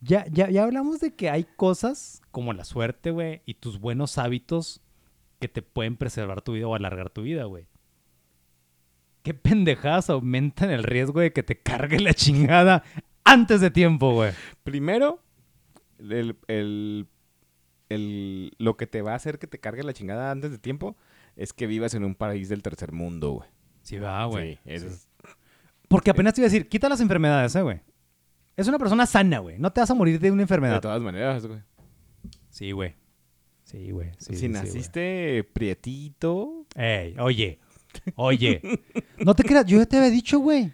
Ya, 0.00 0.26
ya, 0.30 0.50
ya 0.50 0.64
hablamos 0.64 1.00
de 1.00 1.14
que 1.14 1.30
hay 1.30 1.44
cosas 1.56 2.20
como 2.30 2.52
la 2.52 2.64
suerte, 2.64 3.10
güey, 3.10 3.42
y 3.46 3.54
tus 3.54 3.80
buenos 3.80 4.18
hábitos 4.18 4.80
que 5.40 5.48
te 5.48 5.62
pueden 5.62 5.96
preservar 5.96 6.42
tu 6.42 6.52
vida 6.52 6.66
o 6.68 6.74
alargar 6.74 7.10
tu 7.10 7.22
vida, 7.22 7.44
güey. 7.44 7.66
¿Qué 9.22 9.34
pendejadas 9.34 10.08
aumentan 10.10 10.70
el 10.70 10.84
riesgo 10.84 11.20
de 11.20 11.32
que 11.32 11.42
te 11.42 11.58
cargue 11.60 11.98
la 12.00 12.14
chingada 12.14 12.84
antes 13.24 13.60
de 13.60 13.70
tiempo, 13.70 14.12
güey? 14.12 14.32
Primero, 14.62 15.22
el, 15.98 16.36
el- 16.46 17.08
el- 17.88 18.52
lo 18.58 18.76
que 18.76 18.86
te 18.86 19.02
va 19.02 19.12
a 19.12 19.16
hacer 19.16 19.38
que 19.38 19.46
te 19.46 19.58
cargue 19.58 19.82
la 19.82 19.92
chingada 19.92 20.30
antes 20.30 20.50
de 20.52 20.58
tiempo 20.58 20.96
es 21.36 21.52
que 21.52 21.66
vivas 21.66 21.94
en 21.94 22.04
un 22.04 22.14
país 22.14 22.48
del 22.48 22.62
tercer 22.62 22.92
mundo, 22.92 23.32
güey. 23.32 23.48
Sí, 23.82 23.98
va, 23.98 24.24
güey. 24.26 24.54
Sí, 24.54 24.60
eso 24.66 24.86
es- 24.88 25.08
Porque 25.88 26.10
apenas 26.10 26.34
te 26.34 26.40
iba 26.40 26.46
a 26.46 26.50
decir, 26.50 26.68
quita 26.68 26.88
las 26.88 27.00
enfermedades, 27.00 27.54
eh, 27.56 27.62
güey. 27.62 27.80
Es 28.56 28.68
una 28.68 28.78
persona 28.78 29.04
sana, 29.06 29.38
güey. 29.40 29.58
No 29.58 29.72
te 29.72 29.80
vas 29.80 29.90
a 29.90 29.94
morir 29.94 30.18
de 30.18 30.30
una 30.30 30.38
De 30.38 30.42
enfermedad. 30.44 30.80
todas 30.80 31.00
maneras, 31.02 31.46
güey. 31.46 31.60
Sí, 32.50 32.72
güey. 32.72 32.94
Sí, 33.64 33.90
güey. 33.90 34.12
Sí, 34.18 34.34
si 34.34 34.36
sí, 34.36 34.48
naciste 34.48 35.44
prietito, 35.52 36.66
Ey, 36.76 37.16
oye, 37.18 37.58
oye. 38.14 38.60
No 39.18 39.34
te 39.34 39.42
creas, 39.42 39.66
yo 39.66 39.78
ya 39.78 39.86
te 39.86 39.96
había 39.98 40.10
dicho, 40.10 40.38
güey, 40.38 40.72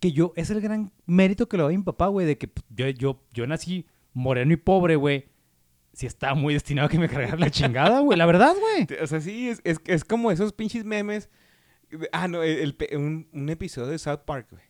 que 0.00 0.12
yo, 0.12 0.32
es 0.36 0.50
el 0.50 0.60
gran 0.60 0.92
mérito 1.06 1.48
que 1.48 1.56
le 1.56 1.62
doy 1.62 1.74
a 1.74 1.78
mi 1.78 1.84
papá, 1.84 2.08
güey, 2.08 2.26
de 2.26 2.36
que 2.36 2.48
pues, 2.48 2.64
yo, 2.70 2.88
yo, 2.88 3.22
yo 3.32 3.46
nací 3.46 3.86
moreno 4.12 4.52
y 4.52 4.56
pobre, 4.56 4.96
güey. 4.96 5.26
Si 5.92 6.04
estaba 6.06 6.34
muy 6.34 6.52
destinado 6.52 6.88
a 6.88 6.90
que 6.90 6.98
me 6.98 7.08
cargara 7.08 7.36
la 7.38 7.50
chingada, 7.50 8.00
güey. 8.00 8.18
La 8.18 8.26
verdad, 8.26 8.54
güey. 8.60 8.86
o 9.00 9.06
sea, 9.06 9.20
sí, 9.22 9.48
es, 9.48 9.60
es, 9.64 9.78
es 9.86 10.04
como 10.04 10.30
esos 10.30 10.52
pinches 10.52 10.84
memes. 10.84 11.30
de- 11.90 12.10
Ah, 12.12 12.28
no, 12.28 12.42
el, 12.42 12.74
pe- 12.74 12.94
un, 12.96 13.28
un 13.32 13.48
episodio 13.48 13.88
de 13.88 13.98
South 13.98 14.20
Park, 14.26 14.48
güey. 14.50 14.62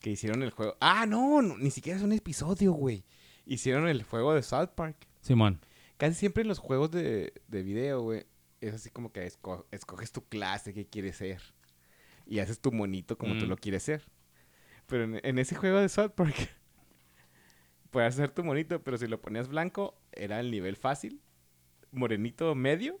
Que 0.00 0.10
hicieron 0.10 0.42
el 0.42 0.50
juego. 0.50 0.76
Ah, 0.80 1.06
no, 1.06 1.42
no, 1.42 1.56
ni 1.58 1.70
siquiera 1.70 1.98
es 1.98 2.04
un 2.04 2.12
episodio, 2.12 2.72
güey. 2.72 3.04
Hicieron 3.46 3.86
el 3.88 4.02
juego 4.02 4.34
de 4.34 4.42
South 4.42 4.70
Park. 4.74 5.06
Simón. 5.20 5.60
Casi 5.98 6.14
siempre 6.14 6.42
en 6.42 6.48
los 6.48 6.58
juegos 6.58 6.90
de, 6.90 7.34
de 7.48 7.62
video, 7.62 8.00
güey, 8.02 8.24
es 8.60 8.74
así 8.74 8.90
como 8.90 9.12
que 9.12 9.26
esco- 9.26 9.66
escoges 9.70 10.10
tu 10.12 10.26
clase 10.26 10.72
que 10.72 10.86
quieres 10.86 11.16
ser. 11.16 11.42
Y 12.26 12.38
haces 12.38 12.60
tu 12.60 12.72
monito 12.72 13.18
como 13.18 13.36
tú 13.38 13.44
Mm. 13.46 13.48
lo 13.50 13.56
quieres 13.56 13.82
ser. 13.82 14.04
Pero 14.86 15.04
en, 15.04 15.20
en 15.22 15.38
ese 15.38 15.54
juego 15.54 15.78
de 15.78 15.88
South 15.88 16.12
Park, 16.14 16.34
puedes 17.90 18.14
hacer 18.14 18.30
tu 18.30 18.44
monito, 18.44 18.82
pero 18.82 18.96
si 18.98 19.06
lo 19.06 19.20
ponías 19.20 19.48
blanco, 19.48 20.00
era 20.12 20.40
el 20.40 20.50
nivel 20.50 20.76
fácil. 20.76 21.20
Morenito, 21.92 22.54
medio. 22.54 23.00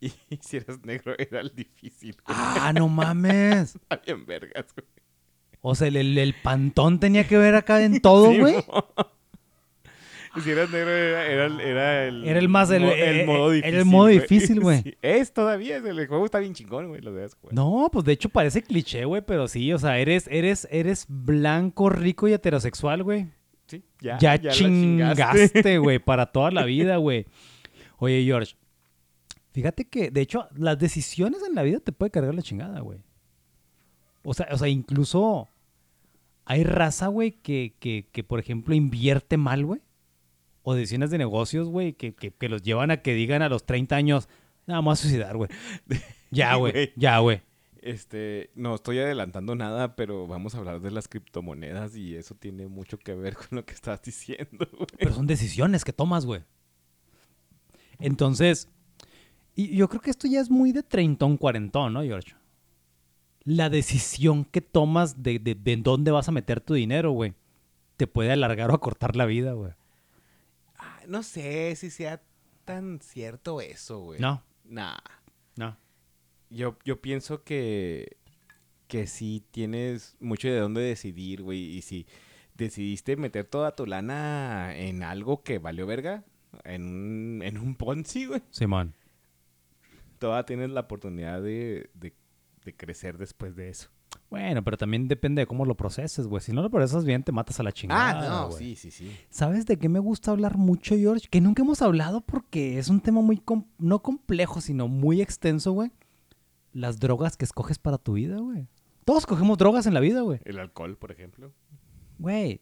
Y 0.00 0.10
si 0.40 0.56
eras 0.56 0.80
negro, 0.84 1.14
era 1.18 1.40
el 1.40 1.54
difícil. 1.54 2.16
güey. 2.24 2.36
Ah, 2.38 2.72
no 2.74 2.88
mames. 2.88 3.74
Está 3.76 3.96
bien 3.98 4.24
vergas, 4.26 4.66
güey. 4.74 4.86
O 5.62 5.74
sea, 5.74 5.88
el, 5.88 5.96
el- 5.96 6.18
el 6.18 6.34
pantón 6.34 6.98
tenía 7.00 7.26
que 7.26 7.38
ver 7.38 7.54
acá 7.54 7.82
en 7.82 8.00
todo, 8.00 8.30
Sí, 8.32 8.38
güey. 8.40 8.54
mo. 8.56 8.84
Si 10.42 10.50
eras 10.50 10.70
negro, 10.70 10.88
era, 10.90 11.26
era, 11.26 11.44
el- 11.46 11.60
era 11.60 12.04
el. 12.08 12.24
Era 12.24 12.38
el 12.38 12.48
más- 12.48 12.70
el- 12.70 12.82
mo- 12.84 12.90
eh, 12.90 13.24
modo 13.26 13.50
difícil. 13.50 13.68
era 13.74 13.78
el 13.80 13.84
modo 13.84 14.06
difícil, 14.06 14.60
güey. 14.60 14.82
Sí, 14.82 14.94
Es 15.02 15.34
todavía. 15.34 15.76
El 15.76 16.06
juego 16.08 16.24
está 16.24 16.38
bien 16.38 16.54
chingón, 16.54 16.88
güey. 16.88 17.02
Lo. 17.02 17.12
No, 17.50 17.90
pues 17.92 18.04
de 18.06 18.12
hecho 18.12 18.30
parece 18.30 18.62
cliché, 18.62 19.04
güey, 19.04 19.20
pero 19.20 19.46
sí, 19.46 19.70
o 19.74 19.78
sea, 19.78 19.98
eres, 19.98 20.26
eres, 20.30 20.66
eres 20.70 21.04
blanco, 21.08 21.90
rico 21.90 22.28
y 22.28 22.32
heterosexual, 22.32 23.02
güey. 23.02 23.28
Sí, 23.66 23.84
ya. 24.00 24.16
Ya, 24.18 24.36
la 24.38 24.50
chingaste, 24.52 25.76
güey, 25.78 25.98
para 25.98 26.24
toda 26.24 26.50
la 26.50 26.64
vida, 26.64 26.96
güey. 26.96 27.26
Oye, 27.98 28.24
George, 28.24 28.54
fíjate 29.52 29.84
que, 29.86 30.10
de 30.10 30.22
hecho, 30.22 30.48
las 30.56 30.78
decisiones 30.78 31.42
en 31.46 31.54
la 31.54 31.62
vida 31.62 31.78
te 31.80 31.92
puede 31.92 32.10
cargar 32.10 32.34
la 32.34 32.40
chingada, 32.42 32.80
güey. 32.80 33.00
O 34.24 34.32
sea, 34.32 34.48
o 34.50 34.56
sea, 34.56 34.68
incluso 34.68 35.50
hay 36.52 36.64
raza, 36.64 37.06
güey, 37.06 37.30
que, 37.30 37.74
que, 37.78 38.10
que, 38.12 38.22
por 38.22 38.38
ejemplo, 38.38 38.74
invierte 38.74 39.38
mal, 39.38 39.64
güey. 39.64 39.80
O 40.62 40.74
decisiones 40.74 41.10
de 41.10 41.16
negocios, 41.16 41.66
güey, 41.68 41.94
que, 41.94 42.14
que, 42.14 42.30
que 42.30 42.48
los 42.50 42.60
llevan 42.60 42.90
a 42.90 42.98
que 42.98 43.14
digan 43.14 43.40
a 43.40 43.48
los 43.48 43.64
30 43.64 43.96
años, 43.96 44.28
nada 44.66 44.82
más 44.82 45.00
suicidar, 45.00 45.36
güey. 45.36 45.48
Ya, 46.30 46.54
güey. 46.54 46.92
ya, 46.96 47.18
güey. 47.18 47.42
Este, 47.82 48.50
no 48.54 48.74
estoy 48.74 48.98
adelantando 48.98 49.54
nada, 49.54 49.96
pero 49.96 50.26
vamos 50.26 50.54
a 50.54 50.58
hablar 50.58 50.80
de 50.80 50.90
las 50.90 51.08
criptomonedas 51.08 51.94
y 51.94 52.16
eso 52.16 52.34
tiene 52.34 52.68
mucho 52.68 52.98
que 52.98 53.14
ver 53.14 53.34
con 53.34 53.48
lo 53.50 53.66
que 53.66 53.74
estás 53.74 54.00
diciendo, 54.02 54.66
güey. 54.72 54.86
Pero 54.98 55.12
son 55.12 55.26
decisiones 55.26 55.84
que 55.84 55.92
tomas, 55.92 56.24
güey. 56.24 56.42
Entonces, 57.98 58.68
y 59.54 59.76
yo 59.76 59.88
creo 59.88 60.00
que 60.00 60.10
esto 60.10 60.26
ya 60.26 60.40
es 60.40 60.50
muy 60.50 60.72
de 60.72 60.82
treintón, 60.82 61.36
cuarentón, 61.36 61.92
¿no, 61.92 62.02
George? 62.02 62.34
La 63.44 63.68
decisión 63.70 64.44
que 64.44 64.60
tomas 64.60 65.22
de, 65.22 65.38
de, 65.38 65.54
de 65.54 65.72
en 65.72 65.82
dónde 65.82 66.10
vas 66.10 66.28
a 66.28 66.32
meter 66.32 66.60
tu 66.60 66.74
dinero, 66.74 67.10
güey, 67.12 67.34
te 67.96 68.06
puede 68.06 68.32
alargar 68.32 68.70
o 68.70 68.74
acortar 68.74 69.16
la 69.16 69.26
vida, 69.26 69.52
güey. 69.52 69.72
Ah, 70.78 71.00
No 71.08 71.22
sé 71.22 71.74
si 71.76 71.90
sea 71.90 72.22
tan 72.64 73.00
cierto 73.00 73.60
eso, 73.60 73.98
güey. 74.00 74.20
No, 74.20 74.42
Nah. 74.64 74.98
no. 75.56 75.76
Yo, 76.50 76.76
yo 76.84 77.00
pienso 77.00 77.42
que, 77.42 78.16
que 78.86 79.06
sí 79.06 79.42
tienes 79.50 80.16
mucho 80.20 80.48
de 80.48 80.58
dónde 80.58 80.82
decidir, 80.82 81.42
güey. 81.42 81.58
Y 81.76 81.82
si 81.82 82.06
decidiste 82.54 83.16
meter 83.16 83.46
toda 83.46 83.74
tu 83.74 83.86
lana 83.86 84.76
en 84.76 85.02
algo 85.02 85.42
que 85.42 85.58
valió 85.58 85.86
verga, 85.86 86.24
en 86.64 86.82
un, 86.86 87.42
en 87.42 87.56
un 87.58 87.74
Ponzi, 87.74 88.26
güey, 88.26 88.42
Simón. 88.50 88.92
todavía 90.18 90.44
tienes 90.44 90.70
la 90.70 90.80
oportunidad 90.82 91.40
de, 91.42 91.88
de, 91.94 92.12
de 92.64 92.74
crecer 92.76 93.18
después 93.18 93.56
de 93.56 93.68
eso. 93.68 93.88
Bueno, 94.30 94.62
pero 94.62 94.76
también 94.76 95.08
depende 95.08 95.40
de 95.42 95.46
cómo 95.46 95.64
lo 95.64 95.74
proceses, 95.76 96.26
güey. 96.26 96.42
Si 96.42 96.52
no 96.52 96.62
lo 96.62 96.70
procesas 96.70 97.04
bien, 97.04 97.22
te 97.22 97.32
matas 97.32 97.58
a 97.60 97.62
la 97.62 97.72
chingada. 97.72 98.20
ah, 98.20 98.28
no, 98.44 98.48
güey. 98.50 98.76
sí, 98.76 98.76
sí, 98.76 98.90
sí. 98.90 99.16
¿Sabes 99.30 99.64
de 99.66 99.78
qué 99.78 99.88
me 99.88 99.98
gusta 99.98 100.30
hablar 100.30 100.58
mucho, 100.58 100.96
George? 100.96 101.28
Que 101.30 101.40
nunca 101.40 101.62
hemos 101.62 101.80
hablado 101.82 102.20
porque 102.20 102.78
es 102.78 102.88
un 102.88 103.00
tema 103.00 103.20
muy, 103.22 103.38
com- 103.38 103.66
no 103.78 104.02
complejo, 104.02 104.60
sino 104.60 104.86
muy 104.88 105.20
extenso, 105.22 105.72
güey. 105.72 105.90
Las 106.72 106.98
drogas 107.00 107.36
que 107.36 107.44
escoges 107.44 107.78
para 107.78 107.98
tu 107.98 108.14
vida, 108.14 108.38
güey. 108.38 108.68
Todos 109.04 109.26
cogemos 109.26 109.58
drogas 109.58 109.86
en 109.86 109.94
la 109.94 110.00
vida, 110.00 110.20
güey. 110.22 110.40
El 110.44 110.58
alcohol, 110.58 110.96
por 110.96 111.10
ejemplo. 111.10 111.52
Güey. 112.18 112.60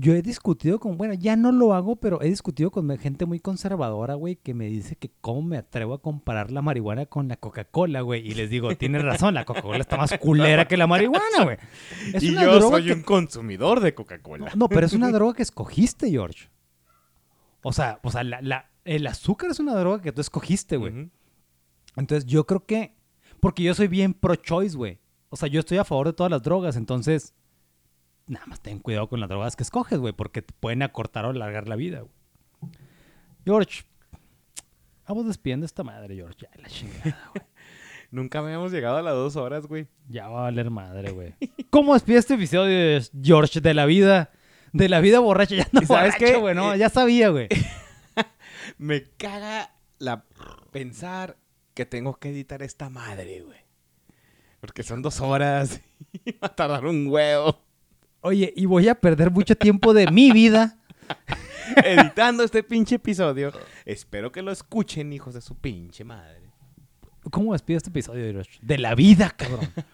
Yo 0.00 0.14
he 0.14 0.22
discutido 0.22 0.78
con, 0.78 0.96
bueno, 0.96 1.14
ya 1.14 1.34
no 1.34 1.50
lo 1.50 1.74
hago, 1.74 1.96
pero 1.96 2.22
he 2.22 2.26
discutido 2.28 2.70
con 2.70 2.88
gente 2.98 3.26
muy 3.26 3.40
conservadora, 3.40 4.14
güey, 4.14 4.36
que 4.36 4.54
me 4.54 4.66
dice 4.66 4.94
que 4.94 5.10
cómo 5.20 5.42
me 5.42 5.56
atrevo 5.56 5.94
a 5.94 6.00
comparar 6.02 6.52
la 6.52 6.62
marihuana 6.62 7.06
con 7.06 7.26
la 7.26 7.36
Coca-Cola, 7.36 8.02
güey. 8.02 8.24
Y 8.24 8.34
les 8.34 8.48
digo, 8.48 8.76
tienes 8.76 9.02
razón, 9.02 9.34
la 9.34 9.44
Coca-Cola 9.44 9.78
está 9.78 9.96
más 9.96 10.16
culera 10.18 10.68
que 10.68 10.76
la 10.76 10.86
marihuana, 10.86 11.42
güey. 11.42 11.56
Es 12.14 12.22
y 12.22 12.30
una 12.30 12.44
yo 12.44 12.54
droga 12.60 12.76
soy 12.78 12.86
que- 12.86 12.92
un 12.92 13.02
consumidor 13.02 13.80
de 13.80 13.94
Coca-Cola. 13.94 14.52
no, 14.54 14.68
pero 14.68 14.86
es 14.86 14.92
una 14.92 15.10
droga 15.10 15.34
que 15.34 15.42
escogiste, 15.42 16.08
George. 16.10 16.48
O 17.62 17.72
sea, 17.72 17.98
o 18.04 18.10
sea 18.12 18.22
la- 18.22 18.40
la- 18.40 18.70
el 18.84 19.04
azúcar 19.06 19.50
es 19.50 19.58
una 19.58 19.74
droga 19.74 20.00
que 20.00 20.12
tú 20.12 20.20
escogiste, 20.20 20.76
güey. 20.76 21.10
Entonces 21.96 22.24
yo 22.24 22.46
creo 22.46 22.64
que... 22.64 22.94
Porque 23.40 23.64
yo 23.64 23.74
soy 23.74 23.88
bien 23.88 24.14
pro-choice, 24.14 24.76
güey. 24.76 25.00
O 25.28 25.36
sea, 25.36 25.48
yo 25.48 25.58
estoy 25.60 25.78
a 25.78 25.84
favor 25.84 26.06
de 26.06 26.12
todas 26.12 26.30
las 26.30 26.42
drogas, 26.42 26.76
entonces... 26.76 27.34
Nada 28.28 28.46
más 28.46 28.60
ten 28.60 28.78
cuidado 28.78 29.08
con 29.08 29.20
las 29.20 29.28
drogas 29.28 29.56
que 29.56 29.62
escoges, 29.62 29.98
güey, 29.98 30.12
porque 30.12 30.42
te 30.42 30.52
pueden 30.60 30.82
acortar 30.82 31.24
o 31.24 31.30
alargar 31.30 31.66
la 31.66 31.76
vida, 31.76 32.00
güey. 32.00 32.72
George, 33.44 33.84
vamos 35.06 35.26
despidiendo 35.26 35.64
esta 35.64 35.82
madre, 35.82 36.14
George. 36.14 36.36
Ya, 36.40 36.50
la 36.62 36.68
chingada, 36.68 37.30
güey. 37.34 37.46
Nunca 38.10 38.38
habíamos 38.40 38.72
llegado 38.72 38.98
a 38.98 39.02
las 39.02 39.14
dos 39.14 39.36
horas, 39.36 39.66
güey. 39.66 39.88
Ya 40.08 40.28
va 40.28 40.40
a 40.40 40.42
valer 40.44 40.70
madre, 40.70 41.10
güey. 41.12 41.34
¿Cómo 41.70 41.94
despide 41.94 42.18
este 42.18 42.34
episodio, 42.34 43.00
George, 43.22 43.60
de 43.60 43.74
la 43.74 43.86
vida? 43.86 44.30
De 44.72 44.88
la 44.88 45.00
vida 45.00 45.20
borracha. 45.20 45.54
Ya 45.56 45.68
no 45.72 45.80
¿Y 45.82 45.86
sabes 45.86 46.14
borracho, 46.14 46.32
qué? 46.34 46.36
güey, 46.38 46.54
no, 46.54 46.76
ya 46.76 46.90
sabía, 46.90 47.30
güey. 47.30 47.48
Me 48.78 49.04
caga 49.16 49.74
la 49.98 50.24
pensar 50.70 51.36
que 51.74 51.86
tengo 51.86 52.18
que 52.18 52.30
editar 52.30 52.62
esta 52.62 52.90
madre, 52.90 53.42
güey. 53.42 53.58
Porque 54.60 54.82
son 54.82 55.00
dos 55.02 55.20
horas 55.20 55.80
y 56.24 56.32
va 56.32 56.48
a 56.48 56.54
tardar 56.54 56.84
un 56.86 57.06
huevo 57.08 57.62
Oye, 58.20 58.52
y 58.56 58.66
voy 58.66 58.88
a 58.88 58.94
perder 58.94 59.30
mucho 59.30 59.56
tiempo 59.56 59.94
de 59.94 60.10
mi 60.10 60.32
vida. 60.32 60.76
editando 61.84 62.42
este 62.42 62.62
pinche 62.62 62.96
episodio. 62.96 63.52
Espero 63.84 64.32
que 64.32 64.42
lo 64.42 64.52
escuchen, 64.52 65.12
hijos 65.12 65.34
de 65.34 65.40
su 65.40 65.56
pinche 65.56 66.04
madre. 66.04 66.50
¿Cómo 67.30 67.52
despido 67.52 67.78
este 67.78 67.90
episodio, 67.90 68.30
George? 68.32 68.58
De 68.62 68.78
la 68.78 68.94
vida, 68.94 69.30
cabrón. 69.30 69.72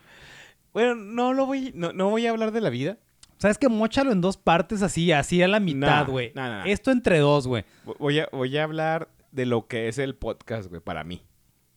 Bueno, 0.72 0.96
no 0.96 1.32
lo 1.32 1.46
voy, 1.46 1.70
no, 1.72 1.92
no 1.92 2.10
voy 2.10 2.26
a 2.26 2.30
hablar 2.30 2.50
de 2.50 2.60
la 2.60 2.68
vida. 2.68 2.98
¿Sabes 3.38 3.58
qué? 3.58 3.68
Móchalo 3.68 4.10
en 4.10 4.20
dos 4.20 4.36
partes 4.36 4.82
así, 4.82 5.12
así 5.12 5.40
a 5.40 5.46
la 5.46 5.60
mitad, 5.60 6.08
güey. 6.08 6.32
Esto 6.64 6.90
entre 6.90 7.20
dos, 7.20 7.46
güey. 7.46 7.64
Voy 8.00 8.18
a, 8.18 8.28
voy 8.32 8.58
a 8.58 8.64
hablar 8.64 9.08
de 9.30 9.46
lo 9.46 9.68
que 9.68 9.86
es 9.86 9.98
el 9.98 10.16
podcast, 10.16 10.68
güey, 10.68 10.80
para 10.80 11.04
mí. 11.04 11.22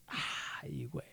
Ay, 0.07 0.87
güey. 0.91 1.05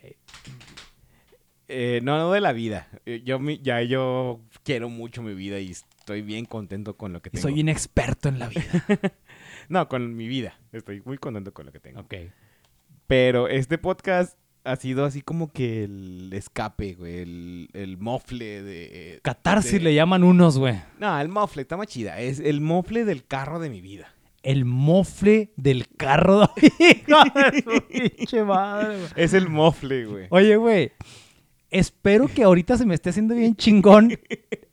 Eh, 1.76 2.00
no, 2.02 2.16
no 2.18 2.30
de 2.32 2.40
la 2.40 2.52
vida. 2.52 2.88
Eh, 3.06 3.22
Yo 3.24 3.38
mi- 3.38 3.58
ya 3.62 3.82
yo 3.82 4.40
quiero 4.62 4.88
mucho 4.88 5.22
mi 5.22 5.34
vida 5.34 5.58
y 5.60 5.70
estoy 5.72 6.22
bien 6.22 6.44
contento 6.44 6.96
con 6.96 7.12
lo 7.12 7.20
que 7.20 7.30
tengo. 7.30 7.42
soy 7.42 7.58
inexperto 7.60 8.28
en 8.28 8.38
la 8.38 8.48
vida. 8.48 8.62
No, 9.68 9.88
con 9.88 10.14
mi 10.14 10.28
vida. 10.28 10.58
Estoy 10.72 11.00
muy 11.06 11.16
contento 11.16 11.54
con 11.54 11.64
lo 11.64 11.72
que 11.72 11.80
tengo. 11.80 12.00
ok. 12.00 12.14
Pero 13.06 13.48
este 13.48 13.78
podcast 13.78 14.38
ha 14.64 14.76
sido 14.76 15.04
así 15.06 15.22
como 15.22 15.50
que 15.52 15.84
el 15.84 16.30
escape, 16.34 16.94
güey. 16.94 17.18
El, 17.20 17.68
el 17.72 17.96
mofle 17.98 18.62
de... 18.62 19.20
Catarsis 19.22 19.72
de- 19.72 19.80
le 19.80 19.94
llaman 19.94 20.22
unos, 20.22 20.58
güey. 20.58 20.76
No, 20.98 21.18
el 21.18 21.28
mofle, 21.28 21.62
está 21.62 21.76
más 21.78 21.86
chida. 21.86 22.20
Es 22.20 22.40
el 22.40 22.60
mofle 22.60 23.04
del 23.06 23.24
carro 23.24 23.58
de 23.58 23.70
mi 23.70 23.80
vida. 23.80 24.14
El 24.42 24.66
mofle 24.66 25.52
del 25.56 25.88
carro. 25.96 26.50
De 26.60 27.04
su 27.64 27.86
pinche 27.88 28.44
madre, 28.44 28.98
güey. 28.98 29.08
Es 29.16 29.32
el 29.32 29.48
mofle, 29.48 30.04
güey. 30.04 30.26
Oye, 30.30 30.56
güey. 30.56 30.92
Espero 31.74 32.28
que 32.28 32.44
ahorita 32.44 32.76
se 32.78 32.86
me 32.86 32.94
esté 32.94 33.10
haciendo 33.10 33.34
bien 33.34 33.56
chingón 33.56 34.16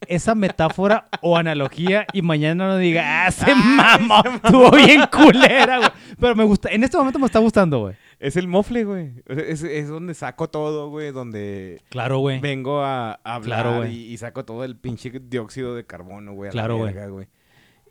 esa 0.06 0.36
metáfora 0.36 1.08
o 1.20 1.36
analogía 1.36 2.06
y 2.12 2.22
mañana 2.22 2.68
no 2.68 2.76
diga, 2.78 3.26
ah, 3.26 3.30
se 3.32 3.52
mamó, 3.56 4.22
estuvo 4.36 4.70
bien 4.70 5.02
culera, 5.10 5.78
güey. 5.78 5.90
Pero 6.20 6.36
me 6.36 6.44
gusta, 6.44 6.68
en 6.70 6.84
este 6.84 6.96
momento 6.96 7.18
me 7.18 7.26
está 7.26 7.40
gustando, 7.40 7.80
güey. 7.80 7.96
Es 8.20 8.36
el 8.36 8.46
mofle, 8.46 8.84
güey. 8.84 9.14
Es, 9.26 9.64
es 9.64 9.88
donde 9.88 10.14
saco 10.14 10.48
todo, 10.48 10.90
güey. 10.90 11.10
Donde 11.10 11.80
Claro, 11.88 12.18
güey. 12.20 12.38
vengo 12.38 12.82
a, 12.82 13.14
a 13.24 13.34
hablar 13.34 13.62
Claro, 13.64 13.86
y, 13.88 13.96
y 13.96 14.16
saco 14.18 14.44
todo 14.44 14.62
el 14.62 14.76
pinche 14.76 15.10
dióxido 15.10 15.74
de 15.74 15.84
carbono, 15.84 16.34
güey. 16.34 16.52
Claro, 16.52 16.76
güey. 16.78 17.26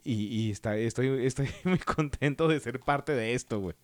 y 0.06 0.52
está, 0.52 0.78
estoy, 0.78 1.26
estoy 1.26 1.50
muy 1.66 1.80
contento 1.80 2.48
de 2.48 2.62
ser 2.62 2.80
parte 2.80 3.12
de 3.14 3.34
esto, 3.34 3.60
güey. 3.60 3.76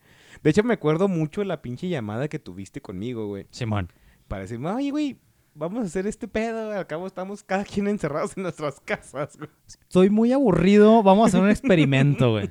De 0.41 0.51
hecho, 0.51 0.63
me 0.63 0.75
acuerdo 0.75 1.09
mucho 1.09 1.41
de 1.41 1.47
la 1.47 1.61
pinche 1.61 1.89
llamada 1.89 2.29
que 2.29 2.39
tuviste 2.39 2.79
conmigo, 2.79 3.27
güey. 3.27 3.45
Simón. 3.51 3.91
Para 4.27 4.41
decirme, 4.43 4.69
oye, 4.69 4.91
güey, 4.91 5.19
vamos 5.53 5.83
a 5.83 5.85
hacer 5.87 6.07
este 6.07 6.27
pedo. 6.27 6.71
Al 6.71 6.87
cabo 6.87 7.07
estamos 7.07 7.43
cada 7.43 7.63
quien 7.63 7.87
encerrados 7.87 8.35
en 8.37 8.43
nuestras 8.43 8.79
casas, 8.85 9.37
güey. 9.37 9.49
Estoy 9.67 10.09
muy 10.09 10.31
aburrido, 10.31 11.03
vamos 11.03 11.25
a 11.25 11.27
hacer 11.29 11.41
un 11.41 11.49
experimento, 11.49 12.31
güey. 12.33 12.49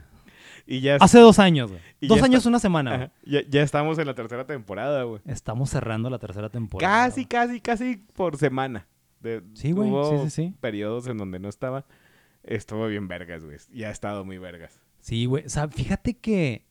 Y 0.68 0.80
ya, 0.80 0.96
Hace 0.96 1.20
dos 1.20 1.38
años, 1.38 1.70
güey. 1.70 1.80
Dos 2.00 2.18
ya 2.18 2.24
años, 2.24 2.38
está- 2.38 2.48
una 2.48 2.58
semana, 2.58 3.12
ya, 3.24 3.40
ya 3.48 3.62
estamos 3.62 3.98
en 4.00 4.06
la 4.06 4.14
tercera 4.14 4.46
temporada, 4.46 5.04
güey. 5.04 5.20
Estamos 5.26 5.70
cerrando 5.70 6.10
la 6.10 6.18
tercera 6.18 6.48
temporada. 6.50 7.06
Casi, 7.06 7.24
casi, 7.24 7.60
casi 7.60 7.96
por 8.14 8.36
semana. 8.36 8.88
De- 9.20 9.42
Sí, 9.54 9.70
güey, 9.72 9.90
sí, 10.10 10.24
sí, 10.24 10.30
sí. 10.30 10.54
periodos 10.60 11.06
en 11.06 11.18
donde 11.18 11.38
no 11.38 11.48
estaba. 11.48 11.86
Estuvo 12.42 12.86
bien 12.88 13.06
vergas, 13.08 13.44
güey. 13.44 13.56
Y 13.72 13.84
ha 13.84 13.90
estado 13.90 14.24
muy 14.24 14.38
vergas. 14.38 14.80
Sí, 15.00 15.26
güey. 15.26 15.46
O 15.46 15.48
sea, 15.48 15.68
fíjate 15.68 16.14
que. 16.18 16.64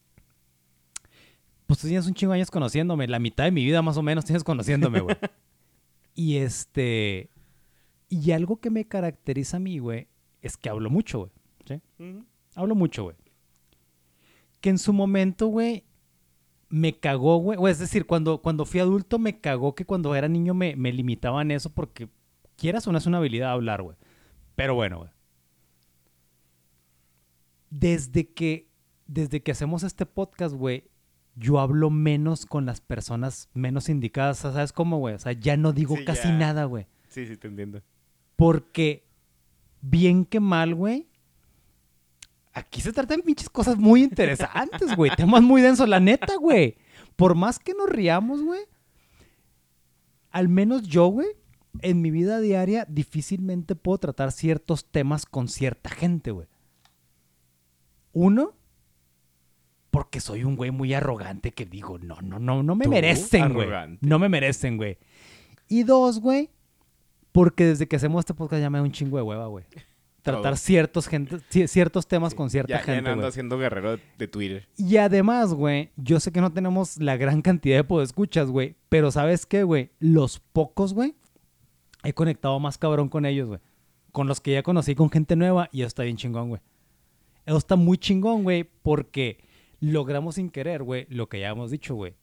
Pues 1.65 1.79
tú 1.79 1.87
tienes 1.87 2.05
un 2.07 2.13
chingo 2.13 2.33
de 2.33 2.37
años 2.37 2.51
conociéndome. 2.51 3.07
La 3.07 3.19
mitad 3.19 3.43
de 3.45 3.51
mi 3.51 3.65
vida 3.65 3.81
más 3.81 3.97
o 3.97 4.03
menos 4.03 4.25
tienes 4.25 4.43
conociéndome, 4.43 4.99
güey. 4.99 5.15
y 6.15 6.37
este. 6.37 7.29
Y 8.09 8.31
algo 8.31 8.57
que 8.57 8.69
me 8.69 8.87
caracteriza 8.87 9.57
a 9.57 9.59
mí, 9.59 9.79
güey, 9.79 10.07
es 10.41 10.57
que 10.57 10.69
hablo 10.69 10.89
mucho, 10.89 11.19
güey. 11.19 11.31
¿Sí? 11.67 11.81
Hablo 12.55 12.75
mucho, 12.75 13.03
güey. 13.03 13.15
Que 14.61 14.69
en 14.69 14.77
su 14.77 14.93
momento, 14.93 15.47
güey, 15.47 15.83
me 16.69 16.99
cagó, 16.99 17.37
güey. 17.37 17.57
O 17.59 17.67
es 17.67 17.79
decir, 17.79 18.05
cuando, 18.05 18.41
cuando 18.41 18.65
fui 18.65 18.79
adulto 18.79 19.17
me 19.17 19.39
cagó 19.39 19.73
que 19.73 19.85
cuando 19.85 20.13
era 20.15 20.27
niño 20.27 20.53
me, 20.53 20.75
me 20.75 20.93
limitaban 20.93 21.49
eso 21.49 21.71
porque 21.71 22.09
quieras 22.55 22.87
o 22.87 22.91
no 22.91 22.97
es 22.99 23.05
una 23.07 23.17
habilidad 23.17 23.51
hablar, 23.51 23.81
güey. 23.81 23.97
Pero 24.55 24.75
bueno, 24.75 24.99
güey. 24.99 25.09
desde 27.69 28.29
que, 28.29 28.69
desde 29.05 29.41
que 29.43 29.51
hacemos 29.51 29.83
este 29.83 30.05
podcast, 30.05 30.55
güey, 30.55 30.85
yo 31.35 31.59
hablo 31.59 31.89
menos 31.89 32.45
con 32.45 32.65
las 32.65 32.81
personas 32.81 33.49
menos 33.53 33.89
indicadas. 33.89 34.39
O 34.39 34.41
sea, 34.43 34.53
¿Sabes 34.53 34.73
cómo, 34.73 34.97
güey? 34.99 35.15
O 35.15 35.19
sea, 35.19 35.33
ya 35.33 35.57
no 35.57 35.73
digo 35.73 35.95
Sí, 35.97 36.05
casi 36.05 36.27
ya. 36.29 36.37
nada, 36.37 36.65
güey. 36.65 36.87
Sí, 37.09 37.27
sí, 37.27 37.37
te 37.37 37.47
entiendo. 37.47 37.81
Porque, 38.35 39.05
bien 39.81 40.25
que 40.25 40.39
mal, 40.39 40.75
güey, 40.75 41.07
aquí 42.53 42.81
se 42.81 42.91
tratan 42.93 43.21
pinches 43.21 43.49
cosas 43.49 43.77
muy 43.77 44.03
interesantes, 44.03 44.95
güey. 44.95 45.11
Temas 45.17 45.41
muy 45.41 45.61
densos, 45.61 45.87
la 45.87 45.99
neta, 45.99 46.35
güey. 46.37 46.77
Por 47.15 47.35
más 47.35 47.59
que 47.59 47.73
nos 47.73 47.89
riamos, 47.89 48.41
güey, 48.41 48.61
al 50.31 50.49
menos 50.49 50.83
yo, 50.83 51.07
güey, 51.07 51.27
en 51.81 52.01
mi 52.01 52.11
vida 52.11 52.39
diaria 52.39 52.85
difícilmente 52.89 53.75
puedo 53.75 53.97
tratar 53.97 54.31
ciertos 54.31 54.85
temas 54.91 55.25
con 55.25 55.47
cierta 55.47 55.89
gente, 55.89 56.31
güey. 56.31 56.47
Uno, 58.11 58.53
porque 59.95 60.19
soy 60.19 60.43
un 60.43 60.57
güey 60.57 60.71
muy 60.71 60.93
arrogante 60.93 61.51
que 61.53 61.65
digo, 61.65 61.97
no, 61.99 62.17
no, 62.21 62.37
no, 62.37 62.63
no 62.63 62.75
me 62.75 62.85
merecen, 62.85 63.53
güey. 63.53 63.69
No 64.01 64.19
me 64.19 64.27
merecen, 64.27 64.75
güey. 64.75 64.97
Y 65.69 65.83
dos, 65.83 66.19
güey, 66.19 66.49
porque 67.31 67.63
desde 67.65 67.87
que 67.87 67.95
hacemos 67.95 68.19
este 68.19 68.33
podcast 68.33 68.61
ya 68.61 68.69
me 68.69 68.77
da 68.77 68.83
un 68.83 68.91
chingo 68.91 69.15
de 69.15 69.23
hueva, 69.23 69.47
güey. 69.47 69.63
Tratar 70.21 70.43
Todo. 70.43 70.55
ciertos, 70.57 71.07
gente, 71.07 71.37
ci- 71.49 71.67
ciertos 71.67 72.07
temas 72.07 72.35
con 72.35 72.49
cierta 72.49 72.73
Ya, 72.73 72.79
ya 72.79 72.83
gente, 72.83 73.09
ando 73.09 73.25
haciendo 73.25 73.57
guerrero 73.57 73.97
de 74.17 74.27
Twitter. 74.27 74.67
Y 74.75 74.97
además, 74.97 75.53
güey, 75.53 75.91
yo 75.95 76.19
sé 76.19 76.33
que 76.33 76.41
no 76.41 76.51
tenemos 76.51 76.97
la 76.97 77.15
gran 77.15 77.41
cantidad 77.41 77.77
de 77.77 77.85
podescuchas, 77.85 78.49
güey. 78.49 78.75
Pero 78.89 79.11
¿sabes 79.11 79.45
qué, 79.45 79.63
güey? 79.63 79.91
Los 79.99 80.41
pocos, 80.41 80.93
güey, 80.93 81.15
he 82.03 82.11
conectado 82.11 82.59
más 82.59 82.77
cabrón 82.77 83.07
con 83.07 83.25
ellos, 83.25 83.47
güey. 83.47 83.61
Con 84.11 84.27
los 84.27 84.41
que 84.41 84.51
ya 84.51 84.61
conocí, 84.61 84.93
con 84.93 85.09
gente 85.09 85.37
nueva. 85.37 85.69
Y 85.71 85.83
eso 85.83 85.87
está 85.87 86.03
bien 86.03 86.17
chingón, 86.17 86.49
güey. 86.49 86.61
Eso 87.45 87.57
está 87.57 87.77
muy 87.77 87.97
chingón, 87.97 88.43
güey, 88.43 88.65
porque 88.81 89.44
logramos 89.91 90.35
sin 90.35 90.49
querer, 90.49 90.83
güey, 90.83 91.05
lo 91.09 91.27
que 91.29 91.39
ya 91.39 91.49
hemos 91.49 91.71
dicho, 91.71 91.95
güey. 91.95 92.15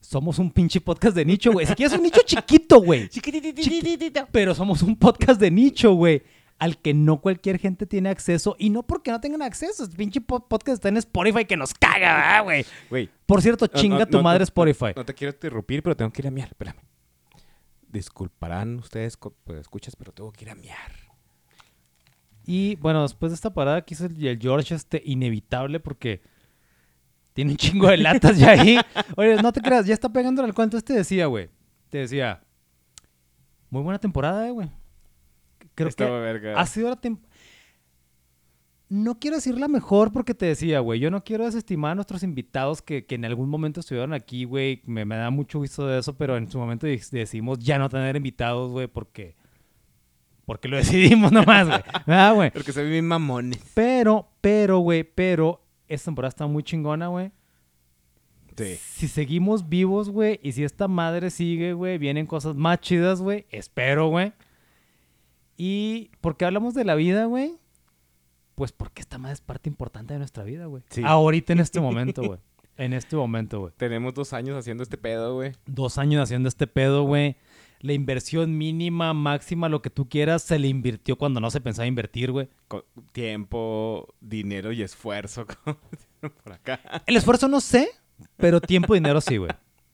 Somos 0.00 0.38
un 0.38 0.50
pinche 0.50 0.80
podcast 0.82 1.16
de 1.16 1.24
nicho, 1.24 1.50
güey. 1.52 1.66
Si 1.66 1.74
quieres 1.74 1.96
un 1.96 2.02
nicho 2.02 2.20
chiquito, 2.26 2.78
güey. 2.80 3.08
Pero 4.32 4.54
somos 4.54 4.82
un 4.82 4.96
podcast 4.96 5.40
de 5.40 5.50
nicho, 5.50 5.94
güey. 5.94 6.22
Al 6.58 6.78
que 6.78 6.92
no 6.94 7.20
cualquier 7.20 7.58
gente 7.58 7.86
tiene 7.86 8.10
acceso. 8.10 8.54
Y 8.58 8.68
no 8.70 8.82
porque 8.86 9.10
no 9.10 9.20
tengan 9.20 9.40
acceso. 9.42 9.82
Este 9.84 9.96
pinche 9.96 10.20
po- 10.20 10.46
podcast 10.46 10.74
está 10.76 10.88
en 10.90 10.98
Spotify 10.98 11.46
que 11.46 11.56
nos 11.56 11.72
caga, 11.74 12.14
¿verdad, 12.14 12.44
güey. 12.44 12.66
Güey, 12.90 13.10
Por 13.26 13.40
cierto, 13.42 13.66
No, 13.72 13.80
chinga 13.80 13.98
no, 14.00 14.06
tu 14.06 14.18
no, 14.18 14.22
madre 14.22 14.40
no, 14.40 14.44
Spotify. 14.44 14.92
no 14.94 15.04
te 15.04 15.14
quiero 15.14 15.32
interrumpir, 15.32 15.82
pero 15.82 15.96
tengo 15.96 16.12
que 16.12 16.20
ir 16.22 16.28
a 16.28 16.30
miar. 16.30 16.48
Espérame. 16.48 16.78
Disculparán 17.88 18.76
ustedes, 18.78 19.16
pues, 19.16 19.60
escuchas, 19.60 19.96
pero 19.96 20.12
tengo 20.12 20.30
que 20.32 20.44
ir 20.44 20.50
a 20.50 20.54
miar. 20.54 20.92
Y 22.46 22.76
bueno, 22.76 23.02
después 23.02 23.32
de 23.32 23.36
esta 23.36 23.52
parada 23.52 23.82
que 23.82 23.94
hizo 23.94 24.06
el, 24.06 24.26
el 24.26 24.38
George, 24.38 24.74
este, 24.74 25.02
inevitable 25.04 25.80
porque 25.80 26.22
tiene 27.32 27.52
un 27.52 27.56
chingo 27.56 27.88
de 27.88 27.96
latas 27.96 28.38
ya 28.38 28.50
ahí. 28.50 28.78
Oye, 29.16 29.36
no 29.42 29.52
te 29.52 29.60
creas, 29.60 29.86
ya 29.86 29.94
está 29.94 30.12
pegando 30.12 30.44
el 30.44 30.54
cuento. 30.54 30.76
Este 30.76 30.92
decía, 30.92 31.26
güey. 31.26 31.48
Te 31.88 31.98
decía, 31.98 32.42
muy 33.70 33.82
buena 33.82 33.98
temporada, 33.98 34.46
eh, 34.46 34.50
güey. 34.50 34.68
Creo 35.74 35.88
Estaba 35.88 36.18
que 36.18 36.22
verga. 36.24 36.60
ha 36.60 36.66
sido 36.66 36.90
la 36.90 36.96
temporada... 36.96 37.32
No 38.90 39.18
quiero 39.18 39.36
decir 39.36 39.58
la 39.58 39.66
mejor 39.66 40.12
porque 40.12 40.34
te 40.34 40.46
decía, 40.46 40.78
güey. 40.80 41.00
Yo 41.00 41.10
no 41.10 41.24
quiero 41.24 41.44
desestimar 41.46 41.92
a 41.92 41.94
nuestros 41.96 42.22
invitados 42.22 42.82
que, 42.82 43.06
que 43.06 43.14
en 43.16 43.24
algún 43.24 43.48
momento 43.48 43.80
estuvieron 43.80 44.12
aquí, 44.12 44.44
güey. 44.44 44.82
Me, 44.84 45.04
me 45.04 45.16
da 45.16 45.30
mucho 45.30 45.58
gusto 45.58 45.86
de 45.86 45.98
eso, 45.98 46.16
pero 46.16 46.36
en 46.36 46.48
su 46.48 46.58
momento 46.58 46.86
dec- 46.86 47.10
decidimos 47.10 47.58
ya 47.58 47.78
no 47.78 47.88
tener 47.88 48.14
invitados, 48.16 48.70
güey, 48.70 48.86
porque... 48.86 49.34
Porque 50.46 50.68
lo 50.68 50.76
decidimos 50.76 51.32
nomás, 51.32 51.66
güey. 51.66 51.80
¿Verdad, 52.06 52.34
güey? 52.34 52.50
Porque 52.50 52.72
soy 52.72 52.88
bien 52.88 53.06
mamones. 53.06 53.60
Pero, 53.74 54.28
pero, 54.40 54.78
güey, 54.78 55.04
pero 55.04 55.62
esta 55.88 56.06
temporada 56.06 56.28
está 56.30 56.46
muy 56.46 56.62
chingona, 56.62 57.08
güey. 57.08 57.32
Sí. 58.56 58.76
Si 58.76 59.08
seguimos 59.08 59.68
vivos, 59.68 60.10
güey, 60.10 60.38
y 60.42 60.52
si 60.52 60.62
esta 60.62 60.86
madre 60.86 61.30
sigue, 61.30 61.72
güey, 61.72 61.98
vienen 61.98 62.26
cosas 62.26 62.54
más 62.54 62.80
chidas, 62.80 63.20
güey. 63.20 63.46
Espero, 63.50 64.08
güey. 64.08 64.32
Y 65.56 66.10
porque 66.20 66.44
hablamos 66.44 66.74
de 66.74 66.84
la 66.84 66.94
vida, 66.94 67.24
güey. 67.24 67.56
Pues 68.54 68.70
porque 68.70 69.02
esta 69.02 69.18
madre 69.18 69.34
es 69.34 69.40
parte 69.40 69.68
importante 69.68 70.12
de 70.14 70.18
nuestra 70.18 70.44
vida, 70.44 70.66
güey. 70.66 70.84
Sí. 70.90 71.02
Ahorita 71.04 71.52
en 71.52 71.60
este 71.60 71.80
momento, 71.80 72.22
güey. 72.22 72.38
En 72.76 72.92
este 72.92 73.16
momento, 73.16 73.60
güey. 73.60 73.72
Tenemos 73.76 74.14
dos 74.14 74.32
años 74.32 74.56
haciendo 74.56 74.82
este 74.82 74.98
pedo, 74.98 75.34
güey. 75.34 75.52
Dos 75.66 75.98
años 75.98 76.22
haciendo 76.22 76.48
este 76.48 76.66
pedo, 76.66 77.04
güey. 77.04 77.36
La 77.84 77.92
inversión 77.92 78.56
mínima, 78.56 79.12
máxima, 79.12 79.68
lo 79.68 79.82
que 79.82 79.90
tú 79.90 80.08
quieras, 80.08 80.42
se 80.42 80.58
le 80.58 80.68
invirtió 80.68 81.16
cuando 81.16 81.38
no 81.38 81.50
se 81.50 81.60
pensaba 81.60 81.86
invertir, 81.86 82.32
güey. 82.32 82.48
Tiempo, 83.12 84.14
dinero 84.22 84.72
y 84.72 84.80
esfuerzo. 84.80 85.44
por 86.44 86.52
acá. 86.54 86.80
El 87.04 87.14
esfuerzo 87.16 87.46
no 87.46 87.60
sé, 87.60 87.90
pero 88.38 88.62
tiempo 88.62 88.94
y 88.94 89.00
dinero 89.00 89.20
sí, 89.20 89.36
güey. 89.36 89.50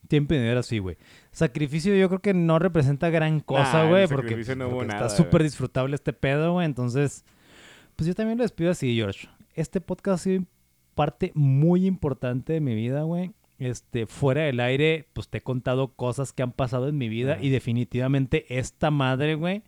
Tiempo 0.06 0.34
y 0.34 0.36
dinero 0.38 0.62
sí, 0.62 0.78
güey. 0.78 0.98
Sacrificio 1.32 1.96
yo 1.96 2.06
creo 2.06 2.20
que 2.20 2.32
no 2.32 2.60
representa 2.60 3.10
gran 3.10 3.40
cosa, 3.40 3.88
güey, 3.88 4.06
porque, 4.06 4.36
no 4.54 4.68
hubo 4.68 4.76
porque 4.76 4.92
nada, 4.92 5.06
está 5.06 5.16
súper 5.16 5.42
disfrutable 5.42 5.96
este 5.96 6.12
pedo, 6.12 6.52
güey. 6.52 6.66
Entonces, 6.66 7.24
pues 7.96 8.06
yo 8.06 8.14
también 8.14 8.38
lo 8.38 8.44
despido 8.44 8.70
así, 8.70 8.94
George. 8.94 9.28
Este 9.54 9.80
podcast 9.80 10.20
ha 10.20 10.22
sido 10.22 10.44
parte 10.94 11.32
muy 11.34 11.86
importante 11.86 12.52
de 12.52 12.60
mi 12.60 12.76
vida, 12.76 13.02
güey. 13.02 13.32
Este, 13.60 14.06
fuera 14.06 14.44
del 14.44 14.58
aire, 14.58 15.06
pues 15.12 15.28
te 15.28 15.38
he 15.38 15.42
contado 15.42 15.88
cosas 15.94 16.32
que 16.32 16.42
han 16.42 16.52
pasado 16.52 16.88
en 16.88 16.96
mi 16.96 17.10
vida 17.10 17.36
y 17.42 17.50
definitivamente 17.50 18.46
esta 18.58 18.90
madre, 18.90 19.34
güey, 19.34 19.62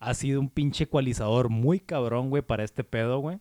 ha 0.00 0.12
sido 0.12 0.38
un 0.38 0.50
pinche 0.50 0.84
ecualizador 0.84 1.48
muy 1.48 1.80
cabrón, 1.80 2.28
güey, 2.28 2.42
para 2.42 2.62
este 2.62 2.84
pedo, 2.84 3.20
güey. 3.20 3.38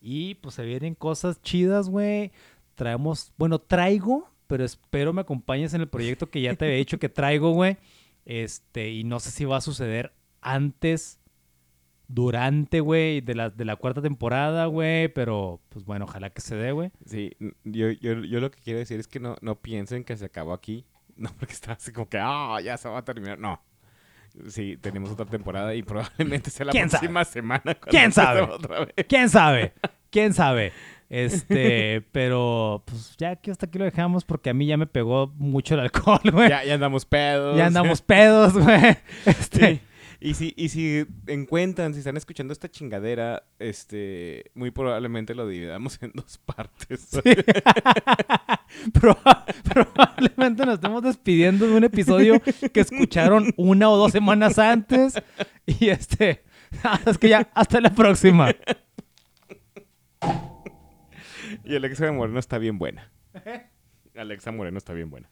Y 0.00 0.36
pues 0.36 0.54
se 0.54 0.64
vienen 0.64 0.94
cosas 0.94 1.42
chidas, 1.42 1.90
güey. 1.90 2.32
Traemos, 2.74 3.34
bueno, 3.36 3.58
traigo, 3.58 4.30
pero 4.46 4.64
espero 4.64 5.12
me 5.12 5.20
acompañes 5.20 5.74
en 5.74 5.82
el 5.82 5.88
proyecto 5.88 6.30
que 6.30 6.40
ya 6.40 6.54
te 6.54 6.64
había 6.64 6.78
dicho 6.78 6.98
que 6.98 7.10
traigo, 7.10 7.50
güey. 7.50 7.76
Este, 8.24 8.90
y 8.92 9.04
no 9.04 9.20
sé 9.20 9.30
si 9.30 9.44
va 9.44 9.58
a 9.58 9.60
suceder 9.60 10.14
antes, 10.40 11.17
durante, 12.08 12.80
güey, 12.80 13.20
de 13.20 13.34
la, 13.34 13.50
de 13.50 13.64
la 13.64 13.76
cuarta 13.76 14.02
temporada, 14.02 14.66
güey. 14.66 15.08
Pero, 15.08 15.60
pues 15.68 15.84
bueno, 15.84 16.06
ojalá 16.06 16.30
que 16.30 16.40
se 16.40 16.56
dé, 16.56 16.72
güey. 16.72 16.90
Sí, 17.06 17.36
yo, 17.64 17.90
yo, 17.90 18.24
yo 18.24 18.40
lo 18.40 18.50
que 18.50 18.58
quiero 18.60 18.78
decir 18.78 18.98
es 18.98 19.06
que 19.06 19.20
no, 19.20 19.36
no 19.40 19.60
piensen 19.60 20.04
que 20.04 20.16
se 20.16 20.24
acabó 20.24 20.52
aquí. 20.52 20.84
No, 21.18 21.30
porque 21.36 21.52
está 21.52 21.72
así 21.72 21.90
como 21.90 22.08
que, 22.08 22.16
ah, 22.20 22.60
ya 22.62 22.76
se 22.76 22.88
va 22.88 22.98
a 22.98 23.04
terminar. 23.04 23.40
No. 23.40 23.60
Sí, 24.46 24.76
tenemos 24.80 25.10
otra 25.10 25.26
temporada 25.26 25.74
y 25.74 25.82
probablemente 25.82 26.48
sea 26.48 26.66
la 26.66 26.72
próxima 26.72 27.24
semana. 27.24 27.74
¿Quién 27.74 28.12
sabe? 28.12 28.42
otra 28.42 28.84
vez. 28.84 28.94
¿Quién 29.08 29.28
sabe? 29.28 29.72
¿Quién 30.10 30.32
sabe? 30.32 30.72
Este, 31.10 32.02
pero 32.12 32.84
pues 32.86 33.16
ya 33.18 33.30
aquí 33.30 33.50
hasta 33.50 33.66
aquí 33.66 33.80
lo 33.80 33.84
dejamos 33.84 34.24
porque 34.24 34.50
a 34.50 34.54
mí 34.54 34.66
ya 34.66 34.76
me 34.76 34.86
pegó 34.86 35.32
mucho 35.38 35.74
el 35.74 35.80
alcohol, 35.80 36.20
güey. 36.30 36.48
Ya, 36.50 36.62
ya 36.62 36.74
andamos 36.74 37.04
pedos. 37.04 37.56
Ya 37.56 37.66
andamos 37.66 38.00
pedos, 38.00 38.52
güey. 38.52 38.96
Este, 39.26 39.66
Sí. 39.74 39.80
Y 40.20 40.34
si, 40.34 40.52
y 40.56 40.68
si 40.70 41.06
encuentran, 41.28 41.92
si 41.94 42.00
están 42.00 42.16
escuchando 42.16 42.52
esta 42.52 42.68
chingadera, 42.68 43.44
este, 43.60 44.50
muy 44.54 44.72
probablemente 44.72 45.32
lo 45.34 45.46
dividamos 45.46 46.02
en 46.02 46.10
dos 46.12 46.38
partes. 46.38 47.12
proba- 48.92 49.44
probablemente 49.62 50.66
nos 50.66 50.74
estemos 50.74 51.02
despidiendo 51.04 51.68
de 51.68 51.76
un 51.76 51.84
episodio 51.84 52.40
que 52.72 52.80
escucharon 52.80 53.52
una 53.56 53.88
o 53.90 53.96
dos 53.96 54.10
semanas 54.10 54.58
antes. 54.58 55.14
Y 55.66 55.88
este, 55.90 56.42
es 57.06 57.16
que 57.18 57.28
ya, 57.28 57.48
hasta 57.54 57.80
la 57.80 57.90
próxima. 57.94 58.50
y 61.64 61.76
Alexa 61.76 62.10
Moreno 62.10 62.40
está 62.40 62.58
bien 62.58 62.78
buena. 62.78 63.12
Alexa 64.16 64.50
Moreno 64.50 64.78
está 64.78 64.92
bien 64.94 65.10
buena. 65.10 65.30